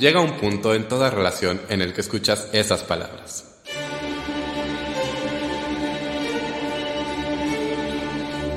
llega 0.00 0.20
un 0.20 0.38
punto 0.38 0.74
en 0.74 0.88
toda 0.88 1.10
relación 1.10 1.60
en 1.68 1.82
el 1.82 1.92
que 1.92 2.00
escuchas 2.00 2.48
esas 2.52 2.82
palabras. 2.82 3.60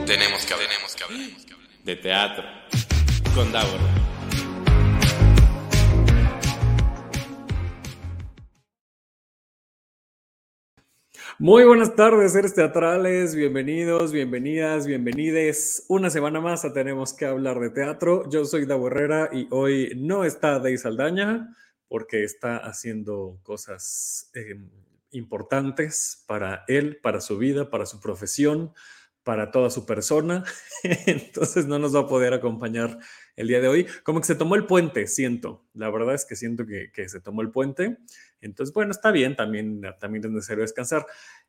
Tenemos 0.08 0.46
que 0.46 0.54
hablar, 0.54 0.70
tenemos 0.70 0.96
que 0.96 1.04
hablar 1.04 1.30
de 1.84 1.96
teatro 1.98 2.44
con 3.36 3.52
Davor. 3.52 4.13
Muy 11.40 11.66
buenas 11.66 11.96
tardes, 11.96 12.34
seres 12.34 12.54
teatrales, 12.54 13.34
bienvenidos, 13.34 14.12
bienvenidas, 14.12 14.86
bienvenides. 14.86 15.84
Una 15.88 16.12
semana 16.12 16.40
más 16.40 16.64
a 16.64 16.74
Tenemos 16.74 17.16
que 17.16 17.26
hablar 17.26 17.60
de 17.60 17.72
teatro. 17.72 18.30
Yo 18.30 18.46
soy 18.46 18.68
Davo 18.68 18.86
Herrera 18.86 19.32
y 19.34 19.48
hoy 19.50 19.94
no 19.98 20.26
está 20.26 20.60
Dey 20.60 20.78
Saldaña 20.78 21.56
porque 21.88 22.24
está 22.24 22.58
haciendo 22.58 23.40
cosas 23.42 24.30
eh, 24.36 24.60
importantes 25.10 26.24
para 26.28 26.66
él, 26.68 27.00
para 27.02 27.20
su 27.20 27.40
vida, 27.40 27.72
para 27.72 27.88
su 27.88 28.00
profesión, 28.00 28.72
para 29.24 29.50
toda 29.50 29.72
su 29.72 29.88
persona. 29.88 30.44
Entonces 30.84 31.66
no 31.66 31.80
nos 31.80 31.96
va 31.96 32.02
a 32.02 32.08
poder 32.08 32.36
acompañar 32.36 33.00
el 33.36 33.48
día 33.48 33.60
de 33.60 33.70
hoy. 33.70 33.88
Como 34.04 34.20
que 34.20 34.28
se 34.28 34.36
tomó 34.36 34.54
el 34.54 34.68
puente, 34.68 35.08
siento. 35.08 35.66
La 35.74 35.90
verdad 35.90 36.14
es 36.14 36.26
que 36.26 36.36
siento 36.36 36.68
que, 36.68 36.92
que 36.94 37.10
se 37.10 37.22
tomó 37.22 37.42
el 37.42 37.50
puente. 37.50 37.98
Entonces, 38.44 38.74
bueno, 38.74 38.92
está 38.92 39.12
bien, 39.12 39.36
también, 39.36 39.82
también 40.00 40.26
es 40.26 40.32
necesario 40.32 40.62
descansar. 40.62 41.06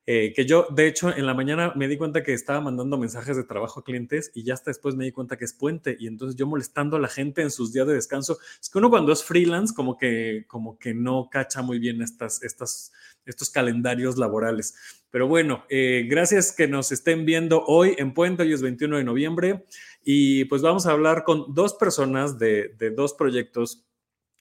Eh, 0.06 0.32
que 0.34 0.44
yo, 0.44 0.66
de 0.70 0.86
hecho, 0.86 1.14
en 1.16 1.24
la 1.24 1.32
mañana 1.32 1.72
me 1.76 1.88
di 1.88 1.96
cuenta 1.96 2.22
que 2.22 2.34
estaba 2.34 2.60
mandando 2.60 2.98
mensajes 2.98 3.36
de 3.36 3.44
trabajo 3.44 3.80
a 3.80 3.84
clientes 3.84 4.30
y 4.34 4.44
ya 4.44 4.52
hasta 4.52 4.70
después 4.70 4.94
me 4.94 5.06
di 5.06 5.12
cuenta 5.12 5.38
que 5.38 5.46
es 5.46 5.54
puente 5.54 5.96
y 5.98 6.06
entonces 6.06 6.36
yo 6.36 6.46
molestando 6.46 6.96
a 6.96 7.00
la 7.00 7.08
gente 7.08 7.40
en 7.40 7.50
sus 7.50 7.72
días 7.72 7.86
de 7.86 7.94
descanso. 7.94 8.38
Es 8.60 8.68
que 8.68 8.78
uno 8.78 8.90
cuando 8.90 9.12
es 9.12 9.24
freelance 9.24 9.74
como 9.74 9.96
que, 9.96 10.44
como 10.46 10.78
que 10.78 10.92
no 10.92 11.28
cacha 11.30 11.62
muy 11.62 11.78
bien 11.78 12.02
estas, 12.02 12.42
estas, 12.42 12.92
estos 13.24 13.48
calendarios 13.48 14.18
laborales. 14.18 14.74
Pero 15.10 15.26
bueno, 15.26 15.64
eh, 15.70 16.06
gracias 16.08 16.52
que 16.52 16.68
nos 16.68 16.92
estén 16.92 17.24
viendo 17.24 17.64
hoy 17.64 17.94
en 17.96 18.12
Puente, 18.12 18.42
hoy 18.42 18.52
es 18.52 18.60
21 18.60 18.98
de 18.98 19.04
noviembre 19.04 19.64
y 20.02 20.44
pues 20.46 20.60
vamos 20.60 20.86
a 20.86 20.92
hablar 20.92 21.24
con 21.24 21.54
dos 21.54 21.74
personas 21.74 22.38
de, 22.38 22.74
de 22.78 22.90
dos 22.90 23.14
proyectos 23.14 23.86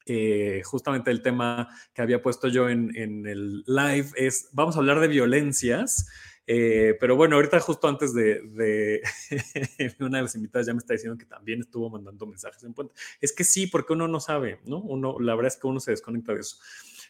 eh, 0.05 0.61
justamente 0.65 1.11
el 1.11 1.21
tema 1.21 1.69
que 1.93 2.01
había 2.01 2.21
puesto 2.21 2.47
yo 2.47 2.69
en, 2.69 2.91
el 2.95 3.63
live 3.65 4.09
es, 4.15 4.49
vamos 4.51 4.75
a 4.75 4.79
hablar 4.79 4.99
de 4.99 5.07
violencias, 5.07 6.07
eh, 6.45 6.97
pero 6.99 7.15
bueno, 7.15 7.37
ahorita 7.37 7.59
justo 7.61 7.87
antes 7.87 8.13
de, 8.13 8.41
de 8.41 9.01
una 9.99 10.17
de 10.17 10.23
las 10.23 10.35
invitadas 10.35 10.67
ya 10.67 10.73
me 10.73 10.79
está 10.79 10.93
diciendo 10.93 11.17
que 11.17 11.25
también 11.25 11.61
estuvo 11.61 11.89
mandando 11.89 12.25
mensajes 12.25 12.63
en 12.63 12.73
puente. 12.73 12.93
Es 13.21 13.31
que 13.31 13.43
sí, 13.45 13.67
porque 13.67 13.93
uno 13.93 14.07
no 14.07 14.19
sabe, 14.19 14.59
¿no? 14.65 14.79
Uno, 14.79 15.19
la 15.19 15.35
verdad 15.35 15.53
es 15.53 15.59
que 15.59 15.67
uno 15.67 15.79
se 15.79 15.91
desconecta 15.91 16.33
de 16.33 16.41
eso. 16.41 16.57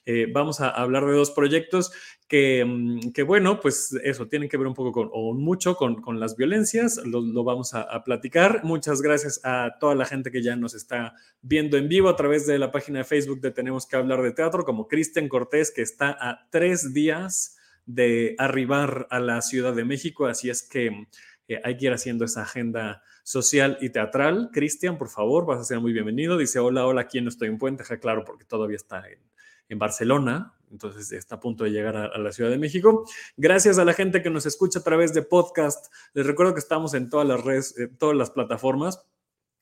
Eh, 0.05 0.27
vamos 0.31 0.59
a 0.59 0.69
hablar 0.69 1.05
de 1.05 1.13
dos 1.13 1.31
proyectos 1.31 1.91
que, 2.27 2.65
mm, 2.65 3.11
que, 3.13 3.23
bueno, 3.23 3.59
pues 3.59 3.97
eso, 4.03 4.27
tienen 4.27 4.49
que 4.49 4.57
ver 4.57 4.67
un 4.67 4.73
poco 4.73 4.91
con, 4.91 5.09
o 5.13 5.33
mucho 5.33 5.75
con, 5.75 6.01
con 6.01 6.19
las 6.19 6.35
violencias, 6.35 7.01
lo, 7.05 7.43
vamos 7.43 7.73
a, 7.73 8.03
platicar. 8.03 8.63
Muchas 8.63 9.01
gracias 9.01 9.39
a 9.43 9.77
toda 9.79 9.95
la 9.95 10.05
gente 10.05 10.31
que 10.31 10.41
ya 10.41 10.55
nos 10.55 10.73
está 10.73 11.13
viendo 11.41 11.77
en 11.77 11.87
vivo 11.87 12.09
a 12.09 12.15
través 12.15 12.45
de 12.45 12.59
la 12.59 12.71
página 12.71 12.99
de 12.99 13.05
Facebook 13.05 13.39
de 13.39 13.51
Tenemos 13.51 13.85
que 13.87 13.95
hablar 13.95 14.21
de 14.21 14.31
teatro, 14.31 14.65
como 14.65 14.87
Cristian 14.87 15.29
Cortés, 15.29 15.71
que 15.71 15.81
está 15.81 16.17
a 16.19 16.47
tres 16.49 16.93
días 16.93 17.57
de 17.85 18.35
arribar 18.37 19.07
a 19.09 19.19
la 19.19 19.41
Ciudad 19.41 19.73
de 19.73 19.85
México, 19.85 20.25
así 20.25 20.49
es 20.49 20.63
que 20.63 21.07
eh, 21.47 21.61
hay 21.63 21.77
que 21.77 21.85
ir 21.85 21.93
haciendo 21.93 22.25
esa 22.25 22.43
agenda 22.43 23.03
social 23.23 23.77
y 23.81 23.89
teatral. 23.89 24.49
Cristian, 24.51 24.97
por 24.97 25.09
favor, 25.09 25.45
vas 25.45 25.59
a 25.59 25.63
ser 25.63 25.79
muy 25.79 25.93
bienvenido. 25.93 26.37
Dice, 26.37 26.59
hola, 26.59 26.85
hola, 26.85 27.01
aquí 27.01 27.21
no 27.21 27.29
estoy 27.29 27.49
en 27.49 27.57
Puente, 27.57 27.83
claro, 27.99 28.23
porque 28.25 28.45
todavía 28.45 28.77
está 28.77 29.03
en, 29.09 29.19
en 29.69 29.79
Barcelona, 29.79 30.53
entonces 30.73 31.11
está 31.11 31.35
a 31.35 31.39
punto 31.39 31.63
de 31.63 31.71
llegar 31.71 31.95
a, 31.95 32.17
la 32.17 32.31
Ciudad 32.31 32.49
de 32.49 32.57
México. 32.57 33.05
Gracias 33.37 33.77
a 33.77 33.85
la 33.85 33.93
gente 33.93 34.23
que 34.23 34.31
nos 34.31 34.45
escucha 34.45 34.79
a 34.79 34.83
través 34.83 35.13
de 35.13 35.21
podcast. 35.21 35.93
Les 36.13 36.25
recuerdo 36.25 36.53
que 36.53 36.59
estamos 36.59 36.95
en 36.95 37.09
todas 37.09 37.27
las 37.27 37.43
redes, 37.43 37.77
en 37.77 37.95
todas 37.97 38.17
las 38.17 38.31
plataformas. 38.31 39.05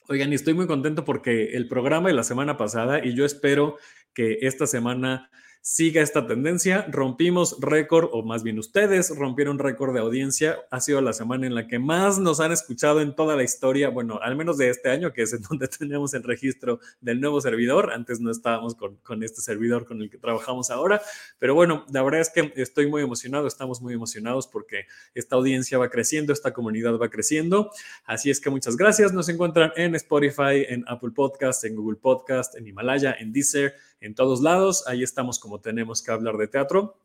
Oigan, 0.08 0.32
y 0.32 0.36
estoy 0.36 0.54
muy 0.54 0.68
contento 0.68 1.04
porque 1.04 1.54
el 1.54 1.68
programa 1.68 2.08
de 2.08 2.16
la 2.16 2.24
semana 2.24 2.58
pasada, 2.58 3.06
y 3.06 3.14
yo 3.14 3.26
espero 3.26 3.78
que 4.14 4.40
esta 4.42 4.68
semana 4.68 5.30
siga 5.62 6.02
esta 6.02 6.26
tendencia. 6.26 6.88
Rompimos 6.90 7.58
récord, 7.60 8.10
o 8.12 8.24
más 8.24 8.42
bien 8.42 8.58
ustedes 8.58 9.16
rompieron 9.16 9.60
récord 9.60 9.94
de 9.94 10.00
audiencia. 10.00 10.60
Ha 10.72 10.80
sido 10.82 11.02
la 11.02 11.14
semana 11.14 11.46
en 11.46 11.54
la 11.54 11.68
que 11.68 11.78
más 11.78 12.18
nos 12.18 12.40
han 12.40 12.52
escuchado 12.52 13.00
en 13.02 13.16
toda 13.16 13.36
la 13.36 13.44
historia, 13.44 13.90
bueno, 13.90 14.20
al 14.22 14.36
menos 14.36 14.58
de 14.58 14.70
este 14.70 14.90
año, 14.90 15.14
que 15.14 15.22
es 15.22 15.34
en 15.34 15.42
donde 15.50 15.68
tenemos 15.68 16.14
el 16.16 16.24
registro 16.24 16.80
del 17.00 17.22
nuevo 17.22 17.40
servidor. 17.42 17.92
Antes 17.94 18.20
no 18.20 18.32
estábamos 18.32 18.76
con, 18.76 19.24
este 19.24 19.42
servidor 19.42 19.86
con 19.86 20.02
el 20.02 20.10
que 20.10 20.18
trabajamos 20.18 20.72
ahora, 20.72 21.00
pero 21.38 21.54
bueno, 21.54 21.86
la 21.92 22.02
verdad 22.02 22.22
es 22.22 22.30
que 22.30 22.52
estoy 22.56 22.88
muy 22.88 23.04
emocionado, 23.04 23.46
estamos 23.46 23.82
muy 23.82 23.94
emocionados 23.94 24.48
porque 24.48 24.88
esta 25.14 25.36
audiencia 25.36 25.78
va 25.78 25.90
creciendo, 25.90 26.34
esta 26.34 26.54
comunidad 26.54 26.98
va 26.98 27.10
creciendo. 27.10 27.72
Así 28.06 28.32
es 28.32 28.40
que 28.40 28.50
muchas 28.50 28.78
gracias. 28.78 29.14
Nos 29.14 29.30
encuentran 29.30 29.72
en 29.76 29.94
Spotify, 29.94 30.66
en 30.68 30.84
Apple 30.88 31.12
Podcast, 31.12 31.64
en 31.66 31.76
Google 31.76 31.98
Podcast, 31.98 32.56
en 32.56 32.68
Himalaya, 32.68 33.16
en 33.20 33.32
Deezer 33.32 33.76
en 34.02 34.16
todos 34.16 34.42
lados. 34.42 34.86
Ahí 34.88 35.04
estamos 35.04 35.40
como 35.40 35.62
tenemos 35.62 36.02
que 36.02 36.12
hablar 36.12 36.36
de 36.38 36.48
teatro. 36.48 36.98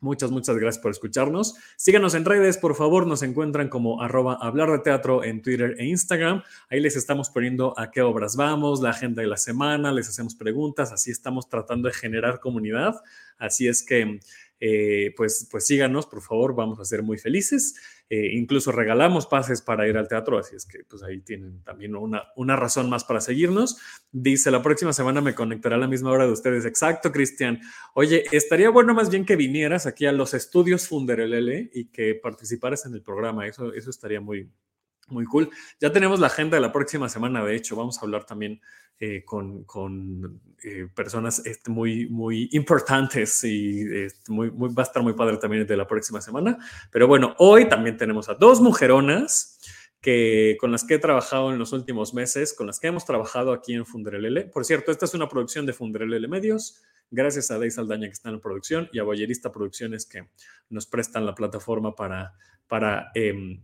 Muchas, 0.00 0.30
muchas 0.30 0.56
gracias 0.56 0.82
por 0.82 0.90
escucharnos. 0.90 1.54
Síganos 1.76 2.14
en 2.14 2.24
redes, 2.24 2.58
por 2.58 2.74
favor, 2.74 3.06
nos 3.06 3.22
encuentran 3.22 3.68
como 3.68 4.02
arroba 4.02 4.34
hablar 4.34 4.70
de 4.70 4.80
teatro 4.80 5.24
en 5.24 5.40
Twitter 5.40 5.76
e 5.78 5.86
Instagram. 5.86 6.42
Ahí 6.68 6.80
les 6.80 6.96
estamos 6.96 7.30
poniendo 7.30 7.78
a 7.78 7.90
qué 7.90 8.02
obras 8.02 8.36
vamos, 8.36 8.82
la 8.82 8.90
agenda 8.90 9.22
de 9.22 9.28
la 9.28 9.36
semana, 9.36 9.92
les 9.92 10.08
hacemos 10.08 10.34
preguntas, 10.34 10.92
así 10.92 11.10
estamos 11.10 11.48
tratando 11.48 11.88
de 11.88 11.94
generar 11.94 12.40
comunidad. 12.40 12.96
Así 13.38 13.66
es 13.66 13.82
que, 13.82 14.20
eh, 14.66 15.12
pues, 15.14 15.46
pues 15.50 15.66
síganos, 15.66 16.06
por 16.06 16.22
favor, 16.22 16.54
vamos 16.54 16.80
a 16.80 16.86
ser 16.86 17.02
muy 17.02 17.18
felices. 17.18 17.74
Eh, 18.08 18.30
incluso 18.32 18.72
regalamos 18.72 19.26
pases 19.26 19.60
para 19.60 19.86
ir 19.86 19.98
al 19.98 20.08
teatro, 20.08 20.38
así 20.38 20.56
es 20.56 20.64
que 20.64 20.84
pues 20.88 21.02
ahí 21.02 21.20
tienen 21.20 21.62
también 21.64 21.94
una, 21.94 22.22
una 22.34 22.56
razón 22.56 22.88
más 22.88 23.04
para 23.04 23.20
seguirnos. 23.20 23.76
Dice, 24.10 24.50
la 24.50 24.62
próxima 24.62 24.94
semana 24.94 25.20
me 25.20 25.34
conectará 25.34 25.76
a 25.76 25.78
la 25.78 25.86
misma 25.86 26.12
hora 26.12 26.24
de 26.24 26.32
ustedes. 26.32 26.64
Exacto, 26.64 27.12
Cristian. 27.12 27.60
Oye, 27.92 28.24
estaría 28.32 28.70
bueno 28.70 28.94
más 28.94 29.10
bien 29.10 29.26
que 29.26 29.36
vinieras 29.36 29.84
aquí 29.84 30.06
a 30.06 30.12
los 30.12 30.32
estudios 30.32 30.88
Funderelele 30.88 31.70
y 31.74 31.90
que 31.90 32.14
participaras 32.14 32.86
en 32.86 32.94
el 32.94 33.02
programa. 33.02 33.46
Eso, 33.46 33.74
eso 33.74 33.90
estaría 33.90 34.22
muy, 34.22 34.48
muy 35.08 35.24
cool. 35.24 35.50
Ya 35.80 35.92
tenemos 35.92 36.20
la 36.20 36.28
agenda 36.28 36.56
de 36.56 36.60
la 36.60 36.72
próxima 36.72 37.08
semana, 37.08 37.44
de 37.44 37.56
hecho, 37.56 37.76
vamos 37.76 37.98
a 37.98 38.02
hablar 38.02 38.24
también 38.24 38.60
eh, 39.00 39.24
con, 39.24 39.64
con 39.64 40.40
eh, 40.62 40.86
personas 40.94 41.44
este, 41.44 41.68
muy, 41.70 42.08
muy 42.08 42.48
importantes 42.52 43.42
y 43.42 43.82
este, 43.92 44.30
muy, 44.30 44.52
muy, 44.52 44.72
va 44.72 44.84
a 44.84 44.86
estar 44.86 45.02
muy 45.02 45.14
padre 45.14 45.36
también 45.36 45.66
de 45.66 45.76
la 45.76 45.86
próxima 45.86 46.20
semana. 46.20 46.58
Pero 46.92 47.08
bueno, 47.08 47.34
hoy 47.38 47.68
también 47.68 47.96
tenemos 47.96 48.28
a 48.28 48.34
dos 48.34 48.60
mujeronas 48.60 49.58
que, 50.00 50.56
con 50.60 50.70
las 50.70 50.84
que 50.84 50.94
he 50.94 50.98
trabajado 51.00 51.52
en 51.52 51.58
los 51.58 51.72
últimos 51.72 52.14
meses, 52.14 52.54
con 52.54 52.68
las 52.68 52.78
que 52.78 52.86
hemos 52.86 53.04
trabajado 53.04 53.52
aquí 53.52 53.74
en 53.74 53.84
Funderelele. 53.84 54.44
Por 54.44 54.64
cierto, 54.64 54.92
esta 54.92 55.06
es 55.06 55.14
una 55.14 55.28
producción 55.28 55.66
de 55.66 55.72
Funderelele 55.72 56.28
Medios. 56.28 56.80
Gracias 57.10 57.50
a 57.50 57.58
Dey 57.58 57.70
Saldaña 57.70 58.06
que 58.06 58.12
está 58.12 58.28
en 58.28 58.36
la 58.36 58.40
producción 58.40 58.88
y 58.92 59.00
a 59.00 59.02
Boyerista 59.02 59.50
Producciones 59.50 60.06
que 60.06 60.28
nos 60.70 60.86
prestan 60.86 61.26
la 61.26 61.34
plataforma 61.34 61.94
para, 61.94 62.34
para 62.68 63.10
eh, 63.14 63.58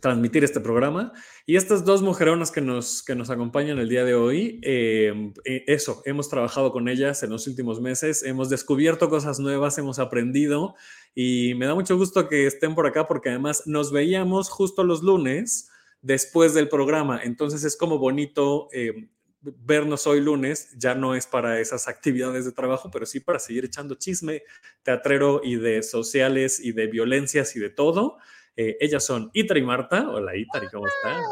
transmitir 0.00 0.44
este 0.44 0.60
programa. 0.60 1.12
Y 1.46 1.56
estas 1.56 1.84
dos 1.84 2.02
mujeronas 2.02 2.50
que 2.50 2.60
nos, 2.60 3.02
que 3.02 3.14
nos 3.14 3.30
acompañan 3.30 3.78
el 3.78 3.88
día 3.88 4.04
de 4.04 4.14
hoy, 4.14 4.60
eh, 4.62 5.32
eso, 5.44 6.02
hemos 6.04 6.28
trabajado 6.28 6.72
con 6.72 6.88
ellas 6.88 7.22
en 7.22 7.30
los 7.30 7.46
últimos 7.46 7.80
meses, 7.80 8.22
hemos 8.22 8.48
descubierto 8.48 9.08
cosas 9.08 9.40
nuevas, 9.40 9.78
hemos 9.78 9.98
aprendido 9.98 10.74
y 11.14 11.54
me 11.56 11.66
da 11.66 11.74
mucho 11.74 11.96
gusto 11.96 12.28
que 12.28 12.46
estén 12.46 12.74
por 12.74 12.86
acá 12.86 13.08
porque 13.08 13.30
además 13.30 13.64
nos 13.66 13.92
veíamos 13.92 14.50
justo 14.50 14.84
los 14.84 15.02
lunes 15.02 15.70
después 16.02 16.54
del 16.54 16.68
programa. 16.68 17.20
Entonces 17.22 17.64
es 17.64 17.76
como 17.76 17.98
bonito 17.98 18.68
eh, 18.72 19.08
vernos 19.40 20.06
hoy 20.06 20.20
lunes, 20.20 20.70
ya 20.76 20.94
no 20.94 21.14
es 21.14 21.26
para 21.26 21.60
esas 21.60 21.88
actividades 21.88 22.44
de 22.44 22.52
trabajo, 22.52 22.90
pero 22.92 23.06
sí 23.06 23.20
para 23.20 23.38
seguir 23.38 23.64
echando 23.64 23.94
chisme 23.94 24.42
teatrero 24.82 25.40
y 25.42 25.56
de 25.56 25.82
sociales 25.82 26.60
y 26.60 26.72
de 26.72 26.86
violencias 26.88 27.56
y 27.56 27.60
de 27.60 27.70
todo. 27.70 28.18
Eh, 28.60 28.76
ellas 28.80 29.06
son 29.06 29.30
Itari 29.34 29.60
y 29.60 29.62
Marta. 29.62 30.10
Hola 30.10 30.36
Itari, 30.36 30.66
¿cómo 30.66 30.84
están? 30.88 31.22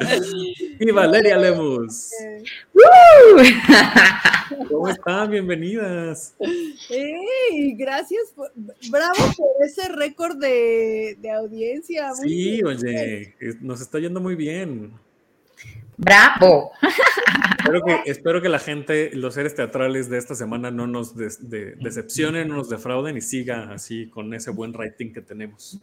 y 0.80 0.90
Valeria 0.90 1.36
Lemus. 1.36 2.10
¿Cómo 4.68 4.88
están? 4.88 5.30
Bienvenidas. 5.30 6.34
Hey, 6.88 7.76
gracias. 7.78 8.32
Por, 8.34 8.50
bravo 8.90 9.14
por 9.36 9.64
ese 9.64 9.86
récord 9.86 10.36
de, 10.36 11.16
de 11.20 11.30
audiencia. 11.30 12.08
Muy 12.18 12.28
sí, 12.28 12.50
bien. 12.54 12.66
oye, 12.66 13.36
nos 13.60 13.80
está 13.80 14.00
yendo 14.00 14.20
muy 14.20 14.34
bien. 14.34 14.98
Bravo. 15.98 16.70
Espero 17.58 17.82
que, 17.84 18.10
espero 18.10 18.40
que, 18.40 18.48
la 18.48 18.60
gente, 18.60 19.10
los 19.14 19.34
seres 19.34 19.54
teatrales 19.54 20.08
de 20.08 20.16
esta 20.16 20.34
semana 20.36 20.70
no 20.70 20.86
nos 20.86 21.14
decepcionen, 21.16 22.48
no 22.48 22.54
nos 22.54 22.70
defrauden 22.70 23.16
y 23.16 23.20
siga 23.20 23.72
así 23.72 24.08
con 24.08 24.32
ese 24.32 24.50
buen 24.50 24.72
rating 24.72 25.12
que 25.12 25.20
tenemos. 25.20 25.80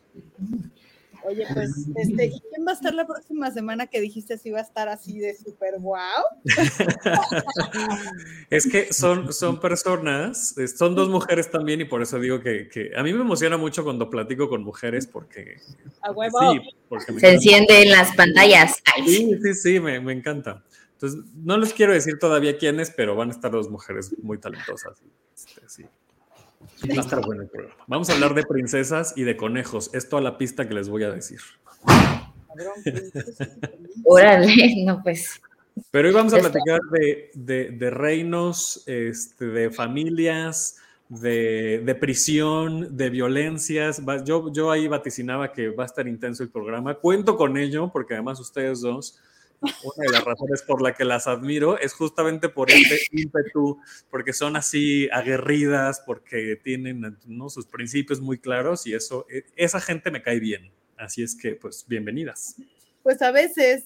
Oye, 1.27 1.45
pues, 1.53 1.71
este, 1.95 2.25
¿y 2.25 2.29
quién 2.41 2.65
va 2.67 2.71
a 2.71 2.75
estar 2.75 2.93
la 2.93 3.05
próxima 3.05 3.51
semana 3.51 3.87
que 3.87 4.01
dijiste 4.01 4.37
si 4.37 4.51
va 4.51 4.59
a 4.59 4.63
estar 4.63 4.89
así 4.89 5.19
de 5.19 5.35
súper 5.35 5.79
wow? 5.79 5.99
es 8.49 8.67
que 8.67 8.91
son, 8.93 9.33
son 9.33 9.59
personas, 9.59 10.55
son 10.77 10.95
dos 10.95 11.09
mujeres 11.09 11.49
también 11.49 11.81
y 11.81 11.85
por 11.85 12.01
eso 12.01 12.19
digo 12.19 12.39
que, 12.39 12.67
que 12.69 12.91
a 12.95 13.03
mí 13.03 13.13
me 13.13 13.21
emociona 13.21 13.57
mucho 13.57 13.83
cuando 13.83 14.09
platico 14.09 14.49
con 14.49 14.63
mujeres 14.63 15.07
porque... 15.07 15.57
A 16.01 16.11
huevo. 16.11 16.53
Sí, 16.53 16.61
porque 16.89 17.11
me 17.11 17.19
Se 17.19 17.27
encanta. 17.27 17.45
encienden 17.45 17.89
las 17.91 18.15
pantallas. 18.15 18.81
Ay, 18.95 19.07
Sí, 19.07 19.39
sí, 19.41 19.53
sí, 19.53 19.79
me, 19.79 19.99
me 19.99 20.13
encanta. 20.13 20.63
Entonces, 20.93 21.21
no 21.35 21.57
les 21.57 21.73
quiero 21.73 21.93
decir 21.93 22.17
todavía 22.19 22.57
quiénes, 22.57 22.89
pero 22.89 23.15
van 23.15 23.29
a 23.29 23.31
estar 23.31 23.51
dos 23.51 23.69
mujeres 23.69 24.15
muy 24.21 24.37
talentosas. 24.37 24.97
Este, 25.35 25.61
sí. 25.67 25.85
Va 26.89 26.97
a 26.97 26.99
estar 27.01 27.25
bueno 27.25 27.43
el 27.43 27.47
programa. 27.49 27.75
Vamos 27.87 28.09
a 28.09 28.13
hablar 28.13 28.33
de 28.33 28.43
princesas 28.43 29.13
y 29.15 29.23
de 29.23 29.37
conejos. 29.37 29.89
Es 29.93 30.09
toda 30.09 30.21
la 30.21 30.37
pista 30.37 30.67
que 30.67 30.73
les 30.73 30.89
voy 30.89 31.03
a 31.03 31.11
decir. 31.11 31.39
Cabrón, 31.85 32.73
Órale, 34.03 34.83
no 34.85 35.01
pues. 35.03 35.41
Pero 35.91 36.07
hoy 36.07 36.13
vamos 36.13 36.33
a 36.33 36.37
platicar 36.39 36.79
de, 36.91 37.31
de- 37.33 37.69
de 37.71 37.89
reinos, 37.89 38.83
este, 38.85 39.45
de 39.45 39.71
familias, 39.71 40.77
de, 41.09 41.81
de 41.85 41.95
prisión, 41.95 42.95
de 42.95 43.09
violencias. 43.09 44.01
Yo, 44.25 44.51
yo 44.53 44.71
ahí 44.71 44.87
vaticinaba 44.87 45.51
que 45.51 45.69
va 45.69 45.83
a 45.83 45.87
estar 45.87 46.07
intenso 46.07 46.43
el 46.43 46.49
programa. 46.49 46.93
Cuento 46.95 47.35
con 47.35 47.57
ello 47.57 47.89
porque 47.91 48.13
además 48.13 48.39
ustedes 48.39 48.81
dos, 48.81 49.19
una 49.83 50.05
de 50.05 50.11
las 50.11 50.23
razones 50.23 50.61
por 50.63 50.81
la 50.81 50.93
que 50.93 51.05
las 51.05 51.27
admiro 51.27 51.77
es 51.79 51.93
justamente 51.93 52.49
por 52.49 52.69
este 52.71 52.99
ímpetu, 53.11 53.79
porque 54.09 54.33
son 54.33 54.55
así 54.55 55.09
aguerridas, 55.11 56.01
porque 56.05 56.59
tienen 56.63 57.17
¿no? 57.25 57.49
sus 57.49 57.65
principios 57.67 58.21
muy 58.21 58.37
claros 58.39 58.85
y 58.87 58.93
eso, 58.93 59.25
e- 59.29 59.45
esa 59.55 59.79
gente 59.81 60.11
me 60.11 60.21
cae 60.21 60.39
bien. 60.39 60.71
Así 60.97 61.23
es 61.23 61.35
que, 61.35 61.55
pues, 61.55 61.85
bienvenidas. 61.87 62.55
Pues 63.03 63.21
a 63.21 63.31
veces. 63.31 63.85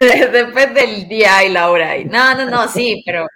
Depende 0.00 0.80
del 0.80 1.08
día 1.08 1.44
y 1.44 1.52
la 1.52 1.70
hora. 1.70 1.96
y- 1.96 2.04
No, 2.06 2.34
no, 2.34 2.48
no, 2.50 2.68
sí, 2.68 3.02
pero 3.06 3.26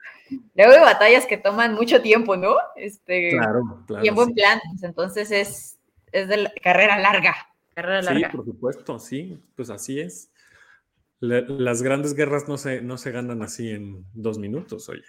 luego 0.54 0.72
hay 0.72 0.80
batallas 0.80 1.26
que 1.26 1.36
toman 1.36 1.74
mucho 1.74 2.02
tiempo, 2.02 2.36
¿no? 2.36 2.56
Este, 2.74 3.30
Claro, 3.30 3.84
claro. 3.86 4.04
y 4.04 4.08
en 4.08 4.14
buen 4.14 4.28
sí. 4.28 4.34
plan. 4.34 4.60
pues, 4.70 4.82
entonces 4.82 5.30
es, 5.30 5.78
es 6.12 6.28
de 6.28 6.36
la- 6.38 6.52
carrera 6.62 6.98
larga. 6.98 7.36
Carrera 7.76 8.00
Sí, 8.02 8.08
larga. 8.08 8.31
por 8.31 8.44
supuesto, 8.46 8.99
sí, 8.99 9.38
pues 9.55 9.69
así 9.69 10.00
es. 10.00 10.31
La- 11.20 11.43
las 11.43 11.82
grandes 11.82 12.14
guerras 12.14 12.49
no 12.49 12.56
se, 12.56 12.81
no 12.81 12.96
se 12.96 13.11
ganan 13.11 13.43
así 13.43 13.69
en 13.70 14.06
dos 14.14 14.38
minutos, 14.38 14.88
oye. 14.88 15.02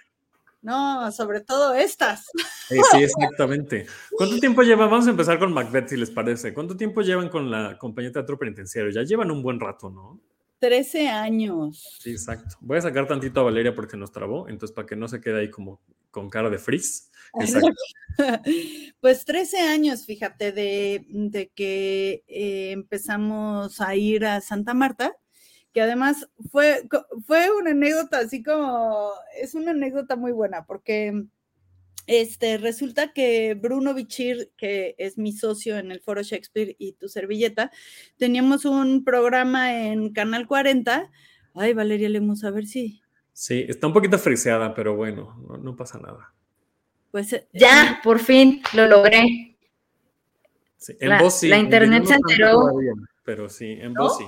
No, 0.60 1.10
sobre 1.12 1.40
todo 1.40 1.72
estas. 1.74 2.26
Eh, 2.70 2.80
sí, 2.90 3.02
exactamente. 3.02 3.86
¿Cuánto 4.10 4.38
tiempo 4.38 4.62
llevan? 4.62 4.90
Vamos 4.90 5.06
a 5.06 5.10
empezar 5.10 5.38
con 5.38 5.52
Macbeth, 5.54 5.88
si 5.88 5.96
les 5.96 6.10
parece. 6.10 6.52
¿Cuánto 6.52 6.76
tiempo 6.76 7.00
llevan 7.00 7.30
con 7.30 7.50
la 7.50 7.78
compañía 7.78 8.10
de 8.10 8.14
teatro 8.14 8.38
penitenciario? 8.38 8.90
Ya 8.90 9.02
llevan 9.02 9.30
un 9.30 9.42
buen 9.42 9.58
rato, 9.60 9.88
¿no? 9.88 10.20
13 10.58 11.08
años. 11.08 11.96
Sí, 12.00 12.10
exacto. 12.10 12.56
Voy 12.60 12.76
a 12.76 12.82
sacar 12.82 13.06
tantito 13.06 13.40
a 13.40 13.44
Valeria 13.44 13.74
porque 13.74 13.96
nos 13.96 14.12
trabó, 14.12 14.48
entonces 14.48 14.74
para 14.74 14.86
que 14.86 14.96
no 14.96 15.08
se 15.08 15.20
quede 15.22 15.40
ahí 15.40 15.50
como 15.50 15.80
con 16.10 16.28
cara 16.28 16.50
de 16.50 16.58
freeze. 16.58 17.07
Pues 19.00 19.24
13 19.24 19.58
años, 19.60 20.04
fíjate, 20.04 20.52
de, 20.52 21.06
de 21.08 21.48
que 21.54 22.24
eh, 22.26 22.72
empezamos 22.72 23.80
a 23.80 23.94
ir 23.94 24.24
a 24.24 24.40
Santa 24.40 24.74
Marta, 24.74 25.16
que 25.72 25.82
además 25.82 26.28
fue, 26.50 26.88
fue 27.26 27.48
una 27.50 27.70
anécdota 27.70 28.18
así 28.18 28.42
como, 28.42 29.12
es 29.40 29.54
una 29.54 29.70
anécdota 29.70 30.16
muy 30.16 30.32
buena, 30.32 30.66
porque 30.66 31.26
este, 32.06 32.58
resulta 32.58 33.12
que 33.12 33.54
Bruno 33.54 33.94
Bichir, 33.94 34.50
que 34.56 34.96
es 34.98 35.16
mi 35.16 35.32
socio 35.32 35.78
en 35.78 35.92
el 35.92 36.00
Foro 36.00 36.22
Shakespeare 36.22 36.74
y 36.78 36.94
tu 36.94 37.08
servilleta, 37.08 37.70
teníamos 38.16 38.64
un 38.64 39.04
programa 39.04 39.86
en 39.86 40.12
Canal 40.12 40.48
40. 40.48 41.10
Ay, 41.54 41.74
Valeria 41.74 42.08
Lemus, 42.08 42.44
a 42.44 42.50
ver 42.50 42.66
si, 42.66 43.00
Sí, 43.38 43.64
está 43.68 43.86
un 43.86 43.92
poquito 43.92 44.18
friseada, 44.18 44.74
pero 44.74 44.96
bueno, 44.96 45.40
no, 45.46 45.58
no 45.58 45.76
pasa 45.76 45.96
nada. 46.00 46.34
Pues... 47.10 47.32
eh, 47.32 47.46
Ya, 47.52 48.00
por 48.02 48.18
fin, 48.20 48.62
lo 48.74 48.86
logré. 48.86 49.56
Sí, 50.76 50.94
en 51.00 51.08
La- 51.10 51.20
voz 51.22 51.40
sí. 51.40 51.48
la 51.48 51.58
internet 51.58 52.04
se 52.06 52.14
enteró. 52.14 52.52
todavía, 52.52 52.92
pero 53.24 53.48
sí, 53.48 53.72
en 53.72 53.92
¿No? 53.94 54.02
voz 54.04 54.18
sí. 54.18 54.24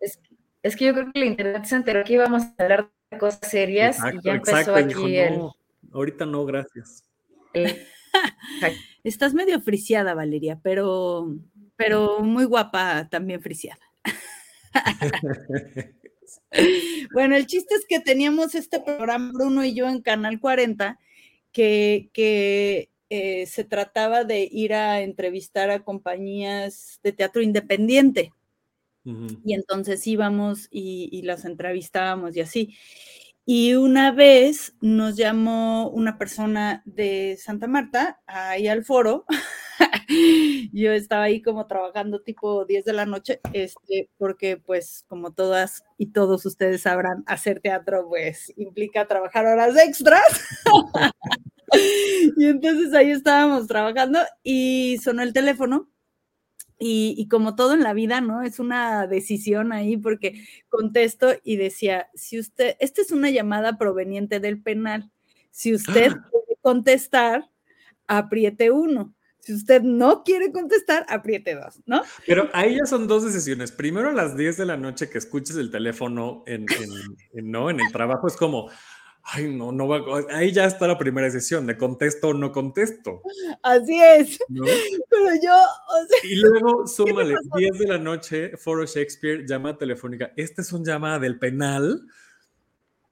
Es, 0.00 0.18
es 0.62 0.76
que 0.76 0.86
yo 0.86 0.94
creo 0.94 1.12
que 1.12 1.18
la 1.20 1.26
internet 1.26 1.64
se 1.64 1.76
enteró 1.76 2.04
que 2.04 2.14
íbamos 2.14 2.42
a 2.42 2.54
hablar 2.58 2.90
de 3.10 3.18
cosas 3.18 3.40
serias 3.50 3.98
y 3.98 4.18
ya 4.24 4.34
empezó 4.34 4.74
aquí 4.74 4.88
dijo, 4.88 5.06
el, 5.06 5.38
"No, 5.38 5.54
ahorita 5.92 6.26
no, 6.26 6.44
gracias. 6.44 7.04
el- 7.52 7.76
Estás 9.04 9.34
medio 9.34 9.60
friciada, 9.60 10.14
Valeria, 10.14 10.58
pero, 10.62 11.34
pero 11.76 12.20
muy 12.20 12.44
guapa 12.44 13.08
también 13.10 13.40
friciada. 13.42 13.80
Bueno, 17.12 17.36
el 17.36 17.46
chiste 17.46 17.74
es 17.74 17.84
que 17.88 18.00
teníamos 18.00 18.54
este 18.54 18.80
programa, 18.80 19.30
Bruno 19.32 19.64
y 19.64 19.74
yo, 19.74 19.88
en 19.88 20.02
Canal 20.02 20.40
40, 20.40 20.98
que, 21.58 22.08
que 22.12 22.88
eh, 23.10 23.46
se 23.46 23.64
trataba 23.64 24.22
de 24.22 24.48
ir 24.48 24.74
a 24.74 25.00
entrevistar 25.00 25.70
a 25.70 25.82
compañías 25.82 27.00
de 27.02 27.10
teatro 27.10 27.42
independiente. 27.42 28.32
Y 29.42 29.54
entonces 29.54 30.06
íbamos 30.06 30.68
y, 30.70 31.08
y 31.10 31.22
las 31.22 31.46
entrevistábamos 31.46 32.36
y 32.36 32.42
así. 32.42 32.76
Y 33.44 33.74
una 33.74 34.12
vez 34.12 34.74
nos 34.80 35.16
llamó 35.16 35.88
una 35.88 36.16
persona 36.16 36.82
de 36.84 37.36
Santa 37.42 37.66
Marta 37.66 38.20
ahí 38.26 38.68
al 38.68 38.84
foro. 38.84 39.24
Yo 40.72 40.92
estaba 40.92 41.24
ahí 41.24 41.42
como 41.42 41.66
trabajando 41.66 42.20
tipo 42.20 42.66
10 42.66 42.84
de 42.84 42.92
la 42.92 43.06
noche, 43.06 43.40
este, 43.52 44.10
porque 44.16 44.58
pues 44.58 45.06
como 45.08 45.32
todas 45.32 45.82
y 45.96 46.12
todos 46.12 46.46
ustedes 46.46 46.82
sabrán, 46.82 47.24
hacer 47.26 47.60
teatro 47.60 48.06
pues 48.08 48.52
implica 48.58 49.08
trabajar 49.08 49.46
horas 49.46 49.76
extras. 49.76 50.22
y 52.36 52.46
entonces 52.46 52.94
ahí 52.94 53.10
estábamos 53.10 53.66
trabajando 53.66 54.20
y 54.42 54.98
sonó 55.02 55.22
el 55.22 55.32
teléfono 55.32 55.88
y, 56.78 57.14
y, 57.18 57.26
como 57.28 57.56
todo 57.56 57.74
en 57.74 57.82
la 57.82 57.92
vida, 57.92 58.20
¿no? 58.20 58.42
Es 58.42 58.60
una 58.60 59.08
decisión 59.08 59.72
ahí 59.72 59.96
porque 59.96 60.44
contesto 60.68 61.32
y 61.42 61.56
decía, 61.56 62.08
si 62.14 62.38
usted, 62.38 62.76
esta 62.78 63.02
es 63.02 63.10
una 63.10 63.30
llamada 63.30 63.78
proveniente 63.78 64.38
del 64.38 64.62
penal, 64.62 65.10
si 65.50 65.74
usted 65.74 66.12
quiere 66.12 66.60
contestar, 66.60 67.50
apriete 68.06 68.70
uno. 68.70 69.14
Si 69.40 69.54
usted 69.54 69.82
no 69.82 70.24
quiere 70.24 70.52
contestar, 70.52 71.06
apriete 71.08 71.54
dos, 71.54 71.80
¿no? 71.86 72.02
Pero 72.26 72.50
ahí 72.52 72.76
ya 72.76 72.86
son 72.86 73.08
dos 73.08 73.24
decisiones. 73.24 73.72
Primero 73.72 74.10
a 74.10 74.12
las 74.12 74.36
10 74.36 74.58
de 74.58 74.66
la 74.66 74.76
noche 74.76 75.08
que 75.08 75.18
escuches 75.18 75.56
el 75.56 75.70
teléfono 75.70 76.42
en, 76.46 76.62
en, 76.62 76.90
en, 77.32 77.50
¿no? 77.50 77.70
en 77.70 77.80
el 77.80 77.90
trabajo 77.90 78.26
es 78.26 78.36
como, 78.36 78.70
ay, 79.30 79.54
no, 79.54 79.72
no 79.72 79.86
va, 79.86 80.02
ahí 80.30 80.52
ya 80.52 80.64
está 80.64 80.86
la 80.86 80.98
primera 80.98 81.26
decisión 81.26 81.66
de 81.66 81.76
contesto 81.76 82.28
o 82.28 82.34
no 82.34 82.50
contesto. 82.52 83.22
Así 83.62 84.00
es. 84.02 84.38
¿no? 84.48 84.64
Pero 85.10 85.28
yo, 85.42 85.54
o 85.54 86.06
sea, 86.06 86.30
Y 86.30 86.36
luego 86.36 86.86
súmale 86.86 87.34
10 87.56 87.78
de 87.78 87.86
la 87.86 87.98
noche, 87.98 88.56
Foro 88.56 88.86
Shakespeare, 88.86 89.44
llamada 89.46 89.78
telefónica. 89.78 90.32
Esta 90.36 90.62
es 90.62 90.72
un 90.72 90.84
llamada 90.84 91.18
del 91.18 91.38
penal. 91.38 92.06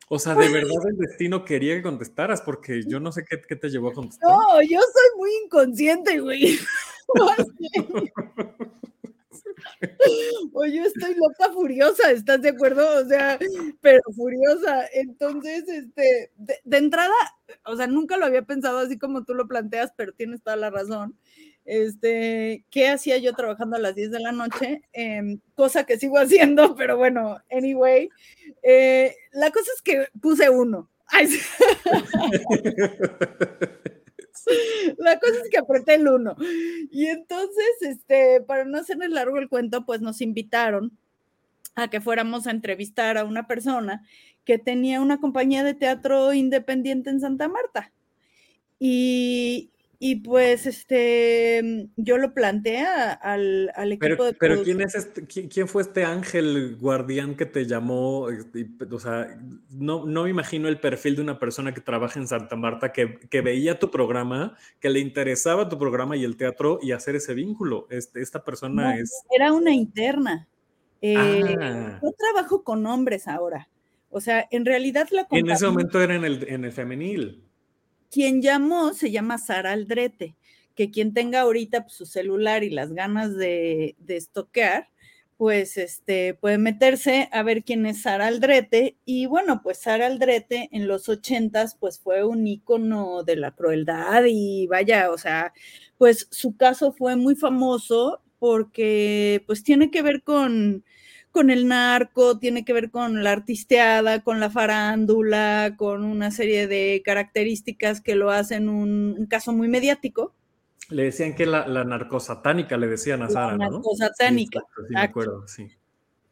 O 0.09 0.19
sea, 0.19 0.35
de 0.35 0.49
verdad 0.49 0.89
el 0.89 0.97
destino 0.97 1.45
quería 1.45 1.75
que 1.75 1.83
contestaras 1.83 2.41
porque 2.41 2.83
yo 2.87 3.01
no 3.01 3.11
sé 3.11 3.25
qué, 3.29 3.41
qué 3.47 3.57
te 3.57 3.69
llevó 3.69 3.89
a 3.89 3.93
contestar. 3.93 4.31
no, 4.31 4.63
yo 4.63 4.81
soy 4.81 5.19
muy 5.19 5.31
inconsciente, 5.45 6.21
güey. 6.21 6.59
O 10.53 10.65
yo 10.65 10.85
estoy 10.85 11.15
loca 11.15 11.53
furiosa, 11.53 12.11
¿estás 12.11 12.43
de 12.43 12.51
acuerdo? 12.51 13.01
O 13.01 13.05
sea, 13.05 13.39
pero 13.81 14.01
furiosa. 14.15 14.87
Entonces, 14.93 15.65
este, 15.69 16.31
de, 16.37 16.77
entrada, 16.77 17.15
o 17.65 17.77
sea, 17.77 17.87
nunca 17.87 18.17
lo 18.17 18.27
había 18.27 18.43
pensado 18.43 18.79
así 18.79 18.99
como 18.99 19.25
tú 19.25 19.35
lo 19.35 19.49
planteas, 19.49 19.93
pero 19.97 20.13
tienes 20.13 20.43
toda 20.43 20.57
la 20.57 20.71
razón. 20.71 21.17
Este, 21.65 22.65
¿qué 22.71 22.89
hacía 22.89 23.19
yo 23.19 23.35
trabajando 23.35 23.77
a 23.77 23.81
las 23.81 23.95
10 23.95 24.13
de 24.13 24.21
la 24.21 24.33
noche? 24.33 24.83
Eh, 24.93 25.39
cosa 25.55 25.85
que 25.85 25.99
sigo 25.99 26.19
haciendo, 26.59 26.75
pero 26.77 26.97
bueno, 26.97 27.39
anyway. 27.51 28.09
Eh, 28.63 29.15
la 29.33 29.51
cosa 29.51 29.71
es 29.75 29.83
que 29.83 30.09
puse 30.21 30.49
uno. 30.49 30.91
Ay. 31.09 31.29
La 34.99 35.19
cosa 35.19 35.41
es 35.43 35.51
que 35.51 35.59
apreté 35.59 35.95
el 35.95 36.09
uno. 36.09 36.37
Y 36.91 37.07
entonces, 37.07 37.67
este, 37.81 38.41
para 38.41 38.65
no 38.65 38.79
hacerles 38.79 39.11
largo 39.11 39.39
el 39.39 39.49
cuento, 39.49 39.85
pues 39.87 40.01
nos 40.01 40.21
invitaron 40.21 40.97
a 41.75 41.89
que 41.89 42.01
fuéramos 42.01 42.47
a 42.47 42.51
entrevistar 42.51 43.19
a 43.19 43.25
una 43.25 43.47
persona 43.47 44.03
que 44.45 44.59
tenía 44.59 45.01
una 45.01 45.21
compañía 45.21 45.65
de 45.65 45.75
teatro 45.75 46.33
independiente 46.33 47.11
en 47.11 47.21
Santa 47.21 47.49
Marta. 47.49 47.93
Y 48.79 49.71
y 49.99 50.17
pues 50.17 50.67
este, 50.67 51.89
yo 51.97 52.19
lo 52.19 52.35
planteé 52.35 52.85
al, 52.87 53.71
al 53.75 53.93
equipo 53.93 54.09
pero, 54.09 54.25
de 54.25 54.35
Pero 54.35 54.63
¿quién, 54.63 54.81
es 54.83 54.95
este, 54.95 55.27
quién, 55.27 55.69
fue 55.69 55.83
este 55.83 56.05
ángel 56.05 56.77
guardián 56.77 57.35
que 57.35 57.47
te 57.47 57.65
llamó? 57.67 58.29
Este, 58.29 58.69
o 58.91 58.99
sea, 58.99 59.27
no, 59.71 60.05
no 60.05 60.25
me 60.25 60.31
imagino 60.31 60.69
el 60.69 60.81
perfil 60.81 61.17
de 61.17 61.23
una 61.23 61.39
persona 61.39 61.73
que 61.73 61.81
trabaja 61.81 62.21
en 62.21 62.29
Santa 62.29 62.57
Marta, 62.57 62.93
que, 62.93 63.19
que, 63.31 63.41
veía 63.41 63.79
tu 63.79 63.91
programa, 63.91 64.57
que 64.81 64.91
le 64.91 65.01
interesaba 65.01 65.69
tu 65.69 65.79
programa 65.79 66.17
y 66.17 66.25
el 66.25 66.37
teatro 66.37 66.79
y 66.83 66.93
hacer 66.93 67.17
ese 67.17 67.33
vínculo. 67.33 67.87
Este, 67.89 68.21
esta 68.21 68.45
persona 68.45 68.99
es... 68.99 69.25
Era 69.35 69.53
una 69.53 69.73
interna. 69.73 70.47
Eh, 71.01 71.17
ah. 71.61 72.01
Yo 72.03 72.13
trabajo 72.13 72.63
con 72.63 72.85
hombres 72.87 73.29
ahora. 73.29 73.69
O 74.11 74.21
sea, 74.21 74.47
en 74.51 74.67
realidad 74.67 75.09
la... 75.11 75.27
En 75.31 75.51
ese 75.51 75.67
momento 75.67 76.03
era 76.03 76.15
en 76.15 76.25
el, 76.25 76.47
en 76.49 76.65
el 76.65 76.73
femenil. 76.73 77.46
Quien 78.11 78.43
llamó 78.43 78.95
se 78.95 79.11
llama 79.11 79.39
Sara 79.39 79.73
Aldrete, 79.73 80.37
que 80.75 80.91
quien 80.91 81.15
tenga 81.15 81.41
ahorita 81.41 81.83
pues, 81.83 81.95
su 81.95 82.07
celular 82.07 82.65
y 82.65 82.71
las 82.71 82.93
ganas 82.93 83.37
de, 83.37 83.97
de 83.99 84.17
estoquear, 84.17 84.89
pues 85.37 85.77
este, 85.77 86.35
puede 86.35 86.59
meterse 86.59 87.29
a 87.33 87.43
ver 87.43 87.63
quién 87.65 87.85
es 87.87 88.03
Sara 88.03 88.27
Aldrete. 88.29 88.97
Y 89.05 89.27
bueno, 89.27 89.61
pues 89.63 89.79
Sara 89.79 90.07
Aldrete 90.07 90.69
en 90.73 90.89
los 90.89 91.09
ochentas, 91.09 91.77
pues 91.79 91.99
fue 91.99 92.25
un 92.25 92.47
ícono 92.47 93.23
de 93.23 93.37
la 93.37 93.53
crueldad 93.53 94.25
y 94.27 94.67
vaya, 94.67 95.11
o 95.11 95.19
sea, 95.19 95.53
pues 95.99 96.29
su 96.31 96.57
caso 96.57 96.93
fue 96.93 97.17
muy 97.17 97.35
famoso 97.37 98.23
porque 98.39 99.43
pues 99.47 99.63
tiene 99.63 99.91
que 99.91 100.03
ver 100.03 100.23
con, 100.23 100.85
con 101.37 101.51
el 101.51 101.69
narco, 101.69 102.39
tiene 102.39 102.65
que 102.65 102.73
ver 102.73 102.91
con 102.91 103.23
la 103.23 103.33
artisteada, 103.33 104.23
con 104.25 104.41
la 104.41 104.49
farándula, 104.49 105.75
con 105.77 106.03
una 106.03 106.31
serie 106.31 106.67
de 106.67 107.03
características 107.05 108.01
que 108.01 108.15
lo 108.15 108.31
hacen 108.31 108.71
un, 108.71 109.27
caso 109.29 109.53
muy 109.53 109.69
mediático. 109.69 110.33
Le 110.89 111.03
decían 111.05 111.35
que 111.35 111.45
la, 111.45 111.69
la 111.69 111.85
narcosatánica, 111.85 112.79
le 112.79 112.87
decían 112.87 113.21
a 113.21 113.29
Sara, 113.29 113.59
la 113.59 113.69
narcosatánica. 113.69 114.61
Sí, 114.61 114.83
sí, 114.89 114.95
me 114.95 115.01
acuerdo, 115.01 115.47
sí. 115.47 115.69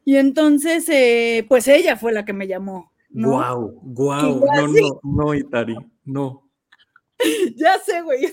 Y 0.07 0.17
entonces, 0.17 0.89
eh, 0.89 1.45
pues 1.51 1.69
ella 1.69 1.99
fue 1.99 2.11
la 2.15 2.25
que 2.25 2.33
me 2.33 2.47
llamó. 2.47 2.91
¿no? 3.11 3.29
Guau, 3.29 3.81
guau, 3.83 4.41
no, 4.41 4.69
no, 4.69 5.01
no, 5.03 5.35
Itari, 5.35 5.77
no. 6.07 6.44
ya 7.57 7.79
sé, 7.79 8.03
güey. 8.03 8.33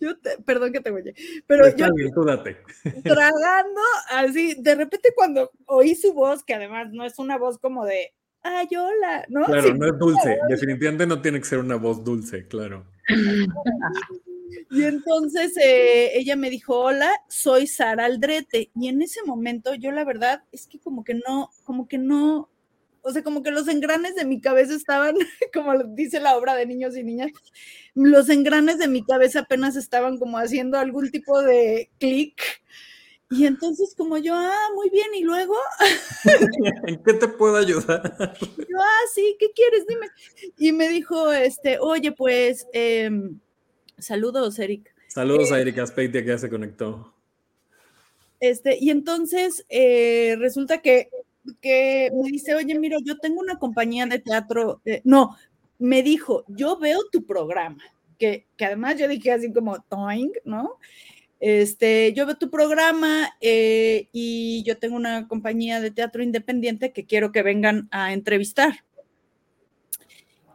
Yo 0.00 0.12
perdón 0.44 0.72
que 0.72 0.80
te 0.80 0.90
voy 0.90 1.02
Pero 1.46 1.66
Está 1.66 1.88
yo. 1.88 1.94
Bien, 1.94 2.12
tú 2.14 2.24
date. 2.24 2.58
Tragando, 3.04 3.80
así, 4.10 4.54
de 4.58 4.74
repente 4.74 5.10
cuando 5.14 5.50
oí 5.66 5.94
su 5.94 6.12
voz, 6.12 6.44
que 6.44 6.54
además 6.54 6.88
no 6.92 7.04
es 7.04 7.18
una 7.18 7.38
voz 7.38 7.58
como 7.58 7.84
de. 7.84 8.12
Ay, 8.44 8.68
hola, 8.76 9.24
¿no? 9.28 9.44
Claro, 9.44 9.74
no 9.74 9.86
es 9.86 9.98
dulce. 9.98 10.38
Definitivamente 10.48 11.06
no 11.06 11.22
tiene 11.22 11.38
que 11.38 11.44
ser 11.44 11.58
una 11.58 11.76
voz 11.76 12.02
dulce, 12.02 12.46
claro. 12.48 12.86
Y 14.70 14.84
entonces 14.84 15.54
eh, 15.58 16.18
ella 16.18 16.34
me 16.34 16.48
dijo, 16.48 16.78
hola, 16.78 17.10
soy 17.28 17.66
Sara 17.66 18.06
Aldrete. 18.06 18.70
Y 18.74 18.88
en 18.88 19.02
ese 19.02 19.22
momento 19.24 19.74
yo 19.74 19.92
la 19.92 20.02
verdad 20.04 20.44
es 20.50 20.66
que 20.66 20.78
como 20.80 21.04
que 21.04 21.14
no, 21.14 21.50
como 21.64 21.88
que 21.88 21.98
no, 21.98 22.48
o 23.02 23.12
sea, 23.12 23.22
como 23.22 23.42
que 23.42 23.50
los 23.50 23.68
engranes 23.68 24.14
de 24.14 24.24
mi 24.24 24.40
cabeza 24.40 24.74
estaban, 24.74 25.16
como 25.52 25.72
dice 25.94 26.20
la 26.20 26.36
obra 26.36 26.54
de 26.54 26.66
niños 26.66 26.96
y 26.96 27.02
niñas, 27.02 27.32
los 27.94 28.28
engranes 28.28 28.78
de 28.78 28.88
mi 28.88 29.04
cabeza 29.04 29.40
apenas 29.40 29.76
estaban 29.76 30.18
como 30.18 30.38
haciendo 30.38 30.78
algún 30.78 31.10
tipo 31.10 31.42
de 31.42 31.90
clic. 31.98 32.40
Y 33.30 33.46
entonces 33.46 33.94
como 33.96 34.18
yo, 34.18 34.34
ah, 34.34 34.68
muy 34.74 34.90
bien, 34.90 35.08
y 35.14 35.22
luego... 35.22 35.54
¿En 36.86 37.02
qué 37.04 37.14
te 37.14 37.28
puedo 37.28 37.56
ayudar? 37.56 38.36
Yo, 38.38 38.78
ah, 38.78 39.08
sí, 39.14 39.36
¿qué 39.38 39.50
quieres? 39.52 39.86
Dime. 39.86 40.08
Y 40.58 40.72
me 40.72 40.88
dijo, 40.90 41.32
este, 41.32 41.78
oye, 41.78 42.12
pues, 42.12 42.66
eh, 42.74 43.10
saludos, 43.98 44.58
Eric. 44.58 44.94
Saludos 45.08 45.50
eh, 45.50 45.54
a 45.54 45.60
Erika 45.60 45.86
Speitia 45.86 46.22
que 46.22 46.28
ya 46.28 46.38
se 46.38 46.50
conectó. 46.50 47.14
Este, 48.38 48.76
y 48.78 48.90
entonces 48.90 49.64
eh, 49.68 50.36
resulta 50.38 50.82
que 50.82 51.08
que 51.60 52.10
me 52.14 52.30
dice, 52.30 52.54
oye, 52.54 52.78
mira, 52.78 52.98
yo 53.04 53.18
tengo 53.18 53.40
una 53.40 53.58
compañía 53.58 54.06
de 54.06 54.18
teatro, 54.18 54.80
eh, 54.84 55.00
no, 55.04 55.36
me 55.78 56.02
dijo, 56.02 56.44
yo 56.48 56.78
veo 56.78 57.00
tu 57.10 57.24
programa, 57.24 57.82
que, 58.18 58.46
que 58.56 58.64
además 58.64 58.96
yo 58.98 59.08
dije 59.08 59.32
así 59.32 59.52
como, 59.52 59.80
toing, 59.82 60.32
¿no? 60.44 60.78
Este, 61.40 62.12
yo 62.12 62.24
veo 62.24 62.36
tu 62.36 62.50
programa 62.50 63.30
eh, 63.40 64.06
y 64.12 64.62
yo 64.62 64.78
tengo 64.78 64.94
una 64.94 65.26
compañía 65.26 65.80
de 65.80 65.90
teatro 65.90 66.22
independiente 66.22 66.92
que 66.92 67.04
quiero 67.04 67.32
que 67.32 67.42
vengan 67.42 67.88
a 67.90 68.12
entrevistar. 68.12 68.84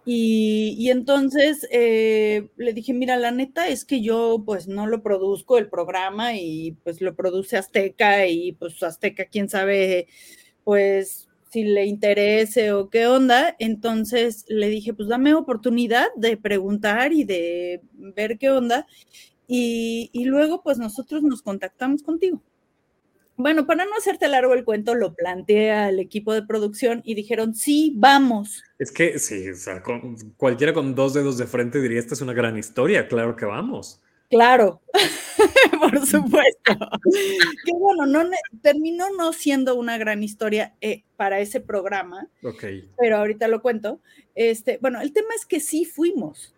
Y, 0.06 0.78
y 0.80 0.90
entonces 0.90 1.68
eh, 1.70 2.48
le 2.56 2.72
dije, 2.72 2.94
mira, 2.94 3.18
la 3.18 3.32
neta 3.32 3.68
es 3.68 3.84
que 3.84 4.00
yo 4.00 4.42
pues 4.46 4.70
no 4.70 4.88
lo 4.88 5.04
produzco 5.04 5.58
el 5.58 5.68
programa 5.68 6.36
y 6.36 6.78
pues 6.86 7.02
lo 7.02 7.14
produce 7.14 7.58
Azteca 7.58 8.26
y 8.26 8.54
pues 8.54 8.82
Azteca, 8.82 9.26
quién 9.26 9.50
sabe 9.50 10.08
pues 10.68 11.30
si 11.50 11.64
le 11.64 11.86
interese 11.86 12.74
o 12.74 12.90
qué 12.90 13.08
onda. 13.08 13.56
Entonces 13.58 14.44
le 14.50 14.68
dije, 14.68 14.94
pues 14.94 15.08
dame 15.08 15.34
oportunidad 15.34 16.08
de 16.18 16.36
preguntar 16.36 17.14
y 17.14 17.24
de 17.24 17.80
ver 17.94 18.38
qué 18.38 18.50
onda. 18.50 18.86
Y, 19.48 20.10
y, 20.12 20.26
luego 20.26 20.62
pues 20.62 20.78
nosotros 20.78 21.24
nos 21.24 21.42
contactamos 21.42 22.04
contigo. 22.04 22.44
Bueno, 23.38 23.66
para 23.66 23.86
no 23.86 23.92
hacerte 23.98 24.28
largo 24.28 24.54
el 24.56 24.66
cuento, 24.66 24.94
lo 24.94 25.14
planteé 25.14 25.72
al 25.72 26.02
equipo 26.02 26.34
de 26.34 26.44
producción 26.44 27.02
y 27.06 27.16
dijeron, 27.16 27.56
sí, 27.56 27.94
vamos. 27.96 28.62
Es 28.78 28.92
que 28.92 29.20
sí, 29.20 29.48
o 29.48 29.56
sea, 29.56 29.82
con, 29.82 30.18
cualquiera 30.36 30.74
con 30.74 30.96
dos 30.96 31.14
dedos 31.14 31.38
de 31.38 31.48
frente 31.48 31.80
diría, 31.80 32.00
esta 32.00 32.14
es 32.14 32.20
una 32.20 32.34
gran 32.34 32.58
historia, 32.58 33.08
claro 33.08 33.38
que 33.38 33.46
vamos. 33.46 34.02
Claro, 34.30 34.82
por 35.80 36.06
supuesto. 36.06 36.74
que 37.66 37.72
bueno, 37.74 38.06
no, 38.06 38.30
terminó 38.62 39.06
no 39.18 39.32
siendo 39.34 39.76
una 39.76 39.98
gran 39.98 40.24
historia 40.24 40.76
eh, 40.82 41.04
para 41.16 41.40
ese 41.40 41.62
programa, 41.62 42.28
okay. 42.44 42.90
pero 42.98 43.18
ahorita 43.18 43.48
lo 43.48 43.62
cuento. 43.62 44.02
Este, 44.36 44.80
bueno, 44.82 45.02
el 45.02 45.14
tema 45.14 45.30
es 45.36 45.46
que 45.46 45.60
sí 45.60 45.86
fuimos 45.86 46.54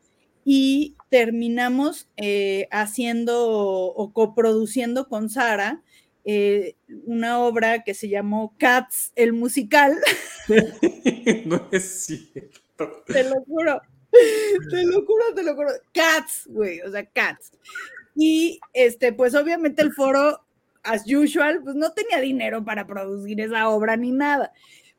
y 0.46 0.96
terminamos 1.10 2.10
eh, 2.18 2.68
haciendo 2.72 3.48
o 3.48 4.14
coproduciendo 4.14 5.08
con 5.08 5.30
Sara 5.30 5.84
eh, 6.26 6.76
una 7.06 7.40
obra 7.40 7.84
que 7.84 7.94
se 7.94 8.10
llamó 8.10 8.54
Cats, 8.58 9.12
el 9.16 9.34
musical. 9.34 9.98
no 11.46 11.68
es 11.72 12.06
cierto. 12.06 13.04
Te 13.08 13.24
lo 13.24 13.36
juro. 13.46 13.82
Te 14.72 14.84
lo 14.86 15.06
juro, 15.06 15.24
te 15.36 15.44
lo 15.44 15.56
juro. 15.56 15.70
Cats, 15.94 16.48
güey, 16.48 16.82
o 16.82 16.92
sea, 16.92 17.06
cats. 17.06 17.52
Y 18.16 18.60
este, 18.74 19.14
pues 19.14 19.36
obviamente 19.36 19.82
el 19.82 19.94
foro, 19.94 20.42
as 20.84 21.04
usual, 21.08 21.62
pues 21.64 21.76
no 21.76 21.92
tenía 21.94 22.20
dinero 22.20 22.64
para 22.66 22.88
producir 22.88 23.40
esa 23.40 23.70
obra 23.70 23.96
ni 23.98 24.12
nada. 24.12 24.52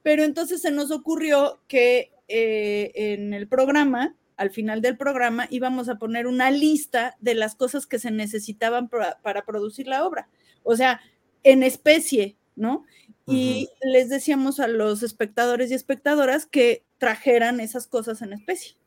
Pero 0.02 0.22
entonces 0.24 0.62
se 0.62 0.70
nos 0.70 0.90
ocurrió 0.90 1.60
que 1.68 2.12
eh, 2.28 2.92
en 2.94 3.34
el 3.34 3.48
programa, 3.48 4.16
al 4.36 4.50
final 4.50 4.80
del 4.80 4.96
programa, 4.96 5.46
íbamos 5.50 5.88
a 5.88 5.98
poner 5.98 6.26
una 6.26 6.50
lista 6.50 7.16
de 7.20 7.34
las 7.34 7.54
cosas 7.54 7.86
que 7.86 7.98
se 7.98 8.10
necesitaban 8.10 8.88
para, 8.88 9.20
para 9.20 9.44
producir 9.44 9.86
la 9.86 10.06
obra. 10.06 10.28
O 10.62 10.76
sea, 10.76 11.00
en 11.42 11.62
especie, 11.62 12.36
¿no? 12.56 12.84
Y 13.26 13.68
uh 13.70 13.86
-huh. 13.86 13.92
les 13.92 14.08
decíamos 14.08 14.60
a 14.60 14.68
los 14.68 15.02
espectadores 15.02 15.70
y 15.70 15.74
espectadoras 15.74 16.46
que 16.46 16.84
trajeran 16.98 17.60
esas 17.60 17.86
cosas 17.86 18.22
en 18.22 18.32
especie. 18.32 18.79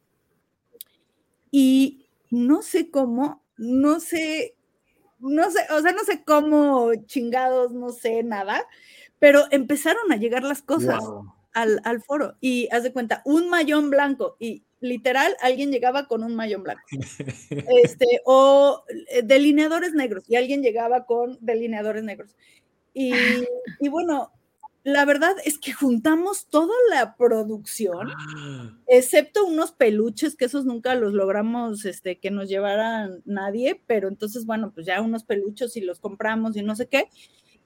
Y 1.56 2.08
no 2.32 2.64
sé 2.64 2.90
cómo, 2.90 3.44
no 3.58 4.00
sé, 4.00 4.56
no 5.20 5.52
sé, 5.52 5.60
o 5.70 5.82
sea, 5.82 5.92
no 5.92 6.04
sé 6.04 6.24
cómo 6.24 6.92
chingados, 7.06 7.74
no 7.74 7.92
sé 7.92 8.24
nada, 8.24 8.66
pero 9.20 9.44
empezaron 9.52 10.12
a 10.12 10.16
llegar 10.16 10.42
las 10.42 10.64
cosas 10.64 11.06
wow. 11.06 11.32
al, 11.54 11.80
al, 11.84 12.02
foro. 12.02 12.38
Y 12.42 12.68
haz 12.72 12.82
de 12.82 12.92
cuenta, 12.92 13.22
un 13.24 13.50
mayón 13.50 13.92
blanco 13.92 14.36
y 14.40 14.64
literal 14.80 15.38
alguien 15.42 15.72
llegaba 15.72 16.08
con 16.08 16.24
un 16.24 16.36
mayón 16.36 16.64
blanco. 16.64 16.82
Este, 17.50 18.22
o 18.26 18.84
eh, 19.12 19.22
delineadores 19.24 19.94
negros 19.94 20.24
y 20.28 20.36
alguien 20.36 20.64
llegaba 20.64 21.06
con 21.06 21.38
delineadores 21.40 22.04
negros. 22.04 22.36
Y, 22.96 23.14
y 23.80 23.90
bueno, 23.90 24.32
la 24.84 25.06
verdad 25.06 25.36
es 25.46 25.58
que 25.58 25.74
juntamos 25.74 26.48
toda 26.48 26.74
la 26.90 27.16
producción, 27.16 28.10
excepto 28.88 29.46
unos 29.46 29.72
peluches, 29.72 30.36
que 30.36 30.46
esos 30.46 30.66
nunca 30.66 30.96
los 30.96 31.14
logramos 31.14 31.86
este, 31.86 32.20
que 32.20 32.32
nos 32.32 32.50
llevaran 32.50 33.22
nadie, 33.26 33.82
pero 33.88 34.08
entonces, 34.08 34.46
bueno, 34.46 34.72
pues 34.74 34.86
ya 34.86 35.02
unos 35.02 35.24
peluches 35.24 35.78
y 35.78 35.82
los 35.82 36.00
compramos 36.00 36.58
y 36.58 36.64
no 36.64 36.76
sé 36.76 36.88
qué, 36.88 37.10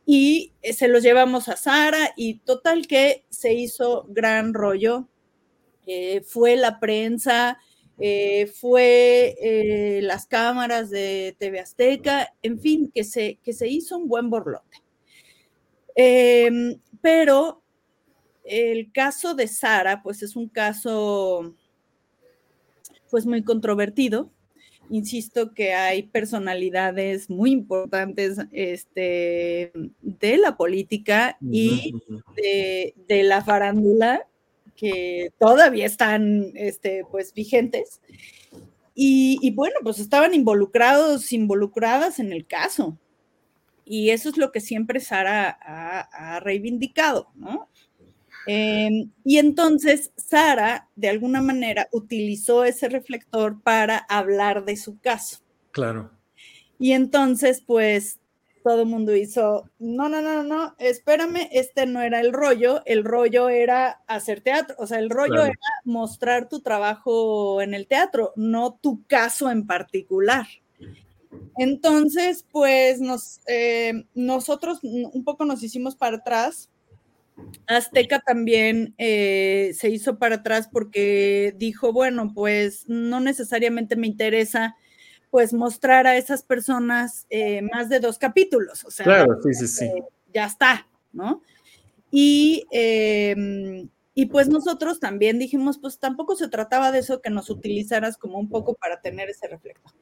y 0.06 0.54
eh, 0.62 0.74
se 0.74 0.88
los 0.88 1.04
llevamos 1.04 1.50
a 1.50 1.58
Sara 1.58 2.14
y 2.16 2.40
total 2.40 2.88
que 2.88 3.26
se 3.30 3.54
hizo 3.54 4.06
gran 4.10 4.54
rollo, 4.54 5.08
eh, 5.88 6.22
fue 6.22 6.56
la 6.56 6.80
prensa, 6.80 7.58
eh, 8.00 8.48
fue 8.48 9.36
eh, 9.42 10.02
las 10.04 10.28
cámaras 10.28 10.90
de 10.90 11.36
TV 11.40 11.60
Azteca, 11.60 12.34
en 12.44 12.60
fin, 12.60 12.92
que 12.94 13.04
se, 13.04 13.40
que 13.44 13.54
se 13.54 13.68
hizo 13.68 13.98
un 13.98 14.08
buen 14.08 14.30
borlote. 14.30 14.84
Eh, 15.98 16.78
pero 17.02 17.64
el 18.46 18.92
caso 18.92 19.34
de 19.34 19.48
Sara, 19.48 20.02
pues 20.02 20.24
es 20.24 20.36
un 20.36 20.48
caso 20.48 21.54
pues 23.10 23.26
muy 23.26 23.44
controvertido, 23.44 24.30
insisto 24.90 25.54
que 25.54 25.74
hay 25.74 26.04
personalidades 26.04 27.30
muy 27.30 27.52
importantes 27.52 28.38
este, 28.52 29.72
de 30.02 30.38
la 30.38 30.56
política 30.56 31.38
y 31.42 31.96
de, 32.36 32.94
de, 33.08 33.24
la 33.24 33.44
farándula 33.44 34.28
que 34.76 35.32
todavía 35.40 35.86
están 35.86 36.52
este, 36.56 37.04
pues, 37.10 37.34
vigentes. 37.34 38.02
Y, 38.94 39.38
y, 39.42 39.52
bueno, 39.52 39.76
pues 39.84 40.00
estaban 40.00 40.34
involucrados, 40.34 41.32
involucradas 41.32 42.20
en 42.20 42.34
el 42.34 42.46
caso. 42.48 42.98
Y 43.88 44.10
eso 44.10 44.30
es 44.30 44.38
lo 44.38 44.52
que 44.52 44.60
siempre 44.60 45.00
Sara 45.00 45.58
ha, 45.62 46.36
ha 46.36 46.40
reivindicado, 46.42 47.30
¿no? 47.36 47.70
Em, 48.50 49.12
y 49.26 49.38
entonces 49.40 50.14
Sara, 50.16 50.88
de 50.96 51.10
alguna 51.10 51.42
manera, 51.42 51.90
utilizó 51.92 52.64
ese 52.64 52.88
reflector 52.88 53.62
para 53.62 53.98
hablar 53.98 54.64
de 54.64 54.78
su 54.78 55.00
caso. 55.00 55.40
Claro. 55.72 56.12
Y 56.80 56.94
entonces, 56.94 57.62
pues, 57.66 58.20
todo 58.64 58.82
el 58.82 58.88
mundo 58.88 59.16
hizo, 59.16 59.70
no, 59.80 60.08
no, 60.08 60.22
no, 60.22 60.44
no, 60.44 60.76
espérame, 60.78 61.50
este 61.52 61.86
no 61.86 62.02
era 62.02 62.22
el 62.22 62.32
rollo, 62.32 62.82
el 62.86 63.04
rollo 63.04 63.50
era 63.50 64.02
hacer 64.08 64.42
teatro, 64.42 64.76
o 64.80 64.88
sea, 64.88 65.00
el 65.00 65.10
rollo 65.10 65.44
era 65.44 65.56
mostrar 65.86 66.50
tu 66.50 66.62
trabajo 66.62 67.62
en 67.62 67.74
el 67.74 67.88
teatro, 67.88 68.34
no 68.36 68.78
tu 68.82 69.06
caso 69.08 69.50
en 69.50 69.68
particular. 69.68 70.48
Entonces, 71.58 72.46
pues 72.52 73.00
nos, 73.02 73.42
eh, 73.48 74.06
nosotros 74.14 74.80
un 74.84 75.24
poco 75.24 75.46
nos 75.46 75.64
hicimos 75.64 75.96
para 75.96 76.18
atrás 76.18 76.70
Azteca 77.68 78.20
también 78.20 78.96
eh, 78.98 79.72
se 79.76 79.90
hizo 79.90 80.18
para 80.18 80.36
atrás 80.36 80.70
porque 80.72 81.54
dijo, 81.58 81.94
bueno, 81.94 82.32
pues 82.34 82.86
no 82.88 83.20
necesariamente 83.20 83.96
me 83.96 84.08
interesa 84.08 84.76
pues 85.30 85.54
mostrar 85.54 86.08
a 86.08 86.18
esas 86.18 86.42
personas 86.42 87.28
eh, 87.30 87.62
más 87.62 87.90
de 87.90 88.00
dos 88.00 88.18
capítulos, 88.18 88.86
o 88.86 88.92
sea, 88.92 89.04
claro, 89.04 89.38
sí, 89.44 89.54
sí, 89.54 89.68
sí. 89.68 89.92
Ya 90.34 90.46
está, 90.46 90.88
¿no? 91.12 91.42
Y, 92.10 92.66
em, 92.72 93.90
y 94.20 94.26
pues 94.26 94.50
nosotros 94.50 95.00
también 95.00 95.38
dijimos, 95.38 95.78
pues 95.78 96.00
tampoco 96.00 96.36
se 96.36 96.48
trataba 96.48 96.92
de 96.92 96.98
eso 96.98 97.22
que 97.22 97.30
nos 97.30 97.52
utilizaras 97.52 98.18
como 98.18 98.40
un 98.40 98.50
poco 98.50 98.74
para 98.74 99.00
tener 99.00 99.30
ese 99.30 99.48
reflejo. 99.48 99.94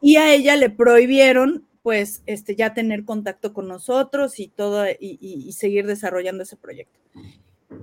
Y 0.00 0.16
a 0.16 0.32
ella 0.32 0.56
le 0.56 0.70
prohibieron 0.70 1.68
pues 1.82 2.22
este, 2.24 2.56
ya 2.56 2.72
tener 2.72 3.04
contacto 3.04 3.52
con 3.52 3.68
nosotros 3.68 4.40
y 4.40 4.48
todo, 4.48 4.86
y, 4.98 5.52
seguir 5.52 5.86
desarrollando 5.86 6.44
ese 6.44 6.56
proyecto. 6.56 6.98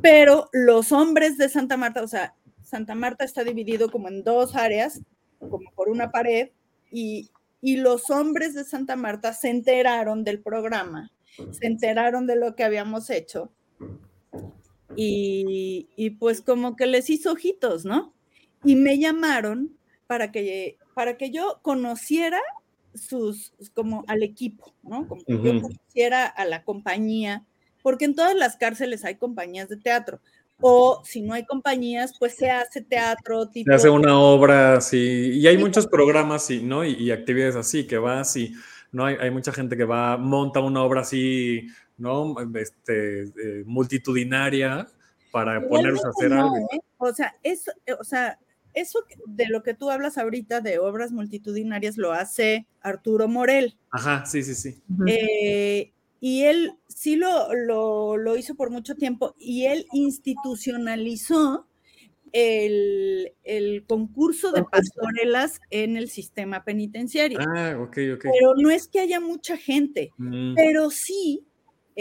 Pero 0.01 0.49
los 0.53 0.91
hombres 0.91 1.37
de 1.37 1.49
Santa 1.49 1.77
Marta, 1.77 2.01
o 2.01 2.07
sea, 2.07 2.33
Santa 2.63 2.95
Marta 2.95 3.23
está 3.23 3.43
dividido 3.43 3.91
como 3.91 4.07
en 4.07 4.23
dos 4.23 4.55
áreas, 4.55 5.01
como 5.37 5.69
por 5.75 5.89
una 5.89 6.09
pared, 6.09 6.49
y, 6.91 7.29
y 7.61 7.77
los 7.77 8.09
hombres 8.09 8.55
de 8.55 8.63
Santa 8.63 8.95
Marta 8.95 9.33
se 9.33 9.49
enteraron 9.49 10.23
del 10.23 10.41
programa, 10.41 11.11
se 11.51 11.67
enteraron 11.67 12.25
de 12.25 12.37
lo 12.37 12.55
que 12.55 12.63
habíamos 12.63 13.11
hecho, 13.11 13.51
y, 14.95 15.87
y 15.95 16.09
pues 16.11 16.41
como 16.41 16.75
que 16.75 16.87
les 16.87 17.09
hizo 17.09 17.31
ojitos, 17.31 17.85
¿no? 17.85 18.13
Y 18.63 18.75
me 18.75 18.99
llamaron 18.99 19.71
para 20.07 20.31
que, 20.31 20.77
para 20.93 21.17
que 21.17 21.31
yo 21.31 21.59
conociera 21.61 22.41
sus, 22.93 23.53
como 23.73 24.03
al 24.07 24.23
equipo, 24.23 24.73
¿no? 24.83 25.07
Como 25.07 25.23
que 25.23 25.33
yo 25.33 25.61
conociera 25.61 26.25
a 26.25 26.45
la 26.45 26.63
compañía, 26.63 27.45
porque 27.83 28.05
en 28.05 28.15
todas 28.15 28.35
las 28.35 28.57
cárceles 28.57 29.05
hay 29.05 29.15
compañías 29.15 29.69
de 29.69 29.77
teatro. 29.77 30.19
O 30.61 31.01
si 31.05 31.21
no 31.21 31.33
hay 31.33 31.45
compañías, 31.45 32.13
pues 32.19 32.35
se 32.35 32.49
hace 32.49 32.81
teatro. 32.81 33.47
Tipo... 33.47 33.69
Se 33.69 33.75
hace 33.75 33.89
una 33.89 34.19
obra, 34.19 34.81
sí. 34.81 35.31
Y 35.35 35.47
hay 35.47 35.57
muchos 35.57 35.87
programas, 35.87 36.49
¿no? 36.49 36.83
Y, 36.83 37.11
actividades 37.11 37.55
así, 37.55 37.87
que 37.87 37.97
vas 37.97 38.35
y, 38.35 38.53
¿no? 38.91 39.05
Hay, 39.05 39.15
hay, 39.21 39.31
mucha 39.31 39.53
gente 39.53 39.77
que 39.77 39.85
va, 39.85 40.17
monta 40.17 40.59
una 40.59 40.83
obra 40.83 41.01
así, 41.01 41.67
¿no? 41.99 42.35
Este, 42.55 43.23
eh, 43.23 43.63
multitudinaria 43.65 44.87
para 45.31 45.67
ponerse 45.67 46.05
a 46.05 46.09
hacer 46.09 46.33
algo. 46.33 46.57
¿eh? 46.73 46.79
O 46.97 47.13
sea, 47.13 47.35
eso, 47.43 47.71
o 47.99 48.03
sea, 48.03 48.39
eso 48.73 48.99
de 49.25 49.47
lo 49.47 49.63
que 49.63 49.73
tú 49.73 49.89
hablas 49.89 50.17
ahorita 50.17 50.61
de 50.61 50.79
obras 50.79 51.11
multitudinarias 51.11 51.97
lo 51.97 52.13
hace 52.13 52.67
Arturo 52.81 53.27
Morel. 53.27 53.77
Ajá, 53.91 54.25
sí, 54.25 54.43
sí, 54.43 54.55
sí. 54.55 54.81
Eh, 55.07 55.91
y 56.21 56.43
él 56.43 56.73
sí 56.87 57.15
lo, 57.15 57.53
lo, 57.53 58.35
hizo 58.37 58.55
por 58.55 58.69
mucho 58.69 58.95
tiempo 58.95 59.35
y 59.37 59.65
él 59.65 59.85
institucionalizó 59.93 61.67
el, 62.31 63.33
concurso 63.87 64.51
de 64.51 64.63
pastorelas 64.63 65.61
en 65.71 65.97
el 65.97 66.09
sistema 66.09 66.63
penitenciario. 66.63 67.39
Ah, 67.41 67.77
ok, 67.79 67.97
ok. 68.15 68.23
Pero 68.23 68.53
no 68.57 68.69
es 68.69 68.87
que 68.87 68.99
haya 68.99 69.19
mucha 69.19 69.57
gente, 69.57 70.11
mm. 70.17 70.55
pero 70.55 70.89
sí 70.89 71.45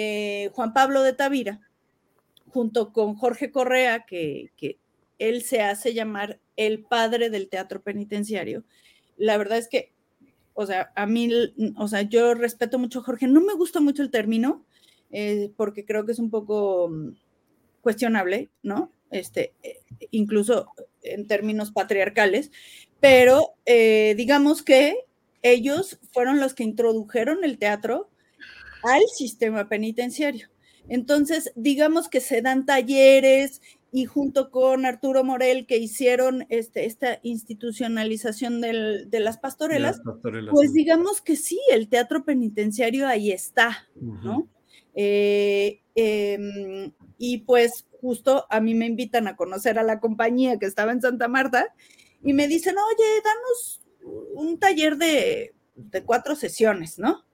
eh, 0.01 0.51
Juan 0.53 0.73
Pablo 0.73 1.03
de 1.03 1.13
Tavira, 1.13 1.61
junto 2.53 2.93
con 2.93 3.17
Jorge 3.17 3.51
Correa, 3.51 4.07
que, 4.07 4.53
él 5.19 5.43
se 5.43 5.61
hace 5.61 5.93
llamar 5.93 6.39
el 6.55 6.85
padre 6.85 7.31
del 7.31 7.49
teatro 7.49 7.83
penitenciario. 7.83 8.63
La 9.17 9.37
verdad 9.37 9.59
es 9.59 9.67
que, 9.67 9.93
o 10.55 10.65
sea, 10.67 10.93
a 10.95 11.07
mí, 11.07 11.29
o 11.77 11.89
sea, 11.89 12.03
yo 12.03 12.35
respeto 12.35 12.79
mucho 12.79 13.01
a 13.01 13.03
Jorge, 13.03 13.27
no 13.27 13.41
me 13.41 13.55
gusta 13.55 13.81
mucho 13.81 14.05
el 14.05 14.13
término, 14.13 14.65
eh, 15.11 15.51
porque 15.57 15.85
creo 15.85 16.07
que 16.07 16.13
es 16.13 16.21
un 16.21 16.31
poco 16.31 16.89
mm, 16.89 17.17
cuestionable, 17.81 18.51
¿no? 18.63 18.93
Este, 19.11 19.53
eh, 19.65 19.81
incluso 20.13 20.71
en 21.03 21.27
términos 21.27 21.73
patriarcales, 21.73 22.53
pero 23.01 23.55
digamos 23.67 24.63
que 24.63 24.97
ellos 25.43 25.99
fueron 26.13 26.39
los 26.39 26.55
que 26.55 26.63
introdujeron 26.63 27.43
el 27.43 27.59
teatro 27.59 28.08
al 28.83 29.03
sistema 29.15 29.69
penitenciario. 29.69 30.49
Entonces, 30.89 31.53
digamos 31.55 32.09
que 32.09 32.21
se 32.21 32.41
dan 32.41 32.65
talleres 32.65 33.61
y 33.91 34.05
junto 34.05 34.51
con 34.51 34.85
Arturo 34.85 35.25
Morel 35.25 35.67
que 35.67 35.79
hicieron 35.79 36.47
este, 36.51 36.85
esta 36.87 37.21
institucionalización 37.23 38.61
del, 38.61 39.09
de 39.11 39.21
las 39.21 39.39
pastorelas, 39.39 40.01
pues 40.51 40.73
digamos 40.73 41.21
que 41.21 41.37
sí, 41.37 41.61
el 41.71 41.89
teatro 41.89 42.25
penitenciario 42.25 43.07
ahí 43.07 43.31
está, 43.33 43.89
¿no? 43.97 44.49
Eh, 44.95 45.81
em, 45.95 46.93
y 47.19 47.39
pues 47.39 47.87
justo 48.01 48.47
a 48.51 48.61
mí 48.61 48.75
me 48.75 48.87
invitan 48.87 49.27
a 49.27 49.37
conocer 49.37 49.79
a 49.79 49.83
la 49.83 50.01
compañía 50.01 50.59
que 50.59 50.67
estaba 50.67 50.93
en 50.93 51.01
Santa 51.01 51.29
Marta 51.29 51.75
y 52.23 52.33
me 52.33 52.49
dicen, 52.49 52.77
oye, 52.77 53.23
danos 53.25 53.81
un 54.35 54.59
taller 54.59 54.97
de, 54.97 55.55
de 55.77 56.03
cuatro 56.03 56.37
sesiones, 56.37 56.99
¿no? 56.99 57.25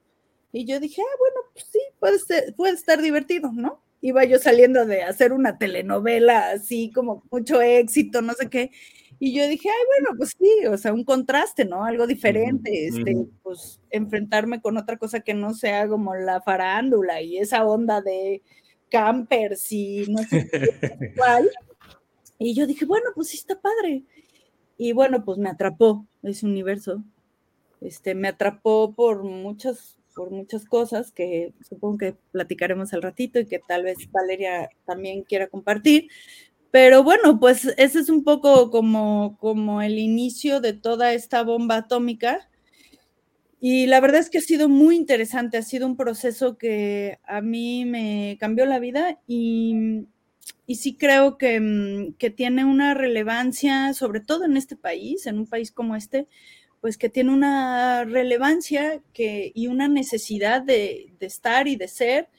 Y 0.51 0.65
yo 0.65 0.79
dije, 0.79 1.01
ah, 1.01 1.17
bueno, 1.19 1.49
pues 1.53 1.65
sí, 1.71 1.79
puede, 1.99 2.53
puede 2.53 2.73
estar 2.73 3.01
divertido, 3.01 3.51
¿no? 3.51 3.85
iba 4.05 4.23
yo 4.23 4.37
saliendo 4.37 4.85
de 4.85 5.01
hacer 5.01 5.33
una 5.33 5.57
telenovela 5.57 6.51
así 6.51 6.91
como 6.91 7.23
mucho 7.31 7.59
éxito, 7.59 8.21
no 8.21 8.33
sé 8.33 8.49
qué. 8.51 8.69
Y 9.17 9.33
yo 9.33 9.47
dije, 9.47 9.67
ay, 9.67 9.85
bueno, 9.87 10.15
pues 10.15 10.35
sí, 10.37 10.67
o 10.67 10.77
sea, 10.77 10.93
un 10.93 11.03
contraste, 11.03 11.65
¿no? 11.65 11.83
Algo 11.83 12.05
diferente, 12.05 12.85
este, 12.85 13.15
pues 13.41 13.79
enfrentarme 13.89 14.61
con 14.61 14.77
otra 14.77 14.97
cosa 14.97 15.21
que 15.21 15.33
no 15.33 15.55
sea 15.55 15.87
como 15.87 16.13
la 16.13 16.39
farándula 16.41 17.19
y 17.21 17.37
esa 17.39 17.65
onda 17.65 18.01
de 18.01 18.43
campers 18.91 19.71
y 19.71 20.05
no 20.07 20.21
sé 20.21 20.47
qué, 20.51 21.13
cuál. 21.17 21.49
Y 22.37 22.53
yo 22.53 22.67
dije, 22.67 22.85
bueno, 22.85 23.09
pues 23.15 23.29
sí 23.29 23.37
está 23.37 23.59
padre. 23.59 24.03
Y 24.77 24.91
bueno, 24.91 25.25
pues 25.25 25.39
me 25.39 25.49
atrapó 25.49 26.05
ese 26.21 26.45
universo. 26.45 27.03
Este, 27.81 28.13
me 28.13 28.27
atrapó 28.27 28.93
por 28.93 29.23
muchas 29.23 29.94
por 30.15 30.31
muchas 30.31 30.65
cosas 30.65 31.11
que 31.11 31.53
supongo 31.67 31.97
que 31.97 32.15
platicaremos 32.31 32.93
al 32.93 33.01
ratito 33.03 33.39
y 33.39 33.45
que 33.45 33.59
tal 33.59 33.83
vez 33.83 33.97
Valeria 34.11 34.69
también 34.85 35.23
quiera 35.23 35.47
compartir. 35.47 36.07
Pero 36.71 37.03
bueno, 37.03 37.39
pues 37.39 37.65
ese 37.77 37.99
es 37.99 38.09
un 38.09 38.23
poco 38.23 38.71
como, 38.71 39.37
como 39.39 39.81
el 39.81 39.99
inicio 39.99 40.61
de 40.61 40.73
toda 40.73 41.13
esta 41.13 41.43
bomba 41.43 41.77
atómica. 41.77 42.49
Y 43.59 43.87
la 43.87 43.99
verdad 43.99 44.19
es 44.19 44.29
que 44.29 44.39
ha 44.39 44.41
sido 44.41 44.69
muy 44.69 44.95
interesante, 44.95 45.57
ha 45.57 45.61
sido 45.61 45.87
un 45.87 45.97
proceso 45.97 46.57
que 46.57 47.19
a 47.25 47.41
mí 47.41 47.85
me 47.85 48.37
cambió 48.39 48.65
la 48.65 48.79
vida 48.79 49.19
y, 49.27 50.05
y 50.67 50.75
sí 50.75 50.95
creo 50.97 51.37
que, 51.37 52.13
que 52.19 52.29
tiene 52.29 52.65
una 52.65 52.93
relevancia, 52.93 53.93
sobre 53.93 54.19
todo 54.19 54.45
en 54.45 54.57
este 54.57 54.75
país, 54.75 55.25
en 55.25 55.39
un 55.39 55.47
país 55.47 55.71
como 55.71 55.95
este, 55.95 56.27
pues 56.85 56.99
que 56.99 57.09
tiene 57.09 57.33
una 57.33 58.05
relevancia 58.05 59.01
que, 59.11 59.51
y 59.55 59.65
una 59.65 59.87
necesidad 59.87 60.61
de, 60.61 61.15
estar 61.19 61.67
y 61.67 61.77
de 61.77 61.87
ser 61.87 62.29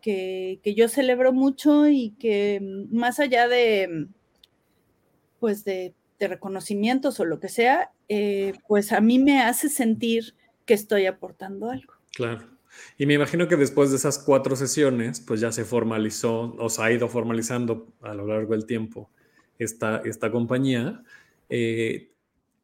que, 0.00 0.60
yo 0.64 0.88
celebro 0.88 1.32
mucho 1.32 1.88
y 1.88 2.10
que 2.10 2.60
mm, 2.62 2.96
más 2.96 3.18
allá 3.18 3.48
de, 3.48 3.88
mm, 3.88 4.14
pues 5.40 5.64
de, 5.64 5.96
reconocimientos 6.20 7.18
o 7.18 7.24
lo 7.24 7.40
que 7.40 7.48
sea, 7.48 7.90
eh, 8.08 8.52
pues 8.68 8.92
a 8.92 9.00
mí 9.00 9.18
me 9.18 9.42
hace 9.42 9.68
sentir 9.68 10.36
que 10.64 10.74
estoy 10.74 11.06
aportando 11.06 11.68
algo. 11.68 11.94
Claro. 12.14 12.44
Y 12.98 13.06
me 13.06 13.14
imagino 13.14 13.48
que 13.48 13.56
después 13.56 13.90
de 13.90 13.96
esas 13.96 14.20
cuatro 14.20 14.54
sesiones, 14.54 15.18
pues 15.18 15.40
ya 15.40 15.50
se 15.50 15.64
formalizó 15.64 16.54
o 16.56 16.70
se 16.70 16.82
ha 16.82 16.92
ido 16.92 17.08
formalizando 17.08 17.92
a 18.02 18.14
lo 18.14 18.28
largo 18.28 18.52
del 18.52 18.64
tiempo 18.64 19.10
esta, 19.58 20.02
esta 20.04 20.30
compañía. 20.30 21.02
Eh, 21.48 22.12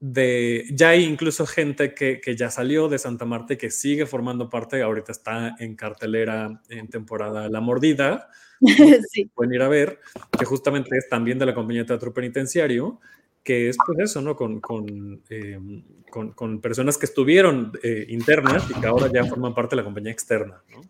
de, 0.06 0.66
ya 0.70 0.90
hay 0.90 1.04
incluso 1.04 1.46
gente 1.46 1.94
que, 1.94 2.20
que, 2.20 2.36
ya 2.36 2.50
salió 2.50 2.88
de 2.90 2.98
Santa 2.98 3.24
Marta 3.24 3.54
y 3.54 3.56
que 3.56 3.70
sigue 3.70 4.04
formando 4.04 4.50
parte, 4.50 4.82
ahorita 4.82 5.12
está 5.12 5.56
en 5.58 5.76
cartelera 5.76 6.60
en 6.68 6.88
temporada 6.88 7.48
La 7.48 7.62
Mordida, 7.62 8.28
sí. 9.10 9.30
pueden 9.34 9.54
ir 9.54 9.62
a 9.62 9.68
ver, 9.68 10.00
que 10.38 10.44
justamente 10.44 10.98
es 10.98 11.08
también 11.08 11.38
de 11.38 11.46
la 11.46 11.54
compañía 11.54 11.84
de 11.84 11.88
teatro 11.88 12.12
penitenciario, 12.12 13.00
que 13.42 13.70
es 13.70 13.78
pues 13.86 13.98
eso, 13.98 14.20
¿no? 14.20 14.36
Con, 14.36 14.60
con, 14.60 15.22
eh, 15.30 15.58
con, 16.10 16.32
con 16.32 16.60
personas 16.60 16.98
que 16.98 17.06
estuvieron 17.06 17.72
eh, 17.82 18.04
internas 18.10 18.62
y 18.70 18.78
que 18.78 18.86
ahora 18.86 19.10
ya 19.10 19.24
forman 19.24 19.54
parte 19.54 19.74
de 19.74 19.80
la 19.80 19.84
compañía 19.84 20.12
externa, 20.12 20.62
¿no? 20.70 20.82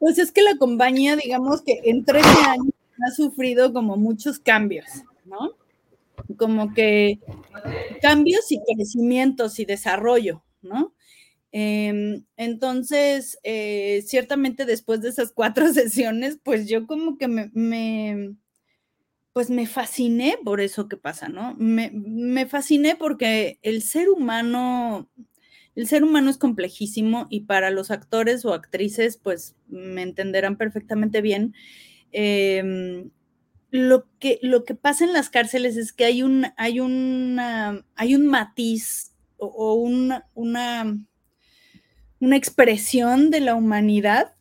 Pues 0.00 0.18
es 0.18 0.32
que 0.32 0.42
la 0.42 0.56
compañía, 0.56 1.14
digamos 1.14 1.62
que 1.62 1.82
en 1.84 2.04
13 2.04 2.28
años 2.48 2.74
ha 3.06 3.14
sufrido 3.14 3.72
como 3.72 3.96
muchos 3.96 4.40
cambios, 4.40 4.86
¿no? 5.24 5.52
Como 6.36 6.74
que 6.74 7.18
cambios 8.02 8.50
y 8.50 8.58
crecimientos 8.74 9.58
y 9.58 9.64
desarrollo, 9.64 10.44
¿no? 10.62 10.94
Eh, 11.52 12.22
entonces, 12.36 13.38
eh, 13.42 14.02
ciertamente 14.06 14.64
después 14.64 15.00
de 15.00 15.08
esas 15.08 15.32
cuatro 15.32 15.72
sesiones, 15.72 16.38
pues 16.42 16.68
yo 16.68 16.86
como 16.86 17.18
que 17.18 17.28
me, 17.28 17.50
pues 19.32 19.50
me 19.50 19.66
fasciné 19.66 20.38
por 20.44 20.60
eso 20.60 20.88
que 20.88 20.96
pasa, 20.96 21.28
¿no? 21.28 21.54
Me, 21.58 22.46
fasciné 22.46 22.96
porque 22.96 23.58
el 23.62 23.82
ser 23.82 24.08
humano, 24.10 25.10
el 25.74 25.86
ser 25.86 26.04
humano 26.04 26.30
es 26.30 26.38
complejísimo 26.38 27.26
y 27.30 27.42
para 27.42 27.70
los 27.70 27.90
actores 27.90 28.44
o 28.44 28.54
actrices, 28.54 29.16
pues 29.16 29.56
me 29.68 30.02
entenderán 30.02 30.56
perfectamente 30.56 31.20
bien. 31.20 31.54
Eh, 32.12 33.08
lo 33.70 34.06
que, 34.18 34.38
lo 34.42 34.64
que 34.64 34.74
pasa 34.74 35.04
en 35.04 35.12
las 35.12 35.30
cárceles 35.30 35.76
es 35.76 35.92
que 35.92 36.04
hay 36.04 36.22
un, 36.22 36.46
hay 36.56 36.80
una, 36.80 37.84
hay 37.94 38.14
un 38.14 38.26
matiz 38.26 39.12
o, 39.36 39.46
o 39.46 39.74
una, 39.74 40.26
una, 40.34 40.98
una 42.20 42.36
expresión 42.36 43.30
de 43.30 43.40
la 43.40 43.54
humanidad 43.54 44.34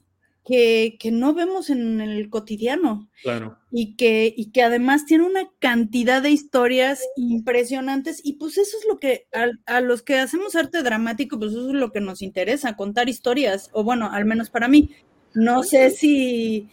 que, 0.45 0.97
que, 0.99 1.11
no 1.11 1.35
vemos 1.35 1.69
en 1.69 2.01
el 2.01 2.29
cotidiano. 2.29 3.07
Claro. 3.21 3.59
Y 3.71 3.95
que, 3.95 4.33
y 4.35 4.51
que 4.51 4.63
además 4.63 5.05
tiene 5.05 5.25
una 5.25 5.47
cantidad 5.59 6.23
de 6.23 6.31
historias 6.31 7.01
impresionantes. 7.15 8.19
Y 8.23 8.33
pues 8.33 8.57
eso 8.57 8.77
es 8.77 8.87
lo 8.87 8.97
que 8.97 9.27
a, 9.31 9.49
a, 9.67 9.81
los 9.81 10.01
que 10.01 10.17
hacemos 10.17 10.55
arte 10.55 10.81
dramático, 10.81 11.37
pues 11.37 11.51
eso 11.51 11.67
es 11.67 11.75
lo 11.75 11.91
que 11.91 12.01
nos 12.01 12.23
interesa, 12.23 12.75
contar 12.75 13.09
historias. 13.09 13.69
O 13.73 13.83
bueno, 13.83 14.09
al 14.11 14.25
menos 14.25 14.49
para 14.49 14.67
mí. 14.67 14.89
No 15.35 15.61
sé 15.61 15.91
si 15.91 16.67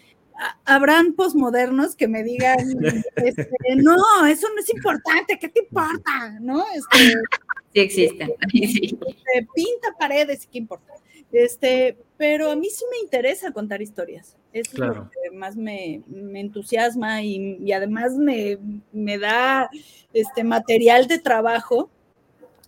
habrán 0.64 1.14
posmodernos 1.14 1.96
que 1.96 2.08
me 2.08 2.22
digan, 2.22 2.58
este, 3.16 3.48
no, 3.76 3.96
eso 4.26 4.48
no 4.54 4.60
es 4.60 4.70
importante, 4.70 5.38
¿qué 5.38 5.48
te 5.48 5.60
importa? 5.60 6.38
¿No? 6.40 6.64
Este, 6.74 7.14
sí 7.72 7.80
existen. 7.80 8.32
Sí. 8.50 8.98
Este, 9.06 9.48
pinta 9.54 9.88
paredes, 9.98 10.48
¿qué 10.50 10.58
importa? 10.58 10.92
Este, 11.32 11.98
pero 12.16 12.50
a 12.50 12.56
mí 12.56 12.68
sí 12.70 12.84
me 12.90 12.98
interesa 12.98 13.52
contar 13.52 13.82
historias. 13.82 14.36
Claro. 14.72 14.92
es 14.92 14.98
lo 14.98 15.10
que 15.10 15.36
más 15.36 15.54
me, 15.54 16.02
me 16.06 16.40
entusiasma 16.40 17.22
y, 17.22 17.58
y 17.62 17.72
además 17.72 18.14
me, 18.14 18.58
me, 18.90 19.18
da 19.18 19.68
este 20.14 20.44
material 20.44 21.08
de 21.08 21.18
trabajo. 21.18 21.90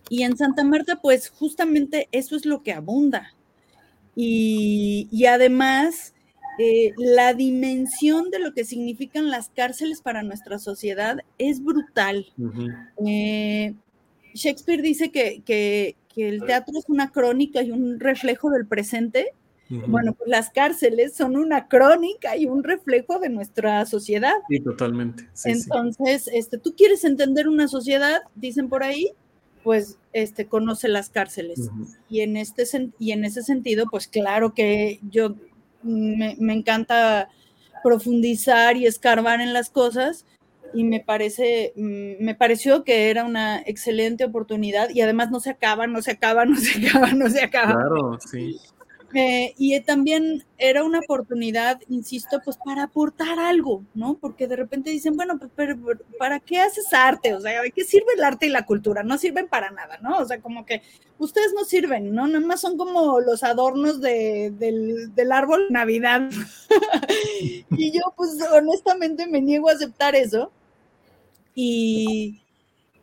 Y 0.07 0.23
en 0.23 0.37
Santa 0.37 0.63
Marta, 0.63 0.99
pues 1.01 1.29
justamente 1.29 2.07
eso 2.11 2.35
es 2.35 2.45
lo 2.45 2.61
que 2.61 2.73
abunda. 2.73 3.33
Y, 4.15 5.07
y 5.11 5.25
además, 5.25 6.13
eh, 6.59 6.91
la 6.97 7.33
dimensión 7.33 8.29
de 8.31 8.39
lo 8.39 8.53
que 8.53 8.65
significan 8.65 9.29
las 9.29 9.49
cárceles 9.49 10.01
para 10.01 10.23
nuestra 10.23 10.59
sociedad 10.59 11.19
es 11.37 11.63
brutal. 11.63 12.25
Uh 12.37 12.47
-huh. 12.47 12.89
eh, 13.07 13.73
Shakespeare 14.33 14.81
dice 14.81 15.09
que, 15.09 15.41
que, 15.45 15.95
que, 16.13 16.27
el 16.27 16.43
teatro 16.43 16.77
es 16.77 16.83
una 16.89 17.11
crónica 17.11 17.63
y 17.63 17.71
un 17.71 17.97
reflejo 17.97 18.49
del 18.49 18.67
presente. 18.67 19.33
Uh 19.69 19.75
-huh. 19.75 19.87
Bueno, 19.87 20.13
pues 20.13 20.29
las 20.29 20.49
cárceles 20.49 21.15
son 21.15 21.37
una 21.37 21.69
crónica 21.69 22.35
y 22.35 22.45
un 22.45 22.61
reflejo 22.61 23.19
de 23.19 23.29
nuestra 23.29 23.85
sociedad. 23.85 24.35
Sí, 24.49 24.59
totalmente. 24.59 25.29
Sí, 25.31 25.51
Entonces, 25.51 26.25
sí. 26.25 26.31
Este, 26.33 26.57
tú 26.57 26.75
quieres 26.75 27.05
entender 27.05 27.47
una 27.47 27.69
sociedad, 27.69 28.19
dicen 28.35 28.67
por 28.67 28.83
ahí, 28.83 29.13
pues 29.63 29.97
este, 30.11 30.45
conoce 30.45 30.89
las 30.89 31.09
cárceles. 31.09 31.59
Uh 31.59 31.71
-huh. 31.71 31.97
y, 32.09 32.19
en 32.19 32.35
este, 32.35 32.63
y 32.99 33.11
en 33.13 33.23
ese 33.23 33.43
sentido, 33.43 33.85
pues 33.89 34.07
claro 34.09 34.53
que 34.53 34.99
yo 35.09 35.35
me, 35.83 36.35
me, 36.39 36.53
encanta 36.53 37.29
profundizar 37.83 38.77
y 38.77 38.85
escarbar 38.85 39.41
en 39.41 39.53
las 39.53 39.69
cosas 39.69 40.25
y 40.73 40.83
me 40.83 40.99
parece, 40.99 41.73
mm, 41.75 42.23
me 42.23 42.35
pareció 42.35 42.83
que 42.83 43.09
era 43.09 43.23
una 43.25 43.61
excelente 43.65 44.25
oportunidad 44.25 44.89
y 44.89 45.01
además 45.01 45.31
no 45.31 45.39
se 45.39 45.51
acaba, 45.51 45.87
no 45.87 46.01
se 46.01 46.11
acaba, 46.11 46.45
no 46.45 46.55
se 46.55 46.87
acaba, 46.87 47.13
no 47.13 47.29
se 47.29 47.41
acaba. 47.41 47.73
Claro, 47.73 48.19
sí. 48.19 48.59
Eh, 49.13 49.55
y 49.57 49.79
también 49.81 50.43
era 50.57 50.83
una 50.83 50.99
oportunidad, 50.99 51.81
insisto, 51.89 52.39
pues 52.43 52.57
para 52.57 52.83
aportar 52.83 53.39
algo, 53.39 53.83
¿no? 53.95 54.17
Porque 54.19 54.47
de 54.47 54.55
repente 54.55 54.91
dicen, 54.91 55.15
bueno, 55.15 55.39
pues, 55.39 55.51
pero, 55.55 55.77
pero, 55.83 55.99
¿para 56.19 56.39
qué 56.39 56.59
haces 56.59 56.93
arte? 56.93 57.33
O 57.33 57.41
sea, 57.41 57.61
¿de 57.61 57.71
qué 57.71 57.83
sirve 57.83 58.13
el 58.15 58.23
arte 58.23 58.45
y 58.45 58.49
la 58.49 58.65
cultura? 58.65 59.01
No 59.01 59.17
sirven 59.17 59.47
para 59.47 59.71
nada, 59.71 59.97
¿no? 60.01 60.19
O 60.19 60.25
sea, 60.25 60.39
como 60.41 60.65
que 60.65 60.83
ustedes 61.17 61.53
no 61.55 61.65
sirven, 61.65 62.13
¿no? 62.13 62.27
Nada 62.27 62.45
más 62.45 62.61
son 62.61 62.77
como 62.77 63.19
los 63.19 63.43
adornos 63.43 63.99
de, 63.99 64.53
del, 64.57 65.13
del 65.15 65.31
árbol 65.31 65.67
Navidad. 65.71 66.29
y 67.71 67.91
yo, 67.91 68.01
pues, 68.15 68.37
honestamente 68.51 69.25
me 69.25 69.41
niego 69.41 69.69
a 69.69 69.73
aceptar 69.73 70.15
eso. 70.15 70.51
Y, 71.55 72.41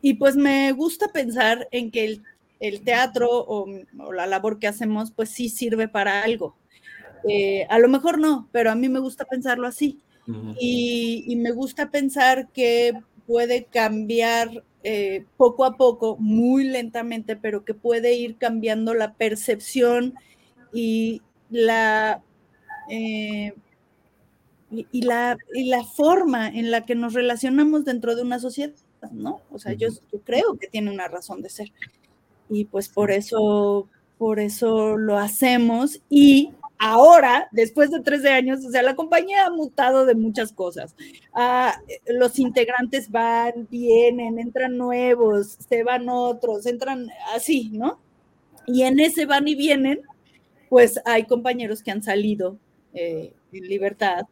y 0.01 0.13
pues 0.13 0.35
me 0.35 0.71
gusta 0.71 1.09
pensar 1.09 1.67
en 1.71 1.91
que 1.91 2.05
el 2.05 2.23
el 2.59 2.81
teatro 2.81 3.29
o, 3.29 3.67
o, 3.99 4.13
la 4.13 4.25
labor 4.25 4.59
que 4.59 4.67
hacemos, 4.67 5.11
pues 5.11 5.29
sí 5.29 5.49
sirve 5.49 5.87
para 5.87 6.23
algo. 6.23 6.55
Eh, 7.27 7.65
a 7.69 7.79
lo 7.79 7.87
mejor 7.87 8.19
no, 8.19 8.47
pero 8.51 8.71
a 8.71 8.75
mí 8.75 8.89
me 8.89 8.99
gusta 8.99 9.25
pensarlo 9.25 9.67
así. 9.67 9.99
Uh 10.27 10.31
-huh. 10.31 10.55
y, 10.59 11.23
y, 11.27 11.35
me 11.37 11.51
gusta 11.51 11.89
pensar 11.89 12.49
que 12.49 12.93
puede 13.25 13.65
cambiar 13.65 14.63
eh, 14.83 15.25
poco 15.37 15.65
a 15.65 15.77
poco, 15.77 16.17
muy 16.17 16.65
lentamente, 16.65 17.35
pero 17.35 17.63
que 17.63 17.73
puede 17.73 18.13
ir 18.13 18.37
cambiando 18.37 18.93
la 18.93 19.13
percepción 19.13 20.13
y 20.73 21.21
la, 21.49 22.23
eh, 22.89 23.53
y, 24.69 25.01
la, 25.01 25.37
y 25.53 25.69
la 25.69 25.83
forma 25.83 26.47
en 26.49 26.71
la 26.71 26.85
que 26.85 26.95
nos 26.95 27.13
relacionamos 27.13 27.85
dentro 27.85 28.15
de 28.15 28.21
una 28.21 28.39
sociedad, 28.39 28.73
¿no? 29.11 29.41
O 29.51 29.59
sea, 29.59 29.71
uh 29.71 29.75
-huh. 29.75 29.79
yo, 29.79 29.87
yo 30.11 30.21
creo 30.21 30.57
que 30.59 30.67
tiene 30.67 30.91
una 30.91 31.07
razón 31.07 31.41
de 31.41 31.49
ser 31.49 31.71
y 32.49 32.65
pues 32.65 32.89
por 32.89 33.11
eso, 33.11 33.87
por 34.17 34.39
eso 34.39 34.97
lo 34.97 35.17
hacemos 35.17 36.01
y 36.09 36.51
ahora, 36.79 37.47
después 37.51 37.91
de 37.91 38.01
13 38.01 38.29
años, 38.29 38.65
o 38.65 38.71
sea, 38.71 38.83
la 38.83 38.95
compañía 38.95 39.45
ha 39.45 39.49
mutado 39.49 40.05
de 40.05 40.15
muchas 40.15 40.51
cosas. 40.51 40.95
Ah, 41.33 41.79
los 42.07 42.39
integrantes 42.39 43.09
van, 43.09 43.67
vienen, 43.69 44.39
entran 44.39 44.77
nuevos, 44.77 45.57
se 45.67 45.83
van 45.83 46.09
otros, 46.09 46.65
entran 46.65 47.09
así, 47.35 47.69
¿no? 47.73 47.99
Y 48.65 48.83
en 48.83 48.99
ese 48.99 49.25
van 49.25 49.47
y 49.47 49.55
vienen, 49.55 50.01
pues 50.69 50.99
hay 51.05 51.23
compañeros 51.25 51.81
que 51.81 51.91
han 51.91 52.03
salido 52.03 52.57
eh, 52.93 53.33
en 53.51 53.67
libertad 53.67 54.25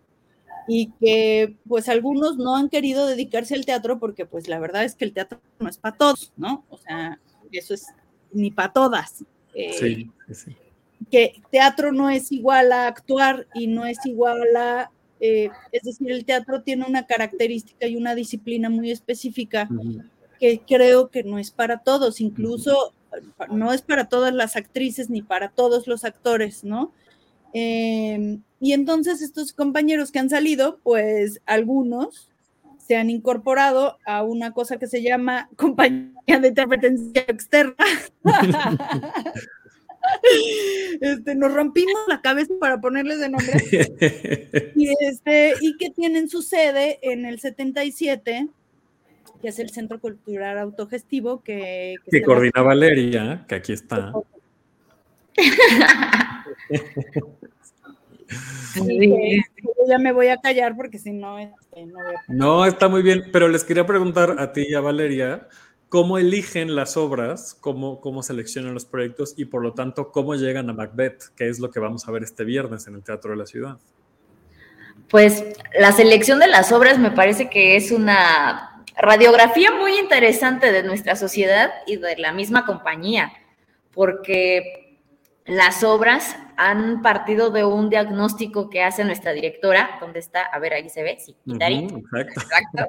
y 0.67 0.91
que 0.99 1.55
pues 1.67 1.89
algunos 1.89 2.37
no 2.37 2.55
han 2.55 2.69
querido 2.69 3.05
dedicarse 3.05 3.55
al 3.55 3.65
teatro 3.65 3.99
porque 3.99 4.25
pues 4.25 4.47
la 4.47 4.59
verdad 4.59 4.83
es 4.83 4.95
que 4.95 5.05
el 5.05 5.13
teatro 5.13 5.39
no 5.59 5.69
es 5.69 5.77
para 5.77 5.95
todos, 5.95 6.33
¿no? 6.37 6.65
O 6.69 6.77
sea, 6.77 7.19
eso 7.51 7.73
es 7.73 7.87
ni 8.35 8.51
para 8.51 8.73
todas. 8.73 9.23
Eh, 9.53 9.73
sí, 9.73 10.11
sí. 10.33 10.55
Que 11.11 11.41
teatro 11.51 11.91
no 11.91 12.09
es 12.09 12.31
igual 12.31 12.71
a 12.71 12.87
actuar 12.87 13.47
y 13.53 13.67
no 13.67 13.85
es 13.85 13.97
igual 14.05 14.55
a, 14.55 14.91
eh, 15.19 15.49
es 15.71 15.83
decir, 15.83 16.11
el 16.11 16.25
teatro 16.25 16.61
tiene 16.61 16.85
una 16.85 17.05
característica 17.05 17.87
y 17.87 17.95
una 17.95 18.15
disciplina 18.15 18.69
muy 18.69 18.91
específica 18.91 19.67
uh 19.69 19.73
-huh. 19.73 20.09
que 20.39 20.61
creo 20.67 21.09
que 21.09 21.23
no 21.23 21.39
es 21.39 21.51
para 21.51 21.79
todos, 21.79 22.21
incluso 22.21 22.93
uh 23.11 23.15
-huh. 23.37 23.55
no 23.55 23.71
es 23.73 23.81
para 23.81 24.09
todas 24.09 24.33
las 24.33 24.55
actrices 24.55 25.09
ni 25.09 25.21
para 25.21 25.49
todos 25.49 25.87
los 25.87 26.03
actores, 26.03 26.63
¿no? 26.63 26.91
Eh, 27.53 28.39
y 28.59 28.73
entonces 28.73 29.21
estos 29.21 29.53
compañeros 29.53 30.11
que 30.11 30.19
han 30.19 30.29
salido, 30.29 30.79
pues 30.83 31.39
algunos 31.45 32.29
se 32.85 32.95
han 32.95 33.09
incorporado 33.09 33.97
a 34.05 34.23
una 34.23 34.51
cosa 34.51 34.77
que 34.77 34.87
se 34.87 35.01
llama 35.01 35.49
compañía 35.55 36.39
de 36.39 36.49
interpretencia 36.49 37.23
externa. 37.27 37.75
este, 41.01 41.35
nos 41.35 41.53
rompimos 41.53 41.95
la 42.07 42.21
cabeza 42.21 42.53
para 42.59 42.79
ponerles 42.79 43.19
de 43.19 43.29
nombre. 43.29 43.59
y, 44.75 44.93
este, 44.99 45.55
y 45.61 45.77
que 45.77 45.89
tienen 45.89 46.29
su 46.29 46.43
sede 46.43 46.99
en 47.01 47.25
el 47.25 47.39
77, 47.39 48.47
que 49.41 49.47
es 49.47 49.59
el 49.59 49.71
Centro 49.71 49.99
Cultural 49.99 50.59
Autogestivo 50.59 51.41
que... 51.41 51.95
Que, 52.05 52.19
que 52.19 52.23
coordina 52.23 52.61
va... 52.61 52.67
Valeria, 52.67 53.45
que 53.47 53.55
aquí 53.55 53.73
está. 53.73 54.13
Sí. 58.73 59.41
ya 59.87 59.99
me 59.99 60.11
voy 60.11 60.27
a 60.27 60.37
callar 60.37 60.75
porque 60.75 60.99
si 60.99 61.11
no, 61.11 61.39
este, 61.39 61.85
no, 61.85 61.93
voy 62.03 62.15
a... 62.15 62.23
no, 62.27 62.65
está 62.65 62.87
muy 62.87 63.01
bien, 63.01 63.25
pero 63.31 63.47
les 63.47 63.63
quería 63.63 63.85
preguntar 63.85 64.35
a 64.39 64.51
ti 64.51 64.65
y 64.67 64.73
a 64.73 64.81
Valeria, 64.81 65.47
cómo 65.89 66.17
eligen 66.17 66.75
las 66.75 66.97
obras, 66.97 67.55
cómo, 67.59 68.01
cómo 68.01 68.23
seleccionan 68.23 68.73
los 68.73 68.85
proyectos 68.85 69.33
y 69.37 69.45
por 69.45 69.61
lo 69.61 69.73
tanto 69.73 70.11
cómo 70.11 70.35
llegan 70.35 70.69
a 70.69 70.73
Macbeth, 70.73 71.29
que 71.35 71.47
es 71.47 71.59
lo 71.59 71.71
que 71.71 71.79
vamos 71.79 72.07
a 72.07 72.11
ver 72.11 72.23
este 72.23 72.43
viernes 72.43 72.87
en 72.87 72.95
el 72.95 73.03
Teatro 73.03 73.31
de 73.31 73.37
la 73.37 73.45
Ciudad. 73.45 73.77
Pues 75.09 75.43
la 75.79 75.91
selección 75.91 76.39
de 76.39 76.47
las 76.47 76.71
obras 76.71 76.99
me 76.99 77.11
parece 77.11 77.49
que 77.49 77.75
es 77.75 77.91
una 77.91 78.83
radiografía 78.97 79.71
muy 79.71 79.97
interesante 79.99 80.71
de 80.71 80.83
nuestra 80.83 81.15
sociedad 81.15 81.71
y 81.85 81.97
de 81.97 82.17
la 82.17 82.33
misma 82.33 82.65
compañía, 82.65 83.31
porque 83.93 84.84
las 85.45 85.83
obras 85.83 86.35
han 86.57 87.01
partido 87.01 87.49
de 87.49 87.65
un 87.65 87.89
diagnóstico 87.89 88.69
que 88.69 88.81
hace 88.81 89.03
nuestra 89.03 89.33
directora, 89.33 89.97
donde 89.99 90.19
está, 90.19 90.41
a 90.41 90.59
ver, 90.59 90.73
ahí 90.73 90.89
se 90.89 91.03
ve, 91.03 91.17
sí, 91.19 91.35
exacto. 91.45 92.41
exacto. 92.41 92.85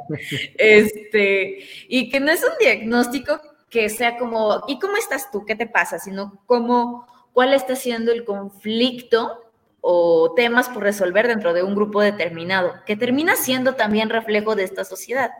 Este, 0.56 1.66
y 1.88 2.08
que 2.08 2.20
no 2.20 2.30
es 2.30 2.42
un 2.42 2.56
diagnóstico 2.58 3.40
que 3.68 3.88
sea 3.88 4.16
como, 4.16 4.62
¿y 4.68 4.78
cómo 4.78 4.96
estás 4.96 5.30
tú? 5.30 5.44
¿Qué 5.44 5.54
te 5.54 5.66
pasa? 5.66 5.98
Sino 5.98 6.40
como, 6.46 7.06
¿cuál 7.32 7.52
está 7.52 7.76
siendo 7.76 8.12
el 8.12 8.24
conflicto 8.24 9.42
o 9.88 10.32
temas 10.34 10.68
por 10.68 10.82
resolver 10.82 11.28
dentro 11.28 11.54
de 11.54 11.62
un 11.62 11.76
grupo 11.76 12.00
determinado, 12.00 12.74
que 12.86 12.96
termina 12.96 13.36
siendo 13.36 13.76
también 13.76 14.10
reflejo 14.10 14.56
de 14.56 14.64
esta 14.64 14.82
sociedad. 14.84 15.30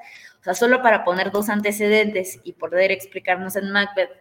O 0.41 0.45
sea, 0.45 0.55
solo 0.55 0.83
para 0.83 1.03
poner 1.03 1.33
dos 1.33 1.49
antecedentes 1.49 2.39
y 2.45 2.53
poder 2.53 2.93
explicarnos 2.93 3.57
en 3.57 3.73
Macbeth, 3.73 4.13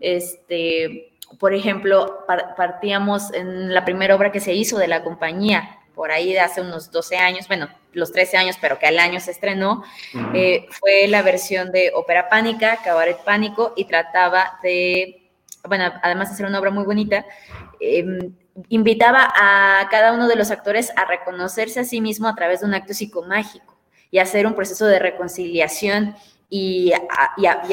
este, 0.00 1.13
por 1.38 1.54
ejemplo, 1.54 2.24
partíamos 2.56 3.32
en 3.32 3.72
la 3.72 3.84
primera 3.84 4.14
obra 4.14 4.32
que 4.32 4.40
se 4.40 4.54
hizo 4.54 4.78
de 4.78 4.88
la 4.88 5.02
compañía, 5.02 5.78
por 5.94 6.10
ahí 6.10 6.32
de 6.32 6.40
hace 6.40 6.60
unos 6.60 6.90
12 6.90 7.16
años, 7.16 7.46
bueno, 7.46 7.68
los 7.92 8.12
13 8.12 8.36
años, 8.36 8.56
pero 8.60 8.78
que 8.78 8.86
al 8.86 8.98
año 8.98 9.20
se 9.20 9.30
estrenó, 9.30 9.84
eh, 10.34 10.66
fue 10.70 11.06
la 11.06 11.22
versión 11.22 11.70
de 11.70 11.92
Ópera 11.94 12.28
Pánica, 12.28 12.78
Cabaret 12.82 13.18
Pánico, 13.24 13.72
y 13.76 13.84
trataba 13.84 14.58
de, 14.62 15.30
bueno, 15.68 15.92
además 16.02 16.30
de 16.30 16.36
ser 16.36 16.46
una 16.46 16.58
obra 16.58 16.70
muy 16.70 16.84
bonita, 16.84 17.24
eh, 17.80 18.04
invitaba 18.68 19.32
a 19.36 19.88
cada 19.90 20.12
uno 20.12 20.28
de 20.28 20.36
los 20.36 20.50
actores 20.50 20.92
a 20.96 21.04
reconocerse 21.04 21.80
a 21.80 21.84
sí 21.84 22.00
mismo 22.00 22.28
a 22.28 22.34
través 22.34 22.60
de 22.60 22.66
un 22.66 22.74
acto 22.74 22.94
psicomágico 22.94 23.76
y 24.10 24.18
hacer 24.18 24.46
un 24.46 24.54
proceso 24.54 24.86
de 24.86 24.98
reconciliación 24.98 26.14
y, 26.48 26.92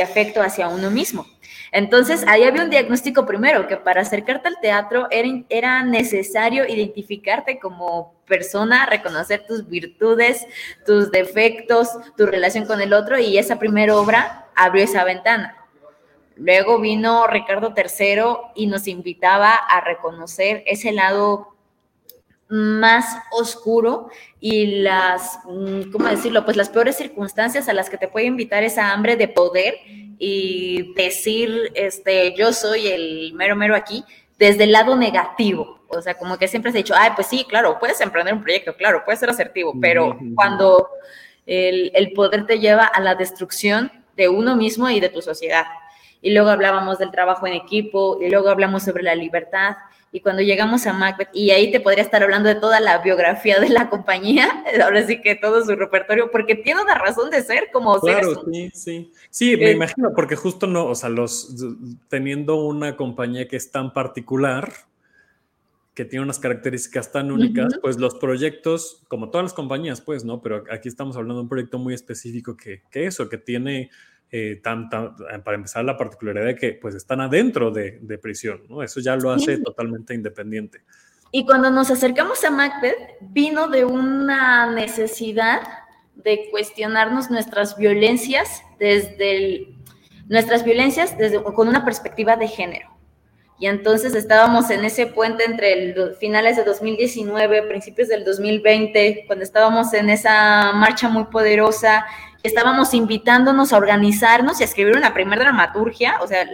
afecto 0.01 0.41
hacia 0.41 0.67
uno 0.67 0.89
mismo. 0.89 1.27
Entonces, 1.71 2.25
ahí 2.27 2.43
había 2.43 2.63
un 2.63 2.69
diagnóstico 2.69 3.25
primero, 3.25 3.67
que 3.67 3.77
para 3.77 4.01
acercarte 4.01 4.49
al 4.49 4.59
teatro 4.59 5.07
era, 5.09 5.29
era, 5.47 5.83
necesario 5.83 6.67
identificarte 6.67 7.59
como 7.59 8.13
persona, 8.25 8.85
reconocer 8.85 9.45
tus 9.47 9.67
virtudes, 9.69 10.45
tus 10.85 11.11
defectos, 11.11 11.89
tu 12.17 12.25
relación 12.25 12.65
con 12.65 12.81
el 12.81 12.91
otro, 12.91 13.17
y 13.17 13.37
esa 13.37 13.57
primera 13.57 13.95
obra 13.95 14.47
abrió 14.53 14.83
esa 14.83 15.05
ventana. 15.05 15.55
Luego 16.35 16.79
vino 16.79 17.27
Ricardo 17.27 17.73
III 17.75 18.51
y 18.55 18.67
nos 18.67 18.87
invitaba 18.87 19.53
a 19.53 19.79
reconocer 19.79 20.63
ese 20.65 20.91
lado 20.91 21.55
más 22.51 23.17
oscuro 23.31 24.09
y 24.39 24.81
las, 24.81 25.39
mm, 25.45 25.91
¿cómo 25.91 26.07
decirlo? 26.07 26.43
Pues 26.43 26.57
las 26.57 26.69
peores 26.69 26.97
circunstancias 26.97 27.69
a 27.69 27.73
las 27.73 27.89
que 27.89 27.97
te 27.97 28.09
puede 28.09 28.25
invitar 28.25 28.63
esa 28.63 28.91
hambre 28.91 29.15
de 29.15 29.29
poder 29.29 29.75
y 30.19 30.93
decir, 30.93 31.71
este, 31.73 32.35
yo 32.35 32.51
soy 32.51 32.87
el 32.87 33.33
mero 33.33 33.55
mero 33.55 33.75
aquí, 33.75 34.03
desde 34.37 34.65
el 34.65 34.73
lado 34.73 34.95
negativo. 34.95 35.79
O 35.87 36.01
sea, 36.01 36.15
como 36.15 36.37
que 36.37 36.47
siempre 36.47 36.71
se 36.71 36.79
ha 36.79 36.83
dicho, 36.83 36.93
ay, 36.95 37.11
pues 37.15 37.27
sí, 37.27 37.45
claro, 37.47 37.77
puedes 37.79 38.01
emprender 38.01 38.33
un 38.33 38.41
proyecto, 38.41 38.75
claro, 38.75 39.03
puedes 39.05 39.19
ser 39.19 39.29
asertivo, 39.29 39.73
pero 39.79 40.17
cuando 40.35 40.89
el, 41.45 41.91
el 41.95 42.11
poder 42.13 42.45
te 42.45 42.59
lleva 42.59 42.85
a 42.85 42.99
la 43.01 43.15
destrucción 43.15 43.91
de 44.15 44.29
uno 44.29 44.55
mismo 44.55 44.89
y 44.89 44.99
de 44.99 45.09
tu 45.09 45.21
sociedad 45.21 45.65
y 46.21 46.31
luego 46.31 46.49
hablábamos 46.49 46.99
del 46.99 47.11
trabajo 47.11 47.47
en 47.47 47.53
equipo, 47.53 48.19
y 48.21 48.29
luego 48.29 48.49
hablamos 48.49 48.83
sobre 48.83 49.03
la 49.03 49.15
libertad. 49.15 49.75
Y 50.13 50.19
cuando 50.19 50.41
llegamos 50.41 50.85
a 50.87 50.93
Macbeth, 50.93 51.29
y 51.33 51.51
ahí 51.51 51.71
te 51.71 51.79
podría 51.79 52.03
estar 52.03 52.21
hablando 52.21 52.49
de 52.49 52.55
toda 52.55 52.81
la 52.81 52.97
biografía 52.97 53.59
de 53.61 53.69
la 53.69 53.89
compañía, 53.89 54.63
ahora 54.83 55.05
sí 55.07 55.21
que 55.21 55.35
todo 55.35 55.63
su 55.63 55.75
repertorio, 55.75 56.29
porque 56.31 56.55
tiene 56.55 56.81
una 56.81 56.95
razón 56.95 57.29
de 57.29 57.41
ser 57.41 57.69
como 57.71 57.99
Claro, 57.99 58.43
sí, 58.51 58.69
sí. 58.73 59.11
Sí, 59.29 59.55
me 59.55 59.71
imagino, 59.71 60.11
porque 60.13 60.35
justo 60.35 60.67
no, 60.67 60.85
o 60.85 60.95
sea, 60.95 61.09
los 61.09 61.55
teniendo 62.09 62.55
una 62.57 62.97
compañía 62.97 63.47
que 63.47 63.55
es 63.55 63.71
tan 63.71 63.93
particular, 63.93 64.73
que 65.93 66.05
tiene 66.05 66.23
unas 66.23 66.39
características 66.39 67.11
tan 67.11 67.31
únicas, 67.31 67.77
pues 67.81 67.97
los 67.97 68.15
proyectos, 68.15 69.03
como 69.07 69.29
todas 69.29 69.45
las 69.45 69.53
compañías, 69.53 70.01
pues, 70.01 70.25
¿no? 70.25 70.41
Pero 70.41 70.63
aquí 70.71 70.87
estamos 70.87 71.15
hablando 71.15 71.35
de 71.35 71.41
un 71.41 71.49
proyecto 71.49 71.79
muy 71.79 71.93
específico 71.93 72.55
que, 72.55 72.81
que 72.91 73.05
eso, 73.05 73.29
que 73.29 73.37
tiene 73.37 73.89
eh, 74.31 74.61
para 74.63 75.55
empezar, 75.55 75.83
la 75.83 75.97
particularidad 75.97 76.45
de 76.45 76.55
que 76.55 76.73
pues 76.73 76.95
están 76.95 77.19
adentro 77.19 77.69
de, 77.69 78.19
prisión, 78.21 78.63
¿no? 78.69 78.81
Eso 78.81 79.01
ya 79.01 79.15
lo 79.15 79.31
hace 79.31 79.57
totalmente 79.57 80.13
independiente. 80.13 80.83
Y 81.31 81.45
cuando 81.45 81.69
nos 81.69 81.91
acercamos 81.91 82.43
a 82.43 82.51
Macbeth, 82.51 82.97
vino 83.21 83.67
de 83.67 83.83
una 83.85 84.71
necesidad 84.71 85.61
de 86.15 86.49
cuestionarnos 86.49 87.29
nuestras 87.29 87.77
violencias 87.77 88.61
desde 88.79 89.75
nuestras 90.27 90.63
violencias 90.63 91.17
desde, 91.17 91.43
con 91.43 91.67
una 91.67 91.83
perspectiva 91.83 92.37
de 92.37 92.47
género. 92.47 92.89
Y 93.59 93.67
entonces 93.67 94.15
estábamos 94.15 94.69
en 94.71 94.85
ese 94.85 95.07
puente 95.07 95.43
entre 95.43 95.73
el, 95.73 96.15
finales 96.15 96.55
de 96.55 96.63
2019, 96.63 97.63
principios 97.63 98.07
del 98.07 98.23
2020, 98.23 99.25
cuando 99.27 99.43
estábamos 99.43 99.93
en 99.93 100.09
esa 100.09 100.71
marcha 100.73 101.09
muy 101.09 101.25
poderosa 101.25 102.05
estábamos 102.43 102.93
invitándonos 102.93 103.73
a 103.73 103.77
organizarnos 103.77 104.59
y 104.59 104.63
a 104.63 104.65
escribir 104.65 104.97
una 104.97 105.13
primera 105.13 105.43
dramaturgia, 105.43 106.19
o 106.21 106.27
sea, 106.27 106.47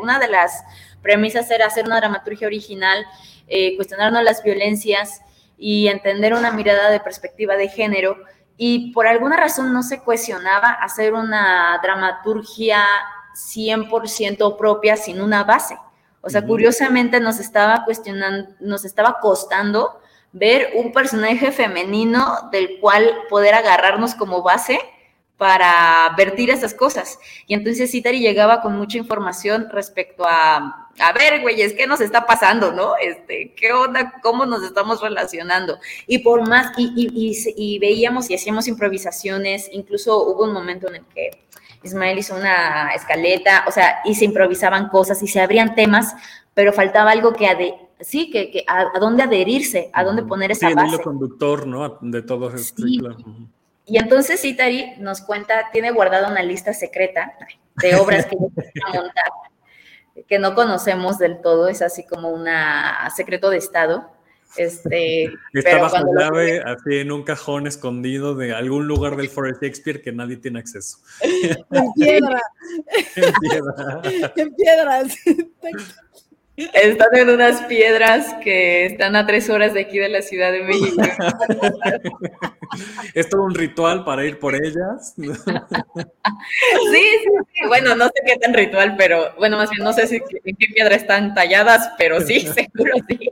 una 0.00 0.18
de 0.18 0.28
las 0.28 0.64
premisas 1.02 1.50
era 1.50 1.66
hacer 1.66 1.86
una 1.86 1.96
dramaturgia 1.96 2.46
original, 2.46 3.04
eh, 3.48 3.76
cuestionarnos 3.76 4.22
las 4.22 4.42
violencias 4.42 5.22
y 5.58 5.88
entender 5.88 6.34
una 6.34 6.50
mirada 6.50 6.90
de 6.90 7.00
perspectiva 7.00 7.56
de 7.56 7.68
género, 7.68 8.16
y 8.56 8.92
por 8.92 9.06
alguna 9.06 9.36
razón 9.36 9.72
no 9.72 9.82
se 9.82 10.00
cuestionaba 10.00 10.70
hacer 10.70 11.14
una 11.14 11.78
dramaturgia 11.82 12.84
100% 13.34 14.56
propia 14.58 14.96
sin 14.96 15.22
una 15.22 15.44
base. 15.44 15.78
O 16.20 16.28
sea, 16.28 16.44
curiosamente 16.44 17.20
nos 17.20 17.40
estaba 17.40 17.84
cuestionando, 17.84 18.50
nos 18.60 18.84
estaba 18.84 19.18
costando 19.20 20.00
ver 20.32 20.72
un 20.74 20.92
personaje 20.92 21.50
femenino 21.52 22.50
del 22.52 22.78
cual 22.80 23.10
poder 23.30 23.54
agarrarnos 23.54 24.14
como 24.14 24.42
base 24.42 24.78
para 25.40 26.14
vertir 26.18 26.50
esas 26.50 26.74
cosas. 26.74 27.18
Y 27.46 27.54
entonces 27.54 27.90
Citari 27.90 28.20
llegaba 28.20 28.60
con 28.60 28.76
mucha 28.76 28.98
información 28.98 29.68
respecto 29.72 30.24
a, 30.28 30.90
a 30.98 31.12
ver, 31.14 31.40
güeyes, 31.40 31.72
¿qué 31.72 31.86
nos 31.86 32.02
está 32.02 32.26
pasando, 32.26 32.72
no? 32.72 32.92
Este, 33.00 33.54
¿qué 33.54 33.72
onda? 33.72 34.20
¿Cómo 34.22 34.44
nos 34.44 34.62
estamos 34.62 35.00
relacionando? 35.00 35.78
Y 36.06 36.18
por 36.18 36.46
más, 36.46 36.72
y, 36.76 36.92
y, 36.94 37.34
y, 37.56 37.78
veíamos 37.78 38.28
y 38.28 38.34
hacíamos 38.34 38.68
improvisaciones, 38.68 39.70
incluso 39.72 40.22
hubo 40.26 40.44
un 40.44 40.52
momento 40.52 40.88
en 40.88 40.96
el 40.96 41.04
que 41.06 41.30
Ismael 41.84 42.18
hizo 42.18 42.36
una 42.36 42.90
escaleta, 42.90 43.64
o 43.66 43.70
sea, 43.70 44.00
y 44.04 44.16
se 44.16 44.26
improvisaban 44.26 44.90
cosas 44.90 45.22
y 45.22 45.26
se 45.26 45.40
abrían 45.40 45.74
temas, 45.74 46.14
pero 46.52 46.74
faltaba 46.74 47.12
algo 47.12 47.32
que, 47.32 47.46
sí, 48.00 48.30
que, 48.30 48.50
que 48.50 48.62
a, 48.68 48.98
dónde 49.00 49.22
adherirse, 49.22 49.88
a 49.94 50.04
dónde 50.04 50.22
poner 50.22 50.50
esa 50.50 50.68
sí, 50.68 50.74
base. 50.74 50.96
el 50.96 51.00
conductor, 51.00 51.66
¿no? 51.66 51.96
De 52.02 52.20
todo 52.20 52.54
eso. 52.54 52.74
Sí. 52.76 53.00
Y 53.90 53.98
entonces 53.98 54.44
Itari 54.44 54.92
nos 54.98 55.20
cuenta, 55.20 55.68
tiene 55.72 55.90
guardada 55.90 56.30
una 56.30 56.44
lista 56.44 56.72
secreta 56.72 57.32
de 57.82 57.96
obras 57.96 58.24
que 58.26 58.36
a 58.36 58.92
montar, 58.94 59.32
que 60.28 60.38
no 60.38 60.54
conocemos 60.54 61.18
del 61.18 61.40
todo, 61.40 61.68
es 61.68 61.82
así 61.82 62.06
como 62.06 62.30
un 62.30 62.46
secreto 63.16 63.50
de 63.50 63.56
Estado. 63.56 64.08
Este, 64.56 65.32
Está 65.52 65.78
bajo 65.78 66.04
llave, 66.16 66.60
así 66.60 66.98
en 66.98 67.10
un 67.10 67.24
cajón 67.24 67.66
escondido 67.66 68.36
de 68.36 68.54
algún 68.54 68.86
lugar 68.86 69.16
del 69.16 69.28
Forest 69.28 69.60
Shakespeare 69.60 70.00
que 70.00 70.12
nadie 70.12 70.36
tiene 70.36 70.60
acceso. 70.60 70.98
En 71.72 71.92
piedra. 71.94 72.42
en 73.16 73.34
piedra. 73.40 74.32
en 74.36 74.54
piedras. 74.54 75.16
Están 76.56 77.08
en 77.14 77.28
unas 77.30 77.62
piedras 77.62 78.34
que 78.44 78.86
están 78.86 79.16
a 79.16 79.26
tres 79.26 79.50
horas 79.50 79.74
de 79.74 79.80
aquí 79.80 79.98
de 79.98 80.10
la 80.10 80.22
Ciudad 80.22 80.52
de 80.52 80.62
México. 80.62 81.02
¿Es 83.14 83.28
todo 83.28 83.42
un 83.42 83.54
ritual 83.54 84.04
para 84.04 84.24
ir 84.24 84.38
por 84.38 84.54
ellas? 84.54 85.14
Sí, 86.90 87.02
sí, 87.22 87.28
sí. 87.52 87.66
Bueno, 87.68 87.94
no 87.94 88.06
sé 88.06 88.14
qué 88.24 88.36
tan 88.36 88.54
ritual, 88.54 88.96
pero 88.96 89.34
bueno, 89.36 89.56
más 89.56 89.70
bien 89.70 89.84
no 89.84 89.92
sé 89.92 90.06
si, 90.06 90.16
en 90.16 90.56
qué 90.56 90.66
piedra 90.74 90.94
están 90.94 91.34
talladas, 91.34 91.90
pero 91.98 92.20
sí, 92.20 92.40
seguro 92.54 92.94
sí. 93.08 93.30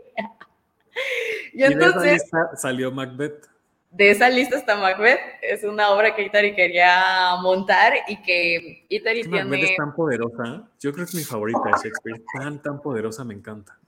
Y, 1.54 1.62
entonces 1.62 2.24
salió 2.56 2.92
Macbeth 2.92 3.48
de 3.90 4.10
esa 4.10 4.28
lista 4.28 4.56
está 4.56 4.76
Macbeth, 4.76 5.18
es 5.42 5.64
una 5.64 5.90
obra 5.90 6.14
que 6.14 6.22
Itari 6.22 6.54
quería 6.54 7.36
montar 7.40 7.94
y 8.06 8.20
que 8.22 8.84
Itari 8.88 9.22
tiene... 9.22 9.44
Macbeth 9.44 9.70
es 9.70 9.76
tan 9.76 9.94
poderosa, 9.94 10.68
yo 10.78 10.92
creo 10.92 11.06
que 11.06 11.10
es 11.10 11.14
mi 11.14 11.24
favorita 11.24 11.60
de 11.64 11.72
Shakespeare, 11.72 12.22
tan, 12.34 12.62
tan 12.62 12.82
poderosa, 12.82 13.24
me 13.24 13.34
encanta. 13.34 13.78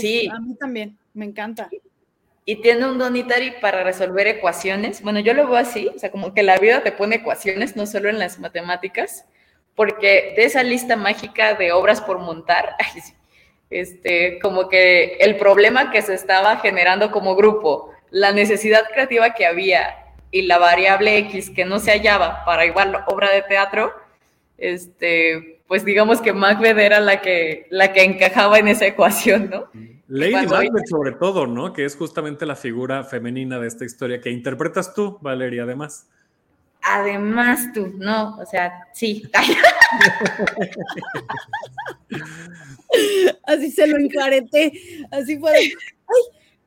sí. 0.00 0.28
A 0.32 0.40
mí 0.40 0.54
también, 0.54 0.96
me 1.12 1.26
encanta. 1.26 1.68
Y 2.48 2.62
tiene 2.62 2.86
un 2.86 2.96
don 2.96 3.16
Itari 3.16 3.54
para 3.60 3.82
resolver 3.82 4.28
ecuaciones. 4.28 5.02
Bueno, 5.02 5.18
yo 5.18 5.34
lo 5.34 5.48
veo 5.48 5.56
así, 5.56 5.88
o 5.88 5.98
sea, 5.98 6.12
como 6.12 6.32
que 6.32 6.44
la 6.44 6.58
vida 6.58 6.84
te 6.84 6.92
pone 6.92 7.16
ecuaciones, 7.16 7.74
no 7.74 7.86
solo 7.86 8.08
en 8.08 8.20
las 8.20 8.38
matemáticas, 8.38 9.24
porque 9.74 10.32
de 10.36 10.44
esa 10.44 10.62
lista 10.62 10.94
mágica 10.94 11.54
de 11.54 11.72
obras 11.72 12.00
por 12.00 12.20
montar, 12.20 12.76
este, 13.70 14.38
como 14.38 14.68
que 14.68 15.16
el 15.16 15.36
problema 15.36 15.90
que 15.90 16.02
se 16.02 16.14
estaba 16.14 16.58
generando 16.58 17.10
como 17.10 17.34
grupo, 17.34 17.90
la 18.10 18.30
necesidad 18.30 18.84
creativa 18.92 19.34
que 19.34 19.44
había 19.44 20.06
y 20.30 20.42
la 20.42 20.58
variable 20.58 21.18
X 21.18 21.50
que 21.50 21.64
no 21.64 21.80
se 21.80 21.90
hallaba 21.90 22.44
para 22.44 22.64
igual 22.64 23.04
obra 23.08 23.32
de 23.32 23.42
teatro, 23.42 23.92
este, 24.56 25.55
pues 25.68 25.84
digamos 25.84 26.20
que 26.20 26.32
Macbeth 26.32 26.78
era 26.78 27.00
la 27.00 27.20
que, 27.20 27.66
la 27.70 27.92
que 27.92 28.04
encajaba 28.04 28.58
en 28.58 28.68
esa 28.68 28.86
ecuación, 28.86 29.50
¿no? 29.50 29.68
Lady 30.08 30.46
Macbeth 30.46 30.86
sobre 30.86 31.12
todo, 31.12 31.46
¿no? 31.46 31.72
Que 31.72 31.84
es 31.84 31.96
justamente 31.96 32.46
la 32.46 32.54
figura 32.54 33.02
femenina 33.04 33.58
de 33.58 33.66
esta 33.66 33.84
historia 33.84 34.20
que 34.20 34.30
interpretas 34.30 34.94
tú, 34.94 35.18
Valeria, 35.20 35.64
además. 35.64 36.06
Además 36.82 37.72
tú, 37.74 37.92
no, 37.96 38.36
o 38.36 38.46
sea, 38.46 38.86
sí. 38.94 39.28
así 43.44 43.72
se 43.72 43.86
lo 43.88 43.98
encareté, 43.98 44.72
así 45.10 45.36
fue. 45.38 45.52
Ay, 45.52 45.72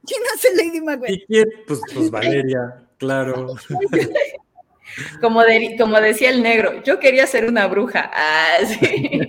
¿quién 0.05 0.21
hace 0.35 0.53
Lady 0.55 0.81
Macbeth? 0.81 1.11
¿Y 1.11 1.25
quién? 1.25 1.47
Pues, 1.65 1.79
pues 1.93 2.11
Valeria, 2.11 2.83
claro. 2.97 3.55
Como, 5.21 5.43
como 5.77 6.01
decía 6.01 6.29
el 6.29 6.43
negro, 6.43 6.83
yo 6.83 6.99
quería 6.99 7.27
ser 7.27 7.45
una 7.45 7.67
bruja. 7.67 8.09
Ah, 8.13 8.57
sí. 8.65 9.19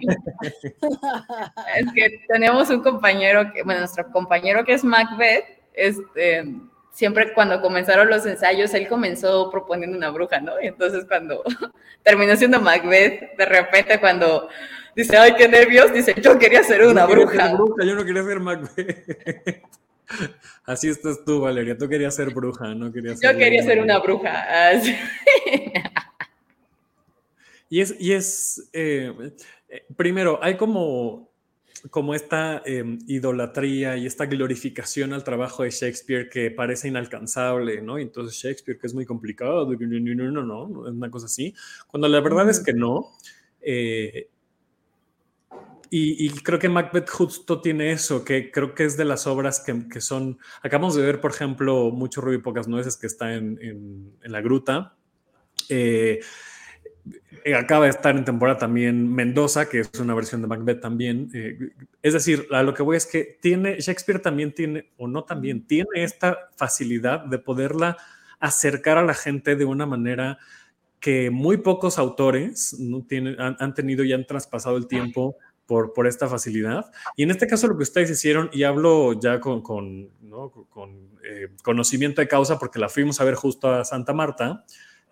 es 1.77 1.93
que 1.95 2.21
tenemos 2.29 2.71
un 2.71 2.83
compañero, 2.83 3.53
que, 3.53 3.63
bueno, 3.63 3.81
nuestro 3.81 4.11
compañero 4.11 4.65
que 4.65 4.75
es 4.75 4.85
Macbeth, 4.85 5.45
este, 5.75 6.45
siempre 6.93 7.33
cuando 7.33 7.61
comenzaron 7.61 8.09
los 8.11 8.27
ensayos, 8.27 8.75
él 8.75 8.89
comenzó 8.89 9.51
proponiendo 9.51 9.97
una 9.97 10.11
bruja, 10.11 10.41
¿no? 10.41 10.61
Y 10.61 10.67
entonces 10.67 11.05
cuando 11.07 11.43
terminó 12.03 12.37
siendo 12.37 12.61
Macbeth, 12.61 13.37
de 13.37 13.47
repente 13.47 14.01
cuando 14.01 14.49
dice, 14.95 15.17
ay, 15.17 15.35
qué 15.35 15.49
nervios, 15.49 15.93
dice, 15.93 16.15
yo 16.21 16.39
quería 16.39 16.63
ser 16.63 16.85
una 16.85 17.07
bruja. 17.07 17.53
Yo 17.53 17.95
no 17.95 18.05
quería 18.05 18.25
ser 18.25 18.41
Macbeth. 18.41 19.63
Así 20.65 20.89
estás 20.89 21.25
tú, 21.25 21.41
Valeria. 21.41 21.77
Tú 21.77 21.89
querías 21.89 22.15
ser 22.15 22.33
bruja, 22.35 22.75
no 22.75 22.93
querías 22.93 23.19
ser. 23.19 23.33
Yo 23.33 23.39
quería 23.39 23.63
ser 23.63 23.81
una 23.81 23.99
bruja. 23.99 24.45
Ah, 24.49 24.73
y 27.69 27.81
es, 27.81 27.95
y 27.99 28.13
es 28.13 28.69
eh, 28.73 29.13
eh, 29.69 29.85
primero, 29.97 30.41
hay 30.43 30.57
como, 30.57 31.33
como 31.91 32.15
esta 32.15 32.63
em, 32.67 32.99
idolatría 33.07 33.97
y 33.97 34.07
esta 34.07 34.27
glorificación 34.27 35.13
al 35.13 35.23
trabajo 35.23 35.63
de 35.63 35.71
Shakespeare 35.71 36.29
que 36.29 36.51
parece 36.51 36.89
inalcanzable, 36.89 37.81
¿no? 37.81 37.99
Y 37.99 38.03
entonces 38.03 38.37
Shakespeare, 38.37 38.79
que 38.79 38.89
es 38.89 38.95
muy 38.95 39.07
complicado, 39.07 39.65
no, 39.65 39.77
no, 39.77 40.43
no, 40.43 40.69
no, 40.69 40.89
es 40.89 40.93
una 40.93 41.11
cosa 41.11 41.27
así. 41.27 41.55
Cuando 41.87 42.09
la 42.09 42.21
verdad 42.21 42.51
es 42.51 42.61
que 42.61 42.73
no. 42.73 43.13
Eh, 43.61 44.29
y, 45.93 46.31
creo 46.31 46.61
que 46.61 46.69
Macbeth 46.69 47.09
justo 47.09 47.61
tiene 47.61 47.91
eso, 47.91 48.25
que 48.25 48.53
creo 48.53 48.75
que 48.77 48.85
es 48.85 48.97
de 48.97 49.05
las 49.05 49.27
obras 49.27 49.59
que, 49.59 49.89
que 49.89 50.01
son. 50.01 50.39
Acabamos 50.63 50.95
de 50.95 51.03
ver, 51.03 51.21
por 51.21 51.33
ejemplo, 51.33 51.91
Mucho 51.91 52.21
Ruido 52.21 52.39
y 52.39 52.43
Pocas 52.43 52.69
Nueces, 52.69 52.97
que 52.97 53.09
está 53.09 53.35
en, 53.35 53.59
en, 53.61 54.33
la 54.33 54.41
gruta. 54.41 54.95
Eh, 55.69 56.21
acaba 57.57 57.87
de 57.87 57.91
estar 57.91 58.17
en 58.17 58.25
temporada 58.25 58.59
también 58.59 59.13
Mendoza, 59.13 59.69
que 59.69 59.81
es 59.81 59.91
una 59.99 60.15
versión 60.15 60.41
de 60.43 60.47
Macbeth 60.47 60.81
también. 60.81 61.29
Eh, 61.35 61.59
es 62.03 62.13
decir, 62.13 62.47
a 62.53 62.63
lo 62.63 62.73
que 62.73 62.85
voy 62.85 62.97
es 62.97 63.07
que 63.07 63.39
tiene, 63.41 63.81
Shakespeare 63.81 64.21
también 64.21 64.55
tiene, 64.55 64.93
o 64.97 65.09
no 65.09 65.25
también, 65.25 65.67
tiene 65.67 66.05
esta 66.05 66.51
facilidad 66.57 67.25
de 67.25 67.39
poderla 67.39 67.97
acercar 68.39 68.97
a 68.97 69.03
la 69.03 69.15
gente 69.15 69.57
de 69.57 69.65
una 69.65 69.87
manera 69.87 70.39
que 71.01 71.31
muy 71.31 71.57
pocos 71.57 71.99
autores 71.99 72.79
no 72.79 73.03
tienen, 73.03 73.41
han, 73.41 73.57
han 73.59 73.75
tenido 73.75 74.05
y 74.05 74.13
han 74.13 74.27
traspasado 74.27 74.77
el 74.77 74.87
tiempo 74.87 75.37
por, 75.95 76.09
esta 76.09 76.29
facilidad. 76.29 76.91
Y 77.15 77.23
en 77.23 77.31
este 77.31 77.47
caso 77.47 77.69
lo 77.69 77.77
que 77.77 77.85
ustedes 77.85 78.11
hicieron, 78.11 78.51
y 78.53 78.65
hablo 78.65 79.13
ya 79.21 79.39
con, 79.39 79.63
con, 79.63 80.11
eh, 81.23 81.49
conocimiento 81.63 82.21
de 82.21 82.27
causa 82.27 82.59
porque 82.59 82.81
la 82.81 82.89
fuimos 82.89 83.21
a 83.21 83.25
ver 83.25 83.35
justo 83.35 83.73
a 83.73 83.85
Santa 83.85 84.13
Marta, 84.13 84.65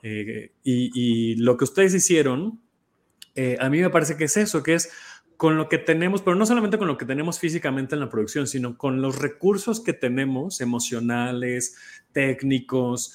eh, 0.03 0.53
y, 0.65 1.37
lo 1.37 1.57
que 1.57 1.63
ustedes 1.63 1.95
hicieron, 1.95 2.61
eh, 3.37 3.57
a 3.61 3.69
mí 3.71 3.81
me 3.81 3.91
parece 3.91 4.17
que 4.17 4.25
es 4.25 4.37
eso, 4.37 4.65
que 4.65 4.75
es 4.75 4.91
con 5.37 5.57
lo 5.57 5.69
que 5.69 5.79
tenemos, 5.79 6.23
pero 6.23 6.35
no 6.35 6.45
solamente 6.45 6.77
con 6.77 6.89
lo 6.89 6.99
que 6.99 7.07
tenemos 7.07 7.39
físicamente 7.39 7.95
en 7.95 8.01
la 8.01 8.09
producción, 8.09 8.49
sino 8.49 8.77
con 8.77 9.01
los 9.01 9.21
recursos 9.21 9.81
que 9.81 9.93
tenemos 9.93 10.61
emocionales, 10.61 11.77
técnicos, 12.11 13.15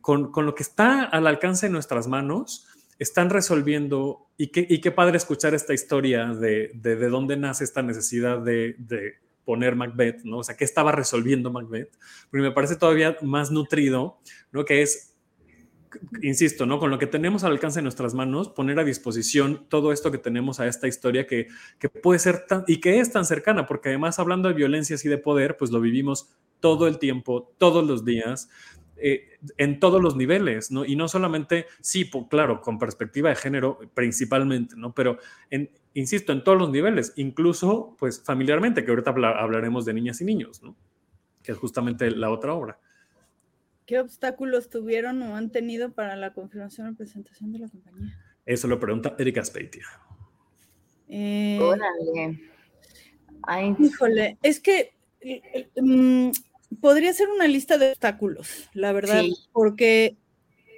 con, 0.00 0.30
con, 0.30 0.46
lo 0.46 0.54
que 0.54 0.62
está 0.62 1.02
al 1.02 1.26
alcance 1.26 1.66
de 1.66 1.72
nuestras 1.72 2.06
manos, 2.06 2.68
están 2.98 3.30
resolviendo, 3.30 4.28
y 4.36 4.48
qué, 4.48 4.66
y 4.68 4.78
padre 4.90 5.16
escuchar 5.16 5.54
esta 5.54 5.74
historia 5.74 6.26
de, 6.28 6.70
de, 6.74 6.96
de 6.96 7.08
dónde 7.08 7.36
nace 7.36 7.64
esta 7.64 7.82
necesidad 7.82 8.38
de, 8.40 8.76
de, 8.78 9.14
poner 9.44 9.76
Macbeth, 9.76 10.24
¿no? 10.24 10.38
O 10.38 10.42
sea, 10.44 10.56
¿qué 10.56 10.64
estaba 10.64 10.90
resolviendo 10.90 11.52
Macbeth? 11.52 11.96
Porque 12.30 12.42
me 12.42 12.50
parece 12.50 12.74
todavía 12.74 13.16
más 13.22 13.52
nutrido, 13.52 14.18
¿no? 14.50 14.64
Que 14.64 14.82
es, 14.82 15.14
insisto, 16.20 16.66
¿no? 16.66 16.78
Con 16.78 16.90
lo 16.90 16.98
que 16.98 17.06
tenemos 17.06 17.44
al 17.44 17.52
alcance 17.52 17.78
de 17.78 17.84
nuestras 17.84 18.12
manos, 18.12 18.48
poner 18.48 18.78
a 18.80 18.84
disposición 18.84 19.66
todo 19.68 19.92
esto 19.92 20.10
que 20.10 20.18
tenemos 20.18 20.58
a 20.58 20.66
esta 20.66 20.88
historia 20.88 21.28
que, 21.28 21.46
que 21.78 21.88
puede 21.88 22.18
ser 22.18 22.46
tan, 22.46 22.64
y 22.66 22.80
que 22.80 22.98
es 22.98 23.12
tan 23.12 23.24
cercana, 23.24 23.66
porque 23.66 23.90
además 23.90 24.18
hablando 24.18 24.48
de 24.48 24.54
violencias 24.54 25.04
y 25.04 25.08
de 25.08 25.18
poder, 25.18 25.56
pues 25.56 25.70
lo 25.70 25.80
vivimos 25.80 26.34
todo 26.58 26.88
el 26.88 26.98
tiempo, 26.98 27.54
todos 27.56 27.86
los 27.86 28.04
días, 28.04 28.48
eh, 28.98 29.38
en 29.58 29.78
todos 29.78 30.02
los 30.02 30.16
niveles, 30.16 30.70
¿no? 30.70 30.84
Y 30.84 30.96
no 30.96 31.08
solamente, 31.08 31.66
sí, 31.80 32.10
claro, 32.28 32.60
con 32.60 32.78
perspectiva 32.78 33.28
de 33.28 33.36
género 33.36 33.78
principalmente, 33.94 34.74
¿no? 34.76 34.94
Pero, 34.94 35.18
en, 35.50 35.70
insisto, 35.94 36.32
en 36.32 36.42
todos 36.42 36.58
los 36.58 36.70
niveles, 36.70 37.12
incluso, 37.16 37.94
pues, 37.98 38.22
familiarmente, 38.22 38.84
que 38.84 38.90
ahorita 38.90 39.10
hablaremos 39.10 39.84
de 39.84 39.94
niñas 39.94 40.20
y 40.20 40.24
niños, 40.24 40.62
¿no? 40.62 40.76
Que 41.42 41.52
es 41.52 41.58
justamente 41.58 42.10
la 42.10 42.30
otra 42.30 42.54
obra. 42.54 42.78
¿Qué 43.86 44.00
obstáculos 44.00 44.68
tuvieron 44.68 45.22
o 45.22 45.36
han 45.36 45.50
tenido 45.50 45.92
para 45.92 46.16
la 46.16 46.32
confirmación 46.32 46.88
o 46.88 46.94
presentación 46.94 47.52
de 47.52 47.60
la 47.60 47.68
compañía? 47.68 48.18
Eso 48.44 48.66
lo 48.66 48.80
pregunta 48.80 49.14
Erika 49.18 49.44
Speitia. 49.44 49.86
Eh, 51.08 51.58
Órale. 51.60 52.40
Híjole, 53.78 54.38
es 54.42 54.60
que 54.60 54.94
mm, 55.80 56.30
podría 56.80 57.12
ser 57.12 57.28
una 57.28 57.46
lista 57.46 57.78
de 57.78 57.90
obstáculos, 57.90 58.68
la 58.72 58.92
verdad, 58.92 59.24
porque 59.52 60.16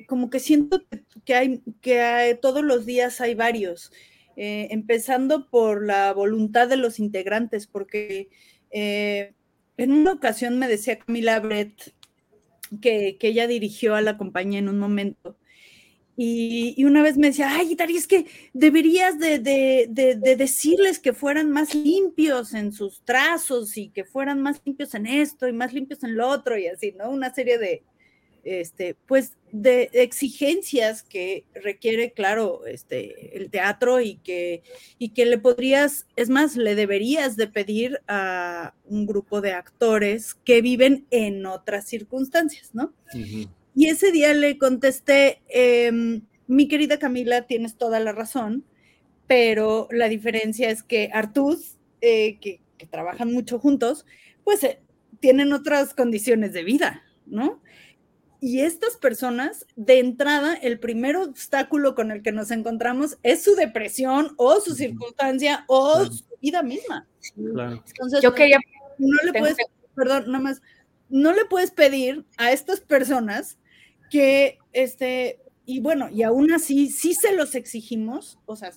como 0.07 0.31
que 0.31 0.41
siento 0.41 0.83
que 1.25 1.35
hay 1.35 1.63
que 1.81 2.39
todos 2.41 2.65
los 2.65 2.87
días 2.87 3.21
hay 3.21 3.35
varios, 3.35 3.93
eh, 4.37 4.69
empezando 4.71 5.49
por 5.49 5.85
la 5.85 6.13
voluntad 6.13 6.69
de 6.69 6.77
los 6.77 6.99
integrantes, 6.99 7.67
porque 7.67 8.29
eh, 8.71 9.35
en 9.77 9.93
una 9.93 10.13
ocasión 10.13 10.59
me 10.59 10.69
decía 10.69 10.99
Camila 10.99 11.41
Brett 11.41 11.95
que, 12.81 13.17
que 13.19 13.29
ella 13.29 13.47
dirigió 13.47 13.95
a 13.95 14.03
la 14.03 14.17
compañía 14.17 14.59
en 14.59 14.69
un 14.69 14.79
momento 14.79 15.37
y, 16.21 16.83
una 16.83 17.01
vez 17.01 17.17
me 17.17 17.29
decía, 17.29 17.49
ay, 17.49 17.77
Dari, 17.77 17.97
es 17.97 18.09
que 18.09 18.27
deberías 18.53 19.21
de, 19.21 19.39
decirles 20.37 20.99
que 20.99 21.13
fueran 21.13 21.53
más 21.53 21.77
limpios 21.77 22.55
en 22.55 22.73
sus 22.73 23.05
trazos 23.05 23.77
y 23.77 23.91
que 23.91 24.05
fueran 24.05 24.43
más 24.43 24.61
limpios 24.65 24.97
en 24.97 25.07
esto 25.07 25.47
y 25.47 25.53
más 25.53 25.73
limpios 25.73 26.03
en 26.03 26.17
lo 26.17 26.27
otro 26.27 26.59
y 26.59 26.67
así, 26.67 26.93
¿no? 26.99 27.09
Una 27.09 27.33
serie 27.33 27.57
de, 27.59 27.85
este, 28.43 28.97
pues, 29.07 29.37
de 29.53 29.91
exigencias 29.93 31.05
que 31.05 31.45
requiere, 31.55 32.11
claro, 32.11 32.67
este, 32.67 33.37
el 33.37 33.49
teatro 33.49 34.01
y 34.01 34.17
que, 34.17 34.65
y 34.99 35.11
que 35.11 35.25
le 35.25 35.39
podrías, 35.39 36.09
es 36.17 36.31
más, 36.31 36.57
le 36.57 36.75
deberías 36.75 37.37
de 37.37 37.47
pedir 37.47 38.01
a 38.09 38.75
un 38.87 39.07
grupo 39.07 39.41
de 39.41 39.53
actores 39.53 40.35
que 40.35 40.63
viven 40.63 41.07
en 41.13 41.47
otras 41.47 41.87
circunstancias, 41.87 42.71
¿no? 42.75 42.93
Y 43.79 43.87
ese 43.87 44.11
día 44.11 44.35
le 44.35 44.59
contesté, 44.59 45.41
em, 45.49 46.23
mi 46.49 46.67
querida 46.67 46.99
Camila, 46.99 47.47
tienes 47.47 47.77
toda 47.77 48.01
la 48.01 48.11
razón, 48.11 48.65
pero 49.29 49.87
la 49.93 50.09
diferencia 50.09 50.69
es 50.69 50.83
que 50.83 51.11
Artús, 51.13 51.77
eh, 52.01 52.41
que, 52.41 52.61
trabajan 52.91 53.33
mucho 53.33 53.61
juntos, 53.61 54.05
pues 54.43 54.65
eh, 54.65 54.81
tienen 55.21 55.53
otras 55.53 55.95
condiciones 55.95 56.53
de 56.53 56.65
vida, 56.65 57.05
¿no? 57.25 57.63
Y 58.41 58.63
estas 58.63 58.97
personas, 58.97 59.65
de 59.77 60.01
entrada, 60.01 60.55
el 60.55 60.81
primer 60.81 61.15
obstáculo 61.15 61.95
con 61.95 62.11
el 62.11 62.25
que 62.25 62.33
nos 62.33 62.51
encontramos 62.51 63.17
es 63.23 63.45
su 63.45 63.55
depresión 63.55 64.35
o 64.39 64.61
su 64.61 64.75
circunstancia 64.75 65.65
o 65.69 66.05
su 66.05 66.25
vida 66.43 66.65
misma. 66.65 67.07
Entonces, 67.37 68.23
yo 68.23 68.35
quería... 68.35 68.59
No 68.99 69.23
le 69.25 69.39
puedes, 69.39 69.57
perdón, 69.95 70.25
nada 70.27 70.41
más, 70.43 70.63
no 71.09 71.33
le 71.33 71.45
puedes 71.45 71.71
pedir 71.71 72.25
a 72.37 72.51
estas 72.51 72.81
personas 72.81 73.58
que, 74.11 74.59
este, 74.73 75.41
y 75.65 75.81
bueno, 75.81 76.09
y 76.11 76.23
aún 76.23 76.53
así, 76.53 76.89
sí 76.89 77.15
se 77.15 77.35
los 77.35 77.55
exigimos, 77.55 78.39
o 78.47 78.57
sea, 78.57 78.71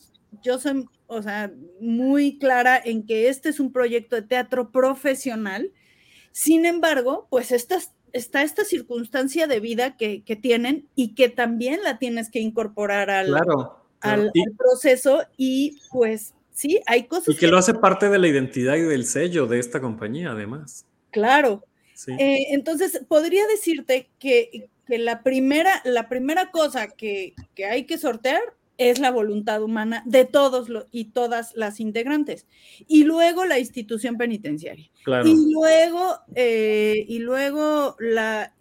yo 0.43 0.59
soy, 0.59 0.85
o 1.07 1.21
sea, 1.21 1.51
muy 1.79 2.37
clara 2.37 2.81
en 2.83 3.05
que 3.05 3.29
este 3.29 3.49
es 3.49 3.59
un 3.59 3.71
proyecto 3.71 4.15
de 4.15 4.21
teatro 4.23 4.71
profesional, 4.71 5.71
sin 6.31 6.65
embargo, 6.65 7.27
pues 7.29 7.51
esta, 7.51 7.79
está 8.13 8.41
esta 8.43 8.63
circunstancia 8.63 9.47
de 9.47 9.59
vida 9.59 9.97
que, 9.97 10.23
que, 10.23 10.35
tienen 10.35 10.87
y 10.95 11.13
que 11.15 11.29
también 11.29 11.83
la 11.83 11.99
tienes 11.99 12.29
que 12.29 12.39
incorporar 12.39 13.09
al, 13.09 13.33
al, 14.01 14.31
proceso 14.57 15.23
y 15.37 15.79
pues 15.91 16.33
sí, 16.53 16.81
hay 16.85 17.03
cosas. 17.07 17.35
Y 17.35 17.37
que, 17.37 17.47
lo 17.47 17.57
hace 17.57 17.73
parte 17.73 18.09
de 18.09 18.19
la 18.19 18.27
identidad 18.27 18.75
y 18.75 18.81
del 18.81 19.05
sello 19.05 19.47
de 19.47 19.59
esta 19.59 19.81
compañía, 19.81 20.31
además. 20.31 20.85
Claro. 21.11 21.63
Eh, 22.07 22.47
entonces, 22.49 23.01
podría 23.07 23.45
decirte 23.47 24.09
que, 24.17 24.69
la, 24.97 25.23
primera, 25.23 25.81
la 25.85 26.09
primera 26.09 26.51
cosa 26.51 26.87
que, 26.87 27.33
que 27.55 27.65
hay 27.65 27.85
que 27.85 27.97
sortear 27.97 28.41
es 28.89 28.99
la 28.99 29.11
voluntad 29.11 29.61
humana 29.61 30.01
de 30.07 30.25
todos 30.25 30.67
y 30.91 31.05
todas 31.05 31.55
las 31.55 31.79
integrantes. 31.79 32.47
Y 32.87 33.03
luego 33.03 33.45
la 33.45 33.59
institución 33.59 34.17
penitenciaria. 34.17 34.89
Y 35.23 35.53
luego, 35.53 36.17
eh, 36.35 37.05
y 37.07 37.19
luego 37.19 37.95
la, 37.99 38.55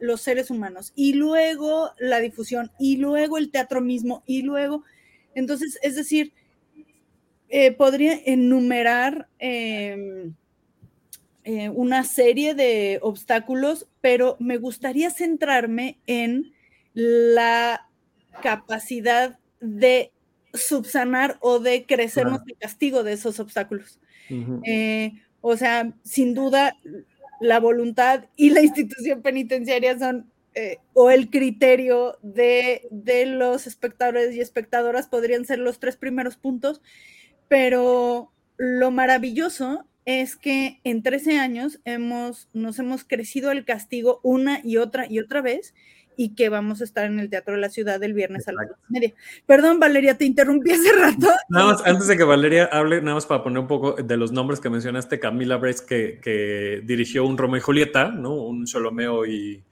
los 0.00 0.20
seres 0.22 0.50
humanos. 0.50 0.92
Y 0.96 1.12
luego 1.12 1.90
la 1.98 2.20
difusión. 2.20 2.72
Y 2.78 2.96
luego 2.96 3.36
el 3.36 3.50
teatro 3.50 3.82
mismo. 3.82 4.22
Y 4.26 4.40
luego. 4.42 4.84
Entonces, 5.34 5.78
es 5.82 5.96
decir, 5.96 6.32
eh, 7.50 7.72
podría 7.72 8.18
enumerar 8.24 9.28
em, 9.38 10.34
eh, 11.48 11.68
una 11.68 12.02
serie 12.02 12.54
de 12.54 12.98
obstáculos, 13.02 13.86
pero 14.00 14.36
me 14.40 14.56
gustaría 14.56 15.10
centrarme 15.10 15.96
en 16.08 16.52
la 16.92 17.86
capacidad 18.42 19.38
de 19.60 20.10
subsanar 20.52 21.38
o 21.38 21.60
de 21.60 21.86
crecernos 21.86 22.40
el 22.48 22.56
castigo 22.56 23.04
de 23.04 23.12
esos 23.12 23.38
obstáculos. 23.38 24.00
Eh, 24.64 25.12
o 25.40 25.56
sea, 25.56 25.92
sin 26.02 26.34
duda, 26.34 26.76
la 27.40 27.60
voluntad 27.60 28.24
y 28.34 28.50
la 28.50 28.62
institución 28.62 29.22
penitenciaria 29.22 29.96
son, 29.96 30.28
eh, 30.56 30.78
o 30.94 31.12
el 31.12 31.30
criterio 31.30 32.18
de, 32.22 32.88
de, 32.90 33.24
los 33.24 33.68
espectadores 33.68 34.34
y 34.34 34.40
espectadoras 34.40 35.06
podrían 35.06 35.44
ser 35.44 35.60
los 35.60 35.78
tres 35.78 35.96
primeros 35.96 36.36
puntos, 36.36 36.82
pero 37.46 38.32
lo 38.56 38.90
maravilloso 38.90 39.86
es 40.06 40.36
que 40.36 40.80
en 40.84 41.02
13 41.02 41.38
años 41.38 41.80
hemos, 41.84 42.48
nos 42.54 42.78
hemos 42.78 43.04
crecido 43.04 43.50
el 43.50 43.64
castigo 43.64 44.20
una 44.22 44.60
y 44.64 44.78
otra 44.78 45.06
y 45.10 45.18
otra 45.18 45.42
vez 45.42 45.74
y 46.16 46.34
que 46.34 46.48
vamos 46.48 46.80
a 46.80 46.84
estar 46.84 47.04
en 47.04 47.18
el 47.18 47.28
Teatro 47.28 47.54
de 47.54 47.60
la 47.60 47.68
Ciudad 47.68 48.02
el 48.02 48.14
viernes 48.14 48.48
a 48.48 48.52
las 48.52 48.68
media. 48.88 49.12
Perdón, 49.46 49.78
Valeria, 49.78 50.16
te 50.16 50.24
interrumpí 50.24 50.70
hace 50.70 50.92
rato. 50.92 51.26
Nada 51.50 51.72
más, 51.72 51.86
antes 51.86 52.06
de 52.06 52.16
que 52.16 52.24
Valeria 52.24 52.64
hable, 52.72 53.02
nada 53.02 53.16
más 53.16 53.26
para 53.26 53.42
poner 53.42 53.58
un 53.58 53.66
poco 53.66 53.92
de 53.92 54.16
los 54.16 54.32
nombres 54.32 54.60
que 54.60 54.70
mencionaste, 54.70 55.20
Camila 55.20 55.56
Bres, 55.56 55.82
que, 55.82 56.18
que 56.22 56.82
dirigió 56.84 57.26
un 57.26 57.36
Romeo 57.36 57.58
y 57.58 57.60
Julieta, 57.60 58.08
¿no? 58.08 58.34
Un 58.34 58.66
Solomeo 58.66 59.26
y... 59.26 59.62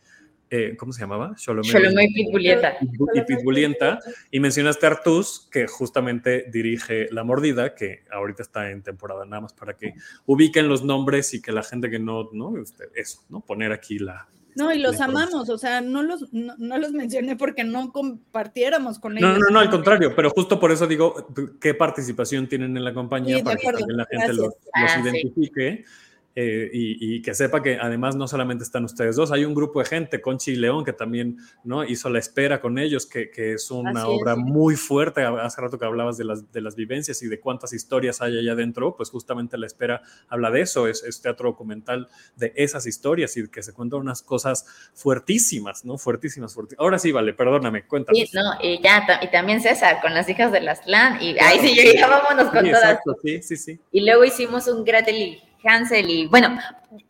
Eh, 0.50 0.76
¿Cómo 0.76 0.92
se 0.92 1.00
llamaba? 1.00 1.36
Solomeo, 1.36 2.02
y, 2.02 2.14
Pitbulieta. 2.14 2.76
Y, 2.80 3.20
Pitbulienta. 3.22 3.98
Y 4.30 4.40
mencionaste 4.40 4.86
a 4.86 4.90
Artus, 4.90 5.48
que 5.50 5.66
justamente 5.66 6.46
dirige 6.50 7.08
La 7.10 7.24
Mordida, 7.24 7.74
que 7.74 8.04
ahorita 8.10 8.42
está 8.42 8.70
en 8.70 8.82
temporada, 8.82 9.24
nada 9.24 9.42
más 9.42 9.52
para 9.52 9.76
que 9.76 9.94
ubiquen 10.26 10.68
los 10.68 10.84
nombres 10.84 11.34
y 11.34 11.42
que 11.42 11.52
la 11.52 11.62
gente 11.62 11.90
que 11.90 11.98
no, 11.98 12.28
¿no? 12.32 12.56
Este, 12.58 12.84
eso, 12.94 13.24
¿no? 13.28 13.40
Poner 13.40 13.72
aquí 13.72 13.98
la, 13.98 14.28
no, 14.54 14.72
y 14.72 14.78
los 14.78 15.00
amamos, 15.00 15.48
o 15.48 15.58
sea, 15.58 15.80
no 15.80 16.02
los, 16.02 16.32
no, 16.32 16.78
los 16.78 16.92
mencioné 16.92 17.34
porque 17.34 17.64
no 17.64 17.90
compartiéramos 17.92 19.00
con 19.00 19.18
ellos. 19.18 19.30
No, 19.30 19.38
no, 19.38 19.50
no, 19.50 19.58
al 19.58 19.70
contrario, 19.70 20.14
pero 20.14 20.30
justo 20.30 20.60
por 20.60 20.70
eso 20.70 20.86
digo 20.86 21.28
qué 21.60 21.74
participación 21.74 22.48
tienen 22.48 22.76
en 22.76 22.84
la 22.84 22.94
compañía 22.94 23.42
para 23.42 23.56
que 23.56 23.84
la 23.88 24.06
gente 24.08 24.32
los, 24.32 24.54
ah, 24.72 25.00
identifique. 25.02 25.84
Eh, 26.36 26.68
y, 26.72 27.22
que 27.22 27.32
sepa 27.32 27.62
que 27.62 27.78
además 27.80 28.16
no 28.16 28.26
solamente 28.26 28.64
están 28.64 28.84
ustedes 28.84 29.14
dos, 29.14 29.30
hay 29.30 29.44
un 29.44 29.54
grupo 29.54 29.78
de 29.78 29.86
gente, 29.86 30.20
Conchi 30.20 30.52
y 30.52 30.56
León, 30.56 30.84
que 30.84 30.92
también 30.92 31.38
¿no? 31.62 31.84
hizo 31.84 32.10
La 32.10 32.18
Espera 32.18 32.60
con 32.60 32.78
ellos, 32.78 33.06
que, 33.06 33.30
que 33.30 33.52
es 33.52 33.70
una 33.70 34.08
obra 34.08 34.34
muy 34.34 34.74
fuerte. 34.74 35.22
Hace 35.22 35.60
rato 35.60 35.78
que 35.78 35.84
hablabas 35.84 36.16
de 36.16 36.24
las, 36.24 36.50
de 36.50 36.60
las 36.60 36.74
vivencias 36.74 37.22
y 37.22 37.28
de 37.28 37.38
cuántas 37.38 37.72
historias 37.72 38.20
hay 38.20 38.36
allá 38.36 38.52
adentro, 38.52 38.96
pues 38.96 39.10
justamente 39.10 39.56
La 39.56 39.66
Espera 39.66 40.02
habla 40.28 40.50
de 40.50 40.62
eso, 40.62 40.88
es, 40.88 41.04
es 41.04 41.22
teatro 41.22 41.50
documental 41.50 42.08
de 42.34 42.52
esas 42.56 42.86
historias 42.86 43.36
y 43.36 43.48
que 43.48 43.62
se 43.62 43.72
cuentan 43.72 44.00
unas 44.00 44.22
cosas 44.22 44.66
fuertísimas, 44.92 45.84
¿no? 45.84 45.98
Fuertísimas, 45.98 46.52
fuertísimas. 46.52 46.82
Ahora 46.82 46.98
sí, 46.98 47.12
vale, 47.12 47.32
perdóname, 47.34 47.86
cuéntame. 47.86 48.26
Sí, 48.26 48.30
no, 48.34 48.42
y 48.60 48.82
ya, 48.82 49.06
y 49.22 49.30
también 49.30 49.60
César, 49.60 50.00
con 50.00 50.12
las 50.14 50.28
hijas 50.28 50.50
de 50.50 50.60
las 50.60 50.80
clan, 50.80 51.22
y 51.22 51.38
ahí 51.38 51.60
sí, 51.60 51.96
ya 51.96 52.08
vámonos 52.08 52.50
con 52.52 52.68
todas. 52.68 52.98
sí, 53.22 53.40
sí, 53.42 53.56
sí. 53.56 53.80
Y 53.92 54.04
luego 54.04 54.24
hicimos 54.24 54.66
un 54.66 54.84
Gretel 54.84 55.40
Hansel 55.64 56.10
y 56.10 56.26
bueno, 56.26 56.58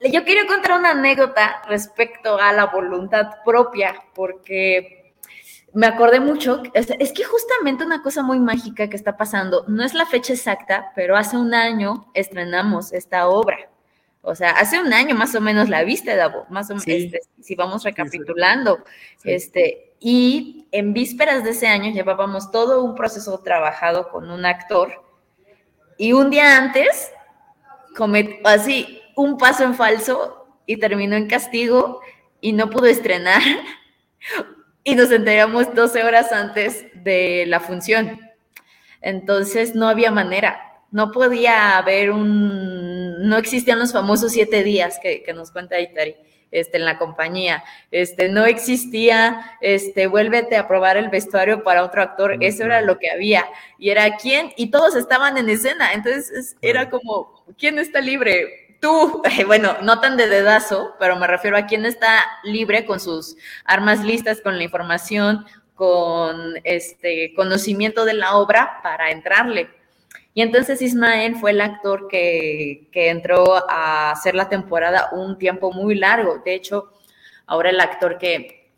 yo 0.00 0.24
quiero 0.24 0.46
contar 0.46 0.78
una 0.78 0.92
anécdota 0.92 1.62
respecto 1.68 2.38
a 2.38 2.52
la 2.52 2.66
voluntad 2.66 3.30
propia, 3.44 3.94
porque 4.14 5.14
me 5.74 5.86
acordé 5.86 6.20
mucho, 6.20 6.62
es, 6.72 7.12
que 7.12 7.24
justamente 7.24 7.84
una 7.84 8.02
cosa 8.02 8.22
muy 8.22 8.38
mágica 8.38 8.88
que 8.88 8.96
está 8.96 9.16
pasando, 9.16 9.64
no 9.66 9.84
es 9.84 9.92
la 9.92 10.06
fecha 10.06 10.32
exacta, 10.32 10.92
pero 10.94 11.16
hace 11.16 11.36
un 11.36 11.52
año 11.52 12.10
estrenamos 12.14 12.92
esta 12.92 13.26
obra. 13.28 13.58
O 14.22 14.34
sea, 14.34 14.52
hace 14.52 14.80
un 14.80 14.92
año 14.92 15.14
más 15.14 15.34
o 15.34 15.40
menos 15.40 15.68
la 15.68 15.82
viste, 15.82 16.16
Davo, 16.16 16.46
más 16.48 16.70
o 16.70 16.74
menos, 16.74 16.86
este, 16.86 17.20
si 17.42 17.56
vamos 17.56 17.82
recapitulando. 17.84 18.84
Este, 19.22 19.94
y 20.00 20.66
en 20.70 20.94
vísperas 20.94 21.44
de 21.44 21.50
ese 21.50 21.66
año 21.66 21.92
llevábamos 21.92 22.50
todo 22.50 22.82
un 22.82 22.94
proceso 22.94 23.40
trabajado 23.40 24.08
con 24.08 24.30
un 24.30 24.46
actor. 24.46 25.02
Y 25.98 26.12
un 26.12 26.30
día 26.30 26.56
antes 26.56 27.12
cometió 27.94 28.46
así 28.46 29.00
un 29.16 29.38
paso 29.38 29.64
en 29.64 29.74
falso 29.74 30.46
y 30.66 30.76
terminó 30.76 31.16
en 31.16 31.28
castigo 31.28 32.00
y 32.40 32.52
no 32.52 32.70
pudo 32.70 32.86
estrenar. 32.86 33.42
y 34.84 34.94
nos 34.94 35.10
enteramos 35.10 35.74
12 35.74 36.04
horas 36.04 36.32
antes 36.32 36.84
de 36.94 37.44
la 37.46 37.60
función. 37.60 38.20
Entonces 39.00 39.74
no 39.74 39.88
había 39.88 40.10
manera, 40.10 40.73
no 40.94 41.10
podía 41.10 41.76
haber 41.76 42.12
un, 42.12 43.28
no 43.28 43.36
existían 43.36 43.80
los 43.80 43.92
famosos 43.92 44.30
siete 44.30 44.62
días 44.62 45.00
que, 45.02 45.24
que 45.24 45.32
nos 45.32 45.50
cuenta 45.50 45.80
Itari 45.80 46.14
este, 46.52 46.76
en 46.76 46.84
la 46.84 46.98
compañía. 46.98 47.64
Este, 47.90 48.28
no 48.28 48.46
existía, 48.46 49.58
este, 49.60 50.06
vuélvete 50.06 50.56
a 50.56 50.68
probar 50.68 50.96
el 50.96 51.08
vestuario 51.08 51.64
para 51.64 51.82
otro 51.82 52.00
actor, 52.00 52.36
eso 52.38 52.62
era 52.62 52.80
lo 52.80 53.00
que 53.00 53.10
había. 53.10 53.44
Y 53.76 53.90
era 53.90 54.16
quién, 54.18 54.52
y 54.56 54.70
todos 54.70 54.94
estaban 54.94 55.36
en 55.36 55.48
escena, 55.48 55.94
entonces 55.94 56.56
era 56.62 56.88
como, 56.90 57.44
¿quién 57.58 57.80
está 57.80 58.00
libre? 58.00 58.76
Tú, 58.80 59.20
bueno, 59.48 59.76
no 59.82 60.00
tan 60.00 60.16
de 60.16 60.28
dedazo, 60.28 60.94
pero 61.00 61.16
me 61.16 61.26
refiero 61.26 61.56
a 61.56 61.66
quién 61.66 61.86
está 61.86 62.24
libre 62.44 62.86
con 62.86 63.00
sus 63.00 63.36
armas 63.64 64.04
listas, 64.04 64.40
con 64.40 64.58
la 64.58 64.62
información, 64.62 65.44
con 65.74 66.54
este 66.62 67.34
conocimiento 67.34 68.04
de 68.04 68.14
la 68.14 68.36
obra 68.36 68.78
para 68.84 69.10
entrarle. 69.10 69.82
Y 70.34 70.42
entonces 70.42 70.82
Ismael 70.82 71.36
fue 71.36 71.52
el 71.52 71.60
actor 71.60 72.08
que, 72.08 72.88
entró 72.92 73.70
a 73.70 74.10
hacer 74.10 74.34
la 74.34 74.48
temporada 74.48 75.10
un 75.12 75.38
tiempo 75.38 75.72
muy 75.72 75.94
largo. 75.94 76.42
De 76.44 76.54
hecho, 76.54 76.92
ahora 77.46 77.70
el 77.70 77.80
actor 77.80 78.18
que, 78.18 78.72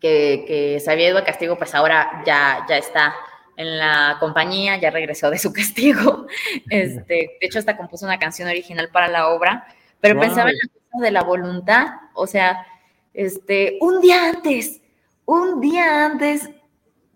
que, 0.00 0.78
se 0.84 0.90
había 0.90 1.10
ido 1.10 1.18
a 1.18 1.24
castigo, 1.24 1.56
pues 1.56 1.76
ahora 1.76 2.22
ya, 2.26 2.66
ya 2.68 2.76
está 2.76 3.14
en 3.56 3.78
la 3.78 4.16
compañía, 4.18 4.78
ya 4.78 4.90
regresó 4.90 5.30
de 5.30 5.38
su 5.38 5.52
castigo. 5.54 6.26
Este, 6.68 7.36
de 7.40 7.46
hecho, 7.46 7.60
hasta 7.60 7.76
compuso 7.76 8.04
una 8.04 8.18
canción 8.18 8.48
original 8.48 8.88
para 8.88 9.06
la 9.06 9.28
obra, 9.28 9.68
pero 10.00 10.18
pensaba 10.18 10.50
en 10.50 10.56
la 10.56 10.68
cosa 10.90 11.04
de 11.04 11.10
la 11.12 11.22
voluntad, 11.22 11.86
o 12.14 12.26
sea, 12.26 12.66
este, 13.14 13.78
un 13.80 14.00
día 14.00 14.28
antes, 14.28 14.80
un 15.24 15.60
día 15.60 16.06
antes 16.06 16.50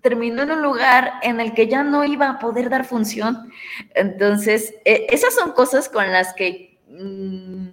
terminó 0.04 0.42
en 0.42 0.50
un 0.50 0.60
lugar 0.60 1.14
en 1.22 1.40
el 1.40 1.54
que 1.54 1.66
ya 1.66 1.82
no 1.82 2.04
iba 2.04 2.28
a 2.28 2.38
poder 2.38 2.68
dar 2.68 2.84
función. 2.84 3.50
Entonces, 3.94 4.74
e, 4.84 5.06
esas 5.08 5.34
son 5.34 5.52
cosas 5.52 5.88
con 5.88 6.12
las 6.12 6.34
que, 6.34 6.78
mm, 6.90 7.68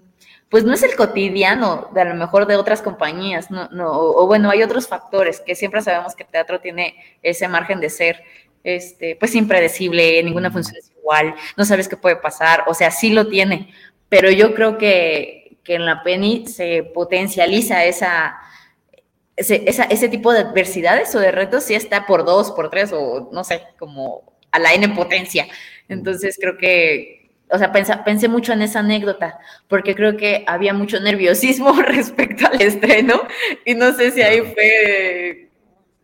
pues 0.47 0.63
no 0.63 0.73
es 0.73 0.81
el 0.81 0.95
cotidiano 0.95 1.89
de 1.93 1.99
a 1.99 2.05
lo 2.05 2.15
mejor 2.15 2.47
de 2.47 2.55
otras 2.55 2.81
compañías, 2.81 3.51
no, 3.51 3.67
no, 3.71 3.91
o, 3.91 4.25
bueno, 4.27 4.49
hay 4.49 4.63
otros 4.63 4.87
factores 4.87 5.41
que 5.41 5.55
siempre 5.55 5.81
sabemos 5.81 6.15
que 6.15 6.23
el 6.23 6.29
teatro 6.29 6.61
tiene 6.61 6.95
ese 7.21 7.49
margen 7.49 7.81
de 7.81 7.89
ser, 7.89 8.23
este, 8.63 9.17
pues 9.17 9.35
impredecible, 9.35 10.23
ninguna 10.23 10.51
función 10.51 10.77
es 10.77 10.89
igual, 10.97 11.35
no 11.57 11.65
sabes 11.65 11.89
qué 11.89 11.97
puede 11.97 12.15
pasar, 12.15 12.63
o 12.67 12.73
sea, 12.73 12.91
sí 12.91 13.09
lo 13.09 13.27
tiene, 13.27 13.73
pero 14.07 14.31
yo 14.31 14.53
creo 14.55 14.77
que, 14.77 15.57
que 15.65 15.75
en 15.75 15.85
la 15.85 16.01
Penny 16.01 16.47
se 16.47 16.83
potencializa 16.93 17.83
esa 17.83 18.37
ese, 19.49 19.87
ese 19.89 20.09
tipo 20.09 20.31
de 20.33 20.39
adversidades 20.39 21.13
o 21.15 21.19
de 21.19 21.31
retos 21.31 21.63
sí 21.63 21.75
está 21.75 22.05
por 22.05 22.25
dos, 22.25 22.51
por 22.51 22.69
tres 22.69 22.91
o 22.93 23.29
no 23.31 23.43
sé, 23.43 23.63
como 23.79 24.23
a 24.51 24.59
la 24.59 24.73
N 24.73 24.89
potencia. 24.89 25.47
Entonces 25.87 26.37
creo 26.39 26.57
que, 26.57 27.31
o 27.49 27.57
sea, 27.57 27.71
pensé 27.71 28.27
mucho 28.27 28.53
en 28.53 28.61
esa 28.61 28.79
anécdota 28.79 29.39
porque 29.67 29.95
creo 29.95 30.17
que 30.17 30.43
había 30.47 30.73
mucho 30.73 30.99
nerviosismo 30.99 31.73
respecto 31.81 32.47
al 32.47 32.61
estreno 32.61 33.21
y 33.65 33.75
no 33.75 33.93
sé 33.93 34.11
si 34.11 34.21
ahí 34.21 34.41
fue 34.41 35.49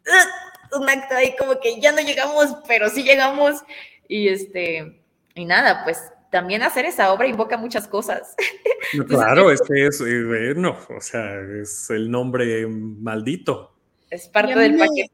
uh, 0.07 0.79
un 0.81 0.89
acto 0.89 1.15
ahí 1.15 1.35
como 1.38 1.59
que 1.59 1.79
ya 1.79 1.91
no 1.91 2.01
llegamos, 2.01 2.55
pero 2.67 2.89
sí 2.89 3.03
llegamos 3.03 3.63
y 4.07 4.29
este, 4.29 5.01
y 5.35 5.45
nada, 5.45 5.83
pues 5.83 5.99
también 6.32 6.63
hacer 6.63 6.86
esa 6.86 7.11
obra 7.13 7.28
invoca 7.28 7.57
muchas 7.57 7.88
cosas. 7.88 8.36
claro, 9.07 9.51
es 9.51 9.61
que 9.61 9.88
es, 9.88 9.99
bueno, 9.99 10.78
o 10.95 11.01
sea, 11.01 11.39
es 11.61 11.89
el 11.89 12.09
nombre 12.11 12.67
maldito. 12.67 13.73
Es 14.09 14.28
parte 14.28 14.57
del 14.57 14.78
paquete. 14.78 15.11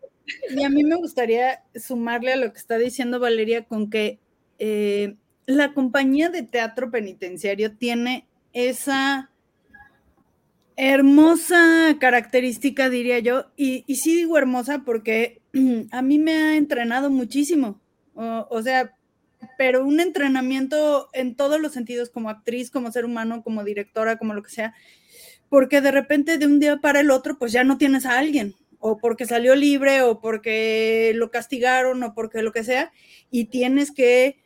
Y 0.55 0.63
a 0.63 0.69
mí 0.69 0.83
me 0.83 0.95
gustaría 0.95 1.63
sumarle 1.75 2.33
a 2.33 2.37
lo 2.37 2.51
que 2.51 2.57
está 2.57 2.77
diciendo 2.77 3.19
Valeria 3.19 3.65
con 3.65 3.89
que 3.89 4.19
eh, 4.59 5.15
la 5.45 5.73
compañía 5.73 6.29
de 6.29 6.43
teatro 6.43 6.89
penitenciario 6.91 7.75
tiene 7.75 8.27
esa 8.53 9.31
hermosa 10.75 11.97
característica, 11.99 12.89
diría 12.89 13.19
yo, 13.19 13.45
y, 13.55 13.83
y 13.85 13.97
sí 13.97 14.15
digo 14.15 14.37
hermosa 14.37 14.83
porque 14.85 15.41
a 15.91 16.01
mí 16.01 16.19
me 16.19 16.33
ha 16.33 16.55
entrenado 16.55 17.09
muchísimo. 17.09 17.79
O, 18.15 18.47
o, 18.49 18.61
sea, 18.61 18.95
pero 19.57 19.85
un 19.85 19.99
entrenamiento 19.99 21.09
en 21.13 21.35
todos 21.35 21.59
los 21.59 21.73
sentidos, 21.73 22.09
como 22.09 22.29
actriz, 22.29 22.71
como 22.71 22.91
ser 22.91 23.05
humano, 23.05 23.43
como 23.43 23.63
directora, 23.63 24.17
como 24.17 24.33
lo 24.33 24.43
que 24.43 24.51
sea, 24.51 24.73
porque 25.49 25.81
de 25.81 25.91
repente 25.91 26.37
de 26.37 26.45
un 26.45 26.59
día 26.59 26.77
para 26.77 26.99
el 27.01 27.11
otro, 27.11 27.37
pues 27.37 27.51
ya 27.51 27.63
no 27.63 27.77
tienes 27.77 28.05
a 28.05 28.17
alguien, 28.17 28.55
o 28.79 28.97
porque 28.97 29.25
salió 29.25 29.55
libre, 29.55 30.01
o 30.01 30.19
porque 30.19 31.13
lo 31.15 31.31
castigaron, 31.31 32.03
o 32.03 32.13
porque 32.13 32.41
lo 32.41 32.51
que 32.51 32.63
sea, 32.63 32.91
y 33.31 33.45
tienes 33.45 33.91
que 33.91 34.42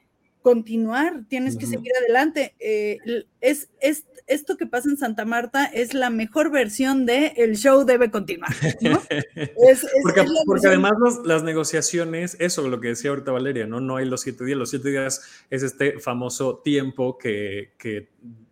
continuar, 0.47 1.25
tienes 1.27 1.57
que 1.57 1.65
seguir 1.65 1.91
adelante. 2.01 2.55
Eh, 2.61 2.99
es, 3.41 3.67
es, 3.81 4.05
esto 4.27 4.55
que 4.55 4.65
pasa 4.65 4.87
en 4.87 4.95
Santa 4.95 5.25
Marta 5.25 5.65
es 5.65 5.93
la 5.93 6.09
mejor 6.09 6.51
versión 6.51 7.05
de 7.05 7.33
el 7.35 7.57
show 7.57 7.83
debe 7.83 8.11
continuar. 8.11 8.51
¿no? 8.79 9.03
es, 9.35 9.85
porque, 10.03 10.25
porque 10.45 10.67
además 10.67 10.93
los, 10.99 11.25
las 11.25 11.43
negociaciones, 11.43 12.37
eso 12.39 12.65
lo 12.69 12.79
que 12.79 12.87
decía 12.87 13.09
ahorita 13.09 13.33
Valeria, 13.33 13.67
¿no? 13.67 13.81
No 13.81 13.97
hay 13.97 14.05
los 14.05 14.21
siete 14.21 14.45
días, 14.45 14.57
los 14.57 14.69
siete 14.69 14.91
días 14.91 15.21
es 15.49 15.63
este 15.63 15.99
famoso 15.99 16.59
tiempo 16.59 17.17
que, 17.17 17.73
que 17.77 18.07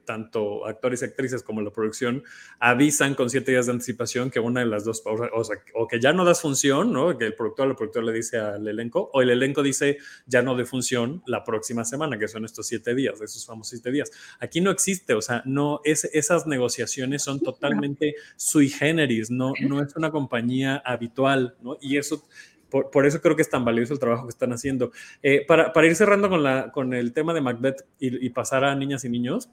tanto 0.05 0.65
actores 0.65 1.01
y 1.01 1.05
actrices 1.05 1.43
como 1.43 1.61
la 1.61 1.71
producción 1.71 2.23
avisan 2.59 3.15
con 3.15 3.29
siete 3.29 3.51
días 3.51 3.65
de 3.65 3.73
anticipación 3.73 4.29
que 4.29 4.39
una 4.39 4.61
de 4.61 4.67
las 4.67 4.85
dos, 4.85 5.03
o, 5.05 5.43
sea, 5.43 5.57
o 5.73 5.87
que 5.87 5.99
ya 5.99 6.13
no 6.13 6.23
das 6.23 6.41
función, 6.41 6.93
¿no? 6.93 7.17
Que 7.17 7.25
el 7.25 7.33
productor 7.33 7.67
o 7.67 7.71
el 7.71 7.75
productor 7.75 8.03
le 8.03 8.13
dice 8.13 8.37
al 8.37 8.67
elenco, 8.67 9.09
o 9.13 9.21
el 9.21 9.29
elenco 9.29 9.63
dice 9.63 9.97
ya 10.25 10.41
no 10.41 10.55
de 10.55 10.65
función 10.65 11.23
la 11.25 11.43
próxima 11.43 11.83
semana, 11.83 12.17
que 12.17 12.27
son 12.27 12.45
estos 12.45 12.67
siete 12.67 12.95
días, 12.95 13.19
esos 13.21 13.45
famosos 13.45 13.71
siete 13.71 13.91
días. 13.91 14.11
Aquí 14.39 14.61
no 14.61 14.71
existe, 14.71 15.13
o 15.13 15.21
sea, 15.21 15.41
no 15.45 15.81
es, 15.83 16.05
esas 16.05 16.47
negociaciones 16.47 17.23
son 17.23 17.39
totalmente 17.39 18.15
sui 18.35 18.69
generis, 18.69 19.31
no, 19.31 19.53
no 19.61 19.81
es 19.81 19.95
una 19.95 20.11
compañía 20.11 20.81
habitual, 20.85 21.55
¿no? 21.61 21.77
Y 21.81 21.97
eso 21.97 22.23
por, 22.69 22.89
por, 22.89 23.05
eso 23.05 23.21
creo 23.21 23.35
que 23.35 23.41
es 23.41 23.49
tan 23.49 23.63
valioso 23.63 23.93
el 23.93 23.99
trabajo 23.99 24.25
que 24.25 24.31
están 24.31 24.51
haciendo. 24.51 24.91
Eh, 25.21 25.45
para, 25.47 25.71
para, 25.71 25.87
ir 25.87 25.95
cerrando 25.95 26.29
con, 26.29 26.43
la, 26.43 26.71
con 26.71 26.93
el 26.93 27.13
tema 27.13 27.33
de 27.33 27.41
Macbeth 27.41 27.85
y, 27.99 28.25
y, 28.25 28.29
pasar 28.31 28.63
a 28.63 28.75
niñas 28.75 29.05
y 29.05 29.09
niños, 29.09 29.49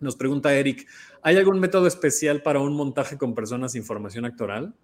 nos 0.00 0.16
pregunta 0.16 0.54
Eric, 0.54 0.86
¿hay 1.22 1.36
algún 1.36 1.60
método 1.60 1.86
especial 1.86 2.42
para 2.42 2.60
un 2.60 2.74
montaje 2.74 3.16
con 3.18 3.34
personas 3.34 3.72
sin 3.72 3.84
formación 3.84 4.24
actoral? 4.24 4.74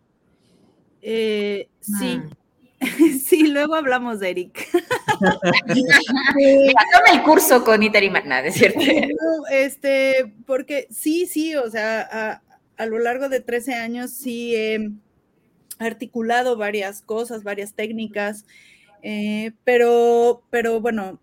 Eh, 1.03 1.69
sí. 1.81 2.21
Ah. 2.23 2.37
Sí, 3.25 3.49
luego 3.49 3.75
hablamos 3.75 4.21
de 4.21 4.31
Eric. 4.31 4.69
Toma 5.21 5.41
el 7.13 7.23
curso 7.23 7.65
con 7.65 7.83
Iter 7.83 8.05
y 8.05 8.11
Magna, 8.11 8.41
¿es 8.41 8.55
cierto? 8.55 8.81
Este, 9.51 10.35
porque 10.47 10.87
sí, 10.91 11.27
sí, 11.27 11.55
o 11.57 11.71
sea, 11.71 12.01
a, 12.01 12.43
a, 12.77 12.87
lo 12.87 12.99
largo 12.99 13.29
de 13.29 13.41
13 13.41 13.75
años 13.75 14.11
sí 14.11 14.55
he 14.55 14.91
articulado 15.79 16.57
varias 16.57 17.03
cosas, 17.03 17.43
varias 17.43 17.75
técnicas, 17.75 18.45
eh, 19.03 19.53
pero, 19.65 20.43
pero 20.51 20.81
bueno, 20.81 21.21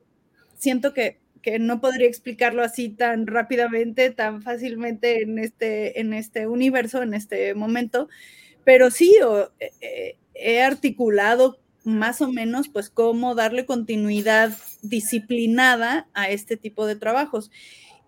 siento 0.58 0.94
que 0.94 1.21
que 1.42 1.60
no 1.60 1.82
podría 1.82 2.08
explicarlo 2.08 2.64
así 2.64 2.90
tan 2.90 3.28
rápidamente, 3.28 4.12
tan 4.12 4.42
fácilmente 4.42 5.24
en 5.24 5.40
este, 5.40 6.00
en 6.00 6.14
este 6.14 6.48
universo, 6.48 7.02
en 7.02 7.14
este 7.14 7.54
momento, 7.56 8.10
pero 8.64 8.92
sí 8.92 9.16
o, 9.26 9.52
eh, 9.60 10.18
he 10.36 10.62
articulado 10.62 11.60
más 11.84 12.22
o 12.22 12.32
menos 12.32 12.70
pues 12.70 12.90
cómo 12.90 13.34
darle 13.36 13.66
continuidad 13.66 14.56
disciplinada 14.82 16.08
a 16.14 16.30
este 16.30 16.58
tipo 16.58 16.86
de 16.86 16.96
trabajos. 16.96 17.52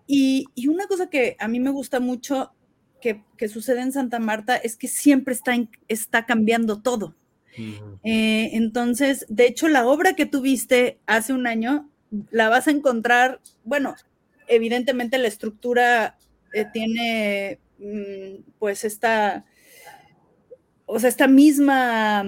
Y, 0.06 0.46
y 0.54 0.68
una 0.68 0.86
cosa 0.86 1.08
que 1.08 1.36
a 1.38 1.48
mí 1.48 1.60
me 1.60 1.70
gusta 1.70 1.98
mucho 1.98 2.52
que, 3.00 3.22
que, 3.36 3.48
sucede 3.48 3.80
en 3.80 3.92
Santa 3.92 4.18
Marta 4.18 4.56
es 4.56 4.76
que 4.76 4.88
siempre 4.88 5.34
está, 5.34 5.54
está 5.88 6.24
cambiando 6.26 6.80
todo. 6.82 7.14
Uh 7.56 7.62
-huh. 7.62 8.00
eh, 8.04 8.50
entonces, 8.52 9.26
de 9.28 9.46
hecho, 9.46 9.68
la 9.68 9.86
obra 9.86 10.14
que 10.14 10.26
tuviste 10.26 10.98
hace 11.06 11.32
un 11.32 11.46
año 11.46 11.90
la 12.30 12.48
vas 12.48 12.68
a 12.68 12.70
encontrar, 12.70 13.40
bueno, 13.64 13.94
evidentemente 14.46 15.18
la 15.18 15.28
estructura 15.28 16.18
eh, 16.52 16.66
tiene 16.72 17.58
mm, 17.78 18.52
pues 18.58 18.84
esta, 18.84 19.44
o 20.86 20.98
sea, 20.98 21.08
esta 21.08 21.28
misma... 21.28 22.22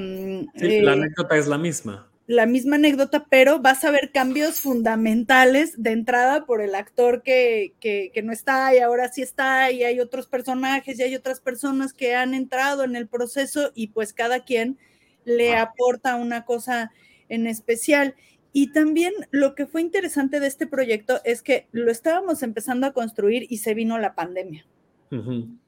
Sí, 0.57 0.67
eh, 0.67 0.83
la 0.83 0.93
anécdota 0.93 1.37
es 1.37 1.47
la 1.47 1.59
misma. 1.59 2.11
La 2.27 2.47
misma 2.47 2.75
anécdota, 2.75 3.27
pero 3.31 3.61
vas 3.61 3.85
a 3.85 3.93
ver 3.93 4.11
cambios 4.13 4.61
fundamentales 4.61 5.81
de 5.81 5.93
entrada 5.93 6.45
por 6.45 6.61
el 6.61 6.75
actor 6.75 7.23
que, 7.23 7.75
que, 7.79 8.11
que 8.13 8.23
no 8.23 8.33
está 8.33 8.75
y 8.75 8.79
ahora 8.79 9.13
sí 9.13 9.23
está 9.23 9.71
y 9.71 9.85
hay 9.85 10.01
otros 10.01 10.27
personajes 10.27 10.99
y 10.99 11.05
hay 11.05 11.15
otras 11.15 11.39
personas 11.39 11.93
que 11.93 12.17
han 12.17 12.35
entrado 12.35 12.83
en 12.83 12.97
el 12.97 13.07
proceso 13.07 13.71
y 13.77 13.89
pues 13.89 14.13
cada 14.13 14.41
quien 14.41 14.77
le 15.25 15.55
aporta 15.57 16.17
una 16.17 16.45
cosa 16.45 16.91
en 17.29 17.47
especial. 17.47 18.15
Y 18.59 18.73
también 18.73 19.13
lo 19.33 19.55
que 19.55 19.67
fue 19.67 19.83
interesante 19.83 20.41
de 20.41 20.47
este 20.47 20.67
proyecto 20.67 21.21
es 21.25 21.43
que 21.43 21.67
lo 21.73 21.91
estábamos 21.91 22.43
empezando 22.43 22.87
a 22.87 22.95
construir 22.95 23.47
y 23.51 23.59
se 23.59 23.75
vino 23.75 23.99
la 23.99 24.15
pandemia. 24.15 24.65
Uh 25.11 25.17
-huh. 25.17 25.59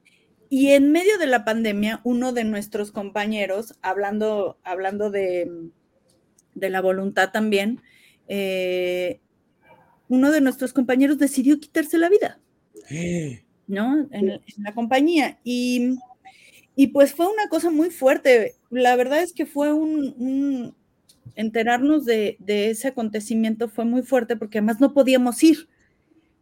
Y 0.48 0.68
en 0.68 0.90
medio 0.90 1.18
de 1.18 1.26
la 1.26 1.44
pandemia, 1.44 2.00
uno 2.04 2.32
de 2.32 2.44
nuestros 2.44 2.90
compañeros, 2.90 3.74
hablando, 3.82 4.56
hablando 4.64 5.10
de, 5.10 5.50
de 6.54 6.70
la 6.70 6.80
voluntad 6.80 7.30
también, 7.30 7.82
eh, 8.26 9.20
uno 10.08 10.30
de 10.30 10.40
nuestros 10.40 10.72
compañeros 10.72 11.18
decidió 11.18 11.60
quitarse 11.60 11.98
la 11.98 12.08
vida, 12.08 12.40
Eh. 12.90 13.44
¿no? 13.66 14.08
En, 14.12 14.30
en 14.30 14.62
la 14.64 14.72
compañía. 14.72 15.38
Y, 15.44 15.98
y, 16.74 16.86
pues 16.86 17.12
fue 17.12 17.26
una 17.26 17.50
cosa 17.50 17.70
muy 17.70 17.90
fuerte. 17.90 18.54
La 18.70 18.96
verdad 18.96 19.22
es 19.22 19.34
que 19.34 19.44
fue 19.44 19.74
un, 19.74 20.14
un 20.16 20.77
enterarnos 21.34 22.04
de, 22.04 22.36
ese 22.46 22.88
acontecimiento 22.88 23.68
fue 23.68 23.84
muy 23.84 24.02
fuerte 24.02 24.36
porque 24.36 24.58
además 24.58 24.80
no 24.80 24.92
podíamos 24.92 25.42
ir, 25.42 25.68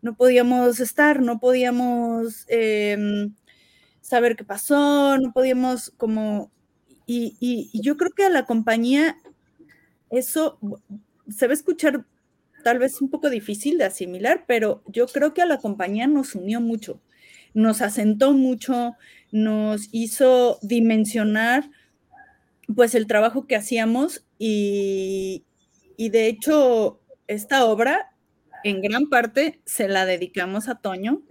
no 0.03 0.16
podíamos 0.16 0.80
estar, 0.80 1.20
no 1.20 1.41
podíamos 1.41 2.45
eh, 2.49 3.28
saber 4.01 4.37
qué 4.37 4.45
pasó, 4.45 5.18
no 5.18 5.32
podíamos 5.32 5.93
como... 5.97 6.51
Y, 7.09 7.37
y, 7.39 7.70
y, 7.72 7.82
yo 7.82 7.97
creo 7.97 8.11
que 8.11 8.24
a 8.24 8.30
la 8.30 8.47
compañía 8.47 9.16
eso 10.11 10.59
se 11.28 11.47
va 11.47 11.53
a 11.53 11.55
escuchar 11.55 12.05
tal 12.64 12.80
vez 12.80 13.01
un 13.01 13.11
poco 13.11 13.30
difícil 13.30 13.78
de 13.78 13.84
asimilar, 13.84 14.45
pero 14.49 14.82
yo 14.87 15.07
creo 15.07 15.32
que 15.34 15.43
a 15.43 15.47
la 15.47 15.59
compañía 15.59 16.09
nos 16.09 16.34
unió 16.34 16.61
mucho, 16.61 17.01
nos 17.55 17.80
asentó 17.80 18.32
mucho, 18.32 18.97
nos 19.30 19.89
hizo 19.93 20.59
dimensionar 20.62 21.70
pues 22.74 22.97
el 22.97 23.07
trabajo 23.07 23.47
que 23.47 23.55
hacíamos 23.55 24.26
y, 24.39 25.45
y, 25.97 26.09
de 26.11 26.28
hecho 26.28 27.01
esta 27.26 27.64
obra 27.64 28.11
en 28.64 28.82
gran 28.82 29.09
parte 29.09 29.61
se 29.64 29.89
la 29.89 30.07
dedicamos 30.07 30.68
a 30.68 30.76
Toño, 30.76 31.22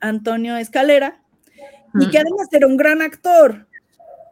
Antonio 0.00 0.56
Escalera, 0.56 1.22
y 1.94 2.10
que 2.10 2.18
además 2.18 2.48
era 2.52 2.66
un 2.66 2.76
gran 2.76 3.02
actor. 3.02 3.68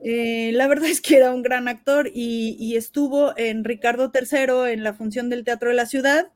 Eh, 0.04 0.50
la 0.52 0.66
verdad 0.66 0.90
es 0.90 1.00
que 1.00 1.16
era 1.16 1.32
un 1.32 1.42
gran 1.42 1.68
actor 1.68 2.10
y, 2.12 2.56
y, 2.58 2.76
estuvo 2.76 3.36
en 3.38 3.64
Ricardo 3.64 4.10
III 4.12 4.72
en 4.72 4.82
la 4.82 4.94
función 4.94 5.30
del 5.30 5.44
Teatro 5.44 5.68
de 5.68 5.76
la 5.76 5.86
Ciudad. 5.86 6.32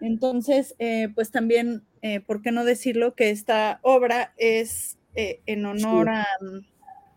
Entonces, 0.00 0.74
eh, 0.78 1.08
pues 1.14 1.30
también, 1.30 1.82
eh, 2.02 2.20
¿por 2.20 2.42
qué 2.42 2.52
no 2.52 2.64
decirlo? 2.64 3.14
Que 3.14 3.30
esta 3.30 3.80
obra 3.82 4.32
es 4.36 4.98
eh, 5.14 5.40
en 5.46 5.66
honor 5.66 6.08
a, 6.08 6.26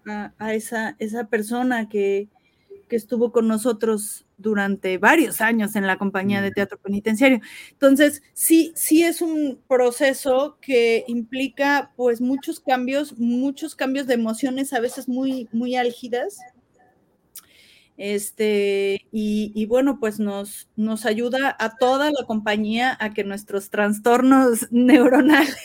a, 0.07 0.33
a 0.37 0.53
esa, 0.53 0.95
esa, 0.99 1.27
persona 1.27 1.87
que, 1.87 2.27
que, 2.87 2.95
estuvo 2.95 3.31
con 3.31 3.47
nosotros 3.47 4.25
durante 4.37 4.97
varios 4.97 5.41
años 5.41 5.75
en 5.75 5.87
la 5.87 5.97
compañía 5.97 6.41
de 6.41 6.51
teatro 6.51 6.77
penitenciario. 6.77 7.41
Entonces, 7.71 8.21
sí, 8.33 8.71
sí 8.75 9.03
es 9.03 9.21
un 9.21 9.59
proceso 9.67 10.57
que 10.61 11.03
implica 11.07 11.91
pues 11.95 12.21
muchos 12.21 12.59
cambios, 12.59 13.17
muchos 13.17 13.75
cambios 13.75 14.07
de 14.07 14.13
emociones 14.13 14.73
a 14.73 14.79
veces 14.79 15.07
muy, 15.07 15.49
muy 15.51 15.75
álgidas. 15.75 16.39
Este, 17.95 19.05
y, 19.11 19.51
y, 19.53 19.65
bueno, 19.67 19.99
pues 19.99 20.19
nos, 20.19 20.67
nos 20.75 21.05
ayuda 21.05 21.55
a 21.59 21.77
toda 21.77 22.09
la 22.09 22.25
compañía 22.25 22.97
a 22.99 23.13
que 23.13 23.23
nuestros 23.23 23.69
trastornos 23.69 24.67
neuronales 24.71 25.55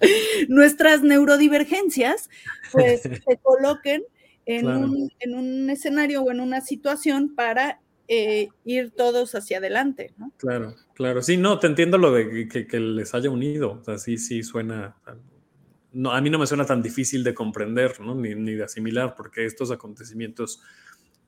nuestras 0.48 1.02
neurodivergencias 1.02 2.28
pues 2.72 3.02
se 3.02 3.38
coloquen 3.42 4.04
en, 4.46 4.62
claro. 4.62 4.80
un, 4.80 5.10
en, 5.20 5.34
un, 5.34 5.70
escenario 5.70 6.22
o 6.22 6.30
en 6.30 6.40
una 6.40 6.60
situación 6.60 7.34
para 7.34 7.80
eh, 8.08 8.48
ir 8.64 8.90
todos 8.90 9.34
hacia 9.34 9.58
adelante, 9.58 10.12
¿no? 10.18 10.32
Claro, 10.36 10.74
claro. 10.94 11.22
Sí, 11.22 11.36
no, 11.36 11.58
te 11.58 11.66
entiendo 11.66 11.98
lo 11.98 12.12
de 12.12 12.48
que, 12.48 12.66
que 12.66 12.80
les 12.80 13.14
haya 13.14 13.30
unido. 13.30 13.78
O 13.80 13.84
sea, 13.84 13.98
sí, 13.98 14.18
sí 14.18 14.42
suena 14.42 14.96
no, 15.94 16.12
a 16.12 16.20
mí 16.20 16.28
no 16.28 16.38
me 16.38 16.46
suena 16.46 16.66
tan 16.66 16.82
difícil 16.82 17.22
de 17.24 17.34
comprender, 17.34 18.00
¿no? 18.00 18.14
Ni, 18.14 18.34
ni 18.34 18.54
de 18.54 18.64
asimilar, 18.64 19.14
porque 19.14 19.46
estos 19.46 19.70
acontecimientos 19.70 20.60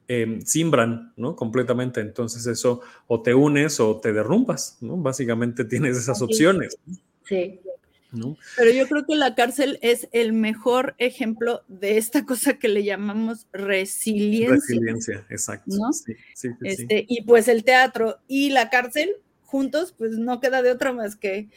eh, 0.09 0.41
simbran, 0.45 1.13
¿no? 1.17 1.37
Completamente. 1.37 2.01
Entonces 2.01 2.47
eso 2.47 2.81
o 3.07 3.23
te 3.23 3.33
unes 3.33 3.81
o 3.81 4.01
te 4.01 4.13
derrumbas, 4.13 4.79
¿no? 4.81 4.97
Básicamente 4.97 5.65
tienes 5.65 5.97
esas 5.97 6.21
opciones. 6.21 6.77
Sí. 7.25 7.61
¿No? 8.13 8.37
Pero 8.57 8.71
yo 8.71 8.89
creo 8.89 9.05
que 9.07 9.17
la 9.17 9.35
cárcel 9.35 9.79
es 9.83 10.09
el 10.13 10.33
mejor 10.33 10.95
ejemplo 10.99 11.63
de 11.69 11.99
esta 11.99 12.25
cosa 12.25 12.59
que 12.59 12.69
le 12.69 12.85
llamamos 12.85 13.47
resiliencia. 13.53 14.55
Resiliencia, 14.55 15.27
exacto. 15.31 15.77
¿no? 15.77 15.93
Sí, 15.93 16.15
sí, 16.35 16.49
sí, 16.49 16.55
sí. 16.59 16.83
Este, 16.83 17.07
y 17.09 17.23
pues 17.23 17.49
el 17.49 17.65
teatro 17.65 18.19
y 18.27 18.51
la 18.51 18.71
cárcel 18.71 19.17
juntos, 19.43 19.95
pues 19.97 20.13
no 20.19 20.41
queda 20.41 20.63
de 20.63 20.73
otra 20.73 20.93
más 20.93 21.17
que 21.17 21.49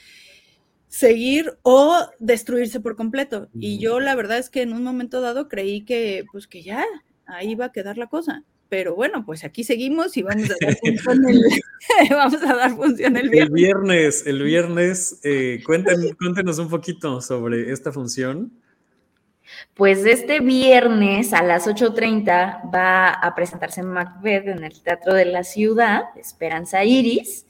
seguir 0.88 1.58
o 1.62 1.98
destruirse 2.20 2.80
por 2.80 2.96
completo. 2.96 3.50
Y 3.54 3.80
yo 3.80 4.00
la 4.00 4.16
verdad 4.16 4.40
es 4.40 4.50
que 4.50 4.62
en 4.62 4.74
un 4.74 4.84
momento 4.84 5.22
dado 5.22 5.48
creí 5.48 5.82
que 5.82 6.26
pues 6.32 6.48
que 6.48 6.64
ya 6.64 6.86
ahí 7.26 7.56
va 7.56 7.66
a 7.66 7.72
quedar 7.72 7.98
la 7.98 8.08
cosa. 8.08 8.44
Pero 8.70 8.96
bueno, 8.96 9.26
pues 9.26 9.44
aquí 9.44 9.64
seguimos 9.64 10.16
y 10.16 10.22
vamos 10.22 10.50
a 10.50 10.56
dar 10.62 10.78
función 10.80 11.28
el, 11.28 11.42
vamos 12.12 12.42
a 12.44 12.56
dar 12.56 12.76
función 12.76 13.18
el 13.18 13.26
El 13.26 13.30
viernes. 13.32 13.54
viernes, 13.54 14.28
el 14.28 14.44
viernes, 14.44 15.20
eh, 15.24 15.64
cuéntenos 15.66 16.60
un 16.60 16.70
poquito 16.70 17.20
sobre 17.22 17.72
esta 17.72 17.92
función. 17.92 18.52
Pues 19.74 20.06
este 20.06 20.40
viernes 20.42 21.34
a 21.34 21.42
las 21.42 21.68
8.30 21.68 22.72
va 22.74 23.10
a 23.10 23.34
presentarse 23.36 23.82
Macbeth 23.82 24.48
en 24.48 24.64
el 24.64 24.82
Teatro 24.82 25.14
de 25.14 25.26
la 25.26 25.44
Ciudad, 25.44 26.04
Esperanza 26.16 26.84
Iris, 26.84 27.48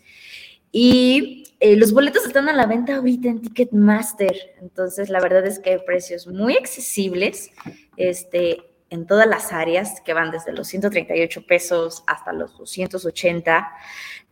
y 0.72 1.43
eh, 1.59 1.76
los 1.76 1.91
boletos 1.91 2.26
están 2.26 2.47
a 2.47 2.53
la 2.53 2.67
venta 2.67 2.95
ahorita 2.95 3.28
en 3.28 3.41
Ticketmaster, 3.41 4.55
entonces 4.61 5.09
la 5.09 5.20
verdad 5.20 5.45
es 5.45 5.59
que 5.59 5.72
hay 5.72 5.80
precios 5.86 6.28
muy 6.28 6.55
accesibles 6.55 7.51
este, 7.97 8.61
en 8.89 9.05
todas 9.05 9.27
las 9.27 9.51
áreas 9.51 10.01
que 10.01 10.13
van 10.13 10.31
desde 10.31 10.51
los 10.51 10.67
138 10.67 11.45
pesos 11.45 12.03
hasta 12.07 12.33
los 12.33 12.57
280 12.57 13.71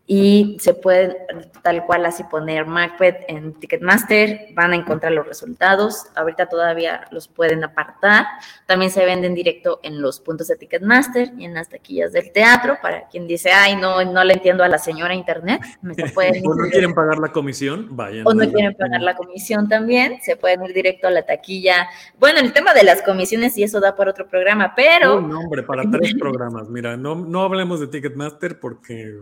y 0.09 0.55
se 0.61 0.73
pueden 0.73 1.17
tal 1.61 1.85
cual 1.85 2.05
así 2.05 2.23
poner 2.23 2.65
Macbeth 2.65 3.25
en 3.27 3.53
Ticketmaster, 3.53 4.47
van 4.53 4.71
a 4.71 4.77
encontrar 4.77 5.11
los 5.11 5.27
resultados, 5.27 6.05
ahorita 6.15 6.47
todavía 6.47 7.05
los 7.11 7.27
pueden 7.27 7.65
apartar, 7.65 8.25
también 8.65 8.89
se 8.89 9.03
venden 9.03 9.35
directo 9.35 9.81
en 9.83 10.01
los 10.01 10.21
puntos 10.21 10.47
de 10.47 10.55
Ticketmaster 10.55 11.33
y 11.37 11.43
en 11.43 11.53
las 11.53 11.67
taquillas 11.67 12.13
del 12.13 12.31
teatro, 12.31 12.77
para 12.81 13.09
quien 13.09 13.27
dice, 13.27 13.51
ay, 13.51 13.75
no, 13.75 14.01
no 14.05 14.23
le 14.23 14.35
entiendo 14.35 14.63
a 14.63 14.69
la 14.69 14.77
señora 14.77 15.13
internet, 15.13 15.61
me 15.81 15.93
se 15.93 16.07
pueden 16.13 16.41
O 16.47 16.55
no 16.55 16.69
quieren 16.69 16.93
pagar 16.93 17.17
la 17.17 17.33
comisión, 17.33 17.89
vayan. 17.91 18.25
o 18.25 18.33
no 18.33 18.49
quieren 18.49 18.75
pagar 18.75 19.01
la 19.01 19.13
comisión 19.13 19.67
también, 19.67 20.19
se 20.21 20.37
pueden 20.37 20.63
ir 20.63 20.73
directo 20.73 21.07
a 21.07 21.11
la 21.11 21.25
taquilla. 21.25 21.89
Bueno, 22.17 22.39
el 22.39 22.53
tema 22.53 22.73
de 22.73 22.85
las 22.85 23.01
comisiones 23.01 23.57
y 23.57 23.63
eso 23.63 23.81
da 23.81 23.93
para 23.97 24.11
otro 24.11 24.25
programa, 24.25 24.73
pero... 24.73 25.17
Uy, 25.17 25.25
no, 25.25 25.39
hombre, 25.41 25.63
para 25.63 25.83
tres 25.91 26.15
programas. 26.17 26.69
Mira, 26.69 26.95
no, 26.95 27.15
no 27.15 27.41
hablemos 27.41 27.81
de 27.81 27.87
Ticketmaster 27.87 28.57
porque, 28.61 29.13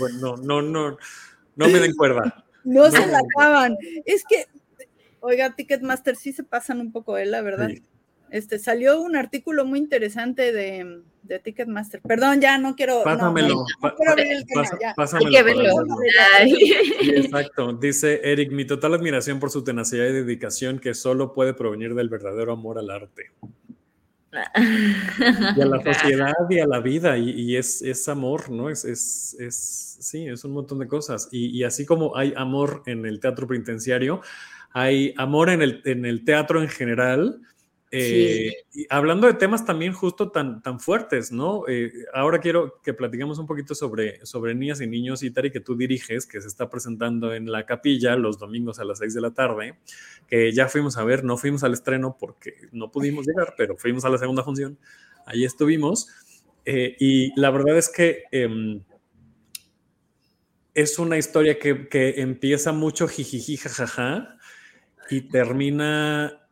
bueno, 0.00 0.15
no, 0.16 0.36
no, 0.36 0.62
no, 0.62 0.96
no 1.56 1.68
me 1.68 1.78
den 1.78 1.94
cuerda. 1.94 2.44
No 2.64 2.90
se 2.90 3.06
la 3.06 3.18
acaban. 3.20 3.76
Es 4.04 4.24
que, 4.28 4.46
oiga, 5.20 5.54
Ticketmaster 5.54 6.16
sí 6.16 6.32
se 6.32 6.42
pasan 6.42 6.80
un 6.80 6.92
poco, 6.92 7.16
¿eh? 7.16 7.26
La 7.26 7.42
verdad. 7.42 7.68
Sí. 7.68 7.82
Este, 8.30 8.58
salió 8.58 9.00
un 9.00 9.14
artículo 9.14 9.64
muy 9.64 9.78
interesante 9.78 10.50
de, 10.52 11.00
de 11.22 11.38
Ticketmaster. 11.38 12.00
Perdón, 12.02 12.40
ya 12.40 12.58
no 12.58 12.74
quiero. 12.74 13.04
Pásamelo. 13.04 13.54
no, 13.54 13.94
quiero 13.94 14.12
abrir 14.12 14.32
el 14.32 14.44
tema, 14.46 14.62
pasa- 14.62 14.78
ya. 14.80 14.88
Hay 14.88 14.94
pásamelo 14.96 15.30
que 15.30 15.36
para 15.36 15.44
verlo. 15.44 15.72
Sí, 16.44 16.74
exacto. 17.08 17.72
Dice 17.74 18.20
Eric, 18.24 18.50
mi 18.50 18.64
total 18.64 18.94
admiración 18.94 19.38
por 19.38 19.50
su 19.50 19.62
tenacidad 19.62 20.06
y 20.06 20.12
dedicación 20.12 20.80
que 20.80 20.92
solo 20.94 21.32
puede 21.34 21.54
provenir 21.54 21.94
del 21.94 22.08
verdadero 22.08 22.52
amor 22.52 22.78
al 22.80 22.90
arte. 22.90 23.30
Y 24.32 25.60
a 25.60 25.66
la 25.66 25.82
sociedad 25.94 26.34
y 26.50 26.58
a 26.58 26.66
la 26.66 26.80
vida. 26.80 27.16
Y, 27.16 27.30
y 27.30 27.56
es, 27.56 27.82
es 27.82 28.08
amor, 28.08 28.50
¿no? 28.50 28.70
Es, 28.70 28.84
es, 28.84 29.36
es, 29.38 29.98
sí, 30.00 30.26
es 30.26 30.44
un 30.44 30.52
montón 30.52 30.78
de 30.78 30.88
cosas. 30.88 31.28
Y, 31.30 31.58
y 31.58 31.64
así 31.64 31.86
como 31.86 32.16
hay 32.16 32.32
amor 32.36 32.82
en 32.86 33.06
el 33.06 33.20
teatro 33.20 33.46
penitenciario, 33.46 34.20
hay 34.72 35.14
amor 35.16 35.50
en 35.50 35.62
el, 35.62 35.82
en 35.84 36.04
el 36.04 36.24
teatro 36.24 36.62
en 36.62 36.68
general. 36.68 37.40
Eh, 37.92 38.52
y 38.74 38.86
hablando 38.90 39.28
de 39.28 39.34
temas 39.34 39.64
también 39.64 39.92
justo 39.92 40.32
tan, 40.32 40.60
tan 40.60 40.80
fuertes, 40.80 41.30
¿no? 41.30 41.68
Eh, 41.68 41.92
ahora 42.12 42.40
quiero 42.40 42.80
que 42.82 42.92
platiquemos 42.92 43.38
un 43.38 43.46
poquito 43.46 43.74
sobre, 43.76 44.24
sobre 44.26 44.54
Niñas 44.54 44.80
y 44.80 44.88
Niños 44.88 45.22
Itari 45.22 45.52
que 45.52 45.60
tú 45.60 45.76
diriges, 45.76 46.26
que 46.26 46.40
se 46.40 46.48
está 46.48 46.68
presentando 46.68 47.32
en 47.32 47.50
la 47.50 47.64
capilla 47.64 48.16
los 48.16 48.38
domingos 48.38 48.80
a 48.80 48.84
las 48.84 48.98
6 48.98 49.14
de 49.14 49.20
la 49.20 49.30
tarde, 49.32 49.78
que 50.26 50.52
ya 50.52 50.68
fuimos 50.68 50.96
a 50.96 51.04
ver, 51.04 51.22
no 51.22 51.36
fuimos 51.36 51.62
al 51.62 51.74
estreno 51.74 52.16
porque 52.18 52.54
no 52.72 52.90
pudimos 52.90 53.24
llegar, 53.26 53.54
pero 53.56 53.76
fuimos 53.76 54.04
a 54.04 54.08
la 54.08 54.18
segunda 54.18 54.42
función, 54.42 54.78
ahí 55.24 55.44
estuvimos, 55.44 56.08
eh, 56.64 56.96
y 56.98 57.40
la 57.40 57.50
verdad 57.50 57.78
es 57.78 57.88
que 57.88 58.24
em, 58.32 58.82
es 60.74 60.98
una 60.98 61.18
historia 61.18 61.60
que, 61.60 61.88
que 61.88 62.20
empieza 62.20 62.72
mucho 62.72 63.06
jijiji, 63.06 63.56
jajaja, 63.56 64.36
y 65.08 65.20
termina 65.22 66.45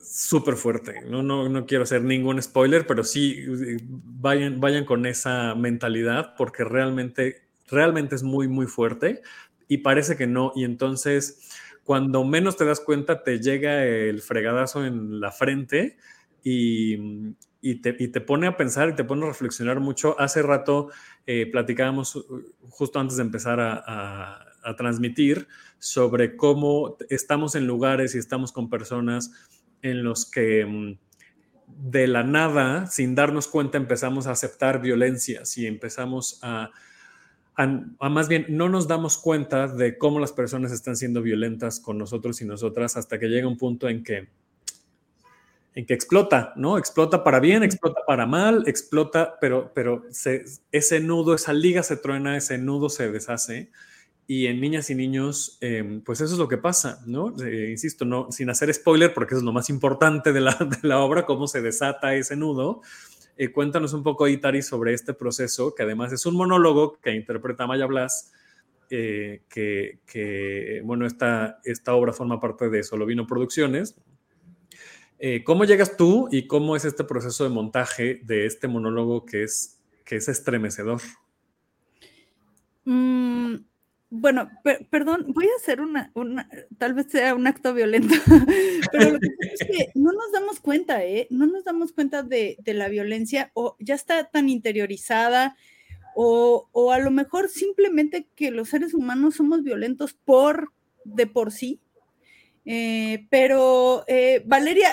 súper 0.00 0.56
fuerte. 0.56 1.02
No, 1.06 1.22
no, 1.22 1.48
no 1.48 1.66
quiero 1.66 1.84
hacer 1.84 2.02
ningún 2.02 2.42
spoiler, 2.42 2.86
pero 2.86 3.04
sí 3.04 3.44
eh, 3.46 3.78
vayan, 3.88 4.60
vayan 4.60 4.84
con 4.84 5.06
esa 5.06 5.54
mentalidad 5.54 6.34
porque 6.36 6.64
realmente, 6.64 7.42
realmente 7.68 8.14
es 8.14 8.22
muy, 8.22 8.48
muy 8.48 8.66
fuerte 8.66 9.22
y 9.68 9.78
parece 9.78 10.16
que 10.16 10.26
no. 10.26 10.52
Y 10.56 10.64
entonces, 10.64 11.50
cuando 11.84 12.24
menos 12.24 12.56
te 12.56 12.64
das 12.64 12.80
cuenta, 12.80 13.22
te 13.22 13.40
llega 13.40 13.84
el 13.84 14.20
fregadazo 14.20 14.84
en 14.84 15.20
la 15.20 15.30
frente 15.30 15.96
y, 16.42 17.34
y, 17.60 17.76
te, 17.76 17.94
y 17.98 18.08
te 18.08 18.20
pone 18.20 18.46
a 18.46 18.56
pensar 18.56 18.88
y 18.88 18.94
te 18.94 19.04
pone 19.04 19.24
a 19.24 19.28
reflexionar 19.28 19.80
mucho. 19.80 20.18
Hace 20.18 20.42
rato 20.42 20.88
eh, 21.26 21.46
platicábamos 21.50 22.16
uh, 22.16 22.42
justo 22.68 22.98
antes 22.98 23.16
de 23.16 23.22
empezar 23.22 23.60
a, 23.60 24.46
transmitir 24.76 25.48
sobre 25.78 26.36
cómo 26.36 26.98
estamos 27.08 27.54
en 27.54 27.66
lugares 27.66 28.14
y 28.14 28.18
estamos 28.18 28.52
con 28.52 28.68
personas 28.68 29.32
en 29.82 30.02
los 30.04 30.30
que 30.30 30.64
mm, 30.64 30.98
de 31.66 32.06
la 32.06 32.22
nada, 32.22 32.86
sin 32.86 33.14
darnos 33.14 33.48
cuenta, 33.48 33.78
empezamos 33.78 34.26
a 34.26 34.32
aceptar 34.32 34.80
violencias 34.80 35.56
y 35.56 35.66
empezamos 35.66 36.38
a, 36.42 36.70
a, 37.56 38.08
más 38.08 38.28
bien 38.28 38.46
no 38.48 38.68
nos 38.68 38.88
damos 38.88 39.18
cuenta 39.18 39.66
de 39.68 39.98
cómo 39.98 40.18
las 40.18 40.32
personas 40.32 40.72
están 40.72 40.96
siendo 40.96 41.22
violentas 41.22 41.80
con 41.80 41.98
nosotros 41.98 42.40
y 42.42 42.44
nosotras 42.44 42.96
hasta 42.96 43.18
que 43.18 43.28
llega 43.28 43.48
un 43.48 43.58
punto 43.58 43.88
en 43.88 44.02
que 44.02 44.28
en 45.74 45.86
que 45.86 45.94
explota, 45.94 46.52
¿no? 46.56 46.78
Explota 46.78 47.22
para 47.22 47.38
bien, 47.38 47.62
explota 47.62 48.00
para 48.04 48.26
mal, 48.26 48.64
explota, 48.66 49.38
pero, 49.40 49.72
pero 49.72 50.04
se, 50.10 50.44
ese 50.72 50.98
nudo, 50.98 51.32
esa 51.32 51.52
liga 51.52 51.84
se 51.84 51.96
truena, 51.96 52.36
ese 52.36 52.58
nudo 52.58 52.88
se 52.88 53.10
deshace 53.10 53.70
y 54.30 54.46
en 54.46 54.60
niñas 54.60 54.88
y 54.90 54.94
niños, 54.94 55.58
eh, 55.60 56.02
pues 56.04 56.20
eso 56.20 56.34
es 56.34 56.38
lo 56.38 56.46
que 56.46 56.56
pasa, 56.56 57.02
¿no? 57.04 57.34
Eh, 57.44 57.70
insisto, 57.72 58.04
no, 58.04 58.30
sin 58.30 58.48
hacer 58.48 58.72
spoiler, 58.72 59.12
porque 59.12 59.34
eso 59.34 59.40
es 59.40 59.44
lo 59.44 59.50
más 59.50 59.68
importante 59.70 60.32
de 60.32 60.40
la, 60.40 60.54
de 60.80 60.86
la 60.86 61.00
obra, 61.00 61.26
cómo 61.26 61.48
se 61.48 61.60
desata 61.60 62.14
ese 62.14 62.36
nudo. 62.36 62.80
Eh, 63.36 63.50
cuéntanos 63.50 63.92
un 63.92 64.04
poco, 64.04 64.28
Itari, 64.28 64.62
sobre 64.62 64.94
este 64.94 65.14
proceso, 65.14 65.74
que 65.74 65.82
además 65.82 66.12
es 66.12 66.26
un 66.26 66.36
monólogo 66.36 67.00
que 67.00 67.12
interpreta 67.12 67.66
Maya 67.66 67.86
Blas, 67.86 68.32
eh, 68.88 69.42
que, 69.48 69.98
que, 70.06 70.80
bueno, 70.84 71.06
esta, 71.06 71.58
esta 71.64 71.96
obra 71.96 72.12
forma 72.12 72.38
parte 72.38 72.68
de 72.68 72.84
Solovino 72.84 73.26
Producciones. 73.26 73.96
Eh, 75.18 75.42
¿Cómo 75.42 75.64
llegas 75.64 75.96
tú 75.96 76.28
y 76.30 76.46
cómo 76.46 76.76
es 76.76 76.84
este 76.84 77.02
proceso 77.02 77.42
de 77.42 77.50
montaje 77.50 78.20
de 78.22 78.46
este 78.46 78.68
monólogo 78.68 79.26
que 79.26 79.42
es, 79.42 79.82
que 80.04 80.14
es 80.14 80.28
estremecedor? 80.28 81.00
Mm, 82.84 83.56
bueno, 84.10 84.50
per 84.64 84.86
perdón, 84.88 85.26
voy 85.28 85.46
a 85.46 85.56
hacer 85.60 85.80
una, 85.80 86.10
una, 86.14 86.48
tal 86.78 86.94
vez 86.94 87.06
sea 87.10 87.34
un 87.34 87.46
acto 87.46 87.72
violento, 87.72 88.14
pero 88.92 89.12
lo 89.12 89.20
que 89.20 89.28
pasa 89.28 89.52
es 89.54 89.66
que 89.66 89.90
no 89.94 90.12
nos 90.12 90.32
damos 90.32 90.60
cuenta, 90.60 91.04
¿eh? 91.04 91.28
No 91.30 91.46
nos 91.46 91.64
damos 91.64 91.92
cuenta 91.92 92.24
de, 92.24 92.56
de 92.60 92.74
la 92.74 92.88
violencia 92.88 93.52
o 93.54 93.76
ya 93.78 93.94
está 93.94 94.24
tan 94.24 94.48
interiorizada 94.48 95.56
o, 96.16 96.68
o, 96.72 96.92
a 96.92 96.98
lo 96.98 97.12
mejor 97.12 97.48
simplemente 97.48 98.26
que 98.34 98.50
los 98.50 98.68
seres 98.68 98.94
humanos 98.94 99.36
somos 99.36 99.62
violentos 99.62 100.12
por 100.12 100.72
de 101.04 101.26
por 101.26 101.52
sí. 101.52 101.80
Eh, 102.66 103.26
pero 103.30 104.04
eh, 104.06 104.42
Valeria, 104.44 104.88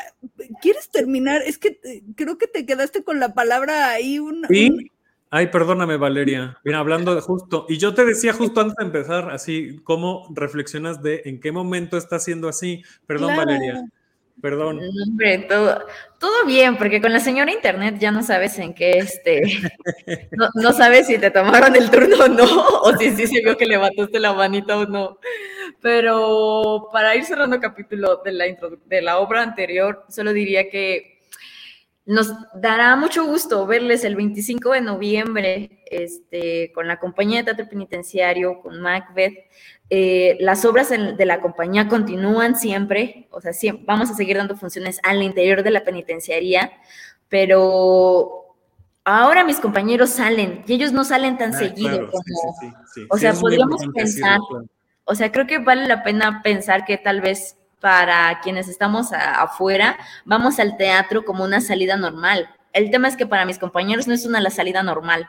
¿quieres 0.61 0.89
terminar? 0.89 1.41
Es 1.45 1.57
que 1.57 1.71
te, 1.71 2.03
creo 2.15 2.37
que 2.37 2.47
te 2.47 2.65
quedaste 2.65 3.03
con 3.03 3.19
la 3.19 3.33
palabra 3.33 3.89
ahí. 3.89 4.19
Un, 4.19 4.45
¿Sí? 4.47 4.69
un... 4.69 4.91
Ay, 5.29 5.47
perdóname, 5.47 5.97
Valeria. 5.97 6.57
Mira, 6.63 6.79
hablando 6.79 7.13
de 7.15 7.21
justo, 7.21 7.65
y 7.69 7.77
yo 7.77 7.93
te 7.93 8.05
decía 8.05 8.33
justo 8.33 8.61
antes 8.61 8.75
de 8.77 8.85
empezar, 8.85 9.29
así, 9.31 9.79
¿cómo 9.83 10.27
reflexionas 10.33 11.01
de 11.01 11.21
en 11.25 11.39
qué 11.39 11.51
momento 11.51 11.97
está 11.97 12.19
siendo 12.19 12.47
así? 12.47 12.83
Perdón, 13.05 13.33
claro. 13.33 13.45
Valeria. 13.45 13.83
Perdón. 14.41 14.79
Hombre, 15.03 15.39
todo, 15.49 15.83
todo 16.19 16.45
bien, 16.45 16.77
porque 16.77 17.01
con 17.01 17.11
la 17.11 17.19
señora 17.19 17.51
Internet 17.51 17.95
ya 17.97 18.11
no 18.11 18.21
sabes 18.21 18.59
en 18.59 18.75
qué, 18.75 18.99
este, 18.99 19.41
no, 20.53 20.73
sabes 20.73 21.07
si 21.07 21.17
te 21.17 21.31
tomaron 21.31 21.75
el 21.75 21.89
turno 21.89 22.25
o 22.25 22.27
no, 22.27 22.45
o 22.83 22.95
si 22.97 23.15
sí 23.15 23.25
se 23.25 23.41
vio 23.41 23.57
que 23.57 23.65
levantaste 23.65 24.19
la 24.19 24.33
manita 24.33 24.77
o 24.77 24.85
no. 24.85 25.17
Pero 25.81 26.89
para 26.93 27.15
ir 27.15 27.25
cerrando 27.25 27.55
el 27.55 27.61
capítulo 27.61 28.21
de 28.23 28.31
la, 28.31 28.45
de 28.85 29.01
la 29.01 29.17
obra 29.17 29.41
anterior, 29.41 30.05
solo 30.07 30.33
diría 30.33 30.69
que 30.69 31.16
nos 32.07 32.33
dará 32.55 32.95
mucho 32.95 33.25
gusto 33.25 33.67
verles 33.67 34.05
el 34.05 34.15
25 34.15 34.71
de 34.71 34.79
noviembre 34.79 35.83
este, 35.91 36.71
con 36.73 36.87
la 36.87 36.99
compañía 36.99 37.39
de 37.39 37.43
teatro 37.43 37.67
penitenciario, 37.69 38.61
con 38.61 38.79
Macbeth. 38.79 39.33
Eh, 39.89 40.37
las 40.39 40.63
obras 40.63 40.89
de 40.89 41.25
la 41.25 41.41
compañía 41.41 41.89
continúan 41.89 42.55
siempre, 42.55 43.27
o 43.29 43.41
sea, 43.41 43.51
vamos 43.85 44.09
a 44.09 44.13
seguir 44.13 44.37
dando 44.37 44.55
funciones 44.55 45.01
al 45.03 45.21
interior 45.21 45.63
de 45.63 45.71
la 45.71 45.83
penitenciaría, 45.83 46.71
pero 47.27 48.55
ahora 49.03 49.43
mis 49.43 49.59
compañeros 49.59 50.11
salen 50.11 50.63
y 50.65 50.73
ellos 50.73 50.93
no 50.93 51.03
salen 51.03 51.37
tan 51.37 51.55
ah, 51.55 51.59
seguido 51.59 52.09
como, 52.09 52.55
o 53.09 53.17
sea, 53.17 53.33
podríamos 53.33 53.81
pensar, 53.93 54.39
o 55.03 55.13
sea, 55.13 55.29
creo 55.33 55.45
que 55.45 55.59
vale 55.59 55.87
la 55.87 56.03
pena 56.03 56.41
pensar 56.41 56.85
que 56.85 56.97
tal 56.97 57.19
vez 57.19 57.56
para 57.79 58.39
quienes 58.41 58.67
estamos 58.67 59.11
afuera, 59.13 59.97
vamos 60.25 60.59
al 60.59 60.77
teatro 60.77 61.23
como 61.25 61.43
una 61.43 61.61
salida 61.61 61.95
normal. 61.95 62.49
El 62.73 62.91
tema 62.91 63.07
es 63.07 63.15
que 63.15 63.25
para 63.25 63.45
mis 63.45 63.59
compañeros 63.59 64.07
no 64.07 64.13
es 64.13 64.25
una 64.25 64.39
la 64.39 64.49
salida 64.49 64.83
normal. 64.83 65.27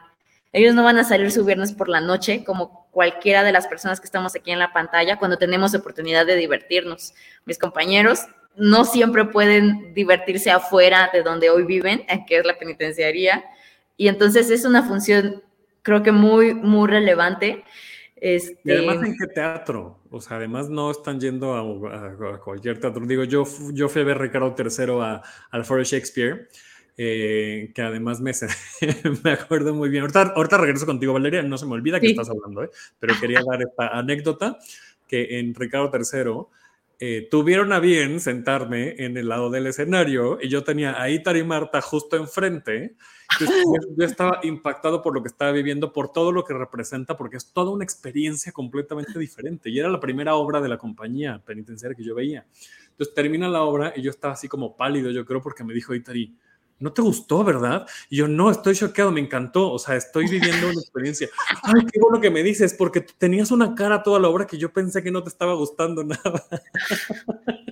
Ellos 0.53 0.75
no 0.75 0.83
van 0.83 0.99
a 0.99 1.05
salir 1.05 1.31
su 1.31 1.45
viernes 1.45 1.73
por 1.73 1.89
la 1.89 2.01
noche 2.01 2.43
como 2.45 2.87
cualquiera 2.91 3.45
de 3.45 3.53
las 3.53 3.67
personas 3.67 4.01
que 4.01 4.07
estamos 4.07 4.35
aquí 4.35 4.51
en 4.51 4.59
la 4.59 4.73
pantalla 4.73 5.19
cuando 5.19 5.37
tenemos 5.37 5.75
oportunidad 5.75 6.25
de 6.25 6.37
divertirnos. 6.37 7.15
Mis 7.45 7.59
compañeros 7.59 8.27
no 8.57 8.85
siempre 8.85 9.27
pueden 9.27 9.95
divertirse 9.95 10.51
afuera 10.51 11.11
de 11.13 11.23
donde 11.23 11.51
hoy 11.51 11.65
viven, 11.65 12.05
que 12.27 12.39
es 12.39 12.47
la 12.47 12.59
penitenciaría. 12.59 13.45
Y 13.97 14.09
entonces 14.09 14.51
es 14.51 14.65
una 14.65 14.83
función, 14.83 15.43
creo 15.83 16.03
que 16.03 16.13
muy, 16.13 16.55
muy 16.55 16.89
relevante. 16.89 17.65
Este... 18.21 18.61
Y 18.65 18.73
además, 18.73 19.07
¿en 19.07 19.17
qué 19.17 19.27
teatro? 19.27 20.01
O 20.11 20.21
sea, 20.21 20.37
además 20.37 20.69
no 20.69 20.91
están 20.91 21.21
yendo 21.21 21.55
a, 21.55 22.39
cualquier 22.39 22.79
teatro. 22.79 23.07
Digo, 23.07 23.25
yo, 23.25 23.45
yo 23.73 23.89
fui 23.89 24.03
a 24.03 24.05
ver 24.05 24.19
Ricardo 24.19 24.55
III 24.59 25.21
al 25.51 25.65
Foro 25.65 25.83
Shakespeare, 25.83 26.49
eh, 26.97 27.71
que 27.75 27.83
además 27.83 28.21
me, 28.21 28.33
me 29.25 29.31
acuerdo 29.31 29.75
muy 29.75 29.89
bien. 29.89 30.03
Ahorita, 30.03 30.33
ahorita, 30.35 30.59
regreso 30.59 30.87
contigo, 30.87 31.13
Valeria, 31.13 31.43
no 31.43 31.59
se 31.59 31.67
me 31.67 31.75
olvida 31.75 32.01
que 32.01 32.09
estás 32.09 32.31
hablando, 32.31 32.65
¿eh? 32.65 32.71
pero 32.99 33.15
quería 33.21 33.41
dar 33.49 33.63
esta 33.63 33.89
anécdota 33.89 34.59
que 35.07 35.39
en 35.39 35.55
Ricardo 35.55 35.91
III 35.93 36.47
eh, 37.01 37.29
tuvieron 37.31 37.73
a 37.73 37.79
bien 37.79 38.19
sentarme 38.19 38.97
en 38.99 39.17
el 39.17 39.29
lado 39.29 39.51
del 39.51 39.69
escenario 39.69 40.39
y 40.43 40.49
yo 40.49 40.65
tenía 40.65 41.01
a 41.01 41.09
Itar 41.09 41.37
y 41.37 41.45
Marta 41.45 41.81
justo 41.81 42.17
enfrente 42.17 42.97
yo, 43.41 44.05
estaba 44.05 44.41
impactado 44.43 45.03
por 45.03 45.15
lo 45.15 45.23
que 45.23 45.29
estaba 45.29 45.53
viviendo, 45.53 45.93
por 45.93 46.13
todo 46.13 46.33
lo 46.33 46.45
que 46.45 46.55
representa, 46.55 47.17
porque 47.17 47.37
es 47.37 47.53
toda 47.53 47.71
una 47.71 47.85
experiencia 47.85 48.53
completamente 48.53 49.19
diferente. 49.19 49.71
Y 49.71 49.79
era 49.79 49.89
la 49.89 50.01
primera 50.01 50.35
obra 50.35 50.61
de 50.61 50.69
la 50.69 50.79
compañía 50.79 51.43
penitenciaria 51.45 51.97
que 51.97 52.05
yo 52.05 52.15
veía. 52.15 52.47
Entonces 52.91 53.15
termina 53.15 53.49
la 53.49 53.63
obra 53.63 53.93
y 53.95 54.03
yo 54.03 54.11
estaba 54.11 54.35
así 54.35 54.49
como 54.49 54.77
pálido, 54.77 55.11
yo 55.11 55.25
creo, 55.25 55.41
porque 55.41 55.63
me 55.63 55.75
dijo 55.75 55.95
Itari, 55.95 56.37
¿no 56.81 56.93
te 56.93 57.03
gustó, 57.03 57.45
verdad? 57.45 57.87
Y 58.09 58.17
yo, 58.17 58.29
no, 58.29 58.51
estoy 58.51 58.75
choqueado, 58.75 59.13
me 59.13 59.21
encantó, 59.21 59.71
o 59.71 59.79
sea, 59.79 59.97
estoy 59.97 60.29
viviendo 60.29 60.69
una 60.69 60.81
experiencia. 60.81 61.29
Ay, 61.63 61.85
qué 61.93 62.01
bueno 62.01 62.21
que 62.21 62.31
me 62.31 62.43
dices, 62.43 62.75
porque 62.75 63.01
tenías 63.01 63.51
una 63.51 63.75
cara 63.75 64.03
toda 64.03 64.19
la 64.21 64.29
obra 64.29 64.47
que 64.47 64.59
yo 64.59 64.73
pensé 64.73 65.03
que 65.03 65.11
no 65.11 65.23
te 65.23 65.29
estaba 65.29 65.55
gustando 65.55 66.03
nada. 66.05 66.45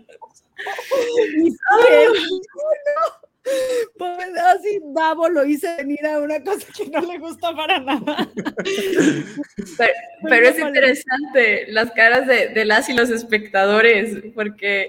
Pues 3.97 4.29
así 4.37 4.81
Davo 4.95 5.29
lo 5.29 5.45
hice 5.45 5.77
venir 5.77 6.05
a 6.07 6.19
una 6.19 6.43
cosa 6.43 6.67
que 6.77 6.89
no 6.91 7.01
le 7.01 7.19
gusta 7.19 7.55
para 7.55 7.79
nada. 7.79 8.29
Pero, 10.23 10.49
es 10.49 10.59
interesante 10.59 11.67
las 11.69 11.93
caras 11.93 12.27
de, 12.27 12.65
las 12.65 12.89
y 12.89 12.95
los 12.95 13.11
espectadores, 13.11 14.19
porque 14.35 14.89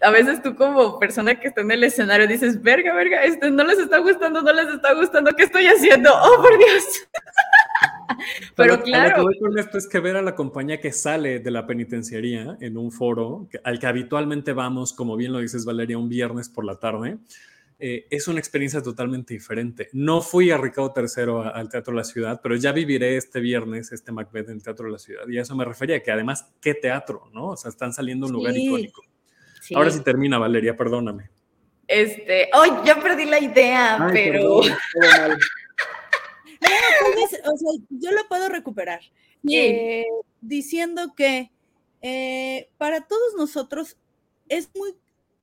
a 0.00 0.10
veces 0.10 0.42
tú 0.42 0.54
como 0.54 0.98
persona 0.98 1.40
que 1.40 1.48
está 1.48 1.62
en 1.62 1.70
el 1.70 1.84
escenario 1.84 2.26
dices, 2.26 2.62
verga, 2.62 2.94
verga, 2.94 3.24
este 3.24 3.50
no 3.50 3.64
les 3.64 3.78
está 3.78 3.98
gustando, 3.98 4.42
no 4.42 4.52
les 4.52 4.68
está 4.68 4.94
gustando, 4.94 5.32
¿qué 5.32 5.44
estoy 5.44 5.66
haciendo? 5.66 6.10
Oh, 6.14 6.42
por 6.42 6.56
Dios. 6.58 6.84
Pero, 8.54 8.82
claro. 8.82 9.08
Lo 9.08 9.14
que 9.16 9.22
voy 9.22 9.38
con 9.38 9.58
esto 9.58 9.78
es 9.78 9.88
que 9.88 9.98
ver 9.98 10.16
a 10.16 10.22
la 10.22 10.34
compañía 10.34 10.80
que 10.80 10.92
sale 10.92 11.40
de 11.40 11.50
la 11.50 11.66
penitenciaría 11.66 12.56
en 12.60 12.76
un 12.76 12.92
foro 12.92 13.48
al 13.64 13.78
que 13.78 13.86
habitualmente 13.86 14.52
vamos, 14.52 14.92
como 14.92 15.16
bien 15.16 15.32
lo 15.32 15.40
dices 15.40 15.64
Valeria, 15.64 15.98
un 15.98 16.08
viernes 16.08 16.48
por 16.48 16.64
la 16.64 16.76
tarde, 16.76 17.18
eh, 17.86 18.06
es 18.08 18.28
una 18.28 18.38
experiencia 18.38 18.80
totalmente 18.80 19.34
diferente. 19.34 19.90
No 19.92 20.22
fui 20.22 20.50
a 20.50 20.56
Ricardo 20.56 20.94
III 20.96 21.50
al 21.52 21.68
Teatro 21.68 21.92
de 21.92 21.98
la 21.98 22.04
Ciudad, 22.04 22.40
pero 22.42 22.56
ya 22.56 22.72
viviré 22.72 23.18
este 23.18 23.40
viernes 23.40 23.92
este 23.92 24.10
Macbeth 24.10 24.48
en 24.48 24.54
el 24.54 24.62
Teatro 24.62 24.86
de 24.86 24.92
la 24.92 24.98
Ciudad. 24.98 25.28
Y 25.28 25.36
a 25.36 25.42
eso 25.42 25.54
me 25.54 25.66
refería, 25.66 26.02
que 26.02 26.10
además, 26.10 26.50
¿qué 26.62 26.72
teatro? 26.72 27.28
¿no? 27.34 27.48
O 27.48 27.56
sea, 27.58 27.68
están 27.68 27.92
saliendo 27.92 28.24
a 28.24 28.30
un 28.30 28.36
lugar 28.36 28.56
icónico. 28.56 29.02
Ahora 29.74 29.90
sí 29.90 30.00
termina, 30.00 30.38
Valeria, 30.38 30.74
perdóname. 30.74 31.28
Este, 31.86 32.48
oh, 32.54 32.82
ya 32.86 33.02
perdí 33.02 33.26
la 33.26 33.38
idea, 33.38 34.08
pero... 34.10 34.62
yo 37.90 38.12
lo 38.12 38.26
puedo 38.30 38.48
recuperar. 38.48 39.00
Eh, 39.46 40.06
diciendo 40.40 41.12
que 41.14 41.50
eh, 42.00 42.70
para 42.78 43.02
todos 43.02 43.34
nosotros 43.36 43.98
es 44.48 44.70
muy, 44.74 44.94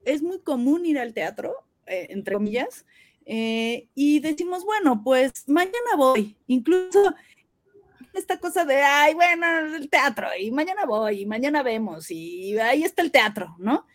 es 0.06 0.24
muy 0.24 0.40
común 0.40 0.88
ir 0.88 0.98
al 0.98 1.14
teatro, 1.14 1.68
eh, 1.92 2.08
entre 2.10 2.36
comillas, 2.36 2.86
eh, 3.26 3.88
y 3.94 4.20
decimos, 4.20 4.66
bueno, 4.66 5.02
pues 5.04 5.48
mañana 5.48 5.96
voy, 5.98 6.36
incluso 6.48 7.14
esta 8.14 8.40
cosa 8.40 8.66
de, 8.66 8.82
ay, 8.82 9.14
bueno, 9.14 9.76
el 9.76 9.90
teatro, 9.90 10.28
y 10.40 10.52
mañana 10.52 10.86
voy, 10.86 11.22
y 11.22 11.26
mañana 11.26 11.64
vemos, 11.64 12.10
y 12.12 12.58
ahí 12.58 12.84
está 12.84 13.02
el 13.02 13.12
teatro, 13.12 13.56
¿no? 13.60 13.86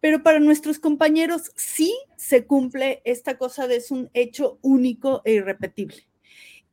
Pero 0.00 0.22
para 0.22 0.40
nuestros 0.40 0.78
compañeros 0.78 1.52
sí 1.54 1.94
se 2.16 2.44
cumple 2.44 3.02
esta 3.04 3.38
cosa 3.38 3.68
de 3.68 3.76
es 3.76 3.90
un 3.90 4.10
hecho 4.14 4.58
único 4.60 5.22
e 5.24 5.34
irrepetible. 5.34 6.08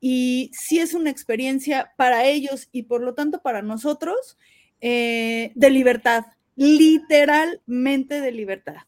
Y 0.00 0.50
sí 0.52 0.80
es 0.80 0.94
una 0.94 1.10
experiencia 1.10 1.92
para 1.96 2.24
ellos 2.24 2.68
y 2.72 2.84
por 2.84 3.02
lo 3.02 3.14
tanto 3.14 3.40
para 3.40 3.62
nosotros 3.62 4.36
eh, 4.80 5.52
de 5.54 5.70
libertad, 5.70 6.24
literalmente 6.56 8.20
de 8.20 8.32
libertad. 8.32 8.78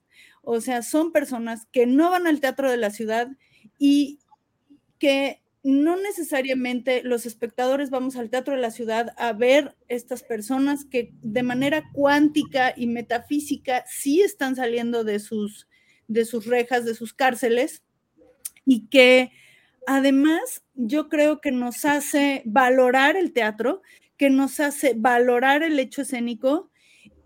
O 0.43 0.61
sea, 0.61 0.83
son 0.83 1.13
personas 1.13 1.67
que 1.73 1.87
no 1.87 2.11
van 2.11 2.27
al 2.27 2.41
teatro 2.41 2.71
de 2.71 2.77
la 2.77 2.91
ciudad 2.91 3.29
y 3.79 4.19
que 4.99 5.43
no 5.65 5.97
necesariamente 5.97 7.03
los 7.05 7.25
espectadores 7.25 7.91
vamos 7.91 8.17
al 8.17 8.31
teatro 8.31 8.55
de 8.55 8.61
la 8.61 8.73
ciudad 8.73 9.15
a 9.17 9.33
ver 9.33 9.77
estas 9.89 10.25
personas 10.25 10.85
que 10.85 11.13
de 11.23 11.45
manera 11.45 11.85
cuántica 11.93 12.75
y 12.77 12.89
metafísica 12.89 13.85
sí 13.87 14.23
están 14.23 14.57
saliendo 14.57 15.05
de 15.05 15.21
sus, 15.21 15.69
de 16.09 16.25
sus 16.25 16.47
rejas, 16.47 16.85
de 16.85 16.95
sus 16.95 17.15
cárceles 17.15 17.85
y 18.65 18.89
que 18.89 19.31
además 19.87 20.65
yo 20.75 21.09
creo 21.09 21.41
que 21.41 21.53
nos 21.53 21.85
hace 21.85 22.43
valorar 22.45 23.17
el 23.17 23.33
teatro, 23.33 23.83
que 24.17 24.31
nos 24.31 24.59
hace 24.59 24.95
valorar 24.97 25.63
el 25.63 25.79
hecho 25.79 26.03
escénico 26.03 26.72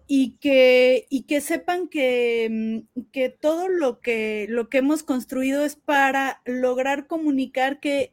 y 0.07 0.37
que, 0.39 1.07
y 1.11 1.23
que 1.23 1.41
sepan 1.41 1.89
que, 1.89 2.85
mm, 2.95 3.01
que 3.13 3.29
todo 3.29 3.69
lo 3.69 4.01
que, 4.01 4.47
lo 4.49 4.69
que 4.69 4.79
hemos 4.79 5.03
construido 5.03 5.65
es 5.65 5.77
para 5.77 6.43
lograr 6.45 7.07
comunicar 7.07 7.81
que 7.81 8.13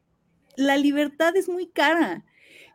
la 0.56 0.78
libertad 0.78 1.36
es 1.36 1.50
muy 1.50 1.68
cara, 1.68 2.26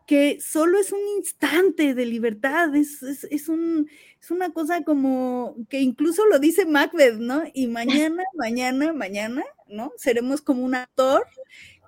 que 0.07 0.39
solo 0.41 0.79
es 0.79 0.93
un 0.93 1.07
instante 1.19 1.95
de 1.95 2.07
libertad, 2.07 2.75
es, 2.75 3.03
es, 3.03 3.25
es, 3.25 3.49
un, 3.49 3.89
es 4.21 4.31
una 4.31 4.53
cosa 4.53 4.83
como 4.83 5.57
que 5.69 5.81
incluso 5.81 6.25
lo 6.27 6.39
dice 6.39 6.65
Macbeth, 6.65 7.17
¿no? 7.19 7.43
Y 7.53 7.67
mañana, 7.67 8.23
mañana, 8.35 8.93
mañana, 8.93 9.45
¿no? 9.67 9.93
Seremos 9.97 10.41
como 10.41 10.65
un 10.65 10.75
actor 10.75 11.27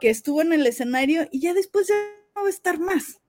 que 0.01 0.11
estuvo 0.11 0.43
en 0.43 0.53
el 0.53 0.67
escenario 0.67 1.29
y 1.31 1.41
ya 1.41 1.55
después 1.55 1.89
ya 1.89 1.95
no 2.35 2.43
va 2.43 2.49
a 2.49 2.51
estar 2.51 2.79
más, 2.79 3.20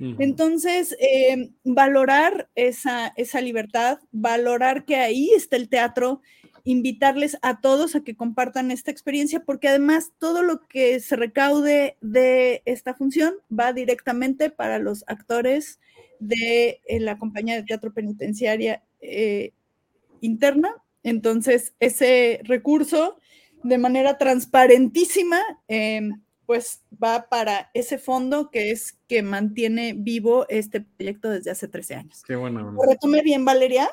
entonces, 0.00 0.96
eh, 1.00 1.50
valorar 1.64 2.48
esa, 2.54 3.08
esa 3.16 3.40
libertad, 3.40 3.98
valorar 4.12 4.84
que 4.84 4.96
ahí 4.96 5.30
está 5.34 5.56
el 5.56 5.68
teatro, 5.68 6.20
invitarles 6.64 7.38
a 7.42 7.60
todos 7.60 7.96
a 7.96 8.04
que 8.04 8.14
compartan 8.14 8.70
esta 8.70 8.90
experiencia, 8.90 9.40
porque 9.40 9.68
además 9.68 10.12
todo 10.18 10.42
lo 10.42 10.66
que 10.68 11.00
se 11.00 11.16
recaude 11.16 11.96
de 12.00 12.62
esta 12.64 12.94
función 12.94 13.34
va 13.50 13.72
directamente 13.72 14.50
para 14.50 14.78
los 14.78 15.04
actores 15.06 15.80
de 16.20 16.80
eh, 16.86 17.00
la 17.00 17.18
compañía 17.18 17.56
de 17.56 17.62
teatro 17.62 17.92
penitenciaria 17.92 18.82
eh, 19.00 19.52
interna. 20.20 20.74
Entonces, 21.02 21.74
ese 21.80 22.40
recurso, 22.44 23.16
de 23.62 23.78
manera 23.78 24.18
transparentísima, 24.18 25.40
pues 26.48 26.80
va 26.90 27.28
para 27.28 27.70
ese 27.74 27.98
fondo 27.98 28.50
que 28.50 28.70
es 28.70 28.96
que 29.06 29.22
mantiene 29.22 29.92
vivo 29.94 30.46
este 30.48 30.80
proyecto 30.80 31.28
desde 31.28 31.50
hace 31.50 31.68
13 31.68 31.94
años. 31.94 32.22
Qué 32.26 32.36
bueno. 32.36 32.72
¿Lo 32.72 32.90
retomé 32.90 33.20
bien, 33.20 33.44
Valeria? 33.44 33.90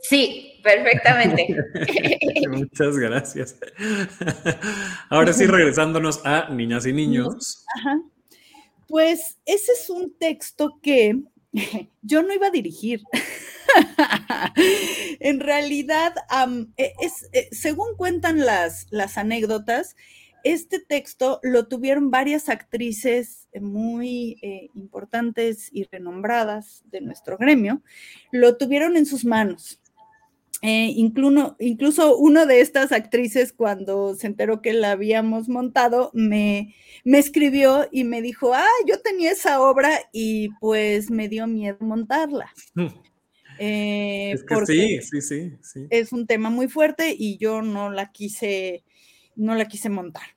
Sí, 0.00 0.60
perfectamente. 0.64 1.46
Muchas 2.50 2.96
gracias. 2.98 3.56
Ahora 5.10 5.32
sí, 5.32 5.46
regresándonos 5.46 6.26
a 6.26 6.48
niñas 6.48 6.86
y 6.86 6.92
niños. 6.92 7.64
Ajá. 7.76 8.02
Pues 8.88 9.38
ese 9.46 9.70
es 9.70 9.88
un 9.88 10.12
texto 10.18 10.80
que 10.82 11.22
yo 12.02 12.24
no 12.24 12.34
iba 12.34 12.48
a 12.48 12.50
dirigir. 12.50 13.04
en 15.20 15.38
realidad, 15.38 16.14
e, 16.76 16.94
es, 17.00 17.28
e, 17.30 17.48
según 17.52 17.94
cuentan 17.96 18.40
las, 18.40 18.88
las 18.90 19.18
anécdotas, 19.18 19.94
este 20.44 20.78
texto 20.78 21.40
lo 21.42 21.66
tuvieron 21.68 22.10
varias 22.10 22.48
actrices 22.48 23.48
muy 23.60 24.38
eh, 24.42 24.68
importantes 24.74 25.68
y 25.72 25.84
renombradas 25.84 26.82
de 26.90 27.00
nuestro 27.00 27.38
gremio, 27.38 27.82
lo 28.30 28.56
tuvieron 28.56 28.96
en 28.96 29.06
sus 29.06 29.24
manos. 29.24 29.80
Eh, 30.64 30.92
incluso, 30.94 31.56
incluso 31.58 32.16
una 32.16 32.46
de 32.46 32.60
estas 32.60 32.92
actrices, 32.92 33.52
cuando 33.52 34.14
se 34.14 34.28
enteró 34.28 34.62
que 34.62 34.72
la 34.72 34.92
habíamos 34.92 35.48
montado, 35.48 36.12
me, 36.14 36.76
me 37.04 37.18
escribió 37.18 37.88
y 37.90 38.04
me 38.04 38.22
dijo, 38.22 38.54
ah, 38.54 38.68
yo 38.86 39.00
tenía 39.00 39.32
esa 39.32 39.60
obra 39.60 39.90
y 40.12 40.50
pues 40.60 41.10
me 41.10 41.28
dio 41.28 41.48
miedo 41.48 41.78
montarla. 41.80 42.52
Eh, 43.58 44.32
es 44.32 44.44
que 44.44 44.66
sí, 44.66 45.00
sí, 45.02 45.20
sí, 45.20 45.52
sí. 45.62 45.86
Es 45.90 46.12
un 46.12 46.26
tema 46.26 46.48
muy 46.48 46.68
fuerte 46.68 47.14
y 47.16 47.38
yo 47.38 47.60
no 47.60 47.90
la 47.90 48.12
quise, 48.12 48.84
no 49.36 49.54
la 49.54 49.66
quise 49.66 49.88
montar. 49.88 50.36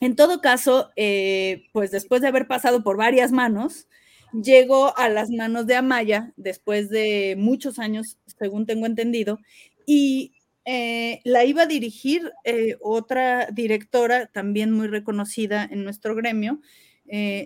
En 0.00 0.14
todo 0.14 0.40
caso, 0.40 0.90
eh, 0.96 1.64
pues 1.72 1.90
después 1.90 2.22
de 2.22 2.28
haber 2.28 2.46
pasado 2.46 2.82
por 2.82 2.96
varias 2.96 3.32
manos, 3.32 3.88
llegó 4.32 4.96
a 4.96 5.08
las 5.08 5.30
manos 5.30 5.66
de 5.66 5.74
Amaya 5.74 6.32
después 6.36 6.88
de 6.88 7.34
muchos 7.36 7.78
años, 7.78 8.18
según 8.38 8.66
tengo 8.66 8.86
entendido, 8.86 9.38
y 9.86 10.34
eh, 10.64 11.20
la 11.24 11.44
iba 11.44 11.62
a 11.62 11.66
dirigir 11.66 12.30
eh, 12.44 12.76
otra 12.80 13.46
directora 13.46 14.26
también 14.26 14.70
muy 14.70 14.86
reconocida 14.86 15.64
en 15.68 15.84
nuestro 15.84 16.14
gremio. 16.14 16.60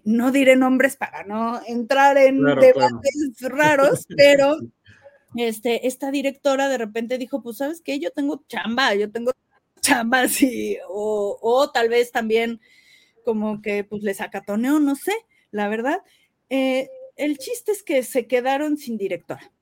No 0.05 0.33
diré 0.33 0.57
nombres 0.57 0.97
para 0.97 1.23
no 1.23 1.61
entrar 1.69 2.19
en 2.19 2.43
debates 2.43 3.41
raros, 3.43 4.07
pero 4.17 4.57
este, 5.37 5.87
esta 5.87 6.11
directora 6.11 6.69
de 6.69 6.79
repente 6.79 7.17
dijo, 7.17 7.43
pues 7.43 7.59
sabes 7.59 7.81
qué, 7.81 8.01
yo 8.01 8.11
tengo 8.11 8.45
chamba, 8.49 8.95
yo 8.97 9.11
tengo 9.13 9.31
chamba, 9.83 10.29
sí, 10.29 10.79
o, 10.89 11.39
o 11.43 11.71
tal 11.71 11.89
vez 11.89 12.13
también 12.13 12.61
como 13.25 13.63
que 13.63 13.85
pues 13.85 14.03
les 14.03 14.21
acatoneo, 14.21 14.81
no 14.81 14.97
sé, 14.97 15.13
la 15.51 15.69
verdad. 15.69 16.03
Eh, 16.51 16.89
el 17.17 17.39
chiste 17.39 17.73
es 17.73 17.83
que 17.83 18.03
se 18.03 18.27
quedaron 18.27 18.77
sin 18.77 18.97
directora. 18.97 19.53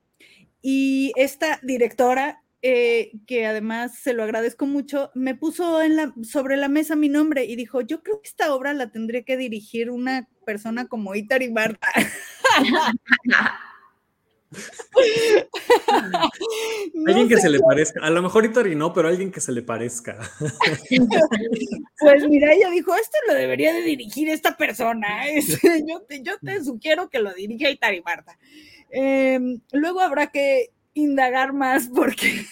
Y 0.63 1.13
esta 1.17 1.59
directora, 1.63 2.43
eh, 2.63 3.13
que 3.27 3.47
además 3.47 3.99
se 3.99 4.13
lo 4.13 4.23
agradezco 4.23 4.67
mucho, 4.67 5.11
me 5.15 5.35
puso 5.35 5.83
en 5.83 5.97
la, 5.97 6.15
sobre 6.23 6.57
la 6.57 6.69
mesa 6.69 6.97
mi 6.97 7.09
nombre 7.09 7.45
y 7.45 7.57
dijo, 7.57 7.81
yo 7.81 8.03
creo 8.03 8.21
que 8.21 8.29
esta 8.29 8.55
obra 8.55 8.75
la 8.75 8.91
tendría 8.91 9.23
que 9.23 9.37
dirigir 9.37 9.91
una 9.91 10.29
persona 10.45 10.87
como 10.87 11.15
Itari 11.15 11.53
Alguien 17.07 17.29
que 17.29 17.37
se 17.37 17.49
le 17.49 17.61
parezca, 17.61 18.01
a 18.03 18.11
lo 18.11 18.23
mejor 18.23 18.45
Itari 18.45 18.75
no, 18.75 18.93
pero 18.93 19.09
alguien 19.09 19.31
que 19.31 19.41
se 19.41 19.53
le 19.53 19.63
parezca. 19.63 20.19
pues 22.01 22.29
mira, 22.29 22.53
ella 22.53 22.71
dijo, 22.71 22.95
esto 22.95 23.17
lo 23.29 23.35
debería 23.35 23.73
de 23.73 23.83
dirigir 23.83 24.29
esta 24.29 24.57
persona, 24.57 25.25
yo, 25.89 26.01
te, 26.03 26.23
yo 26.23 26.39
te 26.39 26.65
sugiero 26.65 27.09
que 27.09 27.21
lo 27.21 27.33
dirija 27.33 27.71
Itari 27.71 28.03
Marta. 28.03 28.39
Em, 28.91 29.61
luego 29.73 30.01
habrá 30.01 30.29
que 30.29 30.71
indagar 30.95 31.53
más 31.53 31.89
porque 31.95 32.45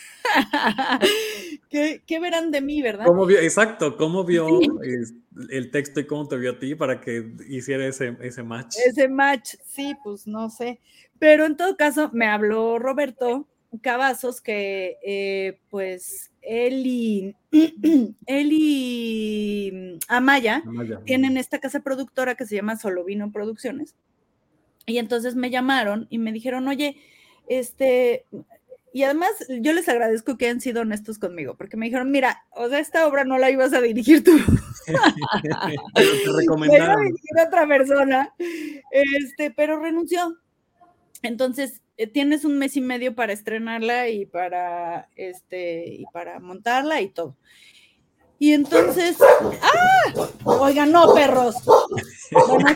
¿Qué, 1.68 2.20
verán 2.20 2.50
de 2.50 2.60
mí, 2.60 2.82
verdad? 2.82 3.06
¿Cómo 3.06 3.26
vio, 3.26 3.38
exacto, 3.38 3.96
¿cómo 3.96 4.24
vio 4.24 4.60
el 5.50 5.70
texto 5.70 6.00
y 6.00 6.06
cómo 6.06 6.26
te 6.26 6.36
vio 6.36 6.52
a 6.52 6.58
ti 6.58 6.74
para 6.74 7.00
que 7.00 7.32
hiciera 7.48 7.86
ese, 7.86 8.16
ese 8.20 8.42
match? 8.42 8.76
Ese 8.86 9.08
match, 9.08 9.54
sí, 9.64 9.94
pues 10.02 10.26
no 10.26 10.50
sé. 10.50 10.80
Pero 11.18 11.46
en 11.46 11.56
todo 11.56 11.76
caso, 11.76 12.10
me 12.12 12.26
habló 12.26 12.78
Roberto 12.78 13.48
Cavazos 13.82 14.40
que 14.40 14.96
eh, 15.04 15.58
pues 15.68 16.30
él 16.42 16.86
y, 16.86 17.36
él 18.26 18.48
y 18.52 19.98
Amaya, 20.08 20.62
tienen 21.04 21.36
esta 21.36 21.58
casa 21.58 21.80
productora 21.80 22.34
que 22.34 22.46
se 22.46 22.56
llama 22.56 22.76
Solovino 22.76 23.30
Producciones. 23.30 23.94
Y 24.86 24.98
entonces 24.98 25.34
me 25.34 25.50
llamaron 25.50 26.06
y 26.08 26.18
me 26.18 26.32
dijeron, 26.32 26.66
oye, 26.66 26.96
este, 27.46 28.24
y 28.92 29.02
además 29.02 29.30
yo 29.60 29.74
les 29.74 29.88
agradezco 29.88 30.38
que 30.38 30.46
hayan 30.46 30.62
sido 30.62 30.80
honestos 30.80 31.18
conmigo, 31.18 31.54
porque 31.56 31.76
me 31.76 31.86
dijeron, 31.86 32.10
mira, 32.10 32.44
o 32.52 32.68
sea, 32.68 32.78
esta 32.78 33.06
obra 33.06 33.24
no 33.24 33.36
la 33.36 33.50
ibas 33.50 33.74
a 33.74 33.82
dirigir 33.82 34.24
tú. 34.24 34.32
te 35.94 36.04
recomendaron. 36.36 37.04
dirigir 37.04 37.46
otra 37.46 37.66
persona, 37.68 38.34
este, 38.90 39.50
pero 39.50 39.78
renunció. 39.78 40.38
Entonces, 41.22 41.82
eh, 41.96 42.06
tienes 42.06 42.44
un 42.44 42.58
mes 42.58 42.76
y 42.76 42.80
medio 42.80 43.14
para 43.14 43.32
estrenarla 43.32 44.08
y 44.08 44.26
para, 44.26 45.08
este, 45.16 45.86
y 45.86 46.04
para 46.12 46.38
montarla 46.38 47.00
y 47.00 47.08
todo. 47.08 47.36
Y 48.40 48.52
entonces, 48.52 49.16
¡ah! 49.62 50.28
Oigan, 50.44 50.92
no, 50.92 51.12
perros. 51.12 51.56
Bueno, 52.30 52.66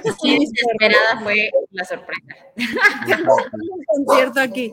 fue 1.23 1.51
la 1.71 1.85
sorpresa. 1.85 2.23
un 3.53 4.05
concierto 4.05 4.41
aquí. 4.41 4.73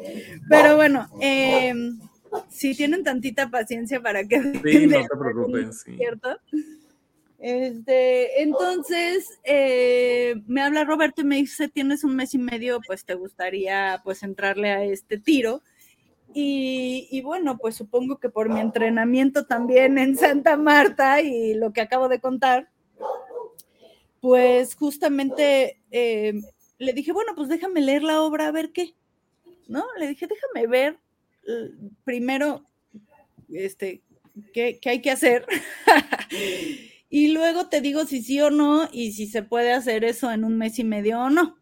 Pero 0.49 0.77
bueno, 0.77 1.07
eh, 1.21 1.73
si 2.49 2.75
tienen 2.75 3.03
tantita 3.03 3.49
paciencia 3.49 4.01
para 4.01 4.23
que... 4.23 4.41
Sí, 4.41 4.87
no 4.87 5.01
te 5.07 5.17
preocupes. 5.17 5.81
Sí. 5.85 5.95
¿Cierto? 5.95 6.39
Este, 7.39 8.41
entonces 8.41 9.39
eh, 9.45 10.35
me 10.45 10.61
habla 10.61 10.83
Roberto 10.83 11.21
y 11.21 11.25
me 11.25 11.37
dice, 11.37 11.69
tienes 11.69 12.03
un 12.03 12.15
mes 12.17 12.33
y 12.33 12.37
medio, 12.37 12.81
pues 12.85 13.05
te 13.05 13.13
gustaría 13.13 14.01
pues 14.03 14.23
entrarle 14.23 14.71
a 14.71 14.83
este 14.83 15.17
tiro. 15.17 15.61
Y, 16.31 17.21
bueno, 17.23 17.57
pues 17.57 17.75
supongo 17.75 18.19
que 18.19 18.29
por 18.29 18.49
mi 18.49 18.59
entrenamiento 18.59 19.47
también 19.47 19.97
en 19.97 20.15
Santa 20.15 20.57
Marta 20.57 21.21
y 21.21 21.55
lo 21.55 21.73
que 21.73 21.81
acabo 21.81 22.07
de 22.07 22.19
contar, 22.19 22.69
pues 24.21 24.75
justamente 24.75 25.81
eh, 25.89 26.39
le 26.77 26.93
dije, 26.93 27.13
bueno, 27.13 27.33
pues 27.35 27.49
déjame 27.49 27.81
leer 27.81 28.03
la 28.03 28.21
obra 28.21 28.47
a 28.47 28.51
ver 28.51 28.71
qué, 28.71 28.93
¿no? 29.67 29.85
Le 29.97 30.09
dije, 30.09 30.27
déjame 30.27 30.67
ver 30.67 30.99
eh, 31.47 31.71
primero, 32.03 32.63
este, 33.51 34.03
qué, 34.53 34.77
qué 34.79 34.89
hay 34.91 35.01
que 35.01 35.11
hacer. 35.11 35.47
Y 37.09 37.29
luego 37.29 37.67
te 37.67 37.81
digo 37.81 38.05
si 38.05 38.21
sí 38.21 38.39
o 38.39 38.51
no 38.51 38.87
y 38.91 39.13
si 39.13 39.25
se 39.25 39.41
puede 39.41 39.73
hacer 39.73 40.03
eso 40.03 40.31
en 40.31 40.43
un 40.43 40.57
mes 40.57 40.77
y 40.77 40.83
medio 40.83 41.19
o 41.21 41.29
no. 41.29 41.57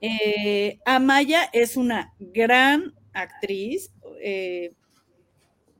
Eh, 0.00 0.78
Amaya 0.86 1.48
es 1.52 1.76
una 1.76 2.14
gran 2.18 2.94
actriz. 3.12 3.92
Eh, 4.22 4.72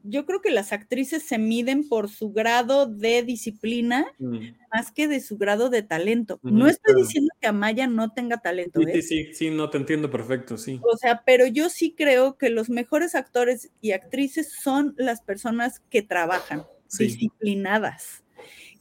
yo 0.03 0.27
creo 0.27 0.41
que 0.43 0.51
las 0.51 0.73
actrices 0.73 1.23
se 1.23 1.39
miden 1.39 1.89
por 1.89 2.11
su 2.11 2.33
grado 2.33 2.87
de 2.87 3.23
disciplina 3.23 4.05
mm. 4.19 4.39
más 4.75 4.91
que 4.91 5.07
de 5.09 5.21
su 5.21 5.39
grado 5.39 5.71
de 5.71 5.83
talento. 5.83 6.41
no 6.43 6.67
estoy 6.67 6.95
diciendo 6.97 7.33
que 7.41 7.47
Amaya 7.47 7.87
no 7.87 8.13
tenga 8.13 8.39
talento. 8.39 8.81
Sí, 8.81 8.91
¿eh? 8.91 9.03
sí, 9.03 9.33
sí, 9.33 9.51
no 9.51 9.71
te 9.71 9.79
entiendo 9.79 10.11
perfecto, 10.11 10.59
sí. 10.59 10.81
O 10.83 10.97
sea, 10.97 11.23
pero 11.25 11.47
yo 11.47 11.71
sí 11.71 11.95
creo 11.97 12.37
que 12.37 12.51
los 12.51 12.69
mejores 12.69 13.15
actores 13.15 13.71
y 13.81 13.93
actrices 13.93 14.53
son 14.53 14.95
las 14.99 15.23
personas 15.23 15.81
que 15.89 16.03
trabajan, 16.03 16.65
disciplinadas 16.99 18.24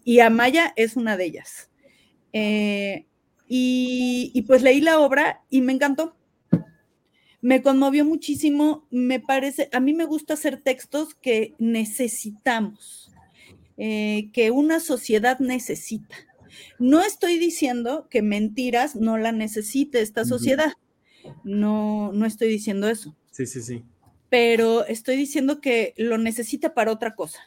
y 0.04 0.20
Amaya 0.20 0.74
es 0.76 0.96
una 0.96 1.18
de 1.18 1.26
ellas. 1.26 1.70
Eh, 2.34 3.06
y, 3.48 4.44
pues 4.48 4.64
leí 4.64 4.82
la 4.82 5.00
obra 5.00 5.44
y 5.50 5.62
me 5.62 5.74
encantó. 5.74 6.16
Me 7.42 7.62
conmovió 7.62 8.06
muchísimo, 8.06 8.88
me 8.90 9.20
parece, 9.20 9.70
a 9.74 9.80
mí 9.80 9.94
me 9.94 10.06
gusta 10.06 10.34
hacer 10.34 10.62
textos 10.62 11.14
que 11.14 11.56
necesitamos, 11.60 13.12
eh, 13.78 14.30
que 14.32 14.50
una 14.50 14.80
sociedad 14.80 15.40
necesita. 15.40 16.16
No 16.80 17.02
estoy 17.02 17.38
diciendo 17.38 18.08
que 18.10 18.22
mentiras 18.22 18.96
no 18.96 19.18
la 19.18 19.34
necesite 19.34 20.02
esta 20.02 20.24
sociedad, 20.24 20.72
no, 21.44 22.14
no 22.14 22.26
estoy 22.26 22.48
diciendo 22.48 22.88
eso. 22.88 23.16
Sí, 23.32 23.46
sí, 23.46 23.62
sí. 23.62 23.84
Pero 24.30 24.86
estoy 24.86 25.18
diciendo 25.18 25.60
que 25.60 25.94
lo 25.98 26.18
necesita 26.18 26.74
para 26.74 26.92
otra 26.92 27.14
cosa. 27.14 27.40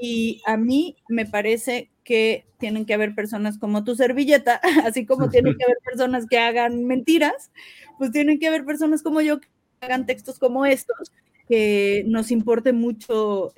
Y 0.00 0.42
a 0.46 0.56
mí 0.56 0.96
me 1.08 1.26
parece 1.26 1.90
que 2.04 2.46
tienen 2.58 2.84
que 2.84 2.94
haber 2.94 3.14
personas 3.14 3.58
como 3.58 3.84
tu 3.84 3.94
servilleta, 3.94 4.60
así 4.84 5.06
como 5.06 5.28
tienen 5.28 5.56
que 5.56 5.64
haber 5.64 5.78
personas 5.84 6.26
que 6.26 6.38
hagan 6.38 6.84
mentiras, 6.84 7.50
pues 7.98 8.10
tienen 8.12 8.38
que 8.38 8.48
haber 8.48 8.64
personas 8.64 9.02
como 9.02 9.20
yo 9.20 9.40
que 9.40 9.48
hagan 9.80 10.06
textos 10.06 10.38
como 10.38 10.66
estos, 10.66 11.12
que 11.48 12.04
nos 12.06 12.30
importe 12.30 12.72
mucho 12.72 13.52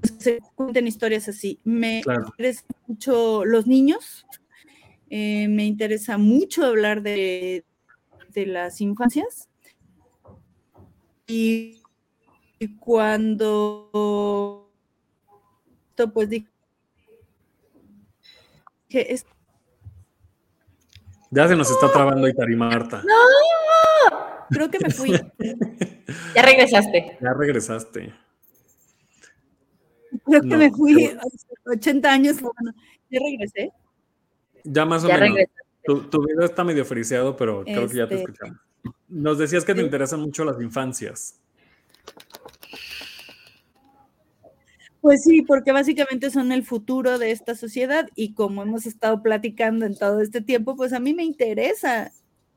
pues, 0.00 0.12
que 0.12 0.20
se 0.20 0.38
cuenten 0.54 0.86
historias 0.86 1.28
así. 1.28 1.60
Me 1.64 1.98
interesa 1.98 2.64
mucho 2.86 3.44
los 3.44 3.66
niños, 3.66 4.26
eh, 5.10 5.48
me 5.48 5.66
interesa 5.66 6.18
mucho 6.18 6.64
hablar 6.64 7.02
de, 7.02 7.64
de 8.32 8.46
las 8.46 8.80
infancias. 8.80 9.48
Y, 11.26 11.79
cuando 12.68 14.70
pues 16.14 16.30
dije 16.30 16.48
que 18.88 19.06
es 19.10 19.26
ya 21.30 21.46
se 21.46 21.54
nos 21.54 21.70
está 21.70 21.92
trabando 21.92 22.28
Itari 22.28 22.56
Marta. 22.56 23.04
¡No! 23.04 24.16
Creo 24.50 24.68
que 24.68 24.80
me 24.80 24.90
fui. 24.90 25.12
ya 26.34 26.42
regresaste. 26.42 27.18
Ya 27.20 27.32
regresaste. 27.34 28.12
Creo 30.24 30.42
que 30.42 30.56
me 30.56 30.70
fui 30.72 31.16
80 31.66 32.12
años. 32.12 32.40
Bueno, 32.40 32.72
ya 33.08 33.20
regresé. 33.20 33.72
Ya 34.64 34.84
más 34.84 35.04
o 35.04 35.06
menos. 35.06 35.38
Tu, 35.84 36.02
tu, 36.10 36.26
video 36.26 36.44
está 36.44 36.64
medio 36.64 36.84
friseado, 36.84 37.36
pero 37.36 37.64
creo 37.64 37.88
que 37.88 37.96
ya 37.96 38.08
te 38.08 38.16
este, 38.16 38.32
escuchamos. 38.32 38.58
Nos 39.08 39.38
decías 39.38 39.64
que 39.64 39.74
te 39.74 39.82
interesan 39.82 40.20
mucho 40.20 40.44
las 40.44 40.60
infancias. 40.60 41.40
Pues 45.00 45.22
sí, 45.24 45.42
porque 45.42 45.72
básicamente 45.72 46.30
son 46.30 46.52
el 46.52 46.62
futuro 46.62 47.18
de 47.18 47.30
esta 47.30 47.54
sociedad 47.54 48.08
y 48.14 48.34
como 48.34 48.62
hemos 48.62 48.84
estado 48.84 49.22
platicando 49.22 49.86
en 49.86 49.96
todo 49.96 50.20
este 50.20 50.42
tiempo, 50.42 50.76
pues 50.76 50.92
a 50.92 51.00
mí 51.00 51.14
me 51.14 51.24
interesa 51.24 52.12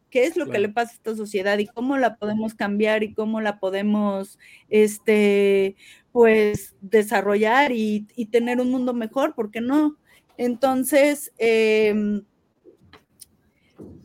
qué 0.10 0.26
es 0.26 0.36
lo 0.36 0.48
que 0.50 0.60
le 0.60 0.70
pasa 0.70 0.92
a 0.92 0.96
esta 0.96 1.16
sociedad 1.16 1.58
y 1.58 1.66
cómo 1.66 1.98
la 1.98 2.18
podemos 2.18 2.54
cambiar 2.54 3.02
y 3.02 3.14
cómo 3.14 3.42
la 3.42 3.60
podemos, 3.60 4.38
este, 4.70 5.76
pues, 6.12 6.76
desarrollar 6.82 7.72
y, 7.72 8.06
tener 8.32 8.60
un 8.60 8.70
mundo 8.70 8.94
mejor, 8.94 9.34
¿por 9.34 9.50
qué 9.50 9.60
no? 9.62 9.98
Entonces, 10.38 11.32
em, 11.40 12.24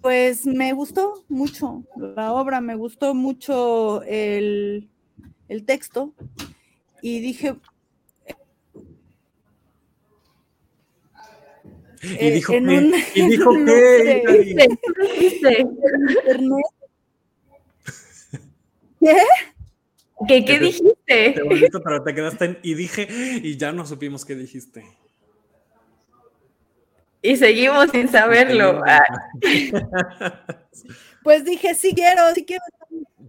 pues 0.00 0.46
me 0.46 0.72
gustó 0.72 1.24
mucho 1.28 1.84
la 1.96 2.32
obra, 2.32 2.60
me 2.60 2.74
gustó 2.74 3.14
mucho 3.14 4.02
el, 4.04 4.88
el 5.48 5.64
texto 5.64 6.12
y 7.02 7.20
dije, 7.20 7.56
Y 12.02 12.30
dijo 12.30 12.52
que, 12.52 13.04
y 13.14 13.26
dijo 13.26 13.50
que. 13.66 14.22
¿Qué? 19.00 19.16
¿Qué, 20.26 20.44
qué 20.44 20.58
dijiste? 20.58 21.34
Qué 21.34 21.42
bonito, 21.42 21.82
pero 21.82 22.02
te 22.02 22.14
quedaste 22.14 22.44
en 22.44 22.58
y 22.62 22.74
dije 22.74 23.06
y 23.42 23.56
ya 23.56 23.72
no 23.72 23.86
supimos 23.86 24.24
qué 24.24 24.34
dijiste. 24.34 24.84
Y 27.22 27.36
seguimos 27.36 27.90
sin 27.90 28.08
saberlo. 28.08 28.82
Pues 31.22 31.44
dije, 31.44 31.74
sí 31.74 31.92
quiero, 31.94 32.22
sí 32.34 32.44
quiero. 32.44 32.62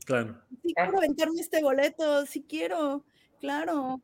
Claro. 0.06 0.40
Sí 0.64 0.74
quiero 0.74 0.98
aventarme 0.98 1.40
este 1.40 1.62
boleto, 1.62 2.26
sí 2.26 2.46
quiero, 2.48 3.06
claro. 3.40 4.02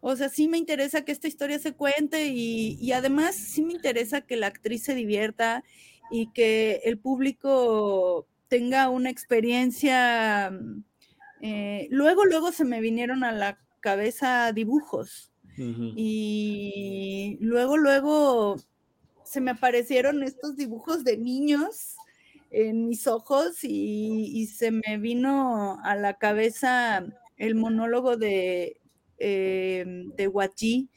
O 0.00 0.14
sea, 0.14 0.28
sí 0.28 0.48
me 0.48 0.58
interesa 0.58 1.04
que 1.04 1.12
esta 1.12 1.28
historia 1.28 1.58
se 1.58 1.72
cuente 1.72 2.26
y, 2.28 2.92
además 2.92 3.34
sí 3.34 3.62
me 3.62 3.72
interesa 3.72 4.20
que 4.20 4.36
la 4.36 4.46
actriz 4.46 4.84
se 4.84 4.94
divierta 4.94 5.64
y 6.10 6.30
que 6.32 6.80
el 6.84 6.98
público 6.98 8.26
tenga 8.48 8.88
una 8.88 9.10
experiencia. 9.10 10.50
Mm, 10.50 10.84
eh, 11.42 11.88
luego, 11.90 12.24
luego 12.24 12.52
se 12.52 12.64
me 12.64 12.80
vinieron 12.80 13.24
a 13.24 13.32
la 13.32 13.58
cabeza 13.80 14.52
dibujos 14.52 15.32
y 15.58 17.38
luego, 17.40 17.78
luego 17.78 18.56
se 19.24 19.40
me 19.40 19.52
aparecieron 19.52 20.22
estos 20.22 20.54
dibujos 20.54 21.02
de 21.02 21.16
niños 21.16 21.96
en 22.50 22.88
mis 22.88 23.06
ojos 23.06 23.58
y 23.62 24.46
se 24.46 24.70
me 24.70 24.98
vino 24.98 25.78
a 25.82 25.96
la 25.96 26.14
cabeza 26.14 27.04
el 27.36 27.54
monólogo 27.54 28.16
de 28.16 28.80
Em, 29.18 30.10
de 30.14 30.26
Guachi, 30.26 30.90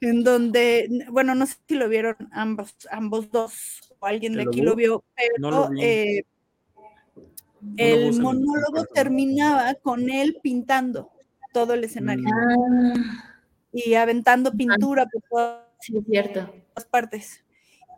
en 0.00 0.22
donde, 0.22 0.88
bueno, 1.10 1.34
no 1.34 1.46
sé 1.46 1.56
si 1.66 1.74
lo 1.74 1.88
vieron 1.88 2.16
ambos, 2.30 2.76
ambos 2.92 3.30
dos, 3.32 3.92
o 3.98 4.06
alguien 4.06 4.34
de 4.34 4.42
aquí 4.42 4.62
lo 4.62 4.76
vio, 4.76 5.02
pero 5.16 5.68
eh, 5.80 6.22
el 7.76 8.20
monólogo 8.20 8.84
terminaba 8.94 9.74
con 9.74 10.08
él 10.08 10.38
pintando 10.40 11.10
todo 11.52 11.74
el 11.74 11.82
escenario. 11.82 12.28
Ah. 12.32 13.34
Y 13.72 13.94
aventando 13.94 14.52
pintura 14.52 15.06
por 15.06 15.22
todas, 15.28 15.66
cierto. 16.08 16.54
partes. 16.88 17.44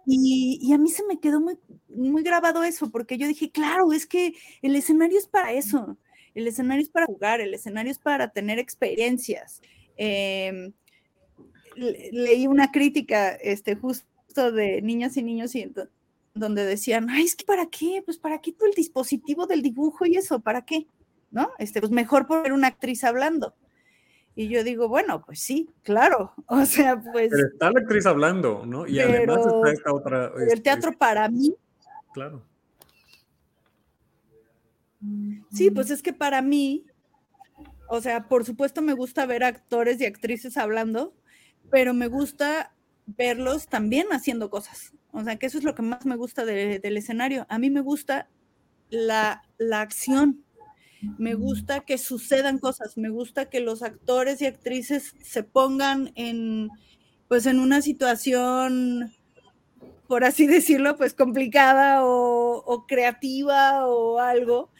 Y, 0.07 0.59
y, 0.63 0.73
a 0.73 0.79
mí 0.79 0.91
se 0.91 1.05
me 1.07 1.21
quedó 1.21 1.41
muy, 1.41 1.59
muy 1.89 2.23
grabado 2.23 2.63
eso, 2.63 2.91
porque 2.91 3.19
yo 3.19 3.29
dije, 3.29 3.51
claro, 3.51 3.93
es 3.93 4.07
que 4.07 4.35
el 4.63 4.75
escenario 4.75 5.19
es 5.19 5.27
para 5.27 5.53
eso. 5.53 5.99
El 6.35 6.47
escenario 6.47 6.83
es 6.83 6.89
para 6.89 7.07
jugar, 7.07 7.41
el 7.41 7.55
escenario 7.55 7.93
es 7.93 7.99
para 7.99 8.29
tener 8.29 8.59
experiencias. 8.59 9.61
Em, 9.97 10.73
leí 11.77 12.47
una 12.47 12.71
crítica 12.71 13.31
este, 13.33 13.75
justo 13.75 14.53
de 14.53 14.83
niñas 14.83 15.17
y 15.17 15.23
niños 15.23 15.55
y 15.55 15.71
donde 16.35 16.65
decían, 16.65 17.11
ay, 17.11 17.25
es 17.25 17.37
que 17.37 17.45
para 17.45 17.67
qué, 17.67 18.03
pues 18.05 18.19
para 18.19 18.41
qué 18.41 18.53
todo 18.53 18.69
el 18.69 18.75
dispositivo 18.75 19.47
del 19.47 19.63
dibujo 19.63 20.07
y 20.07 20.17
eso, 20.17 20.41
¿para 20.41 20.65
qué? 20.65 20.87
¿No? 21.31 21.51
Este, 21.59 21.81
pues 21.81 21.93
mejor 21.93 22.27
poner 22.27 22.53
una 22.53 22.69
actriz 22.69 23.05
hablando. 23.05 23.55
Y 24.41 24.49
yo 24.49 24.64
digo, 24.64 24.88
bueno, 24.88 25.22
pues 25.22 25.41
sí, 25.41 25.68
claro. 25.82 26.32
O 26.47 26.64
sea, 26.64 26.99
pues. 26.99 27.28
Pero 27.30 27.47
está 27.47 27.70
la 27.70 27.80
actriz 27.80 28.07
hablando, 28.07 28.64
¿no? 28.64 28.86
Y 28.86 28.99
además 28.99 29.41
está 29.45 29.70
esta 29.70 29.93
otra. 29.93 30.32
el 30.34 30.45
este, 30.45 30.61
teatro 30.62 30.93
para 30.97 31.28
mí. 31.28 31.55
Claro. 32.14 32.43
Sí, 35.53 35.70
pues 35.70 35.91
es 35.91 36.03
que 36.03 36.14
para 36.14 36.41
mí, 36.41 36.86
o 37.91 38.01
sea, 38.01 38.28
por 38.28 38.47
supuesto 38.47 38.80
me 38.80 38.95
gusta 38.95 39.26
ver 39.26 39.45
actores 39.45 40.01
y 40.01 40.07
actrices 40.07 40.57
hablando, 40.57 41.14
pero 41.70 41.93
me 41.93 42.07
gusta 42.07 42.74
verlos 43.05 43.68
también 43.68 44.07
haciendo 44.11 44.49
cosas. 44.49 44.95
O 45.12 45.22
sea, 45.22 45.36
que 45.36 45.47
eso 45.47 45.59
es 45.59 45.64
lo 45.64 45.74
que 45.74 45.82
más 45.82 46.07
me 46.07 46.16
gusta 46.16 46.47
del 46.47 46.97
escenario. 46.97 47.45
A 47.51 47.59
mí 47.59 47.68
me 47.68 47.82
gusta 47.82 48.30
la, 48.88 49.43
la 49.59 49.82
acción, 49.82 50.45
me 51.19 51.35
gusta 51.35 51.81
que 51.81 51.99
sucedan 51.99 52.59
cosas, 52.59 52.97
me 52.97 53.09
gusta 53.09 53.49
que 53.49 53.61
los 53.61 53.83
actores 53.83 54.41
y 54.43 54.47
actrices 54.47 55.15
se 55.23 55.43
pongan 55.43 56.13
en, 56.15 56.69
pues 57.29 57.47
en 57.47 57.59
una 57.59 57.83
situación, 57.83 59.13
por 60.07 60.25
así 60.25 60.47
decirlo, 60.47 60.97
pues 60.97 61.15
complicada 61.15 62.05
o, 62.05 62.63
o 62.65 62.87
creativa 62.87 63.87
o 63.87 64.19
algo, 64.19 64.71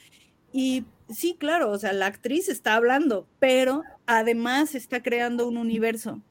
y 0.53 0.85
sí, 1.09 1.37
claro, 1.39 1.71
o 1.71 1.79
sea, 1.79 1.93
la 1.93 2.07
actriz 2.07 2.49
está 2.49 2.75
hablando, 2.75 3.27
pero 3.39 3.83
además 4.07 4.75
está 4.75 5.03
creando 5.03 5.47
un 5.47 5.57
universo. 5.57 6.23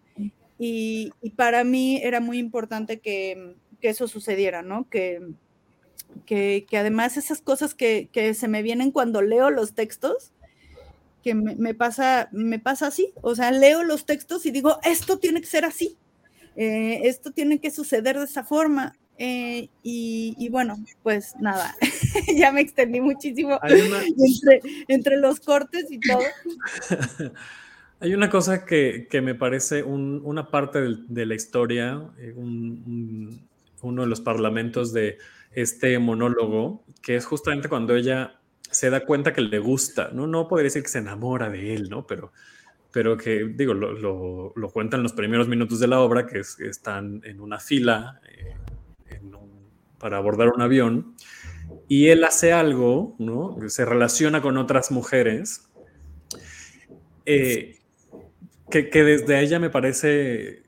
Y, 0.61 1.11
para 1.37 1.63
mí 1.63 2.01
era 2.03 2.19
muy 2.19 2.37
importante 2.37 2.99
que, 2.99 3.55
eso 3.81 4.09
sucediera, 4.09 4.61
¿no? 4.61 4.89
Que, 4.89 5.21
que, 6.25 6.65
además 6.73 7.17
esas 7.17 7.41
cosas 7.41 7.73
que, 7.73 8.09
se 8.35 8.47
me 8.47 8.63
vienen 8.63 8.91
cuando 8.91 9.21
leo 9.21 9.49
los 9.49 9.73
textos, 9.73 10.31
que 11.23 11.35
me, 11.35 11.73
pasa, 11.73 12.29
me 12.31 12.59
pasa 12.59 12.87
así, 12.87 13.13
o 13.21 13.35
sea, 13.35 13.51
leo 13.51 13.83
los 13.83 14.05
textos 14.05 14.45
y 14.45 14.51
digo, 14.51 14.79
esto 14.83 15.19
tiene 15.19 15.41
que 15.41 15.47
ser 15.47 15.65
así, 15.65 15.97
eh, 16.55 17.01
esto 17.03 17.31
tiene 17.31 17.59
que 17.59 17.71
suceder 17.71 18.17
de 18.17 18.25
esa 18.25 18.43
forma, 18.43 18.95
eh, 19.21 19.67
y, 19.83 20.47
bueno, 20.49 20.77
pues 21.03 21.35
nada, 21.41 21.75
ya 22.35 22.53
me 22.53 22.61
extendí 22.61 23.01
muchísimo 23.01 23.59
entre, 24.87 25.17
los 25.17 25.41
cortes 25.41 25.87
y 25.91 25.99
todo. 25.99 26.21
Hay 27.99 28.13
una 28.13 28.29
cosa 28.29 28.65
que, 28.65 29.07
me 29.21 29.35
parece 29.35 29.83
una 29.83 30.49
parte 30.49 30.79
de, 31.09 31.25
la 31.25 31.35
historia, 31.35 32.01
eh, 32.17 32.33
uno 32.33 34.01
de 34.01 34.07
los 34.07 34.21
parlamentos 34.21 34.93
de 34.93 35.17
este 35.51 35.97
monólogo, 35.99 36.83
que 37.01 37.15
es 37.15 37.25
justamente 37.25 37.69
cuando 37.69 37.95
ella 37.95 38.39
se 38.69 38.89
da 38.89 39.05
cuenta 39.05 39.33
que 39.33 39.41
le 39.41 39.59
gusta, 39.59 40.09
¿no? 40.13 40.27
No 40.27 40.47
podría 40.47 40.65
decir 40.65 40.83
que 40.83 40.89
se 40.89 40.99
enamora 40.99 41.49
de 41.49 41.73
él, 41.73 41.89
¿no? 41.89 42.05
Pero, 42.05 42.31
pero 42.91 43.17
que, 43.17 43.45
digo, 43.45 43.73
lo, 43.73 44.53
lo, 44.55 44.69
cuentan 44.69 45.03
los 45.03 45.13
primeros 45.13 45.47
minutos 45.47 45.79
de 45.79 45.87
la 45.87 45.99
obra, 45.99 46.27
que, 46.27 46.39
están 46.39 47.21
en 47.23 47.39
una 47.41 47.59
fila, 47.59 48.21
eh, 48.27 48.55
para 49.99 50.17
abordar 50.17 50.49
un 50.49 50.61
avión 50.61 51.13
y 51.87 52.07
él 52.07 52.23
hace 52.23 52.53
algo, 52.53 53.15
¿no? 53.19 53.57
Se 53.67 53.85
relaciona 53.85 54.41
con 54.41 54.57
otras 54.57 54.91
mujeres 54.91 55.69
eh, 57.25 57.77
que, 58.71 59.03
desde 59.03 59.41
ella 59.41 59.59
me 59.59 59.69
parece 59.69 60.63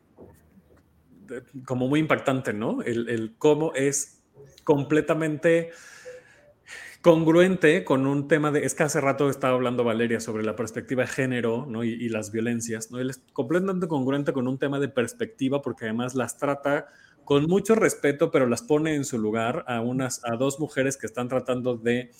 como 1.65 1.87
muy 1.87 1.99
impactante, 1.99 2.53
¿no? 2.53 2.81
El, 2.81 3.33
cómo 3.37 3.73
es 3.73 4.20
completamente 4.63 5.71
congruente 7.01 7.83
con 7.83 8.05
un 8.05 8.27
tema 8.27 8.51
de, 8.51 8.63
es 8.63 8.75
que 8.75 8.83
hace 8.83 9.01
rato 9.01 9.29
estaba 9.29 9.55
hablando 9.55 9.83
Valeria 9.83 10.19
sobre 10.19 10.43
la 10.43 10.55
perspectiva 10.55 11.03
de 11.03 11.07
género 11.07 11.65
¿no? 11.67 11.83
y, 11.83 11.89
y, 11.93 12.09
las 12.09 12.31
violencias, 12.31 12.91
¿no? 12.91 12.99
Él 12.99 13.09
es 13.09 13.23
completamente 13.33 13.87
congruente 13.87 14.33
con 14.33 14.47
un 14.47 14.59
tema 14.59 14.79
de 14.79 14.87
perspectiva 14.87 15.61
porque 15.63 15.85
además 15.85 16.13
las 16.13 16.37
trata 16.37 16.89
con 17.25 17.47
mucho 17.47 17.75
respeto, 17.75 18.31
pero 18.31 18.47
las 18.47 18.61
pone 18.61 18.95
en 18.95 19.05
su 19.05 19.17
lugar 19.17 19.63
a, 19.67 19.81
unas, 19.81 20.21
a 20.25 20.35
dos 20.35 20.59
mujeres 20.59 20.97
que 20.97 21.05
están 21.05 21.27
tratando 21.27 21.77
de 21.77 22.11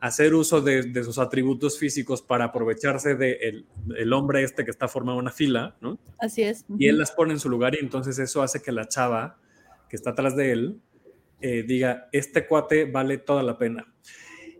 hacer 0.00 0.34
uso 0.34 0.60
de, 0.60 1.02
sus 1.02 1.18
atributos 1.18 1.78
físicos 1.78 2.22
para 2.22 2.46
aprovecharse 2.46 3.14
del 3.14 3.66
de 3.84 4.00
el 4.00 4.12
hombre 4.12 4.42
este 4.42 4.64
que 4.64 4.70
está 4.70 4.88
formando 4.88 5.18
una 5.18 5.32
fila, 5.32 5.76
¿no? 5.80 5.98
Así 6.18 6.42
es. 6.42 6.64
Y 6.78 6.88
él 6.88 6.98
las 6.98 7.10
pone 7.12 7.32
en 7.32 7.40
su 7.40 7.48
lugar 7.48 7.74
y 7.74 7.78
entonces 7.78 8.18
eso 8.18 8.42
hace 8.42 8.62
que 8.62 8.72
la 8.72 8.86
chava 8.86 9.38
que 9.88 9.96
está 9.96 10.10
atrás 10.10 10.36
de 10.36 10.52
él 10.52 10.80
eh, 11.40 11.64
diga, 11.66 12.08
este 12.12 12.46
cuate 12.46 12.84
vale 12.84 13.18
toda 13.18 13.42
la 13.42 13.56
pena. 13.58 13.86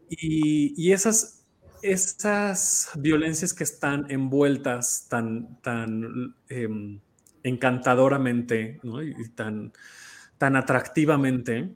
Y, 0.08 0.92
esas, 0.92 1.46
esas 1.82 2.90
violencias 2.96 3.54
que 3.54 3.64
están 3.64 4.10
envueltas 4.10 5.06
tan, 5.08 5.60
tan 5.62 6.34
em, 6.48 7.00
encantadoramente 7.42 8.80
y 8.82 9.28
tan, 9.30 9.72
tan 10.38 10.56
atractivamente, 10.56 11.70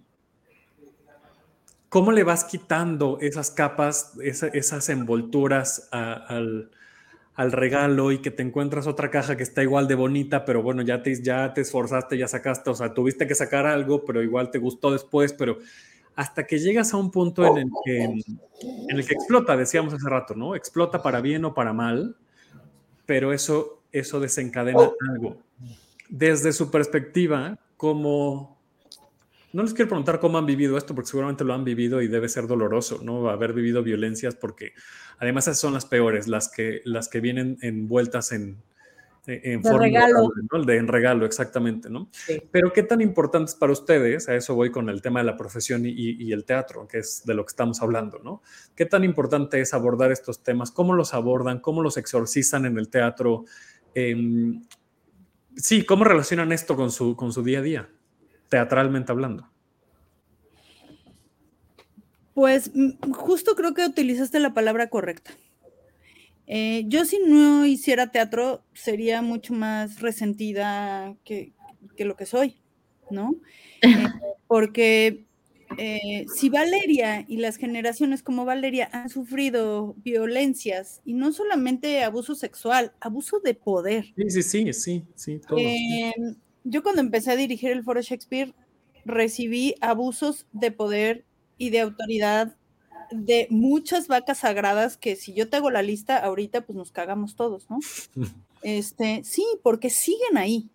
¿cómo 1.88 2.10
le 2.10 2.24
vas 2.24 2.44
quitando 2.44 3.18
esas 3.20 3.50
capas, 3.50 4.14
esas 4.20 4.88
envolturas 4.88 5.88
al, 5.92 6.70
regalo 7.36 8.12
y 8.12 8.18
que 8.18 8.30
te 8.30 8.42
encuentras 8.42 8.86
otra 8.86 9.10
caja 9.10 9.36
que 9.36 9.42
está 9.42 9.62
igual 9.62 9.88
de 9.88 9.96
bonita, 9.96 10.44
pero 10.44 10.62
bueno, 10.62 10.82
ya 10.82 11.02
te, 11.02 11.20
ya 11.20 11.52
te 11.52 11.62
esforzaste, 11.62 12.16
ya 12.16 12.28
sacaste, 12.28 12.70
o 12.70 12.74
sea, 12.74 12.94
tuviste 12.94 13.26
que 13.26 13.34
sacar 13.34 13.66
algo, 13.66 14.04
pero 14.04 14.22
igual 14.22 14.50
te 14.50 14.58
gustó 14.58 14.92
después, 14.92 15.32
pero 15.32 15.58
hasta 16.14 16.46
que 16.46 16.58
llegas 16.58 16.94
a 16.94 16.96
un 16.96 17.10
punto 17.10 17.44
en 17.44 17.58
el 17.58 17.70
que, 17.84 18.04
en 18.04 18.96
el 18.96 19.06
que 19.06 19.14
explota, 19.14 19.56
decíamos 19.56 19.92
hace 19.94 20.08
rato, 20.08 20.34
¿no? 20.34 20.54
Explota 20.54 21.02
para 21.02 21.20
bien 21.20 21.44
o 21.44 21.54
para 21.54 21.72
mal, 21.72 22.16
pero 23.04 23.32
eso, 23.32 23.82
eso 23.90 24.20
desencadena 24.20 24.92
algo. 25.10 25.38
Desde 26.08 26.52
su 26.52 26.70
perspectiva, 26.70 27.58
¿cómo, 27.76 28.53
no 29.54 29.62
les 29.62 29.72
quiero 29.72 29.88
preguntar 29.88 30.18
cómo 30.18 30.36
han 30.36 30.46
vivido 30.46 30.76
esto, 30.76 30.96
porque 30.96 31.10
seguramente 31.10 31.44
lo 31.44 31.54
han 31.54 31.62
vivido 31.62 32.02
y 32.02 32.08
debe 32.08 32.28
ser 32.28 32.48
doloroso, 32.48 32.98
¿no? 33.04 33.30
Haber 33.30 33.52
vivido 33.52 33.84
violencias, 33.84 34.34
porque 34.34 34.72
además 35.18 35.46
esas 35.46 35.60
son 35.60 35.74
las 35.74 35.86
peores, 35.86 36.26
las 36.26 36.48
que, 36.48 36.82
las 36.84 37.08
que 37.08 37.20
vienen 37.20 37.56
envueltas 37.62 38.32
en, 38.32 38.60
en 39.28 39.62
de 39.62 39.78
regalo. 39.78 40.28
¿no? 40.50 40.64
De 40.64 40.76
en 40.76 40.88
regalo, 40.88 41.24
exactamente, 41.24 41.88
¿no? 41.88 42.10
Pero 42.50 42.72
qué 42.72 42.82
tan 42.82 43.00
importante 43.00 43.52
es 43.52 43.54
para 43.54 43.72
ustedes, 43.72 44.28
a 44.28 44.34
eso 44.34 44.56
voy 44.56 44.72
con 44.72 44.88
el 44.88 45.00
tema 45.00 45.20
de 45.20 45.26
la 45.26 45.36
profesión 45.36 45.86
y, 45.86 45.92
y, 45.92 46.32
el 46.32 46.44
teatro, 46.44 46.88
que 46.88 46.98
es 46.98 47.24
de 47.24 47.34
lo 47.34 47.44
que 47.44 47.50
estamos 47.50 47.80
hablando, 47.80 48.18
¿no? 48.24 48.42
¿Qué 48.74 48.86
tan 48.86 49.04
importante 49.04 49.60
es 49.60 49.72
abordar 49.72 50.10
estos 50.10 50.42
temas? 50.42 50.72
¿Cómo 50.72 50.94
los 50.94 51.14
abordan? 51.14 51.60
¿Cómo 51.60 51.80
los 51.80 51.96
exorcizan 51.96 52.66
en 52.66 52.76
el 52.76 52.88
teatro? 52.88 53.44
Eh, 53.94 54.16
sí, 55.54 55.84
¿cómo 55.84 56.02
relacionan 56.02 56.50
esto 56.50 56.74
con 56.74 56.90
su, 56.90 57.14
con 57.14 57.32
su 57.32 57.44
día 57.44 57.60
a 57.60 57.62
día? 57.62 57.88
Teatralmente 58.54 59.10
hablando? 59.10 59.50
Pues 62.34 62.70
justo 63.12 63.56
creo 63.56 63.74
que 63.74 63.84
utilizaste 63.84 64.38
la 64.38 64.54
palabra 64.54 64.88
correcta. 64.90 65.32
Eh, 66.46 66.84
yo 66.86 67.04
si 67.04 67.18
no 67.18 67.66
hiciera 67.66 68.12
teatro 68.12 68.62
sería 68.72 69.22
mucho 69.22 69.54
más 69.54 70.00
resentida 70.00 71.16
que, 71.24 71.52
lo 71.98 72.14
que 72.14 72.26
soy, 72.26 72.56
¿no? 73.10 73.34
Eh, 73.86 74.06
porque 74.46 75.26
eh, 75.76 76.24
si 76.34 76.48
Valeria 76.48 77.26
y 77.28 77.36
las 77.36 77.56
generaciones 77.56 78.22
como 78.22 78.46
Valeria 78.46 78.88
han 78.92 79.10
sufrido 79.10 79.94
violencias 79.98 81.02
y 81.04 81.12
no 81.12 81.32
solamente 81.32 82.02
abuso 82.02 82.34
sexual, 82.34 82.92
abuso 83.00 83.40
de 83.40 83.52
poder. 83.52 84.06
Sí, 84.16 84.30
sí, 84.30 84.42
sí, 84.42 84.72
sí, 84.72 85.04
sí, 85.16 85.40
todo 85.46 85.58
yo 86.64 86.82
cuando 86.82 87.02
empecé 87.02 87.30
a 87.30 87.36
dirigir 87.36 87.70
el 87.70 87.84
Foro 87.84 88.00
Shakespeare 88.00 88.54
recibí 89.04 89.74
abusos 89.80 90.46
de 90.52 90.70
poder 90.70 91.24
y 91.58 91.70
de 91.70 91.80
autoridad 91.80 92.56
de 93.10 93.46
muchas 93.50 94.08
vacas 94.08 94.38
sagradas 94.38 94.96
que 94.96 95.14
si 95.14 95.34
yo 95.34 95.48
te 95.48 95.58
hago 95.58 95.70
la 95.70 95.82
lista 95.82 96.16
ahorita 96.16 96.62
pues 96.62 96.76
nos 96.76 96.90
cagamos 96.90 97.36
todos, 97.36 97.70
¿no? 97.70 97.78
Este, 98.62 99.22
sí, 99.24 99.44
porque 99.62 99.90
siguen 99.90 100.38
ahí. 100.38 100.70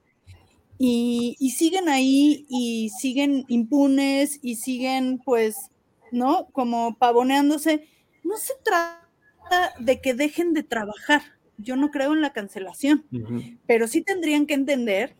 Y, 0.77 1.35
y 1.39 1.49
siguen 1.49 1.89
ahí 1.89 2.45
y 2.47 2.89
siguen 2.89 3.45
impunes 3.47 4.37
y 4.43 4.57
siguen 4.57 5.19
pues, 5.25 5.71
¿no? 6.11 6.49
Como 6.51 6.95
pavoneándose. 6.99 7.87
No 8.23 8.37
se 8.37 8.53
trata 8.63 9.73
de 9.79 10.01
que 10.01 10.13
dejen 10.13 10.53
de 10.53 10.61
trabajar. 10.61 11.23
Yo 11.57 11.75
no 11.75 11.89
creo 11.89 12.13
en 12.13 12.21
la 12.21 12.31
cancelación, 12.31 13.07
pero 13.65 13.87
sí 13.87 14.01
tendrían 14.03 14.45
que 14.45 14.53
entender 14.53 15.15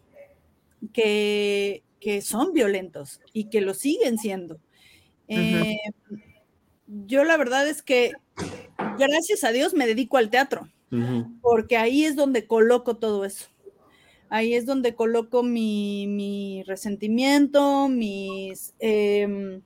que, 0.93 1.83
son 2.21 2.53
violentos 2.53 3.21
y 3.33 3.49
que 3.49 3.61
lo 3.61 3.73
siguen 3.73 4.17
siendo. 4.17 4.59
Eh, 5.27 5.77
yo 6.87 7.23
la 7.23 7.37
verdad 7.37 7.67
es 7.67 7.81
que, 7.81 8.13
gracias 8.97 9.43
a 9.43 9.51
Dios, 9.51 9.73
me 9.73 9.87
dedico 9.87 10.17
al 10.17 10.29
teatro, 10.29 10.67
porque 11.41 11.77
ahí 11.77 12.05
es 12.05 12.15
donde 12.15 12.47
coloco 12.47 12.97
todo 12.97 13.25
eso. 13.25 13.47
Ahí 14.31 14.53
es 14.53 14.65
donde 14.65 14.93
coloco 14.93 15.43
mi, 15.43 16.63
resentimiento, 16.67 17.87
mis... 17.89 18.75
Em, 18.79 19.61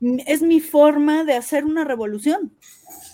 es 0.00 0.42
mi 0.42 0.60
forma 0.60 1.24
de 1.24 1.34
hacer 1.34 1.64
una 1.64 1.84
revolución 1.84 2.52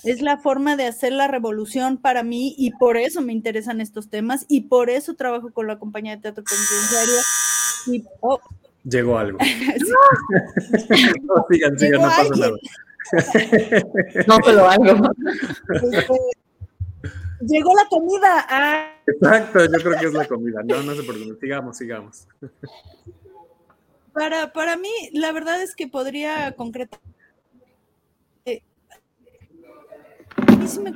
es 0.04 0.20
la 0.20 0.36
forma 0.38 0.76
de 0.76 0.86
hacer 0.86 1.12
la 1.12 1.28
revolución 1.28 1.96
para 1.96 2.22
mí 2.22 2.54
y 2.58 2.70
por 2.72 2.96
eso 2.96 3.22
me 3.22 3.32
interesan 3.32 3.80
estos 3.80 4.10
temas 4.10 4.44
y 4.48 4.62
por 4.62 4.90
eso 4.90 5.14
trabajo 5.14 5.50
con 5.50 5.66
la 5.66 5.78
compañía 5.78 6.16
de 6.16 6.22
teatro 6.22 6.44
penitenciario. 6.44 7.14
Y, 7.86 8.04
oh. 8.20 8.38
Llegó 8.84 9.16
algo. 9.18 9.38
no, 11.22 11.46
sigan, 11.50 11.78
sigan, 11.78 12.02
no 12.02 12.08
pasa 12.08 12.34
nada. 12.36 12.52
no, 14.26 14.38
pero 14.44 14.68
algo. 14.68 15.10
Este, 15.90 16.18
llegó 17.40 17.74
la 17.74 17.88
comida. 17.88 18.46
Ah. 18.48 18.92
Exacto, 19.06 19.64
yo 19.64 19.82
creo 19.82 20.00
que 20.00 20.06
es 20.06 20.12
la 20.12 20.26
comida. 20.26 20.60
No, 20.64 20.82
no 20.82 20.94
sé 20.94 21.02
por 21.02 21.14
qué. 21.14 21.34
Sigamos, 21.40 21.78
sigamos. 21.78 22.28
Para, 24.14 24.52
para 24.52 24.76
mí, 24.76 24.92
la 25.12 25.32
verdad 25.32 25.60
es 25.60 25.74
que 25.74 25.88
podría 25.88 26.52
concretar 26.52 27.00
sí 30.66 30.80
me 30.80 30.92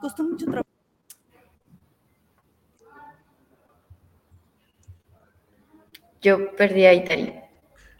costó 0.00 0.24
mucho 0.24 0.46
trabajo. 0.46 0.68
Yo 6.22 6.56
perdí 6.56 6.84
a 6.84 6.94
Itari. 6.94 7.34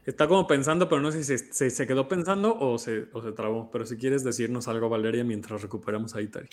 Está 0.04 0.28
como 0.28 0.46
pensando, 0.46 0.88
pero 0.88 1.00
no 1.00 1.10
sé 1.10 1.24
si 1.24 1.70
se, 1.70 1.86
quedó 1.86 2.06
pensando 2.06 2.56
o 2.58 2.78
se, 2.78 3.06
o 3.12 3.22
se, 3.22 3.32
trabó. 3.32 3.70
Pero 3.70 3.86
si 3.86 3.96
quieres 3.96 4.22
decirnos 4.22 4.68
algo, 4.68 4.88
Valeria, 4.88 5.24
mientras 5.24 5.62
recuperamos 5.62 6.14
a 6.14 6.22
Itari. 6.22 6.48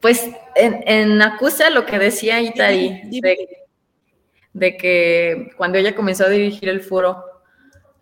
Pues 0.00 0.28
en, 0.54 0.82
en 0.86 1.20
Acusa 1.20 1.70
lo 1.70 1.84
que 1.84 1.98
decía 1.98 2.40
Itari, 2.40 3.02
de, 3.20 3.61
que 4.58 5.50
cuando 5.56 5.78
ella 5.78 5.94
comenzó 5.94 6.26
a 6.26 6.28
dirigir 6.28 6.68
el 6.68 6.80
foro, 6.80 7.24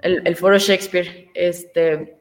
el, 0.01 0.36
foro 0.36 0.59
Shakespeare, 0.59 1.30
este, 1.34 2.18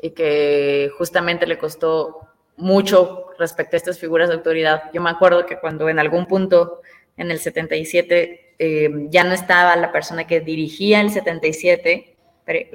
y 0.00 0.10
que 0.10 0.90
justamente 0.96 1.46
le 1.46 1.58
costó 1.58 2.28
mucho 2.56 3.26
respecto 3.38 3.76
a 3.76 3.78
estas 3.78 3.98
figuras 3.98 4.28
de 4.28 4.34
autoridad. 4.34 4.84
Yo 4.92 5.00
me 5.00 5.10
acuerdo 5.10 5.46
que 5.46 5.58
cuando 5.58 5.88
en 5.88 5.98
algún 5.98 6.26
punto 6.26 6.80
en 7.16 7.30
el 7.30 7.38
77 7.38 8.54
eh, 8.58 8.90
ya 9.08 9.24
no 9.24 9.32
estaba 9.32 9.74
la 9.76 9.92
persona 9.92 10.26
que 10.26 10.40
dirigía 10.40 11.00
el 11.00 11.10
77 11.10 12.16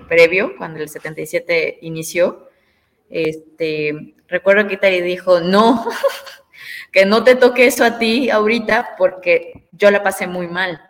previo, 0.07 0.55
cuando 0.57 0.79
el 0.79 0.89
77 0.89 1.79
inició, 1.81 2.49
este, 3.09 4.15
recuerdo 4.27 4.67
que 4.67 4.75
Itari 4.75 5.01
dijo, 5.01 5.39
no, 5.39 5.87
que 6.91 7.05
no 7.05 7.23
te 7.23 7.35
toque 7.35 7.67
eso 7.67 7.83
a 7.83 7.97
ti 7.99 8.29
ahorita 8.29 8.95
porque 8.97 9.67
yo 9.71 9.91
la 9.91 10.03
pasé 10.03 10.27
muy 10.27 10.47
mal. 10.47 10.81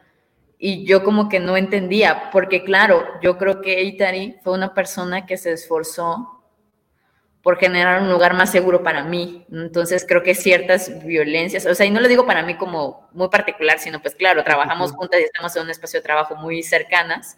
Y 0.60 0.86
yo 0.86 1.04
como 1.04 1.30
que 1.30 1.40
no 1.40 1.56
entendía, 1.56 2.30
porque 2.32 2.64
claro, 2.64 3.06
yo 3.22 3.38
creo 3.38 3.62
que 3.62 3.84
Itari 3.84 4.38
fue 4.44 4.54
una 4.54 4.74
persona 4.74 5.26
que 5.26 5.38
se 5.38 5.52
esforzó 5.52 6.38
por 7.48 7.58
generar 7.58 8.02
un 8.02 8.10
lugar 8.10 8.34
más 8.34 8.52
seguro 8.52 8.84
para 8.84 9.04
mí. 9.04 9.46
Entonces 9.52 10.04
creo 10.06 10.24
que 10.24 10.36
ciertas 10.36 11.06
violencias, 11.06 11.66
o 11.66 11.76
sea, 11.76 11.86
y 11.86 11.92
no 11.92 12.02
lo 12.02 12.08
digo 12.08 12.26
para 12.26 12.44
mí 12.44 12.58
como 12.58 13.08
muy 13.14 13.30
particular, 13.30 13.80
sino 13.80 14.02
pues 14.02 14.16
claro, 14.16 14.44
trabajamos 14.44 14.92
juntas 14.92 15.22
y 15.22 15.24
estamos 15.24 15.56
en 15.56 15.64
un 15.64 15.70
espacio 15.70 16.00
de 16.00 16.04
trabajo 16.04 16.36
muy 16.36 16.64
cercanas. 16.64 17.38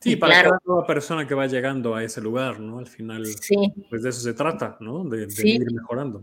Sí, 0.00 0.16
para 0.16 0.40
claro, 0.40 0.58
cada 0.66 0.86
persona 0.86 1.26
que 1.26 1.34
va 1.34 1.46
llegando 1.46 1.94
a 1.94 2.02
ese 2.02 2.20
lugar, 2.20 2.58
¿no? 2.58 2.78
Al 2.78 2.86
final, 2.86 3.26
sí. 3.26 3.56
pues 3.90 4.02
de 4.02 4.08
eso 4.08 4.20
se 4.20 4.32
trata, 4.34 4.76
¿no? 4.80 5.04
De, 5.04 5.28
ir 5.44 5.70
mejorando. 5.70 6.22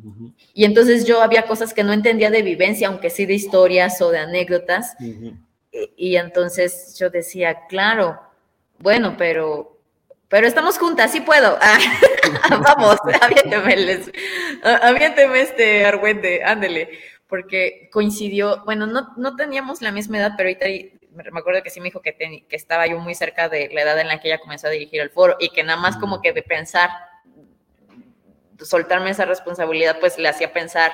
Y 0.54 0.66
entonces 0.66 1.06
yo 1.06 1.22
había 1.22 1.44
cosas 1.44 1.74
que 1.74 1.84
no 1.84 1.94
entendía 1.94 2.32
de 2.32 2.42
vivencia, 2.42 2.88
aunque 2.88 3.10
sí 3.10 3.26
de 3.26 3.36
historias 3.36 4.02
o 4.02 4.10
de 4.10 4.18
anécdotas. 4.18 4.96
y, 5.00 5.34
y 5.96 6.16
entonces 6.16 6.96
yo 7.00 7.10
decía, 7.10 7.68
claro, 7.68 8.20
bueno, 8.80 9.16
pero 9.18 9.80
pero 10.30 10.46
estamos 10.46 10.78
juntas, 10.78 11.12
sí 11.12 11.22
puedo. 11.22 11.58
Ah, 12.42 12.62
vamos, 12.64 12.98
aviénteme, 13.22 13.76
les, 13.76 14.12
aviénteme 14.62 15.42
este 15.42 15.86
argüente, 15.86 16.44
ándele, 16.44 17.00
porque 17.28 17.90
coincidió, 17.92 18.64
bueno, 18.66 18.86
no, 18.86 19.14
no 19.18 19.36
teníamos 19.36 19.82
la 19.82 19.92
misma 19.92 20.20
edad, 20.20 20.34
pero 20.38 20.48
ahorita 20.48 20.68
me 21.12 21.40
acuerdo 21.40 21.64
que 21.64 21.72
sí 21.72 21.80
me 21.80 21.86
dijo 21.86 22.02
que, 22.02 22.14
que 22.48 22.56
estaba 22.56 22.86
yo 22.86 23.00
muy 23.00 23.16
cerca 23.16 23.50
de 23.50 23.70
la 23.74 23.82
edad 23.82 24.00
en 24.00 24.08
la 24.08 24.20
que 24.20 24.28
ella 24.28 24.38
comenzó 24.38 24.68
a 24.68 24.70
dirigir 24.70 25.02
el 25.02 25.10
foro 25.10 25.38
y 25.40 25.50
que 25.50 25.64
nada 25.64 25.80
más 25.80 25.98
como 25.98 26.22
que 26.22 26.34
de 26.34 26.44
pensar, 26.44 26.92
soltarme 28.60 29.10
esa 29.10 29.26
responsabilidad, 29.26 30.00
pues 30.00 30.20
le 30.20 30.30
hacía 30.30 30.54
pensar 30.54 30.92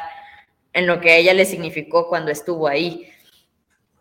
en 0.72 0.88
lo 0.88 1.02
que 1.02 1.12
a 1.12 1.16
ella 1.18 1.34
le 1.34 1.46
significó 1.46 2.08
cuando 2.08 2.32
estuvo 2.32 2.68
ahí. 2.68 3.12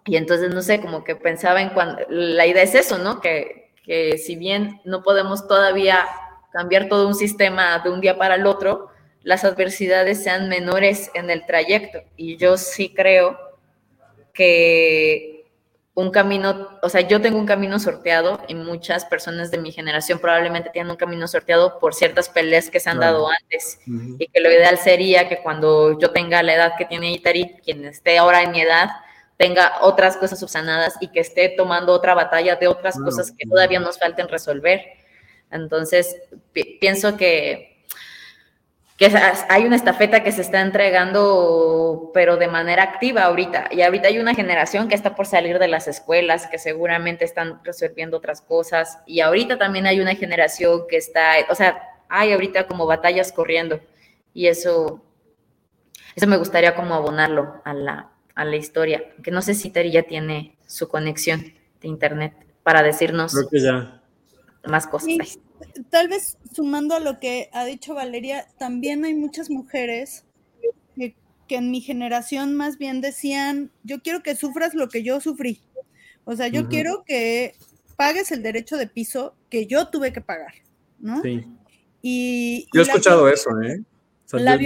Y 0.07 0.17
entonces, 0.17 0.55
no 0.55 0.63
sé, 0.63 0.81
como 0.81 1.05
que 1.05 1.17
pensaba 1.17 1.63
en 1.63 1.71
cuando, 1.71 2.03
la 2.09 2.47
idea 2.47 2.63
es 2.63 2.75
eso, 2.75 2.99
¿no? 2.99 3.21
Que, 3.21 3.73
que 3.85 4.19
si 4.19 4.37
bien 4.37 4.81
no 4.85 5.03
podemos 5.03 5.47
todavía 5.49 6.07
cambiar 6.53 6.89
todo 6.89 7.09
un 7.09 7.15
sistema 7.15 7.79
de 7.79 7.91
un 7.91 8.01
día 8.01 8.17
para 8.17 8.35
el 8.37 8.47
otro, 8.47 8.89
las 9.23 9.45
adversidades 9.45 10.23
sean 10.23 10.49
menores 10.49 11.11
en 11.15 11.31
el 11.31 11.47
trayecto. 11.47 12.01
Y 12.17 12.37
yo 12.37 12.57
sí 12.57 12.93
creo 12.95 13.39
que 14.33 15.35
un 15.95 16.11
camino, 16.11 16.69
o 16.83 16.89
sea, 16.89 17.03
yo 17.03 17.21
tengo 17.21 17.39
un 17.39 17.47
camino 17.47 17.79
sorteado 17.79 18.41
y 18.49 18.55
muchas 18.55 19.05
personas 19.05 19.53
de 19.53 19.59
mi 19.59 19.71
generación 19.71 20.19
probablemente 20.19 20.71
tienen 20.71 20.91
un 20.91 20.97
camino 20.97 21.29
sorteado 21.29 21.79
por 21.79 21.95
ciertas 21.95 22.29
peleas 22.29 22.69
que 22.69 22.81
se 22.81 22.91
han 22.91 22.99
dado 22.99 23.29
antes 23.29 23.79
y 23.87 24.27
que 24.27 24.41
lo 24.41 24.51
ideal 24.51 24.77
sería 24.77 25.29
que 25.29 25.39
cuando 25.39 25.99
yo 25.99 26.11
tenga 26.11 26.43
la 26.43 26.55
edad 26.55 26.73
que 26.77 26.85
tiene 26.85 27.13
Itari, 27.13 27.57
quien 27.65 27.85
esté 27.85 28.19
ahora 28.19 28.43
en 28.43 28.51
mi 28.51 28.61
edad, 28.61 28.91
tenga 29.37 29.73
otras 29.81 30.17
cosas 30.17 30.39
subsanadas 30.39 30.97
y 31.01 31.09
que 31.09 31.21
esté 31.21 31.49
tomando 31.49 31.93
otra 31.93 32.15
batalla 32.15 32.57
de 32.57 32.69
otras 32.69 32.99
cosas 32.99 33.33
que 33.33 33.47
todavía 33.47 33.81
nos 33.81 33.99
falten 33.99 34.29
resolver. 34.29 34.83
Entonces, 35.51 36.17
pienso 36.81 37.17
que 37.17 37.75
que 38.97 39.11
hay 39.49 39.65
una 39.65 39.75
estafeta 39.75 40.23
que 40.23 40.31
se 40.31 40.43
está 40.43 40.61
entregando, 40.61 42.13
pero 42.15 42.37
de 42.37 42.47
manera 42.47 42.85
activa 42.85 43.25
ahorita. 43.25 43.69
Y 43.73 43.83
ahorita 43.83 44.09
hay 44.09 44.19
una 44.19 44.35
generación 44.35 44.89
que 44.89 44.95
está 44.95 45.17
por 45.17 45.27
salir 45.27 45.59
de 45.59 45.67
las 45.67 45.89
escuelas, 45.89 46.47
que 46.47 46.59
seguramente 46.59 47.25
están 47.25 47.61
resolviendo 47.65 48.19
otras 48.19 48.41
cosas. 48.41 48.99
Y 49.05 49.21
ahorita 49.21 49.59
también 49.59 49.87
hay 49.87 49.99
una 50.01 50.15
generación 50.15 50.83
que 50.89 50.97
está, 50.97 51.35
o 51.51 51.57
sea, 51.57 51.83
hay 52.09 52.33
ahorita 52.33 52.69
como 52.69 52.87
batallas 52.87 53.33
corriendo. 53.33 53.81
Y 54.33 54.47
eso, 54.47 55.03
eso 56.15 56.27
me 56.29 56.37
gustaría 56.37 56.77
como 56.77 56.95
abonarlo 56.95 57.63
a 57.65 57.75
la, 57.75 58.14
a 58.35 58.45
la 58.45 58.57
historia. 58.57 59.03
Que 59.23 59.31
no 59.31 59.43
sé 59.43 59.55
si 59.55 59.71
Teri 59.71 59.93
ya 59.93 60.03
tiene 60.03 60.57
su 60.67 60.89
conexión 60.89 61.53
de 61.81 61.89
internet 61.89 62.35
para 62.63 62.83
decirnos 62.83 63.33
Creo 63.33 63.49
que 63.49 63.61
ya. 63.61 64.03
más 64.67 64.87
cosas 64.87 65.39
tal 65.91 66.09
vez 66.09 66.37
sumando 66.53 66.95
a 66.95 67.01
lo 67.01 67.19
que 67.19 67.49
ha 67.53 67.65
dicho 67.65 67.95
Valeria, 67.95 68.47
también 68.59 69.05
hay 69.05 69.15
muchas 69.15 69.51
mujeres 69.51 70.25
que, 71.47 71.57
en 71.57 71.71
mi 71.71 71.83
generación 71.83 72.55
más 72.55 72.79
bien 72.79 73.03
decían, 73.03 73.71
yo 73.83 74.01
quiero 74.01 74.23
que 74.23 74.35
sufras 74.35 74.75
lo 74.75 74.89
que 74.89 75.03
yo 75.03 75.21
sufrí. 75.21 75.61
O 76.25 76.35
sea, 76.35 76.49
yo 76.49 76.69
quiero 76.69 77.05
que 77.05 77.55
pagues 77.97 78.33
el 78.33 78.43
derecho 78.43 78.79
de 78.79 78.87
piso 78.87 79.35
que 79.51 79.67
yo 79.67 79.89
tuve 79.89 80.11
que 80.11 80.23
pagar, 80.23 80.55
¿no? 80.99 81.21
Sí. 81.21 81.45
Y, 82.01 82.67
yo 82.73 82.81
he 82.81 82.85
escuchado 82.85 83.29
eso, 83.29 83.51
¿eh? 83.61 83.83
a 84.33 84.57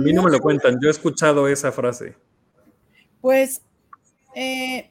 mí 0.00 0.12
no 0.12 0.22
me 0.22 0.30
lo 0.30 0.40
cuentan, 0.40 0.78
yo 0.80 0.88
he 0.88 0.90
escuchado 0.90 1.48
esa 1.48 1.72
frase. 1.72 2.16
Pues 3.24 3.62
eh, 4.34 4.90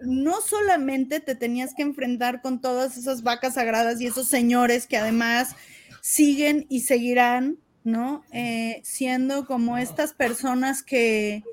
no 0.00 0.40
solamente 0.40 1.20
te 1.20 1.34
tenías 1.34 1.74
que 1.74 1.82
enfrentar 1.82 2.40
con 2.40 2.62
todas 2.62 2.96
esas 2.96 3.22
vacas 3.22 3.56
sagradas 3.56 4.00
y 4.00 4.06
esos 4.06 4.26
señores 4.26 4.86
que 4.86 4.96
además 4.96 5.54
siguen 6.00 6.64
y 6.70 6.80
seguirán, 6.80 7.58
¿no? 7.84 8.24
Eh, 8.32 8.80
siendo 8.84 9.44
como 9.44 9.76
estas 9.76 10.14
personas 10.14 10.82
que, 10.82 11.44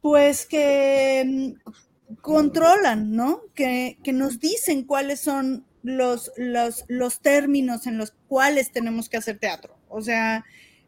pues 0.00 0.46
que 0.46 1.24
mm, 1.26 2.14
controlan, 2.20 3.10
¿no? 3.10 3.40
Que, 3.56 3.98
que 4.04 4.12
nos 4.12 4.38
dicen 4.38 4.84
cuáles 4.84 5.18
son 5.18 5.66
los, 5.82 6.30
los, 6.36 6.84
los 6.86 7.20
términos 7.20 7.88
en 7.88 7.98
los 7.98 8.12
cuales 8.28 8.70
tenemos 8.70 9.08
que 9.08 9.16
hacer 9.16 9.36
teatro. 9.36 9.76
O 9.88 10.00
sea, 10.00 10.44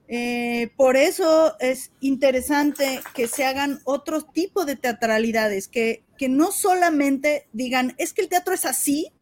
eh, 0.08 0.70
por 0.76 0.96
eso 0.96 1.56
es 1.58 1.90
interesante 2.00 3.00
que 3.14 3.26
se 3.26 3.44
hagan 3.44 3.80
otro 3.84 4.22
tipo 4.22 4.64
de 4.64 4.76
teatralidades, 4.76 5.68
que, 5.68 6.04
que 6.16 6.28
no 6.28 6.52
solamente 6.52 7.48
digan, 7.52 7.94
es 7.98 8.12
que 8.12 8.22
el 8.22 8.28
teatro 8.28 8.54
es 8.54 8.64
así, 8.64 9.12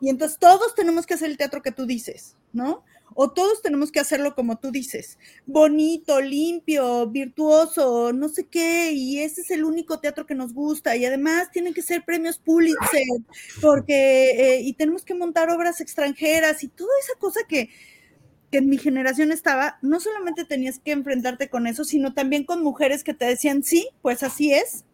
y 0.00 0.08
entonces 0.08 0.38
todos 0.38 0.74
tenemos 0.74 1.06
que 1.06 1.14
hacer 1.14 1.30
el 1.30 1.36
teatro 1.36 1.62
que 1.62 1.72
tú 1.72 1.84
dices, 1.84 2.36
¿no? 2.52 2.84
O 3.14 3.32
todos 3.32 3.60
tenemos 3.60 3.90
que 3.90 3.98
hacerlo 3.98 4.36
como 4.36 4.58
tú 4.58 4.70
dices, 4.70 5.18
bonito, 5.44 6.20
limpio, 6.20 7.08
virtuoso, 7.08 8.12
no 8.12 8.28
sé 8.28 8.46
qué, 8.46 8.92
y 8.92 9.18
ese 9.18 9.40
es 9.40 9.50
el 9.50 9.64
único 9.64 9.98
teatro 9.98 10.26
que 10.26 10.36
nos 10.36 10.54
gusta, 10.54 10.96
y 10.96 11.04
además 11.04 11.50
tienen 11.50 11.74
que 11.74 11.82
ser 11.82 12.04
premios 12.04 12.38
Pulitzer, 12.38 13.02
porque, 13.60 14.30
eh, 14.30 14.60
y 14.62 14.74
tenemos 14.74 15.04
que 15.04 15.14
montar 15.14 15.50
obras 15.50 15.80
extranjeras 15.80 16.62
y 16.62 16.68
toda 16.68 16.92
esa 17.02 17.18
cosa 17.18 17.40
que, 17.48 17.68
que 18.50 18.58
en 18.58 18.68
mi 18.68 18.78
generación 18.78 19.32
estaba, 19.32 19.78
no 19.82 20.00
solamente 20.00 20.44
tenías 20.44 20.78
que 20.78 20.92
enfrentarte 20.92 21.48
con 21.48 21.66
eso, 21.66 21.84
sino 21.84 22.14
también 22.14 22.44
con 22.44 22.62
mujeres 22.62 23.04
que 23.04 23.14
te 23.14 23.26
decían, 23.26 23.62
sí, 23.62 23.88
pues 24.02 24.22
así 24.22 24.52
es, 24.52 24.84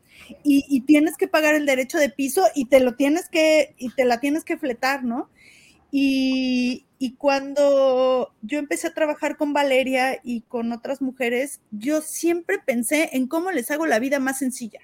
y, 0.42 0.80
tienes 0.82 1.16
que 1.16 1.28
pagar 1.28 1.54
el 1.54 1.66
derecho 1.66 1.98
de 1.98 2.10
piso 2.10 2.44
y 2.54 2.66
te 2.66 2.80
lo 2.80 2.94
tienes 2.94 3.28
que, 3.28 3.74
y 3.78 3.90
te 3.90 4.04
la 4.04 4.18
tienes 4.20 4.44
que 4.44 4.56
fletar, 4.56 5.04
¿no? 5.04 5.30
Y, 5.92 6.84
y 6.98 7.12
cuando 7.12 8.32
yo 8.42 8.58
empecé 8.58 8.88
a 8.88 8.94
trabajar 8.94 9.36
con 9.36 9.52
Valeria 9.52 10.18
y 10.24 10.42
con 10.42 10.72
otras 10.72 11.00
mujeres, 11.00 11.60
yo 11.70 12.00
siempre 12.00 12.58
pensé 12.64 13.10
en 13.12 13.28
cómo 13.28 13.52
les 13.52 13.70
hago 13.70 13.86
la 13.86 13.98
vida 13.98 14.18
más 14.18 14.38
sencilla. 14.38 14.80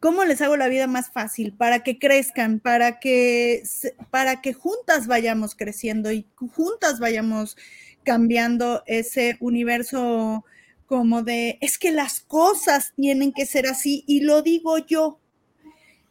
¿Cómo 0.00 0.24
les 0.24 0.40
hago 0.40 0.56
la 0.56 0.68
vida 0.68 0.86
más 0.86 1.10
fácil 1.10 1.52
para 1.52 1.82
que 1.82 1.98
crezcan, 1.98 2.58
para 2.58 3.00
que, 3.00 3.62
para 4.10 4.40
que 4.40 4.54
juntas 4.54 5.06
vayamos 5.06 5.54
creciendo 5.54 6.10
y 6.10 6.26
juntas 6.54 6.98
vayamos 7.00 7.58
cambiando 8.02 8.82
ese 8.86 9.36
universo 9.40 10.46
como 10.86 11.22
de, 11.22 11.58
es 11.60 11.76
que 11.76 11.92
las 11.92 12.20
cosas 12.20 12.94
tienen 12.96 13.32
que 13.34 13.44
ser 13.44 13.66
así 13.66 14.02
y 14.06 14.22
lo 14.22 14.40
digo 14.40 14.78
yo. 14.78 15.20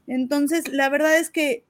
Entonces, 0.05 0.67
la 0.67 0.89
verdad 0.89 1.17
es 1.17 1.31
que 1.31 1.65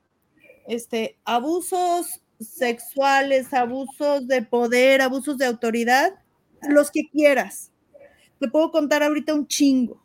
este, 0.67 1.17
abusos 1.23 2.21
sexuales, 2.41 3.53
abusos 3.53 4.27
de 4.27 4.41
poder, 4.41 5.01
abusos 5.01 5.37
de 5.37 5.45
autoridad, 5.45 6.19
los 6.67 6.91
que 6.91 7.09
quieras. 7.09 7.71
Te 8.41 8.49
puedo 8.49 8.71
contar 8.71 9.03
ahorita 9.03 9.33
un 9.33 9.47
chingo 9.47 10.03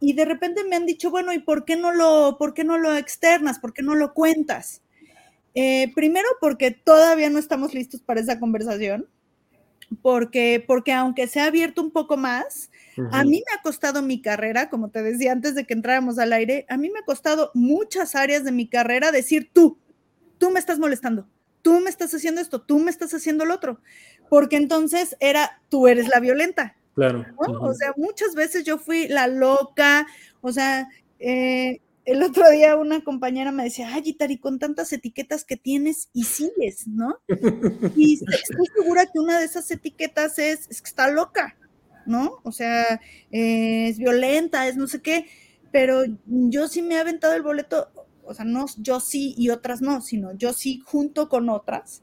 y 0.00 0.14
de 0.14 0.24
repente 0.24 0.64
me 0.64 0.76
han 0.76 0.86
dicho, 0.86 1.10
bueno, 1.10 1.32
¿y 1.32 1.38
por 1.38 1.66
qué 1.66 1.76
no 1.76 1.92
lo, 1.92 2.36
por 2.38 2.54
qué 2.54 2.64
no 2.64 2.78
lo 2.78 2.96
externas? 2.96 3.58
¿Por 3.58 3.74
qué 3.74 3.82
no 3.82 3.94
lo 3.94 4.14
cuentas? 4.14 4.80
Eh, 5.54 5.92
primero 5.94 6.26
porque 6.40 6.70
todavía 6.70 7.28
no 7.28 7.38
estamos 7.38 7.74
listos 7.74 8.00
para 8.00 8.20
esa 8.20 8.40
conversación, 8.40 9.08
porque, 10.00 10.64
porque 10.66 10.92
aunque 10.92 11.26
se 11.26 11.40
ha 11.40 11.46
abierto 11.46 11.82
un 11.82 11.90
poco 11.90 12.16
más, 12.16 12.70
a 13.12 13.24
mí 13.24 13.42
me 13.46 13.58
ha 13.58 13.62
costado 13.62 14.02
mi 14.02 14.22
carrera, 14.22 14.70
como 14.70 14.90
te 14.90 15.02
decía 15.02 15.32
antes 15.32 15.54
de 15.54 15.66
que 15.66 15.74
entráramos 15.74 16.18
al 16.18 16.32
aire, 16.32 16.64
a 16.68 16.76
mí 16.76 16.90
me 16.90 17.00
ha 17.00 17.04
costado 17.04 17.50
muchas 17.54 18.14
áreas 18.14 18.44
de 18.44 18.52
mi 18.52 18.68
carrera 18.68 19.10
decir 19.10 19.50
tú, 19.52 19.78
tú 20.38 20.50
me 20.50 20.60
estás 20.60 20.78
molestando, 20.78 21.28
tú 21.62 21.80
me 21.80 21.90
estás 21.90 22.14
haciendo 22.14 22.40
esto, 22.40 22.62
tú 22.62 22.78
me 22.78 22.90
estás 22.90 23.12
haciendo 23.12 23.44
lo 23.44 23.54
otro, 23.54 23.80
porque 24.28 24.56
entonces 24.56 25.16
era 25.18 25.60
tú 25.68 25.88
eres 25.88 26.08
la 26.08 26.20
violenta, 26.20 26.76
Claro. 26.94 27.24
O 27.38 27.74
sea, 27.74 27.92
muchas 27.96 28.34
veces 28.34 28.64
yo 28.64 28.78
fui 28.78 29.08
la 29.08 29.26
loca, 29.26 30.06
o 30.40 30.52
sea, 30.52 30.88
eh, 31.18 31.80
el 32.04 32.22
otro 32.22 32.48
día 32.50 32.76
una 32.76 33.04
compañera 33.04 33.52
me 33.52 33.64
decía, 33.64 33.88
ay, 33.92 34.02
Itari, 34.04 34.38
con 34.38 34.58
tantas 34.58 34.92
etiquetas 34.92 35.44
que 35.44 35.56
tienes 35.56 36.08
y 36.12 36.24
sigues, 36.24 36.88
¿no? 36.88 37.18
Y 37.96 38.14
estoy 38.14 38.66
segura 38.76 39.06
que 39.06 39.20
una 39.20 39.38
de 39.38 39.44
esas 39.44 39.70
etiquetas 39.70 40.38
es, 40.38 40.66
es 40.70 40.82
que 40.82 40.88
está 40.88 41.10
loca, 41.10 41.56
¿no? 42.06 42.40
O 42.42 42.52
sea, 42.52 43.00
eh, 43.30 43.88
es 43.88 43.98
violenta, 43.98 44.66
es 44.66 44.76
no 44.76 44.86
sé 44.86 45.02
qué, 45.02 45.26
pero 45.70 46.02
yo 46.26 46.68
sí 46.68 46.82
me 46.82 46.94
he 46.94 46.98
aventado 46.98 47.34
el 47.34 47.42
boleto, 47.42 47.90
o 48.24 48.34
sea, 48.34 48.44
no 48.44 48.66
yo 48.78 48.98
sí 48.98 49.34
y 49.36 49.50
otras 49.50 49.80
no, 49.80 50.00
sino 50.00 50.32
yo 50.36 50.52
sí 50.52 50.82
junto 50.84 51.28
con 51.28 51.48
otras, 51.48 52.02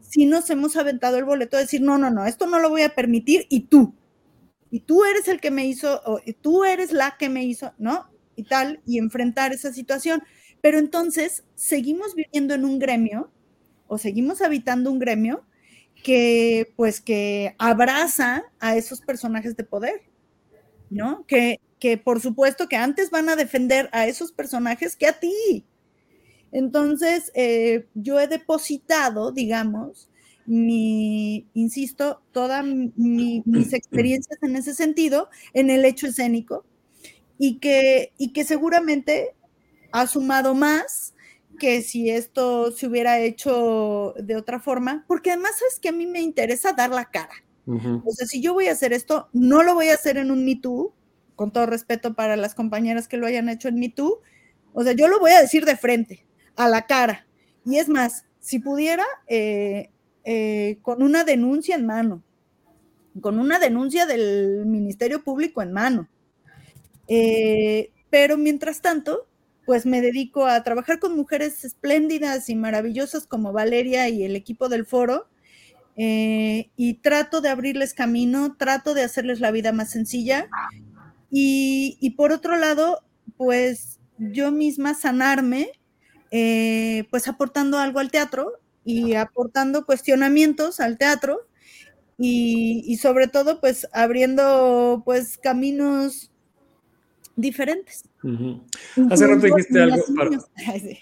sí 0.00 0.26
nos 0.26 0.48
hemos 0.50 0.76
aventado 0.76 1.16
el 1.16 1.24
boleto 1.24 1.56
de 1.56 1.64
decir, 1.64 1.80
no, 1.80 1.98
no, 1.98 2.10
no, 2.10 2.24
esto 2.26 2.46
no 2.46 2.58
lo 2.58 2.70
voy 2.70 2.82
a 2.82 2.94
permitir 2.94 3.46
y 3.48 3.60
tú, 3.62 3.94
y 4.74 4.80
tú 4.80 5.04
eres 5.04 5.28
el 5.28 5.40
que 5.40 5.52
me 5.52 5.66
hizo, 5.66 6.02
o 6.04 6.18
tú 6.40 6.64
eres 6.64 6.90
la 6.90 7.16
que 7.16 7.28
me 7.28 7.44
hizo, 7.44 7.72
¿no? 7.78 8.10
Y 8.34 8.42
tal, 8.42 8.80
y 8.84 8.98
enfrentar 8.98 9.52
esa 9.52 9.72
situación. 9.72 10.20
Pero 10.60 10.80
entonces, 10.80 11.44
seguimos 11.54 12.16
viviendo 12.16 12.54
en 12.54 12.64
un 12.64 12.80
gremio, 12.80 13.30
o 13.86 13.98
seguimos 13.98 14.42
habitando 14.42 14.90
un 14.90 14.98
gremio 14.98 15.44
que, 16.02 16.72
pues, 16.74 17.00
que 17.00 17.54
abraza 17.56 18.42
a 18.58 18.74
esos 18.74 19.00
personajes 19.00 19.54
de 19.54 19.62
poder, 19.62 20.02
¿no? 20.90 21.24
Que, 21.28 21.60
que 21.78 21.96
por 21.96 22.20
supuesto 22.20 22.66
que 22.68 22.74
antes 22.74 23.10
van 23.10 23.28
a 23.28 23.36
defender 23.36 23.88
a 23.92 24.08
esos 24.08 24.32
personajes 24.32 24.96
que 24.96 25.06
a 25.06 25.20
ti. 25.20 25.64
Entonces, 26.50 27.30
eh, 27.36 27.86
yo 27.94 28.18
he 28.18 28.26
depositado, 28.26 29.30
digamos, 29.30 30.10
mi, 30.46 31.46
insisto, 31.54 32.22
todas 32.32 32.64
mis 32.64 33.44
experiencias 33.72 34.38
en 34.42 34.56
ese 34.56 34.74
sentido, 34.74 35.28
en 35.52 35.70
el 35.70 35.84
hecho 35.84 36.06
escénico. 36.06 36.64
y 37.38 37.58
que, 37.58 38.12
y 38.18 38.32
que 38.32 38.44
seguramente 38.44 39.34
ha 39.92 40.06
sumado 40.06 40.54
más 40.54 41.14
que 41.58 41.82
si 41.82 42.10
esto 42.10 42.70
se 42.72 42.86
hubiera 42.86 43.20
hecho 43.20 44.14
de 44.18 44.36
otra 44.36 44.60
forma, 44.60 45.04
porque 45.06 45.30
además 45.30 45.52
es 45.70 45.78
que 45.78 45.88
a 45.88 45.92
mí 45.92 46.06
me 46.06 46.20
interesa 46.20 46.72
dar 46.72 46.90
la 46.90 47.06
cara. 47.06 47.34
O 47.66 48.10
sea, 48.10 48.26
si 48.26 48.42
yo 48.42 48.52
voy 48.52 48.66
a 48.66 48.72
hacer 48.72 48.92
esto, 48.92 49.28
no 49.32 49.62
lo 49.62 49.72
voy 49.74 49.88
a 49.88 49.94
hacer 49.94 50.18
en 50.18 50.30
un 50.30 50.44
Me 50.44 50.56
Too, 50.56 50.92
con 51.34 51.50
todo 51.50 51.64
respeto 51.64 52.14
para 52.14 52.36
las 52.36 52.54
compañeras 52.54 53.08
que 53.08 53.16
lo 53.16 53.26
hayan 53.26 53.48
hecho 53.48 53.68
en 53.68 53.80
Me 53.80 53.88
Too. 53.88 54.20
O 54.74 54.84
sea, 54.84 54.92
yo 54.92 55.08
lo 55.08 55.18
voy 55.18 55.30
a 55.30 55.40
decir 55.40 55.64
de 55.64 55.76
frente, 55.76 56.26
a 56.56 56.68
la 56.68 56.86
cara. 56.86 57.26
Y 57.64 57.78
es 57.78 57.88
más, 57.88 58.26
si 58.38 58.58
pudiera, 58.58 59.04
eh, 59.28 59.90
eh, 60.24 60.78
con 60.82 61.02
una 61.02 61.24
denuncia 61.24 61.76
en 61.76 61.86
mano, 61.86 62.22
con 63.20 63.38
una 63.38 63.58
denuncia 63.58 64.06
del 64.06 64.64
Ministerio 64.66 65.22
Público 65.22 65.62
en 65.62 65.72
mano. 65.72 66.08
Eh, 67.08 67.90
pero 68.10 68.36
mientras 68.36 68.80
tanto, 68.80 69.26
pues 69.66 69.86
me 69.86 70.00
dedico 70.00 70.46
a 70.46 70.62
trabajar 70.62 70.98
con 70.98 71.16
mujeres 71.16 71.64
espléndidas 71.64 72.48
y 72.48 72.54
maravillosas 72.54 73.26
como 73.26 73.52
Valeria 73.52 74.08
y 74.08 74.24
el 74.24 74.36
equipo 74.36 74.68
del 74.68 74.86
foro. 74.86 75.28
y 75.96 76.94
trato 77.02 77.40
de 77.40 77.50
abrirles 77.50 77.94
camino, 77.94 78.56
trato 78.58 78.94
de 78.94 79.02
hacerles 79.02 79.38
la 79.38 79.52
vida 79.52 79.72
más 79.72 79.90
sencilla. 79.90 80.48
Y, 81.36 82.14
por 82.16 82.30
otro 82.30 82.56
lado, 82.56 83.00
pues 83.36 83.98
yo 84.18 84.52
misma 84.52 84.94
sanarme 84.94 85.72
eh, 86.30 87.08
pues 87.10 87.26
aportando 87.26 87.78
algo 87.78 87.98
al 87.98 88.12
teatro 88.12 88.52
y 88.84 89.14
aportando 89.14 89.86
cuestionamientos 89.86 90.80
al 90.80 90.98
teatro 90.98 91.46
y, 92.18 92.96
sobre 93.00 93.28
todo 93.28 93.60
pues 93.60 93.88
abriendo 93.92 95.02
pues 95.04 95.38
caminos 95.38 96.30
diferentes. 97.36 98.04
Hace 99.10 99.26
rato 99.26 99.46
dijiste 99.46 99.82
algo. 99.82 99.96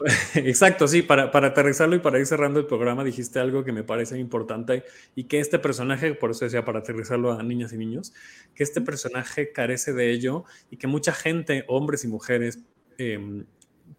Exacto, 0.34 0.88
sí, 0.88 1.02
para, 1.02 1.30
para, 1.30 1.48
aterrizarlo 1.48 1.94
y 1.94 1.98
para 1.98 2.18
ir 2.18 2.26
cerrando 2.26 2.58
el 2.60 2.66
programa, 2.66 3.04
dijiste 3.04 3.38
algo 3.38 3.64
que 3.64 3.72
me 3.72 3.84
parece 3.84 4.18
importante 4.18 4.84
y 5.14 5.24
que 5.24 5.40
este 5.40 5.58
personaje, 5.58 6.14
por 6.14 6.30
eso 6.30 6.46
decía 6.46 6.64
para 6.64 6.78
aterrizarlo 6.78 7.32
a 7.32 7.42
niñas 7.42 7.72
y 7.72 7.78
niños, 7.78 8.14
que 8.54 8.64
este 8.64 8.80
personaje 8.80 9.52
carece 9.52 9.92
de 9.92 10.10
ello 10.10 10.44
y 10.70 10.78
que 10.78 10.86
mucha 10.86 11.12
gente, 11.12 11.64
hombres 11.68 12.04
y 12.04 12.08
mujeres, 12.08 12.60
eh, 12.96 13.44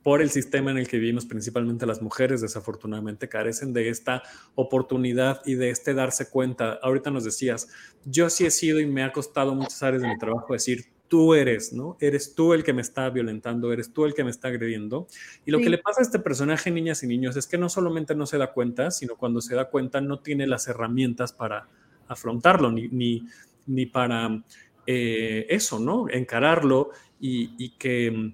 por 0.03 0.21
el 0.21 0.29
sistema 0.29 0.69
en 0.69 0.77
el 0.77 0.87
que 0.87 0.99
vivimos, 0.99 1.25
principalmente 1.25 1.85
las 1.85 2.01
mujeres, 2.01 2.41
desafortunadamente, 2.41 3.29
carecen 3.29 3.71
de 3.73 3.89
esta 3.89 4.21
oportunidad 4.53 5.41
y 5.45 5.55
de 5.55 5.69
este 5.69 5.93
darse 5.93 6.29
cuenta. 6.29 6.73
Ahorita 6.83 7.09
nos 7.09 7.23
decías, 7.23 7.69
yo 8.03 8.29
sí 8.29 8.45
he 8.45 8.51
sido 8.51 8.81
y 8.81 8.85
me 8.85 9.03
ha 9.03 9.13
costado 9.13 9.55
muchas 9.55 9.81
áreas 9.81 10.01
de 10.01 10.09
mi 10.09 10.17
trabajo 10.17 10.51
decir, 10.51 10.85
tú 11.07 11.33
eres, 11.33 11.71
¿no? 11.71 11.95
Eres 12.01 12.35
tú 12.35 12.53
el 12.53 12.63
que 12.63 12.73
me 12.73 12.81
está 12.81 13.09
violentando, 13.09 13.71
eres 13.71 13.93
tú 13.93 14.03
el 14.03 14.13
que 14.13 14.25
me 14.25 14.31
está 14.31 14.49
agrediendo. 14.49 15.07
Y 15.45 15.51
lo 15.51 15.59
que 15.59 15.69
le 15.69 15.77
pasa 15.77 16.01
a 16.01 16.03
este 16.03 16.19
personaje, 16.19 16.69
niñas 16.69 17.03
y 17.03 17.07
niños, 17.07 17.37
es 17.37 17.47
que 17.47 17.57
no 17.57 17.69
solamente 17.69 18.13
no 18.13 18.25
se 18.25 18.37
da 18.37 18.51
cuenta, 18.51 18.91
sino 18.91 19.15
cuando 19.15 19.39
se 19.39 19.55
da 19.55 19.69
cuenta 19.69 20.01
no 20.01 20.19
tiene 20.19 20.47
las 20.47 20.67
herramientas 20.67 21.31
para 21.31 21.69
afrontarlo, 22.07 22.71
ni, 22.71 22.89
ni, 22.89 23.27
ni 23.67 23.85
para 23.85 24.43
eh, 24.85 25.45
eso, 25.49 25.79
¿no? 25.79 26.09
Encararlo 26.09 26.89
y, 27.21 27.51
y 27.63 27.77
que 27.77 28.33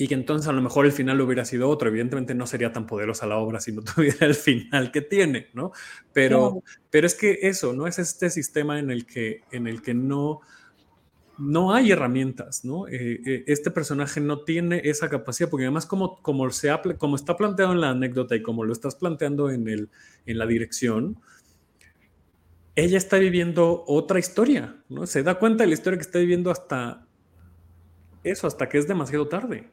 y 0.00 0.06
que 0.06 0.14
entonces 0.14 0.48
a 0.48 0.52
lo 0.52 0.62
mejor 0.62 0.86
el 0.86 0.92
final 0.92 1.20
hubiera 1.20 1.44
sido 1.44 1.68
otro. 1.68 1.88
Evidentemente 1.88 2.32
no 2.32 2.46
sería 2.46 2.72
tan 2.72 2.86
poderosa 2.86 3.26
la 3.26 3.36
obra 3.36 3.58
si 3.58 3.72
no 3.72 3.82
tuviera 3.94 4.26
el 4.26 4.36
final 4.36 4.92
que 4.92 5.00
tiene, 5.00 5.48
¿no? 5.54 5.72
Pero, 6.12 6.62
pero 6.88 7.08
es 7.08 7.16
que 7.16 7.40
eso, 7.42 7.72
¿no? 7.72 7.88
Es 7.88 7.98
este 7.98 8.30
sistema 8.30 8.78
en 8.78 8.92
el 8.92 9.06
que, 9.06 9.42
en 9.50 9.66
el 9.66 9.82
que 9.82 9.94
no, 9.94 10.40
no 11.36 11.74
hay 11.74 11.90
herramientas, 11.90 12.64
¿no? 12.64 12.86
Eh, 12.86 13.20
eh, 13.26 13.44
este 13.48 13.72
personaje 13.72 14.20
no 14.20 14.44
tiene 14.44 14.82
esa 14.84 15.08
capacidad, 15.08 15.50
porque 15.50 15.64
además 15.64 15.84
como, 15.84 16.22
como, 16.22 16.48
se 16.50 16.70
como 16.96 17.16
está 17.16 17.36
planteado 17.36 17.72
en 17.72 17.80
la 17.80 17.90
anécdota 17.90 18.36
y 18.36 18.42
como 18.42 18.64
lo 18.64 18.72
estás 18.72 18.94
planteando 18.94 19.50
en, 19.50 19.66
el, 19.66 19.90
en 20.26 20.38
la 20.38 20.46
dirección, 20.46 21.18
ella 22.76 22.98
está 22.98 23.18
viviendo 23.18 23.82
otra 23.88 24.20
historia, 24.20 24.76
¿no? 24.88 25.08
Se 25.08 25.24
da 25.24 25.40
cuenta 25.40 25.64
de 25.64 25.68
la 25.68 25.74
historia 25.74 25.98
que 25.98 26.04
está 26.04 26.20
viviendo 26.20 26.52
hasta 26.52 27.04
eso, 28.22 28.46
hasta 28.46 28.68
que 28.68 28.78
es 28.78 28.86
demasiado 28.86 29.26
tarde. 29.26 29.72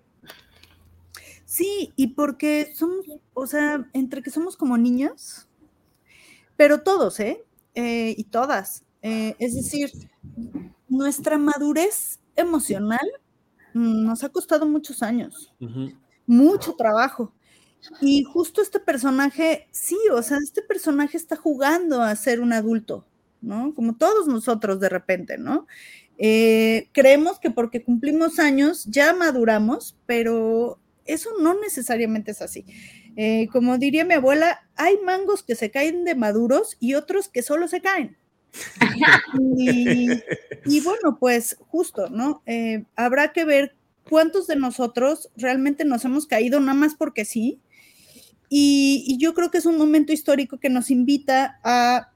Sí, 1.55 1.93
y 1.95 2.07
porque 2.07 2.73
somos, 2.75 3.05
o 3.33 3.47
sea, 3.47 3.89
entre 3.93 4.21
que 4.21 4.29
somos 4.29 4.57
como 4.57 4.77
niños, 4.77 5.47
pero 6.57 6.81
todos, 6.81 7.17
¿eh? 7.21 7.45
eh 7.75 8.13
y 8.17 8.25
todas. 8.25 8.83
Eh, 9.01 9.37
es 9.39 9.55
decir, 9.55 9.89
nuestra 10.89 11.37
madurez 11.37 12.19
emocional 12.35 13.07
nos 13.73 14.25
ha 14.25 14.29
costado 14.33 14.65
muchos 14.65 15.01
años, 15.01 15.53
mucho 16.27 16.75
trabajo. 16.75 17.31
Y 18.01 18.25
justo 18.25 18.61
este 18.61 18.81
personaje, 18.81 19.69
sí, 19.71 19.95
o 20.11 20.21
sea, 20.23 20.39
este 20.43 20.61
personaje 20.61 21.15
está 21.15 21.37
jugando 21.37 22.01
a 22.01 22.13
ser 22.17 22.41
un 22.41 22.51
adulto, 22.51 23.07
¿no? 23.39 23.73
Como 23.73 23.95
todos 23.95 24.27
nosotros 24.27 24.81
de 24.81 24.89
repente, 24.89 25.37
¿no? 25.37 25.67
Eh, 26.17 26.89
creemos 26.91 27.39
que 27.39 27.49
porque 27.49 27.81
cumplimos 27.81 28.39
años 28.39 28.83
ya 28.89 29.13
maduramos, 29.13 29.95
pero 30.05 30.81
eso 31.05 31.29
no 31.41 31.59
necesariamente 31.59 32.31
es 32.31 32.41
así. 32.41 32.65
Eh, 33.15 33.47
como 33.51 33.77
diría 33.77 34.05
mi 34.05 34.15
abuela, 34.15 34.67
hay 34.75 34.97
mangos 35.05 35.43
que 35.43 35.55
se 35.55 35.71
caen 35.71 36.03
de 36.03 36.15
maduros 36.15 36.77
y 36.79 36.95
otros 36.95 37.29
que 37.29 37.43
solo 37.43 37.67
se 37.67 37.81
caen. 37.81 38.17
y, 39.57 40.81
bueno, 40.81 41.17
pues 41.19 41.57
justo, 41.67 42.09
¿no? 42.09 42.41
Eh, 42.45 42.85
habrá 42.95 43.33
que 43.33 43.45
ver 43.45 43.75
cuántos 44.09 44.47
de 44.47 44.55
nosotros 44.55 45.29
realmente 45.35 45.85
nos 45.85 46.05
hemos 46.05 46.25
caído 46.27 46.59
nada 46.59 46.73
más 46.73 46.95
porque 46.95 47.25
sí. 47.25 47.59
Y, 48.49 49.17
yo 49.19 49.33
creo 49.33 49.51
que 49.51 49.57
es 49.57 49.65
un 49.65 49.77
momento 49.77 50.13
histórico 50.13 50.59
que 50.59 50.69
nos 50.69 50.91
invita 50.91 51.59
a, 51.63 52.11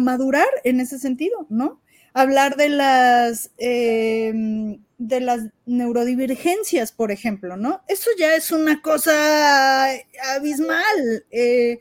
madurar 0.00 0.48
en 0.64 0.80
ese 0.80 0.98
sentido, 0.98 1.46
¿no? 1.48 1.80
Hablar 2.12 2.56
de 2.56 2.68
las 2.68 3.50
eh, 3.56 4.78
de 4.98 5.20
las 5.20 5.48
neurodivergencias, 5.64 6.90
por 6.90 7.12
ejemplo, 7.12 7.56
¿no? 7.56 7.82
Eso 7.86 8.10
ya 8.18 8.34
es 8.34 8.50
una 8.50 8.82
cosa 8.82 9.90
abismal. 10.34 11.24
Eh, 11.30 11.80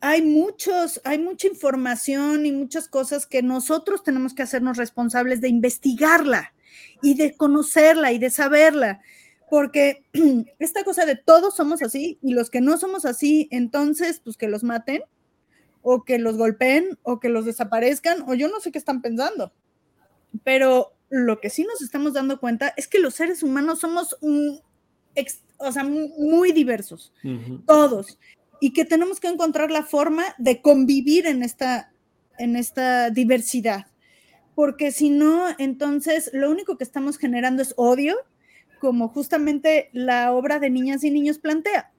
hay 0.00 0.22
muchos, 0.22 1.00
hay 1.04 1.18
mucha 1.18 1.46
información 1.48 2.46
y 2.46 2.52
muchas 2.52 2.88
cosas 2.88 3.26
que 3.26 3.42
nosotros 3.42 4.02
tenemos 4.02 4.34
que 4.34 4.42
hacernos 4.42 4.78
responsables 4.78 5.40
de 5.42 5.48
investigarla 5.48 6.54
y 7.02 7.14
de 7.14 7.36
conocerla 7.36 8.12
y 8.12 8.18
de 8.18 8.30
saberla, 8.30 9.02
porque 9.50 10.06
esta 10.58 10.82
cosa 10.82 11.04
de 11.04 11.16
todos 11.16 11.54
somos 11.54 11.82
así 11.82 12.18
y 12.22 12.32
los 12.32 12.48
que 12.48 12.62
no 12.62 12.78
somos 12.78 13.04
así, 13.04 13.48
entonces, 13.50 14.20
pues 14.20 14.38
que 14.38 14.48
los 14.48 14.64
maten 14.64 15.02
o 15.82 16.04
que 16.04 16.18
los 16.18 16.38
golpeen 16.38 16.98
o 17.02 17.20
que 17.20 17.28
los 17.28 17.44
desaparezcan 17.44 18.22
o 18.26 18.34
yo 18.34 18.48
no 18.48 18.60
sé 18.60 18.72
qué 18.72 18.78
están 18.78 19.02
pensando. 19.02 19.52
Pero 20.42 20.95
lo 21.08 21.40
que 21.40 21.50
sí 21.50 21.64
nos 21.64 21.82
estamos 21.82 22.14
dando 22.14 22.40
cuenta 22.40 22.72
es 22.76 22.88
que 22.88 22.98
los 22.98 23.14
seres 23.14 23.42
humanos 23.42 23.80
somos 23.80 24.16
o 25.58 25.72
sea, 25.72 25.84
muy 25.84 26.52
diversos, 26.52 27.12
todos, 27.66 28.18
y 28.60 28.72
que 28.72 28.84
tenemos 28.84 29.20
que 29.20 29.28
encontrar 29.28 29.70
la 29.70 29.82
forma 29.82 30.24
de 30.38 30.60
convivir 30.60 31.26
en 31.26 31.42
esta, 31.42 31.92
en 32.38 32.56
esta 32.56 33.10
diversidad, 33.10 33.86
porque 34.54 34.90
si 34.90 35.10
no, 35.10 35.46
entonces 35.58 36.30
lo 36.32 36.50
único 36.50 36.76
que 36.76 36.84
estamos 36.84 37.18
generando 37.18 37.62
es 37.62 37.74
odio, 37.76 38.16
como 38.80 39.08
justamente 39.08 39.90
la 39.92 40.32
obra 40.32 40.58
de 40.58 40.70
Niñas 40.70 41.02
y 41.04 41.10
Niños 41.10 41.38
plantea. 41.38 41.92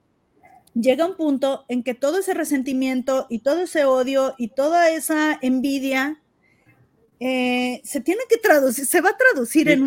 Llega 0.74 1.06
un 1.06 1.16
punto 1.16 1.64
en 1.68 1.82
que 1.82 1.94
todo 1.94 2.18
ese 2.18 2.34
resentimiento 2.34 3.26
y 3.28 3.40
todo 3.40 3.62
ese 3.62 3.84
odio 3.84 4.34
y 4.38 4.48
toda 4.48 4.90
esa 4.90 5.36
envidia 5.42 6.22
eh, 7.20 7.80
se 7.84 8.00
tiene 8.00 8.22
que 8.28 8.36
traducir, 8.36 8.86
se 8.86 9.00
va 9.00 9.10
a 9.10 9.16
traducir 9.16 9.68
en, 9.68 9.82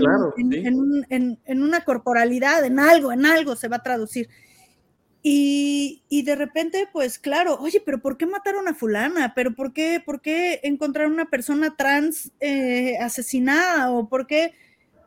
una 1.47 1.85
corporalidad, 1.85 2.65
en 2.65 2.79
algo, 2.79 3.11
en 3.11 3.25
algo 3.25 3.55
se 3.55 3.69
va 3.69 3.77
a 3.77 3.83
traducir. 3.83 4.29
Y, 5.23 6.23
de 6.25 6.35
repente, 6.35 6.89
pues 6.91 7.19
claro, 7.19 7.57
oye, 7.59 7.81
pero 7.85 8.01
¿por 8.01 8.17
qué 8.17 8.25
mataron 8.25 8.67
a 8.67 8.73
fulana? 8.73 9.33
¿Pero 9.35 9.53
por 9.55 9.71
qué, 9.71 10.01
por 10.03 10.19
qué 10.21 10.59
encontrar 10.63 11.07
una 11.07 11.29
persona 11.29 11.75
trans 11.77 12.31
eh, 12.39 12.97
asesinada? 12.99 13.91
¿O 13.91 14.09
por 14.09 14.25
qué? 14.27 14.53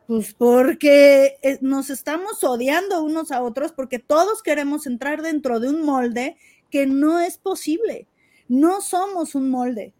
Pues 0.07 0.33
porque 0.33 1.37
eh, 1.41 1.57
nos 1.61 1.89
estamos 1.89 2.43
odiando 2.43 3.03
unos 3.03 3.31
a 3.31 3.41
otros 3.43 3.71
porque 3.73 3.99
todos 3.99 4.41
queremos 4.41 4.87
entrar 4.87 5.21
dentro 5.21 5.59
de 5.59 5.69
un 5.69 5.83
molde 5.83 6.37
que 6.71 6.85
no 6.85 7.19
es 7.19 7.37
posible. 7.37 8.07
No 8.47 8.81
somos 8.81 9.35
un 9.35 9.49
molde 9.49 9.93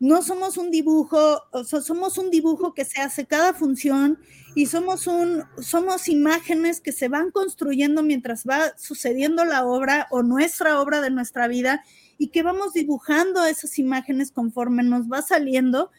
no 0.00 0.22
somos 0.22 0.56
un 0.56 0.70
dibujo, 0.70 1.42
o 1.52 1.62
somos 1.62 2.16
un 2.16 2.30
dibujo 2.30 2.72
que 2.72 2.86
se 2.86 3.02
hace 3.02 3.26
cada 3.26 3.52
función 3.52 4.18
y 4.54 4.64
somos 4.64 5.06
un, 5.06 5.44
somos 5.60 6.08
imágenes 6.08 6.80
que 6.80 6.90
se 6.90 7.08
van 7.08 7.30
construyendo 7.30 8.02
mientras 8.02 8.44
va 8.46 8.76
sucediendo 8.78 9.44
la 9.44 9.66
obra 9.66 10.08
o 10.10 10.22
nuestra 10.22 10.80
obra 10.80 11.02
de 11.02 11.10
nuestra 11.10 11.48
vida 11.48 11.84
y 12.16 12.28
que 12.28 12.42
vamos 12.42 12.72
dibujando 12.72 13.44
esas 13.44 13.78
imágenes 13.78 14.32
conforme 14.32 14.82
nos 14.82 15.06
va 15.06 15.20
saliendo 15.20 15.90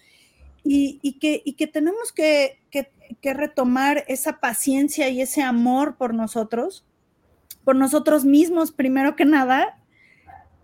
y, 0.63 1.19
que, 1.19 1.43
que, 1.55 1.67
tenemos 1.67 2.11
que, 2.11 2.59
que 2.71 3.33
retomar 3.33 4.03
esa 4.07 4.39
paciencia 4.39 5.09
y 5.09 5.21
ese 5.21 5.43
amor 5.43 5.97
por 5.97 6.15
nosotros, 6.15 6.85
por 7.63 7.75
nosotros 7.75 8.25
mismos, 8.25 8.71
primero 8.71 9.15
que 9.15 9.25
nada. 9.25 9.80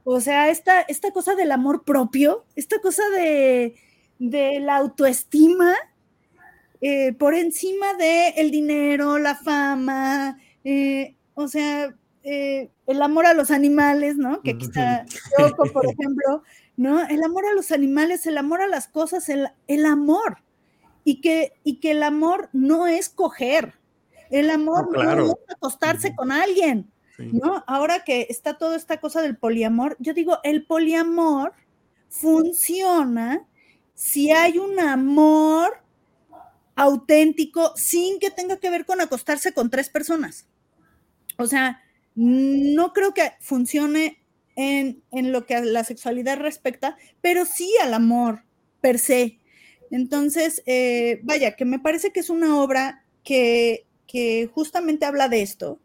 O 0.10 0.22
sea, 0.22 0.50
esta, 0.50 0.80
esta 0.84 1.12
cosa 1.12 1.36
del 1.36 1.52
amor 1.52 1.84
propio, 1.84 2.46
esta 2.56 2.80
cosa 2.80 3.04
de, 3.10 3.76
de 4.20 4.62
la 4.62 4.78
autoestima, 4.78 5.76
eh, 6.80 7.12
por 7.12 7.34
encima 7.34 7.94
de 7.96 8.30
el 8.38 8.50
dinero, 8.50 9.18
la 9.20 9.36
fama, 9.36 10.40
eh, 10.64 11.14
o 11.34 11.50
sea, 11.50 11.94
eh, 12.24 12.70
el 12.86 13.02
amor 13.02 13.26
a 13.26 13.34
los 13.34 13.52
animales, 13.52 14.16
¿no? 14.16 14.42
Que 14.44 14.52
aquí 14.52 14.68
está 14.68 15.06
Yoko, 15.38 15.66
por 15.74 15.86
ejemplo, 15.86 16.42
¿no? 16.78 17.06
El 17.06 17.22
amor 17.22 17.46
a 17.46 17.54
los 17.54 17.74
animales, 17.74 18.26
el 18.28 18.38
amor 18.38 18.62
a 18.62 18.68
las 18.68 18.88
cosas, 18.88 19.28
el, 19.28 19.50
el 19.68 19.86
amor. 19.86 20.38
Y 21.04 21.20
que, 21.20 21.52
y 21.66 21.82
que 21.82 21.92
el 21.92 22.02
amor 22.02 22.48
no 22.54 22.88
es 22.88 23.10
coger, 23.10 23.74
el 24.30 24.52
amor 24.52 24.90
no, 24.90 25.04
no 25.04 25.26
es 25.26 25.36
acostarse 25.50 26.16
con 26.16 26.32
alguien, 26.32 26.90
¿no? 27.18 27.64
Ahora 27.68 28.04
que 28.04 28.28
está 28.30 28.58
toda 28.58 28.76
esta 28.76 28.98
cosa 29.00 29.22
del 29.22 29.38
poliamor, 29.38 29.96
yo 30.00 30.14
digo, 30.14 30.40
el 30.44 30.66
poliamor 30.66 31.54
funciona 32.10 33.46
si 33.94 34.32
hay 34.32 34.58
un 34.58 34.80
amor 34.80 35.82
auténtico 36.76 37.74
sin 37.76 38.20
que 38.20 38.30
tenga 38.30 38.58
que 38.58 38.70
ver 38.70 38.86
con 38.86 39.02
acostarse 39.02 39.54
con 39.54 39.70
tres 39.70 39.90
personas. 39.90 40.48
O 41.38 41.48
sea, 41.48 41.82
no 42.16 42.94
creo 42.94 43.14
que 43.14 43.34
funcione 43.40 44.24
en, 44.56 45.04
en, 45.12 45.32
lo 45.32 45.46
que 45.46 45.56
a 45.56 45.62
la 45.62 45.84
sexualidad 45.84 46.38
respecta, 46.38 46.98
pero 47.22 47.46
sí 47.46 47.72
al 47.82 47.94
amor 47.94 48.44
per 48.82 49.00
se. 49.00 49.40
Entonces, 49.92 50.64
eh, 50.66 51.20
vaya, 51.24 51.56
que 51.56 51.66
me 51.66 51.80
parece 51.80 52.12
que 52.12 52.20
es 52.20 52.30
una 52.30 52.62
obra 52.62 53.04
que, 53.24 53.86
que 54.08 54.50
justamente 54.54 55.06
habla 55.06 55.30
de 55.30 55.42
esto, 55.42 55.80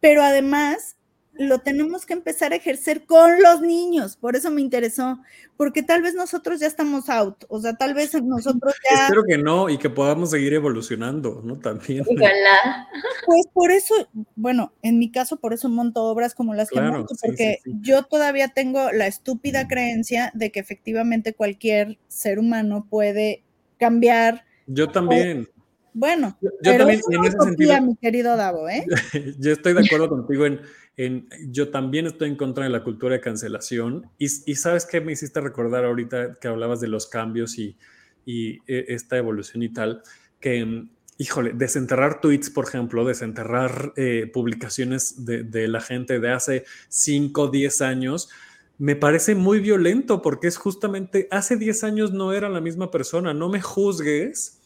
pero 0.00 0.22
además 0.22 0.96
lo 1.40 1.60
tenemos 1.60 2.04
que 2.04 2.12
empezar 2.12 2.52
a 2.52 2.56
ejercer 2.56 3.06
con 3.06 3.42
los 3.42 3.62
niños, 3.62 4.16
por 4.16 4.36
eso 4.36 4.50
me 4.50 4.60
interesó, 4.60 5.20
porque 5.56 5.82
tal 5.82 6.02
vez 6.02 6.14
nosotros 6.14 6.60
ya 6.60 6.66
estamos 6.66 7.08
out, 7.08 7.44
o 7.48 7.60
sea, 7.60 7.74
tal 7.74 7.94
vez 7.94 8.12
nosotros 8.22 8.74
ya... 8.90 9.04
Espero 9.04 9.22
que 9.24 9.38
no 9.38 9.70
y 9.70 9.78
que 9.78 9.88
podamos 9.88 10.30
seguir 10.30 10.52
evolucionando, 10.52 11.40
¿no? 11.42 11.58
También. 11.58 12.04
Ojalá. 12.06 12.88
Pues 13.26 13.46
por 13.52 13.70
eso, 13.70 13.94
bueno, 14.34 14.72
en 14.82 14.98
mi 14.98 15.12
caso, 15.12 15.36
por 15.36 15.52
eso 15.52 15.68
monto 15.68 16.02
obras 16.04 16.34
como 16.34 16.52
las 16.54 16.70
claro, 16.70 16.90
que 16.90 16.98
monto, 16.98 17.14
porque 17.22 17.60
sí, 17.62 17.70
sí, 17.70 17.70
sí. 17.70 17.78
yo 17.82 18.02
todavía 18.02 18.48
tengo 18.48 18.90
la 18.90 19.06
estúpida 19.06 19.68
creencia 19.68 20.32
de 20.34 20.50
que 20.50 20.58
efectivamente 20.58 21.34
cualquier 21.34 21.98
ser 22.08 22.38
humano 22.40 22.86
puede 22.90 23.44
cambiar. 23.78 24.46
Yo 24.66 24.88
también. 24.88 25.48
Bueno, 25.92 26.36
yo, 26.40 26.50
yo 26.62 26.76
también 26.78 27.00
en 27.10 27.24
ese 27.24 27.38
sentido, 27.38 27.82
mi 27.82 27.96
querido 27.96 28.36
Davo, 28.36 28.68
¿eh? 28.68 28.84
yo 29.38 29.52
estoy 29.52 29.74
de 29.74 29.80
acuerdo 29.80 30.08
contigo 30.08 30.46
en, 30.46 30.60
en, 30.96 31.28
yo 31.48 31.70
también 31.70 32.06
estoy 32.06 32.28
en 32.28 32.36
contra 32.36 32.64
de 32.64 32.70
la 32.70 32.82
cultura 32.82 33.14
de 33.14 33.20
cancelación. 33.20 34.10
Y, 34.18 34.26
y, 34.26 34.54
sabes 34.56 34.86
qué 34.86 35.00
me 35.00 35.12
hiciste 35.12 35.40
recordar 35.40 35.84
ahorita 35.84 36.38
que 36.40 36.48
hablabas 36.48 36.80
de 36.80 36.88
los 36.88 37.06
cambios 37.06 37.58
y, 37.58 37.76
y 38.24 38.58
e, 38.66 38.86
esta 38.88 39.16
evolución 39.16 39.62
y 39.62 39.72
tal, 39.72 40.02
que 40.40 40.86
híjole, 41.18 41.52
desenterrar 41.52 42.20
tweets, 42.22 42.48
por 42.48 42.66
ejemplo, 42.66 43.04
desenterrar 43.04 43.92
eh, 43.96 44.30
publicaciones 44.32 45.26
de, 45.26 45.42
de, 45.42 45.68
la 45.68 45.82
gente 45.82 46.18
de 46.18 46.32
hace 46.32 46.64
5, 46.88 47.48
10 47.48 47.82
años, 47.82 48.30
me 48.78 48.96
parece 48.96 49.34
muy 49.34 49.60
violento 49.60 50.22
porque 50.22 50.48
es 50.48 50.56
justamente, 50.56 51.28
hace 51.30 51.56
10 51.56 51.84
años 51.84 52.12
no 52.12 52.32
era 52.32 52.48
la 52.48 52.62
misma 52.62 52.90
persona, 52.90 53.34
no 53.34 53.50
me 53.50 53.60
juzgues 53.60 54.59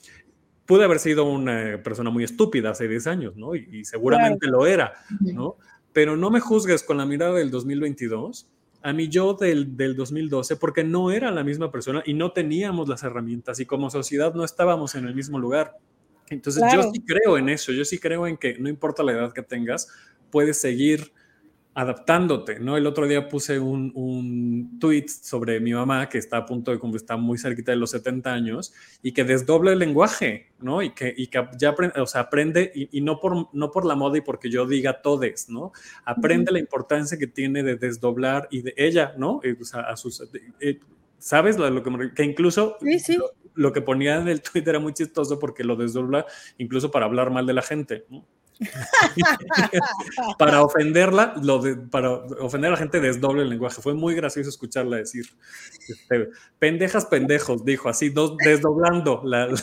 pude 0.67 0.85
haber 0.85 0.99
sido 0.99 1.25
una 1.25 1.83
persona 1.83 2.11
muy 2.11 2.25
estúpida 2.25 2.71
hace 2.71 2.89
10 2.89 3.07
años, 3.07 3.37
¿no? 3.37 3.55
Y, 3.55 3.69
y 3.71 3.85
seguramente 3.85 4.47
claro. 4.47 4.59
lo 4.59 4.67
era, 4.67 4.93
¿no? 5.21 5.57
Pero 5.93 6.17
no 6.17 6.31
me 6.31 6.41
juzgues 6.41 6.83
con 6.83 6.97
la 6.97 7.07
mirada 7.07 7.35
del 7.35 7.51
2022 7.51 8.51
a 8.85 8.93
mí 8.93 9.09
yo 9.09 9.33
del, 9.33 9.79
del 9.79 9.97
2012 9.97 10.57
porque 10.57 10.85
no 10.85 11.11
era 11.11 11.31
la 11.31 11.43
misma 11.43 11.73
persona 11.73 12.03
y 12.05 12.13
no 12.13 12.33
teníamos 12.33 12.87
las 12.87 13.03
herramientas 13.03 13.59
y 13.59 13.65
como 13.65 13.89
sociedad 13.89 14.35
no 14.35 14.45
estábamos 14.45 14.95
en 14.95 15.07
el 15.07 15.15
mismo 15.15 15.39
lugar. 15.39 15.79
Entonces 16.29 16.63
claro. 16.63 16.83
yo 16.83 16.91
sí 16.93 17.01
creo 17.01 17.39
en 17.39 17.49
eso, 17.49 17.73
yo 17.73 17.83
sí 17.87 17.99
creo 17.99 18.27
en 18.27 18.37
que 18.37 18.59
no 18.59 18.69
importa 18.69 19.03
la 19.03 19.13
edad 19.13 19.33
que 19.33 19.43
tengas, 19.43 19.89
puedes 20.31 20.61
seguir 20.61 21.13
adaptándote, 21.75 22.61
¿no? 22.61 22.77
El 22.77 22.87
otro 22.87 23.07
día 23.09 23.29
puse 23.29 23.59
un, 23.59 23.91
un 23.95 24.79
tweet 24.79 25.07
sobre 25.09 25.59
mi 25.59 25.73
mamá 25.73 26.09
que 26.09 26.19
está 26.19 26.39
a 26.39 26.47
punto 26.47 26.71
de 26.71 26.79
cumplir, 26.79 27.01
está 27.01 27.17
muy 27.17 27.37
cerquita 27.37 27.73
de 27.73 27.77
los 27.77 27.91
70 27.91 28.33
años 28.33 28.73
y 29.03 29.13
que 29.13 29.25
desdobla 29.25 29.73
el 29.73 29.81
lenguaje, 29.81 30.53
¿no? 30.61 30.83
Y 30.83 30.91
que, 30.91 31.13
y 31.17 31.27
que 31.27 31.45
ya 31.59 31.71
aprende, 31.71 32.01
o 32.01 32.07
sea, 32.07 32.23
aprende 32.23 32.71
y, 32.75 32.97
y, 32.97 33.01
no, 33.01 33.19
por, 33.19 33.49
no 33.53 33.71
por 33.73 33.85
la 33.85 33.97
moda 33.97 34.19
y 34.19 34.21
porque 34.21 34.51
yo 34.51 34.67
diga 34.67 35.03
todes, 35.03 35.49
¿no? 35.49 35.73
Aprende 36.05 36.51
uh 36.51 36.53
-huh. 36.53 36.55
la 36.55 36.61
importancia 36.61 37.19
que 37.19 37.27
tiene 37.27 37.65
de 37.65 37.75
desdoblar 37.75 38.47
y 38.53 38.63
de 38.63 38.75
ella, 38.77 39.13
¿no? 39.19 39.41
Eh, 39.43 39.57
o 39.61 39.65
sea, 39.65 39.81
a 39.81 39.97
sus, 39.97 40.23
eh, 40.61 40.79
¿Sabes? 41.19 41.59
Lo, 41.59 41.69
lo 41.71 41.83
que, 41.83 41.91
me, 41.91 42.15
que, 42.15 42.23
incluso 42.23 42.77
sí, 42.81 42.99
sí. 43.01 43.17
Lo, 43.17 43.31
lo, 43.55 43.73
que 43.73 43.81
ponía 43.81 44.17
en 44.21 44.29
el 44.29 44.43
tweet 44.43 44.65
era 44.67 44.79
muy 44.79 44.93
chistoso 44.93 45.41
porque 45.41 45.65
lo 45.65 45.75
desdobla 45.75 46.25
incluso 46.59 46.91
para 46.93 47.07
hablar 47.07 47.31
mal 47.31 47.47
de 47.47 47.53
la 47.55 47.63
gente, 47.63 48.05
¿no? 48.11 48.25
para 50.39 50.63
ofenderla, 50.63 51.35
lo 51.43 51.59
de, 51.59 51.77
para 51.77 52.13
ofender 52.13 52.69
a 52.69 52.73
la 52.73 52.77
gente 52.77 53.01
desdoble 53.01 53.43
el 53.43 53.51
lenguaje. 53.51 53.83
Fue 53.83 53.95
muy 53.95 54.15
gracioso 54.15 54.49
escucharla 54.49 54.99
decir, 54.99 55.27
este, 55.89 56.31
pendejas 56.59 57.07
pendejos, 57.07 57.65
dijo 57.65 57.89
así, 57.89 58.11
dos, 58.11 58.37
desdoblando 58.39 59.23
la, 59.25 59.49
la, 59.49 59.57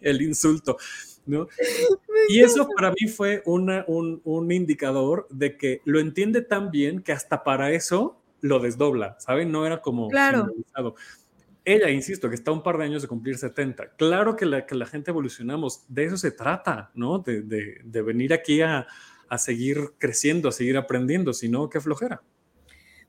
el 0.00 0.22
insulto. 0.22 0.76
¿no? 1.26 1.46
Y 2.28 2.40
eso 2.40 2.68
para 2.74 2.90
mí 2.90 3.06
fue 3.08 3.42
una, 3.44 3.84
un, 3.86 4.20
un, 4.24 4.50
indicador 4.50 5.26
de 5.30 5.58
que 5.58 5.82
lo 5.84 6.00
entiende 6.00 6.40
tan 6.40 6.70
bien 6.70 7.02
que 7.02 7.12
hasta 7.12 7.44
para 7.44 7.70
eso 7.72 8.20
lo 8.40 8.60
desdobla, 8.60 9.16
¿saben? 9.20 9.52
No 9.52 9.66
era 9.66 9.82
como... 9.82 10.08
Claro 10.08 10.46
ella, 11.74 11.90
insisto, 11.90 12.28
que 12.28 12.34
está 12.34 12.50
un 12.50 12.62
par 12.62 12.78
de 12.78 12.84
años 12.84 13.02
de 13.02 13.08
cumplir 13.08 13.36
70. 13.36 13.96
Claro 13.96 14.36
que 14.36 14.46
la, 14.46 14.64
que 14.66 14.74
la 14.74 14.86
gente 14.86 15.10
evolucionamos, 15.10 15.84
de 15.88 16.04
eso 16.04 16.16
se 16.16 16.30
trata, 16.30 16.90
¿no? 16.94 17.18
De, 17.18 17.42
de, 17.42 17.80
de 17.84 18.02
venir 18.02 18.32
aquí 18.32 18.62
a, 18.62 18.86
a, 19.28 19.38
seguir 19.38 19.92
creciendo, 19.98 20.48
a 20.48 20.52
seguir 20.52 20.76
aprendiendo, 20.76 21.32
si 21.32 21.48
no, 21.48 21.68
qué 21.68 21.80
flojera. 21.80 22.22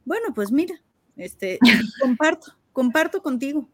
Bueno, 0.03 0.34
pues 0.34 0.52
mira, 0.52 0.76
este, 1.15 1.60
comparto, 2.02 2.57
comparto 2.73 3.22
contigo. 3.22 3.69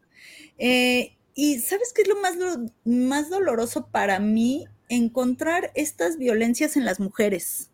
Eh, 0.58 1.16
y 1.34 1.58
¿sabes 1.58 1.92
qué 1.92 2.02
es 2.02 2.08
lo 2.08 2.20
más, 2.20 2.36
lo 2.36 2.66
más 2.84 3.28
doloroso 3.28 3.88
para 3.90 4.20
mí? 4.20 4.66
Encontrar 4.88 5.72
estas 5.74 6.16
violencias 6.16 6.76
en 6.76 6.84
las 6.84 7.00
mujeres. 7.00 7.70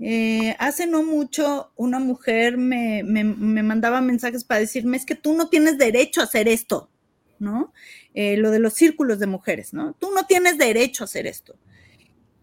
Eh, 0.00 0.56
hace 0.58 0.86
no 0.86 1.02
mucho 1.02 1.72
una 1.76 2.00
mujer 2.00 2.56
me, 2.56 3.02
me, 3.04 3.22
me, 3.22 3.62
mandaba 3.62 4.00
mensajes 4.00 4.42
para 4.42 4.60
decirme 4.60 4.96
es 4.96 5.06
que 5.06 5.14
tú 5.14 5.34
no 5.34 5.48
tienes 5.48 5.78
derecho 5.78 6.20
a 6.20 6.24
hacer 6.24 6.48
esto, 6.48 6.90
¿no? 7.38 7.72
Eh, 8.14 8.36
lo 8.36 8.50
de 8.50 8.58
los 8.58 8.74
círculos 8.74 9.18
de 9.20 9.26
mujeres, 9.26 9.72
¿no? 9.72 9.94
Tú 9.94 10.10
no 10.12 10.26
tienes 10.26 10.58
derecho 10.58 11.04
a 11.04 11.06
hacer 11.06 11.26
esto. 11.26 11.56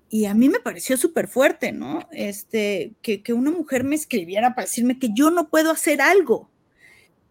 Y 0.09 0.25
a 0.25 0.33
mí 0.33 0.49
me 0.49 0.59
pareció 0.59 0.97
súper 0.97 1.27
fuerte, 1.27 1.71
¿no? 1.71 2.07
Este, 2.11 2.93
que, 3.01 3.21
que, 3.21 3.33
una 3.33 3.51
mujer 3.51 3.83
me 3.83 3.95
escribiera 3.95 4.55
para 4.55 4.65
decirme 4.65 4.97
que 4.97 5.09
yo 5.13 5.29
no 5.29 5.49
puedo 5.49 5.71
hacer 5.71 6.01
algo. 6.01 6.49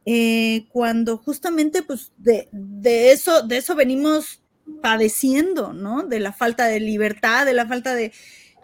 Eh, 0.05 0.66
cuando 0.70 1.19
justamente, 1.19 1.82
pues, 1.82 2.12
de, 2.19 2.49
de, 2.53 3.11
eso, 3.12 3.43
de 3.43 3.57
eso 3.57 3.74
venimos 3.74 4.43
padeciendo, 4.81 5.73
¿no? 5.73 6.05
De 6.05 6.20
la 6.20 6.32
falta 6.32 6.66
de 6.66 6.81
libertad, 6.81 7.47
de 7.47 7.55
la 7.55 7.66
falta 7.66 7.95
de, 7.95 8.12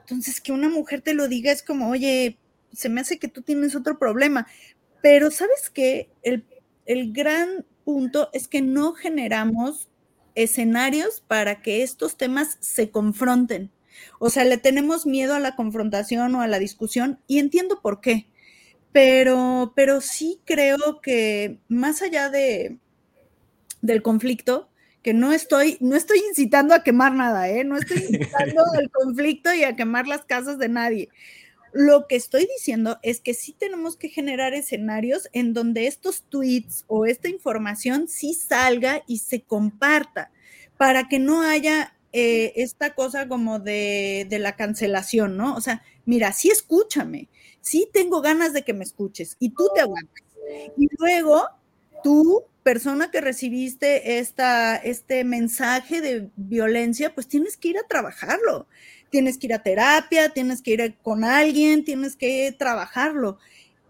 entonces, 0.05 0.41
que 0.41 0.53
una 0.53 0.69
mujer 0.69 1.01
te 1.01 1.15
lo 1.15 1.29
diga 1.29 1.51
es 1.51 1.63
como, 1.63 1.89
oye, 1.89 2.39
se 2.73 2.91
me 2.91 3.01
hace 3.01 3.19
que 3.19 3.29
tú 3.29 3.41
tienes 3.43 3.75
otro 3.75 3.99
problema. 3.99 4.47
Pero 5.03 5.31
sabes 5.31 5.71
que 5.71 6.11
el, 6.23 6.45
el 6.85 7.13
gran 7.13 7.65
punto 7.85 8.29
es 8.35 8.47
que 8.47 8.61
no 8.61 8.93
generamos 8.93 9.89
escenarios 10.35 11.23
para 11.27 11.63
que 11.63 11.83
estos 11.83 12.17
temas 12.17 12.59
se 12.61 12.91
confronten. 12.91 13.71
O 14.19 14.29
sea, 14.29 14.45
le 14.45 14.59
tenemos 14.59 15.07
miedo 15.07 15.35
a 15.35 15.41
la 15.41 15.57
confrontación 15.57 16.35
o 16.35 16.43
a 16.43 16.49
la 16.49 16.59
discusión 16.59 17.21
y 17.27 17.39
entiendo 17.39 17.81
por 17.81 18.01
qué. 18.03 18.27
Pero, 18.93 19.73
pero 19.77 20.01
sí 20.03 20.41
creo 20.45 21.01
que 21.03 21.59
más 21.69 22.03
allá 22.03 22.31
de, 22.31 22.79
del 23.83 24.03
conflicto, 24.03 24.69
que 25.05 25.13
no 25.13 25.33
estoy, 25.33 25.77
no 25.81 25.97
estoy 25.97 26.19
incitando 26.31 26.75
a 26.75 26.83
quemar 26.83 27.13
nada, 27.13 27.49
¿eh? 27.51 27.63
No 27.63 27.77
estoy 27.77 27.99
incitando 28.09 28.65
al 28.73 28.91
conflicto 28.91 29.53
y 29.53 29.63
a 29.63 29.77
quemar 29.77 30.09
las 30.09 30.25
casas 30.25 30.59
de 30.59 30.71
nadie. 30.71 31.11
Lo 31.73 32.07
que 32.07 32.17
estoy 32.17 32.49
diciendo 32.57 32.99
es 33.03 33.21
que 33.21 33.35
sí 33.35 33.53
tenemos 33.53 33.97
que 33.97 34.09
generar 34.09 34.55
escenarios 34.55 35.29
en 35.33 35.53
donde 35.53 35.87
estos 35.89 36.23
tweets 36.23 36.85
o 36.89 37.05
esta 37.05 37.29
información 37.29 38.09
sí 38.09 38.33
salga 38.33 39.03
y 39.07 39.19
se 39.19 39.43
comparta 39.43 40.31
para 40.79 41.07
que 41.09 41.19
no 41.19 41.43
haya 41.43 41.95
eh, 42.15 42.55
esta 42.57 42.95
cosa 42.95 43.29
como 43.29 43.59
de, 43.59 44.27
de, 44.31 44.39
la 44.39 44.57
cancelación, 44.57 45.37
¿no? 45.37 45.55
O 45.55 45.61
sea, 45.61 45.83
mira, 46.07 46.33
sí 46.33 46.49
escúchame, 46.49 47.29
sí 47.61 47.91
tengo 47.93 48.23
ganas 48.23 48.55
de 48.55 48.63
que 48.63 48.73
me 48.73 48.85
escuches 48.85 49.37
y 49.39 49.51
tú 49.51 49.69
te 49.75 49.83
aguantas. 49.83 50.25
Y 50.79 50.89
luego 50.99 51.47
tú 52.03 52.45
persona 52.65 53.11
que 53.11 53.21
recibiste 53.21 54.19
esta, 54.19 54.75
este 54.75 55.23
mensaje 55.23 56.01
de 56.01 56.31
violencia, 56.35 57.15
pues 57.15 57.29
tienes 57.29 57.57
que 57.57 57.69
ir 57.69 57.79
a 57.79 57.87
trabajarlo. 57.87 58.67
Tienes 59.11 59.39
que 59.39 59.47
ir 59.47 59.55
a 59.55 59.63
terapia, 59.63 60.31
tienes 60.31 60.61
que 60.61 60.73
ir 60.73 60.97
con 61.03 61.23
alguien, 61.23 61.85
tienes 61.85 62.17
que 62.17 62.53
trabajarlo. 62.59 63.39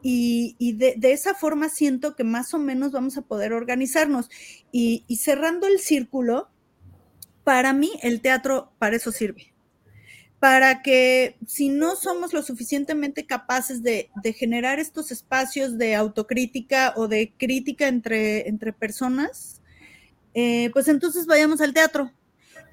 Y, 0.02 0.74
de, 0.74 0.98
esa 1.12 1.34
forma 1.34 1.70
siento 1.70 2.14
que 2.14 2.24
más 2.24 2.52
o 2.52 2.58
menos 2.58 2.92
vamos 2.92 3.16
a 3.16 3.22
poder 3.22 3.54
organizarnos. 3.54 4.28
Y, 4.70 5.02
cerrando 5.18 5.66
el 5.66 5.78
círculo, 5.78 6.50
para 7.42 7.72
mí 7.72 7.92
el 8.02 8.20
teatro 8.20 8.72
para 8.78 8.96
eso 8.96 9.12
sirve. 9.12 9.53
Para 10.44 10.82
que 10.82 11.38
si 11.46 11.70
no 11.70 11.96
somos 11.96 12.34
lo 12.34 12.42
suficientemente 12.42 13.24
capaces 13.24 13.82
de, 13.82 14.10
generar 14.36 14.78
estos 14.78 15.10
espacios 15.10 15.78
de 15.78 15.94
autocrítica 15.94 16.92
o 16.96 17.08
de 17.08 17.32
crítica 17.38 17.88
entre, 17.88 18.46
entre 18.46 18.74
personas, 18.74 19.62
eh, 20.34 20.68
pues 20.74 20.88
entonces 20.88 21.24
vayamos 21.24 21.62
al 21.62 21.72
teatro. 21.72 22.12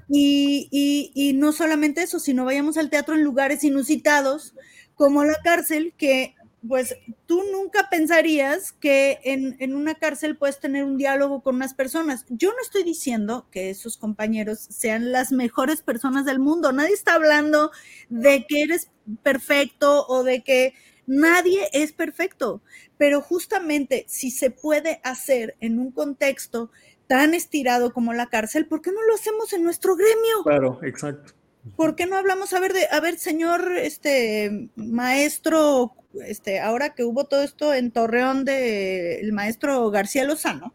Y, 0.10 0.68
y, 1.16 1.32
no 1.32 1.54
solamente 1.54 2.04
eso, 2.04 2.20
sino 2.20 2.44
vayamos 2.44 2.76
al 2.76 2.90
teatro 2.90 3.16
en 3.16 3.24
lugares 3.24 3.64
inusitados, 3.64 4.54
como 4.96 5.24
la 5.24 5.38
cárcel, 5.42 5.94
que 5.96 6.36
pues 6.68 6.96
tú 7.26 7.44
nunca 7.52 7.90
pensarías 7.90 8.72
que 8.72 9.20
en, 9.24 9.74
una 9.74 9.96
cárcel 9.96 10.38
puedes 10.38 10.60
tener 10.60 10.84
un 10.84 10.98
diálogo 10.98 11.42
con 11.42 11.56
unas 11.56 11.74
personas. 11.74 12.26
Yo 12.30 12.52
no 12.52 12.62
estoy 12.62 12.84
diciendo 12.84 13.48
que 13.52 13.70
esos 13.70 13.98
compañeros 13.98 14.60
sean 14.60 15.12
las 15.12 15.32
mejores 15.32 15.82
personas 15.82 16.26
del 16.26 16.40
mundo. 16.40 16.72
Nadie 16.72 16.94
está 16.94 17.16
hablando 17.16 17.72
de 18.10 18.46
que 18.48 18.62
eres 18.62 18.92
perfecto 19.24 20.06
o 20.08 20.24
de 20.24 20.44
que 20.44 20.76
nadie 21.08 21.68
es 21.74 21.94
perfecto. 21.94 22.62
Pero 22.98 23.22
justamente 23.22 24.06
si 24.08 24.30
se 24.30 24.52
puede 24.52 25.02
hacer 25.04 25.56
en 25.62 25.80
un 25.80 25.92
contexto 25.92 26.70
tan 27.08 27.34
estirado 27.34 27.92
como 27.92 28.14
la 28.14 28.28
cárcel, 28.28 28.68
¿por 28.68 28.82
qué 28.82 28.92
no 28.92 29.02
lo 29.02 29.16
hacemos 29.16 29.52
en 29.54 29.64
nuestro 29.64 29.96
gremio? 29.96 30.44
Claro, 30.44 30.80
exacto. 30.84 31.34
¿Por 31.76 31.96
qué 31.96 32.06
no 32.06 32.18
hablamos, 32.18 32.54
a 32.54 32.60
ver, 32.60 32.74
de, 32.74 32.88
a 32.90 33.00
ver, 33.00 33.18
señor, 33.20 33.78
este, 33.78 34.70
maestro, 34.76 35.94
este, 36.26 36.60
ahora 36.60 36.94
que 36.94 37.04
hubo 37.04 37.26
todo 37.26 37.42
esto 37.42 37.74
en 37.74 37.92
Torreón 37.92 38.46
del 38.46 39.32
maestro 39.34 39.90
García 39.90 40.26
Lozano, 40.26 40.74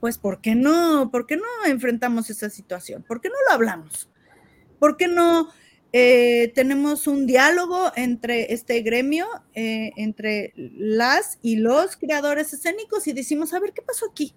pues, 0.00 0.18
¿por 0.18 0.40
qué 0.40 0.54
no, 0.54 1.10
por 1.10 1.26
qué 1.26 1.36
no 1.36 1.44
enfrentamos 1.66 2.30
esa 2.30 2.50
situación? 2.50 3.02
¿Por 3.02 3.20
qué 3.20 3.28
no 3.28 3.34
lo 3.48 3.54
hablamos? 3.54 4.08
¿Por 4.78 4.96
qué 4.96 5.08
no 5.08 5.48
eh, 5.92 6.52
tenemos 6.54 7.06
un 7.06 7.26
diálogo 7.26 7.90
entre 7.96 8.52
este 8.52 8.80
gremio, 8.82 9.26
eh, 9.54 9.90
entre 9.96 10.52
las 10.54 11.38
y 11.42 11.56
los 11.56 11.96
creadores 11.96 12.52
escénicos 12.52 13.08
y 13.08 13.12
decimos, 13.12 13.52
a 13.54 13.60
ver, 13.60 13.72
¿qué 13.72 13.82
pasó 13.82 14.06
aquí? 14.10 14.34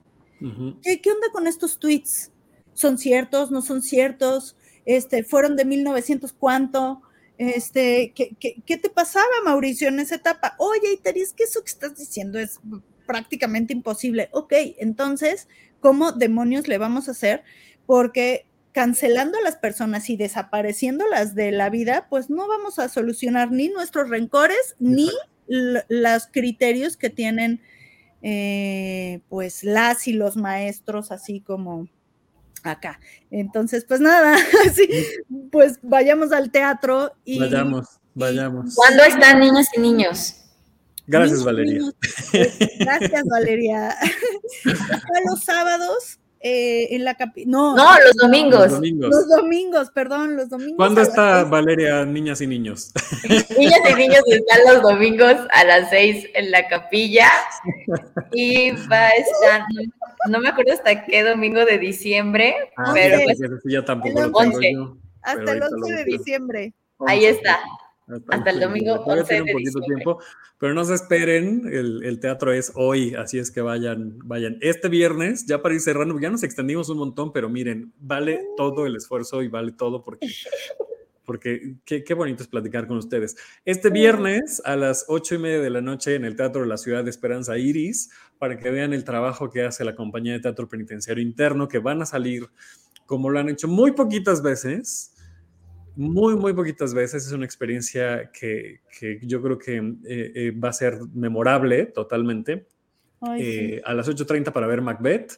¿Qué, 0.82 1.00
¿Qué 1.02 1.12
onda 1.12 1.28
con 1.32 1.46
estos 1.46 1.78
tweets? 1.78 2.32
¿Son 2.74 2.98
ciertos? 2.98 3.52
¿No 3.52 3.62
son 3.62 3.84
ciertos? 3.84 4.56
este, 4.86 5.24
fueron 5.24 5.56
de 5.56 5.66
1900 5.66 6.34
cuánto, 6.34 7.02
este, 7.50 8.14
¿qué, 8.14 8.36
qué, 8.40 8.78
te 8.78 8.90
pasaba, 8.92 9.26
Mauricio, 9.44 9.88
en 9.88 10.00
esa 10.00 10.16
etapa? 10.16 10.54
Oye, 10.60 10.94
Iteri, 10.94 11.22
es 11.22 11.34
que 11.34 11.46
eso 11.46 11.64
que 11.64 11.72
estás 11.72 11.98
diciendo 11.98 12.38
es 12.38 12.60
prácticamente 13.08 13.74
imposible. 13.74 14.30
Ok, 14.32 14.54
entonces, 14.78 15.48
¿cómo 15.80 16.12
demonios 16.12 16.68
le 16.68 16.78
vamos 16.78 17.08
a 17.08 17.12
hacer? 17.12 17.44
Porque 17.88 18.46
cancelando 18.74 19.40
a 19.40 19.42
las 19.42 19.56
personas 19.56 20.12
y 20.12 20.18
desapareciéndolas 20.18 21.34
de 21.34 21.52
la 21.52 21.72
vida, 21.72 22.06
pues 22.12 22.30
no 22.30 22.48
vamos 22.48 22.78
a 22.78 22.90
solucionar 22.90 23.52
ni 23.52 23.70
nuestros 23.70 24.10
rencores 24.10 24.76
ni 24.78 25.10
los 25.48 26.28
criterios 26.28 26.96
que 26.96 27.10
tienen 27.10 27.60
eh, 28.22 29.22
pues 29.30 29.64
las 29.64 30.08
y 30.08 30.14
los 30.14 30.38
maestros, 30.38 31.12
así 31.12 31.42
como 31.42 31.90
acá. 32.64 33.00
Entonces, 33.30 33.86
pues 33.88 34.00
nada, 34.00 34.38
sí, 34.74 34.88
pues 35.52 35.80
vayamos 35.82 36.32
al 36.32 36.52
teatro 36.52 37.14
y... 37.26 37.40
Vayamos, 37.40 37.88
vayamos. 38.14 38.76
¿Cuándo 38.76 39.04
están 39.04 39.40
niñas 39.40 39.68
y 39.76 39.82
niños? 39.82 40.38
Gracias, 41.08 41.44
Valeria. 41.44 41.82
Gracias, 42.80 43.24
Valeria. 43.26 43.96
los 45.30 45.44
sábados 45.44 46.21
eh, 46.44 46.96
en 46.96 47.06
la 47.06 47.16
No, 47.46 47.76
no 47.76 48.00
los, 48.00 48.16
domingos. 48.16 48.62
los 48.62 48.72
domingos. 48.72 49.10
Los 49.10 49.28
domingos, 49.30 49.92
perdón, 49.92 50.36
los 50.38 50.50
domingos. 50.50 50.78
¿Cuándo 50.78 51.02
está 51.02 51.44
Valeria, 51.44 52.06
niñas 52.06 52.42
y 52.42 52.48
niños? 52.48 52.92
niñas 53.58 53.80
y 53.90 53.94
niños 53.94 54.22
están 54.28 54.60
los 54.74 54.82
domingos 54.82 55.36
a 55.52 55.64
las 55.66 55.90
seis 55.90 56.28
en 56.34 56.52
la 56.52 56.68
capilla 56.68 57.30
y 58.32 58.72
va 58.92 59.08
a 59.08 59.10
estar, 59.10 59.66
no, 60.30 60.40
me 60.40 60.50
acuerdo 60.50 60.74
hasta 60.74 61.06
qué 61.06 61.24
domingo 61.24 61.64
de 61.66 61.78
diciembre, 61.78 62.56
ah, 62.78 62.92
pero 62.94 63.20
pues, 63.24 63.40
ya 63.66 63.86
tampoco 63.86 64.22
lo 64.22 64.60
tengo 64.60 64.98
hasta 65.22 65.52
el 65.52 65.64
11 65.64 65.94
de 65.94 66.04
diciembre. 66.06 66.74
Ahí 67.08 67.26
está. 67.26 67.60
Hasta, 68.08 68.50
el 68.50 68.60
domingo 68.60 68.96
11 69.06 69.34
de 69.34 69.42
un 69.42 69.52
poquito 69.52 69.80
tiempo, 69.82 70.20
pero 70.58 70.74
no 70.74 70.84
se 70.84 70.96
esperen, 70.96 71.64
el, 71.72 72.20
teatro 72.20 72.52
es 72.52 72.72
hoy, 72.76 73.14
así 73.16 73.40
es 73.40 73.52
que 73.52 73.62
vayan, 73.62 74.20
vayan. 74.24 74.58
Este 74.62 74.90
viernes, 74.90 75.46
ya 75.46 75.62
para 75.62 75.76
ir 75.76 75.82
cerrando, 75.82 76.20
ya 76.20 76.30
nos 76.30 76.44
extendimos 76.44 76.90
un 76.90 76.98
montón, 76.98 77.32
pero 77.32 77.50
miren, 77.50 77.94
vale 78.00 78.46
todo 78.58 78.86
el 78.86 78.96
esfuerzo 78.96 79.42
y 79.44 79.48
vale 79.48 79.72
todo 79.72 80.04
porque, 80.04 80.28
porque 81.26 81.76
qué, 81.86 82.04
qué 82.04 82.14
bonito 82.14 82.44
es 82.44 82.50
platicar 82.50 82.88
con 82.88 82.98
ustedes. 82.98 83.38
Este 83.64 83.90
viernes 83.90 84.62
a 84.66 84.76
las 84.76 85.06
ocho 85.08 85.36
y 85.36 85.38
media 85.38 85.62
de 85.62 85.70
la 85.70 85.82
noche 85.82 86.16
en 86.16 86.26
el 86.26 86.36
Teatro 86.36 86.62
de 86.62 86.68
la 86.68 86.78
Ciudad 86.78 87.04
de 87.04 87.12
Esperanza 87.12 87.58
Iris, 87.58 88.12
para 88.38 88.58
que 88.58 88.72
vean 88.72 88.94
el 88.94 89.06
trabajo 89.06 89.50
que 89.50 89.64
hace 89.64 89.86
la 89.86 89.96
compañía 89.96 90.34
de 90.34 90.42
teatro 90.42 90.68
penitenciario 90.68 91.24
interno, 91.24 91.68
que 91.68 91.80
van 91.80 92.02
a 92.02 92.06
salir 92.06 92.50
como 93.06 93.30
lo 93.30 93.40
han 93.40 93.50
hecho 93.50 93.68
muy 93.68 93.92
poquitas 93.92 94.42
veces 94.42 95.11
muy, 96.02 96.36
muy 96.36 96.54
poquitas 96.54 96.94
veces. 96.94 97.28
Es 97.28 97.32
una 97.32 97.46
experiencia 97.46 98.32
que, 98.32 98.82
yo 99.22 99.42
creo 99.42 99.58
que 99.58 99.78
eh, 99.78 100.32
eh, 100.36 100.52
va 100.52 100.70
a 100.70 100.74
ser 100.74 101.00
memorable 101.14 101.86
totalmente. 101.86 102.68
Eh, 103.38 103.82
a 103.86 103.94
las 103.94 104.10
8.30 104.10 104.52
para 104.52 104.68
ver 104.68 104.82
Macbeth. 104.82 105.38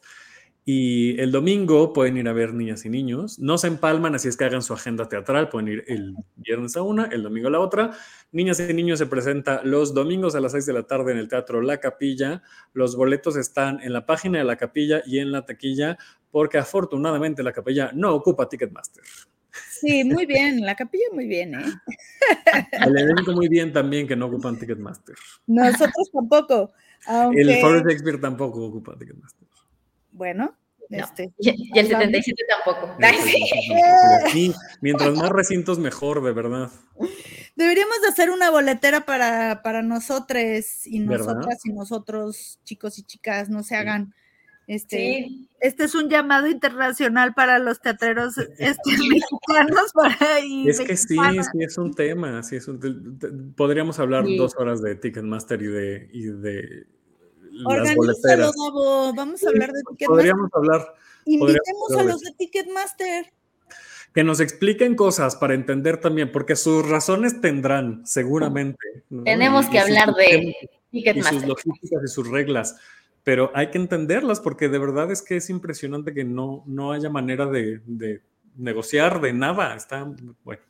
Y 0.65 1.19
el 1.19 1.34
domingo 1.34 1.91
pueden 1.91 2.15
ir 2.15 2.30
a 2.30 2.31
ver 2.31 2.53
Niñas 2.53 2.85
y 2.85 2.90
Niños. 2.90 3.38
No 3.38 3.57
se 3.57 3.68
empalman, 3.68 4.15
así 4.15 4.30
es 4.30 4.38
que 4.38 4.45
hagan 4.45 4.61
su 4.61 4.73
agenda 4.73 5.10
teatral. 5.10 5.49
Pueden 5.49 5.68
ir 5.68 5.84
el 5.88 6.15
viernes 6.38 6.77
a 6.77 6.81
una, 6.81 7.07
el 7.07 7.22
domingo 7.22 7.49
a 7.49 7.52
la 7.52 7.60
otra. 7.60 7.91
Niñas 8.31 8.61
y 8.61 8.73
Niños 8.73 8.99
se 8.99 9.07
presenta 9.07 9.61
los 9.65 9.94
domingos 9.94 10.35
a 10.35 10.40
las 10.40 10.53
6 10.53 10.65
de 10.65 10.73
la 10.73 10.84
tarde 10.84 11.11
en 11.11 11.18
el 11.18 11.27
Teatro 11.27 11.61
La 11.61 11.81
Capilla. 11.81 12.41
Los 12.72 12.95
boletos 12.95 13.35
están 13.35 13.81
en 13.81 13.91
la 13.91 14.06
página 14.06 14.38
de 14.38 14.45
la 14.45 14.56
capilla 14.56 15.03
y 15.06 15.19
en 15.19 15.34
la 15.34 15.45
taquilla, 15.45 15.98
porque 16.31 16.57
afortunadamente 16.57 17.44
la 17.44 17.52
capilla 17.52 17.91
no 17.94 18.15
ocupa 18.15 18.48
Ticketmaster. 18.48 19.03
Sí, 19.70 20.04
muy 20.04 20.26
bien, 20.26 20.62
la 20.62 20.76
capilla 20.76 21.06
muy 21.14 21.28
bien, 21.28 21.56
¿eh? 21.56 21.66
El 22.72 22.98
evento 22.98 23.34
muy 23.34 23.48
bien 23.48 23.72
también 23.72 24.08
que 24.08 24.16
no 24.16 24.28
ocupan 24.28 24.58
Ticketmaster. 24.58 25.16
Nosotros 25.48 26.12
tampoco. 26.12 26.74
El 27.34 27.62
Forest 27.62 27.86
Shakespeare 27.86 28.20
tampoco 28.20 28.66
ocupa 28.66 28.98
Ticketmaster. 28.98 29.48
Bueno, 30.12 30.56
Este, 30.90 31.34
y, 31.40 31.50
el 31.78 31.88
77 31.88 32.44
tampoco. 32.48 32.96
Sí, 34.32 34.54
mientras 34.82 35.14
más 35.16 35.30
recintos 35.30 35.80
mejor, 35.80 36.24
de 36.24 36.32
verdad. 36.32 36.70
Deberíamos 37.56 38.02
de 38.02 38.08
hacer 38.08 38.30
una 38.30 38.50
boletera 38.50 39.02
para, 39.02 39.62
para 39.64 39.82
nosotros 39.82 40.88
y 40.88 41.00
nosotras 41.00 41.66
y 41.66 41.74
nosotros, 41.74 42.60
chicos 42.64 42.98
y 43.00 43.04
chicas, 43.04 43.50
no 43.50 43.64
se 43.64 43.76
hagan 43.76 44.14
este, 44.68 45.30
este 45.60 45.84
es 45.84 45.95
un 45.95 46.10
llamado 46.10 46.48
internacional 46.48 47.34
para 47.34 47.60
los 47.60 47.81
teatreros 47.81 48.38
este, 48.57 48.91
mexicanos. 49.10 49.91
Para, 49.94 50.40
es 50.40 50.80
que 50.81 50.98
sí, 50.98 51.15
sí 51.15 51.57
es 51.60 51.77
un 51.77 51.94
tema. 51.94 52.44
Sí 52.44 52.57
es 52.57 52.69
podríamos 53.56 53.99
hablar 53.99 54.26
dos 54.38 54.56
horas 54.57 54.81
de 54.81 54.95
Ticketmaster 54.95 55.61
y 55.61 55.68
de, 55.68 56.10
y 56.11 56.23
de 56.23 56.88
las 57.52 57.95
boleteras. 57.95 58.53
Vamos 59.15 59.44
a 59.44 59.49
hablar 59.49 59.72
de 59.72 59.81
Ticketmaster. 59.84 60.07
Podríamos 60.07 60.49
hablar. 60.53 60.94
Invitemos 61.26 61.91
a 61.98 62.03
los 62.03 62.22
de 62.22 62.31
Ticketmaster. 62.38 63.34
Que 64.14 64.23
nos 64.23 64.40
expliquen 64.40 64.95
cosas 64.95 65.35
para 65.35 65.56
entender 65.56 65.99
también, 65.99 66.31
porque 66.31 66.56
sus 66.56 66.88
razones 66.88 67.41
tendrán, 67.41 68.06
seguramente. 68.06 69.03
Tenemos 69.26 69.65
que 69.68 69.80
hablar 69.80 70.14
de 70.14 70.56
Ticketmaster. 70.91 71.34
Y 71.34 71.40
sus 71.40 71.48
logísticas 71.48 72.03
y 72.03 72.07
sus 72.07 72.27
reglas 72.30 72.76
pero 73.24 73.52
hay 73.56 73.70
que 73.72 73.78
entenderlas 73.78 74.40
porque 74.40 74.70
de 74.70 74.80
verdad 74.80 75.12
es 75.12 75.22
que 75.22 75.38
es 75.38 75.50
impresionante 75.50 76.14
que 76.14 76.24
no, 76.24 76.64
no 76.68 76.91
haya 76.91 77.10
manera 77.10 77.45
de, 77.45 77.82
negociar 78.58 79.22
de 79.22 79.34
nada. 79.34 79.76
Está 79.76 80.04
bueno. 80.44 80.62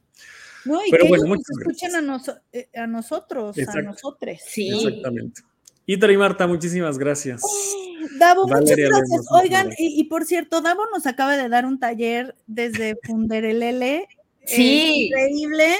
No, 0.65 0.79
y 0.85 0.91
pero 0.91 1.03
que 1.03 1.09
bueno, 1.09 1.25
ellos 1.25 1.45
escuchen 1.59 1.95
a, 1.95 2.21
eh, 2.53 2.69
a, 2.75 2.87
nosotros, 2.87 3.57
a 3.57 3.81
nosotros. 3.81 4.37
Sí. 4.45 4.69
Exactamente. 4.69 5.41
Ita 5.85 6.11
y 6.11 6.17
Marta, 6.17 6.47
muchísimas 6.47 6.97
gracias. 6.97 7.41
Davo, 8.19 8.47
muchas 8.47 8.77
gracias. 8.77 9.25
Oigan, 9.31 9.71
y, 9.77 10.03
por 10.05 10.23
cierto, 10.23 10.61
Davo 10.61 10.83
nos 10.93 11.05
acaba 11.07 11.35
de 11.35 11.49
dar 11.49 11.65
un 11.65 11.79
taller 11.79 12.35
desde 12.47 12.97
Funderelele. 13.03 14.07
Sí. 14.45 15.05
increíble 15.05 15.77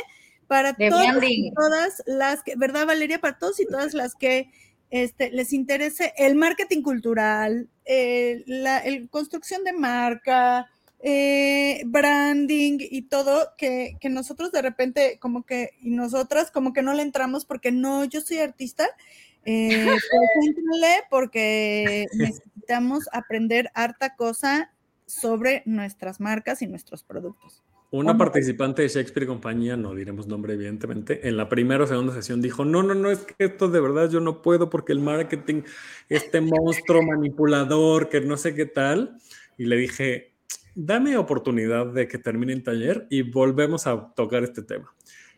para 0.47 0.73
todas, 0.73 1.17
todas 1.53 2.03
las 2.05 2.43
que, 2.43 2.55
¿verdad, 2.55 2.87
Valeria? 2.87 3.19
Para 3.19 3.37
todos 3.37 3.59
y 3.59 3.65
todas 3.65 3.93
las 3.93 4.15
que 4.15 4.49
este, 4.93 5.31
les 5.31 5.53
interese 5.53 6.13
el 6.17 6.35
marketing 6.35 6.83
cultural, 6.83 7.67
eh, 7.83 8.43
la 8.45 8.77
el 8.77 9.09
construcción 9.09 9.63
de 9.63 9.73
marca, 9.73 10.69
eh, 10.99 11.81
branding 11.87 12.77
y 12.79 13.01
todo, 13.01 13.55
que, 13.57 13.97
que, 13.99 14.09
nosotros 14.09 14.51
de 14.51 14.61
repente 14.61 15.17
como 15.19 15.47
que, 15.47 15.71
y 15.81 15.89
nosotras 15.89 16.51
como 16.51 16.73
que 16.73 16.83
no 16.83 16.93
le 16.93 17.01
entramos 17.01 17.43
porque 17.43 17.71
no, 17.71 18.05
yo 18.05 18.21
soy 18.21 18.37
artista, 18.37 18.87
eh, 19.45 19.83
pues 20.11 21.03
porque 21.09 22.05
necesitamos 22.13 23.09
aprender 23.13 23.71
harta 23.73 24.15
cosa 24.15 24.71
sobre 25.07 25.63
nuestras 25.65 26.19
marcas 26.19 26.61
y 26.61 26.67
nuestros 26.67 27.03
productos. 27.03 27.63
Una 27.93 28.17
participante 28.17 28.81
de 28.81 28.87
Shakespeare 28.87 29.27
Compañía, 29.27 29.77
no 29.77 29.93
diremos 29.93 30.25
nombre 30.25 30.55
evidentemente, 30.55 31.27
en 31.27 31.37
la 31.37 31.47
primera 31.47 31.83
o 31.83 31.87
segunda 31.87 32.11
sesión 32.11 32.41
dijo, 32.41 32.65
no, 32.65 32.81
no, 32.81 32.95
no, 32.95 33.11
es 33.11 33.19
que 33.19 33.35
esto 33.45 33.69
de 33.69 33.79
verdad 33.79 34.09
yo 34.09 34.19
no 34.19 34.41
puedo 34.41 34.67
porque 34.71 34.93
el 34.93 34.99
marketing, 34.99 35.61
este 36.09 36.41
monstruo 36.41 37.03
manipulador, 37.03 38.09
que 38.09 38.19
no 38.19 38.35
sé 38.35 38.55
qué 38.55 38.65
tal. 38.65 39.17
Y 39.59 39.65
le 39.65 39.77
dije, 39.77 40.33
dame 40.73 41.17
oportunidad 41.17 41.85
de 41.85 42.07
que 42.07 42.17
termine 42.17 42.53
el 42.53 42.63
taller 42.63 43.05
y 43.11 43.21
volvemos 43.21 43.85
a 43.85 44.11
tocar 44.15 44.43
este 44.43 44.63
tema. 44.63 44.91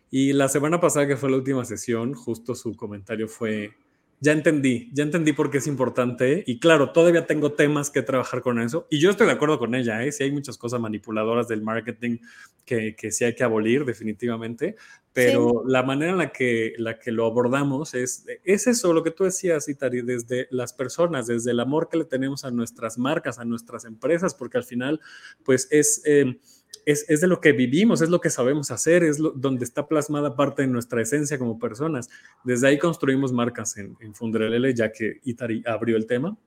Y 0.09 0.31
la 0.31 0.47
semana 0.47 0.79
pasada, 0.79 1.07
que 1.07 1.17
fue 1.17 1.29
la 1.29 1.35
última 1.35 1.65
sesión, 1.65 2.13
justo 2.13 2.55
su 2.55 2.73
comentario 2.77 3.27
fue, 3.27 3.73
ya 4.19 4.31
entendí, 4.31 4.89
ya 4.93 5.03
entendí 5.03 5.33
por 5.33 5.51
qué 5.51 5.57
es 5.57 5.67
importante 5.67 6.43
y 6.47 6.59
claro, 6.59 6.91
todavía 6.91 7.27
tengo 7.27 7.53
temas 7.53 7.89
que 7.89 8.01
trabajar 8.01 8.41
con 8.41 8.59
eso 8.59 8.87
y 8.89 8.99
yo 8.99 9.09
estoy 9.09 9.27
de 9.27 9.33
acuerdo 9.33 9.59
con 9.59 9.75
ella, 9.75 10.03
¿eh? 10.03 10.11
si 10.11 10.23
hay 10.23 10.31
muchas 10.31 10.57
cosas 10.57 10.79
manipuladoras 10.79 11.47
del 11.47 11.61
marketing 11.61 12.17
que, 12.65 12.95
que 12.95 13.11
sí 13.11 13.25
hay 13.25 13.35
que 13.35 13.43
abolir 13.43 13.85
definitivamente, 13.85 14.75
pero 15.13 15.63
la 15.65 15.83
manera 15.83 16.11
en 16.11 16.17
la 16.17 16.31
que, 16.31 16.73
la 16.77 16.99
que 16.99 17.11
lo 17.11 17.25
abordamos 17.25 17.93
es, 17.93 18.25
es 18.43 18.67
eso, 18.67 18.93
lo 18.93 19.03
que 19.03 19.11
tú 19.11 19.23
decías, 19.23 19.69
Itari, 19.69 20.01
desde 20.01 20.47
las 20.51 20.73
personas, 20.73 21.27
desde 21.27 21.51
el 21.51 21.59
amor 21.59 21.87
que 21.87 21.97
le 21.97 22.05
tenemos 22.05 22.43
a 22.43 22.51
nuestras 22.51 22.97
marcas, 22.97 23.39
a 23.39 23.45
nuestras 23.45 23.85
empresas, 23.85 24.33
porque 24.35 24.57
al 24.57 24.63
final, 24.63 24.99
pues 25.43 25.67
es... 25.71 26.01
Eh, 26.05 26.37
es, 26.85 27.05
es, 27.09 27.21
de 27.21 27.27
lo 27.27 27.41
que 27.41 27.51
vivimos, 27.51 28.01
es 28.01 28.09
lo 28.09 28.21
que 28.21 28.29
sabemos 28.29 28.71
hacer, 28.71 29.03
es 29.03 29.17
donde 29.17 29.65
está 29.65 29.87
plasmada 29.87 30.35
parte 30.35 30.61
de 30.61 30.67
nuestra 30.67 31.01
esencia 31.01 31.37
como 31.37 31.59
personas. 31.59 32.09
Desde 32.43 32.67
ahí 32.67 32.77
construimos 32.77 33.31
marcas 33.31 33.77
en, 33.77 33.95
en 33.99 34.13
Funderelele, 34.13 34.73
ya 34.73 34.91
que 34.91 35.19
Itari 35.23 35.63
abrió 35.65 35.97
el 35.97 36.05
tema. 36.05 36.37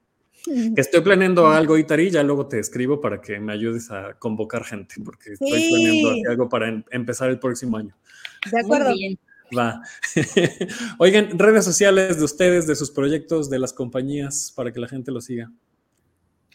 estoy 0.76 1.00
planeando 1.00 1.46
algo, 1.46 1.76
Itari, 1.76 2.10
ya 2.10 2.22
luego 2.22 2.46
te 2.46 2.58
escribo 2.58 3.00
para 3.00 3.20
que 3.20 3.38
me 3.40 3.52
ayudes 3.52 3.90
a 3.90 4.14
convocar 4.14 4.64
gente, 4.64 4.96
porque 5.04 5.32
estoy 5.32 5.68
planeando 5.70 6.30
algo 6.30 6.48
para 6.48 6.68
em, 6.68 6.84
empezar 6.90 7.30
el 7.30 7.38
próximo 7.38 7.76
año. 7.76 7.94
De 8.50 8.60
acuerdo. 8.60 8.94
Va. 9.56 9.80
Oigan, 10.98 11.38
redes 11.38 11.64
sociales 11.64 12.18
de 12.18 12.24
ustedes, 12.24 12.66
de 12.66 12.76
sus 12.76 12.90
proyectos, 12.90 13.48
de 13.48 13.58
las 13.58 13.72
compañías, 13.72 14.52
para 14.54 14.72
que 14.72 14.80
la 14.80 14.88
gente 14.88 15.10
lo 15.10 15.20
siga. 15.20 15.50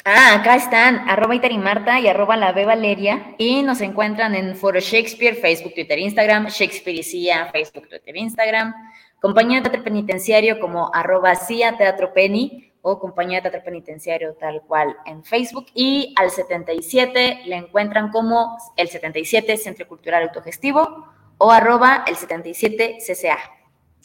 Ah, 0.05 0.35
acá 0.35 0.57
están, 0.57 1.07
arroba 1.07 1.35
Marta 1.59 1.97
y 1.97 2.09
arroba 2.09 2.35
la 2.35 2.51
B 2.51 2.65
Valeria, 2.65 3.35
y 3.37 3.63
nos 3.63 3.79
encuentran 3.79 4.35
en 4.35 4.53
Foro 4.57 4.81
Shakespeare, 4.81 5.35
Facebook, 5.35 5.73
Twitter, 5.75 5.97
Instagram, 5.97 6.47
Shakespeare 6.47 6.99
y 6.99 7.03
CIA, 7.03 7.49
Facebook, 7.53 7.87
Twitter, 7.87 8.17
Instagram, 8.17 8.73
Compañía 9.21 9.59
de 9.59 9.69
Teatro 9.69 9.85
Penitenciario 9.85 10.59
como 10.59 10.93
arroba 10.93 11.35
CIA 11.35 11.77
Teatro 11.77 12.11
Penny 12.13 12.73
o 12.81 12.99
Compañía 12.99 13.37
de 13.37 13.43
Teatro 13.43 13.63
Penitenciario 13.63 14.33
tal 14.33 14.61
cual 14.67 14.93
en 15.05 15.23
Facebook, 15.23 15.67
y 15.73 16.13
al 16.17 16.31
77 16.31 17.43
le 17.45 17.55
encuentran 17.55 18.11
como 18.11 18.57
el 18.75 18.89
77 18.89 19.55
Centro 19.55 19.87
Cultural 19.87 20.23
Autogestivo 20.23 21.07
o 21.37 21.49
arroba 21.49 22.03
el 22.07 22.17
77 22.17 22.97
CCA. 22.99 23.37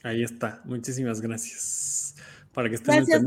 Ahí 0.04 0.22
está, 0.22 0.60
muchísimas 0.64 1.20
gracias. 1.20 2.14
Para 2.52 2.68
que 2.68 2.76
estén 2.76 3.04
gracias, 3.04 3.22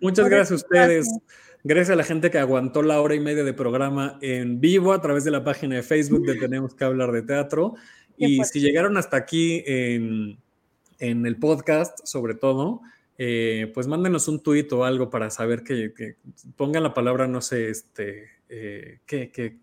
Muchas 0.00 0.28
gracias 0.28 0.52
a 0.52 0.54
ustedes. 0.54 1.06
Gracias 1.08 1.49
a 1.64 1.96
la 1.96 2.04
gente 2.04 2.30
que 2.30 2.38
aguantó 2.38 2.82
la 2.82 3.00
hora 3.00 3.14
y 3.14 3.20
media 3.20 3.44
de 3.44 3.52
programa 3.52 4.18
en 4.22 4.60
vivo 4.60 4.92
a 4.92 5.00
través 5.00 5.24
de 5.24 5.30
la 5.30 5.44
página 5.44 5.76
de 5.76 5.82
Facebook 5.82 6.24
de 6.24 6.36
Tenemos 6.36 6.74
que 6.74 6.84
hablar 6.84 7.12
de 7.12 7.22
teatro. 7.22 7.74
Y 8.16 8.42
si 8.44 8.60
llegaron 8.60 8.96
hasta 8.96 9.16
aquí 9.16 9.62
en, 9.66 10.38
el 10.98 11.36
podcast, 11.36 11.98
sobre 12.04 12.34
todo, 12.34 12.82
eh, 13.18 13.70
pues 13.74 13.86
mándenos 13.86 14.28
un 14.28 14.42
tuit 14.42 14.70
o 14.72 14.84
algo 14.84 15.10
para 15.10 15.30
saber 15.30 15.62
que, 15.62 16.16
pongan 16.56 16.82
la 16.82 16.94
palabra, 16.94 17.26
no 17.26 17.40
sé, 17.40 17.70
este, 17.70 18.28
eh, 18.48 18.98
que, 19.06 19.58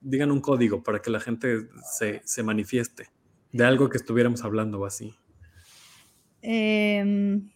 digan 0.00 0.30
un 0.30 0.40
código 0.40 0.82
para 0.82 1.00
que 1.00 1.10
la 1.10 1.20
gente 1.20 1.68
se, 1.98 2.22
se 2.24 2.42
manifieste 2.42 3.08
de 3.52 3.64
algo 3.64 3.88
que 3.88 3.98
estuviéramos 3.98 4.44
hablando 4.44 4.80
o 4.80 4.86
así. 4.86 5.14
Em, 6.42 7.50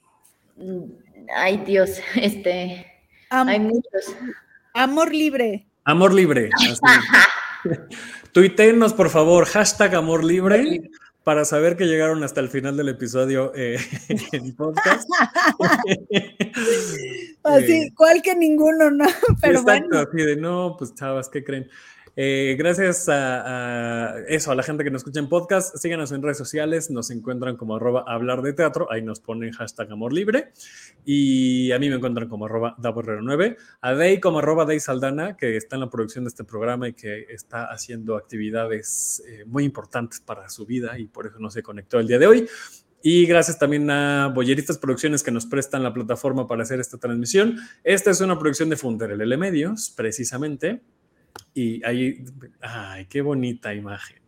ay, 1.35 1.59
Dios, 1.66 2.01
este. 2.14 2.91
Hay 3.33 3.61
muchos. 3.61 4.15
Amor 4.75 5.15
libre. 5.15 5.67
Amor 5.85 6.13
libre. 6.13 6.51
Tuítenos, 8.33 8.93
por 8.93 9.09
favor, 9.09 9.47
hashtag 9.47 9.95
amor 9.95 10.23
libre 10.23 10.91
para 11.25 11.45
saber 11.45 11.77
que 11.77 11.87
llegaron 11.87 12.23
hasta 12.25 12.41
el 12.41 12.51
final 12.51 12.77
del 12.77 12.91
episodio 12.91 13.53
eh, 13.55 13.79
en 14.33 14.55
podcast. 14.55 15.09
así, 17.45 17.73
eh, 17.73 17.93
cual 17.97 18.21
que 18.23 18.35
ninguno, 18.35 18.91
¿no? 18.91 19.07
Pero 19.41 19.61
exacto, 19.61 19.99
así 19.99 20.17
de 20.19 20.37
no, 20.37 20.77
pues 20.79 20.95
chavas, 20.95 21.29
¿qué 21.31 21.43
creen? 21.43 21.71
Eh, 22.15 22.57
gracias 22.59 23.09
a, 23.09 24.19
eso, 24.29 24.53
a 24.53 24.55
la 24.55 24.63
gente 24.63 24.85
que 24.85 24.91
nos 24.91 25.01
escucha 25.01 25.21
en 25.21 25.29
podcast. 25.29 25.77
Síganos 25.77 26.13
en 26.13 26.23
redes 26.23 26.37
sociales, 26.37 26.91
nos 26.91 27.11
encuentran 27.11 27.57
como 27.57 27.77
arroba 27.77 28.05
hablar 28.07 28.43
de 28.43 28.53
teatro, 28.53 28.91
ahí 28.93 29.03
nos 29.03 29.21
ponen 29.21 29.53
hashtag 29.53 29.91
amor 29.93 30.13
libre. 30.13 30.53
Y 31.05 31.73
a 31.73 31.79
mí 31.79 31.89
me 31.89 31.97
encuentran 31.97 32.29
como 32.29 32.47
arroba 32.47 32.77
9 32.79 33.57
a 33.81 33.95
Day 33.95 34.21
como 34.21 34.41
arroba 34.41 34.65
Day 34.65 34.81
Saldana, 34.81 35.37
que 35.37 35.57
está 35.57 35.77
en 35.77 35.81
la 35.81 35.91
producción 35.91 36.25
de 36.25 36.29
este 36.29 36.45
programa 36.45 36.89
y 36.89 36.93
que 36.93 37.27
está 37.31 37.67
haciendo 37.67 38.17
actividades 38.17 39.23
eh, 39.27 39.45
muy 39.47 39.65
importantes 39.65 40.21
para 40.21 40.49
su 40.51 40.67
vida 40.67 40.99
y 40.99 41.07
por 41.07 41.27
eso 41.27 41.39
no 41.39 41.51
se 41.51 41.63
conectó 41.63 41.99
el 41.99 42.07
día 42.07 42.19
de 42.19 42.27
hoy. 42.27 42.49
Y 43.05 43.27
gracias 43.27 43.59
también 43.59 43.91
a 43.91 44.29
Boyeristas 44.29 44.79
Producciones 44.79 45.25
que 45.25 45.33
nos 45.33 45.47
prestan 45.47 45.83
la 45.83 45.93
plataforma 45.93 46.47
para 46.47 46.63
hacer 46.63 46.79
esta 46.79 46.99
transmisión. 46.99 47.57
Esta 47.83 48.13
es 48.13 48.21
una 48.21 48.39
producción 48.39 48.69
de 48.69 48.77
Funderelele 48.77 49.37
Medios, 49.37 49.93
precisamente. 49.97 50.83
Y 51.55 51.85
ahí, 51.85 52.25
ay, 52.61 53.07
qué 53.07 53.21
bonita 53.21 53.75
imagen. 53.75 54.23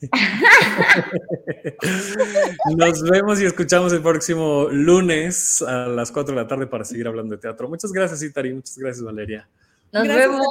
Nos 2.76 3.02
vemos 3.02 3.40
y 3.40 3.44
escuchamos 3.44 3.92
el 3.92 4.00
próximo 4.00 4.68
lunes 4.70 5.60
a 5.62 5.88
las 5.88 6.10
4 6.10 6.34
de 6.34 6.40
la 6.40 6.48
tarde 6.48 6.66
para 6.66 6.84
seguir 6.84 7.06
hablando 7.06 7.36
de 7.36 7.40
teatro. 7.40 7.68
Muchas 7.68 7.92
gracias, 7.92 8.22
Itari. 8.22 8.54
Muchas 8.54 8.78
gracias, 8.78 9.04
Valeria. 9.04 9.46
Nos 9.92 10.08
vemos. 10.08 10.46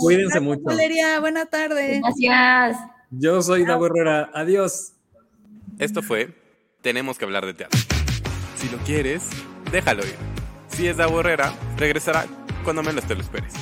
Cuídense 0.00 0.40
mucho. 0.40 0.62
Valeria, 0.64 1.20
buena 1.20 1.46
tarde. 1.46 2.02
Gracias. 2.02 2.76
Yo 3.10 3.40
soy 3.42 3.64
Dago 3.64 3.86
Herrera. 3.86 4.30
Adiós. 4.34 4.92
Esto 5.78 6.02
fue 6.02 6.34
Tenemos 6.82 7.18
que 7.18 7.24
hablar 7.24 7.46
de 7.46 7.54
teatro. 7.54 7.78
Si 8.56 8.68
lo 8.68 8.78
quieres, 8.78 9.28
déjalo 9.70 10.04
ir. 10.04 10.16
Si 10.68 10.86
es 10.86 10.96
Dago 10.96 11.20
Herrera, 11.20 11.52
regresará 11.76 12.26
cuando 12.64 12.82
menos 12.82 13.04
te 13.04 13.14
lo 13.14 13.22
esperes. 13.22 13.54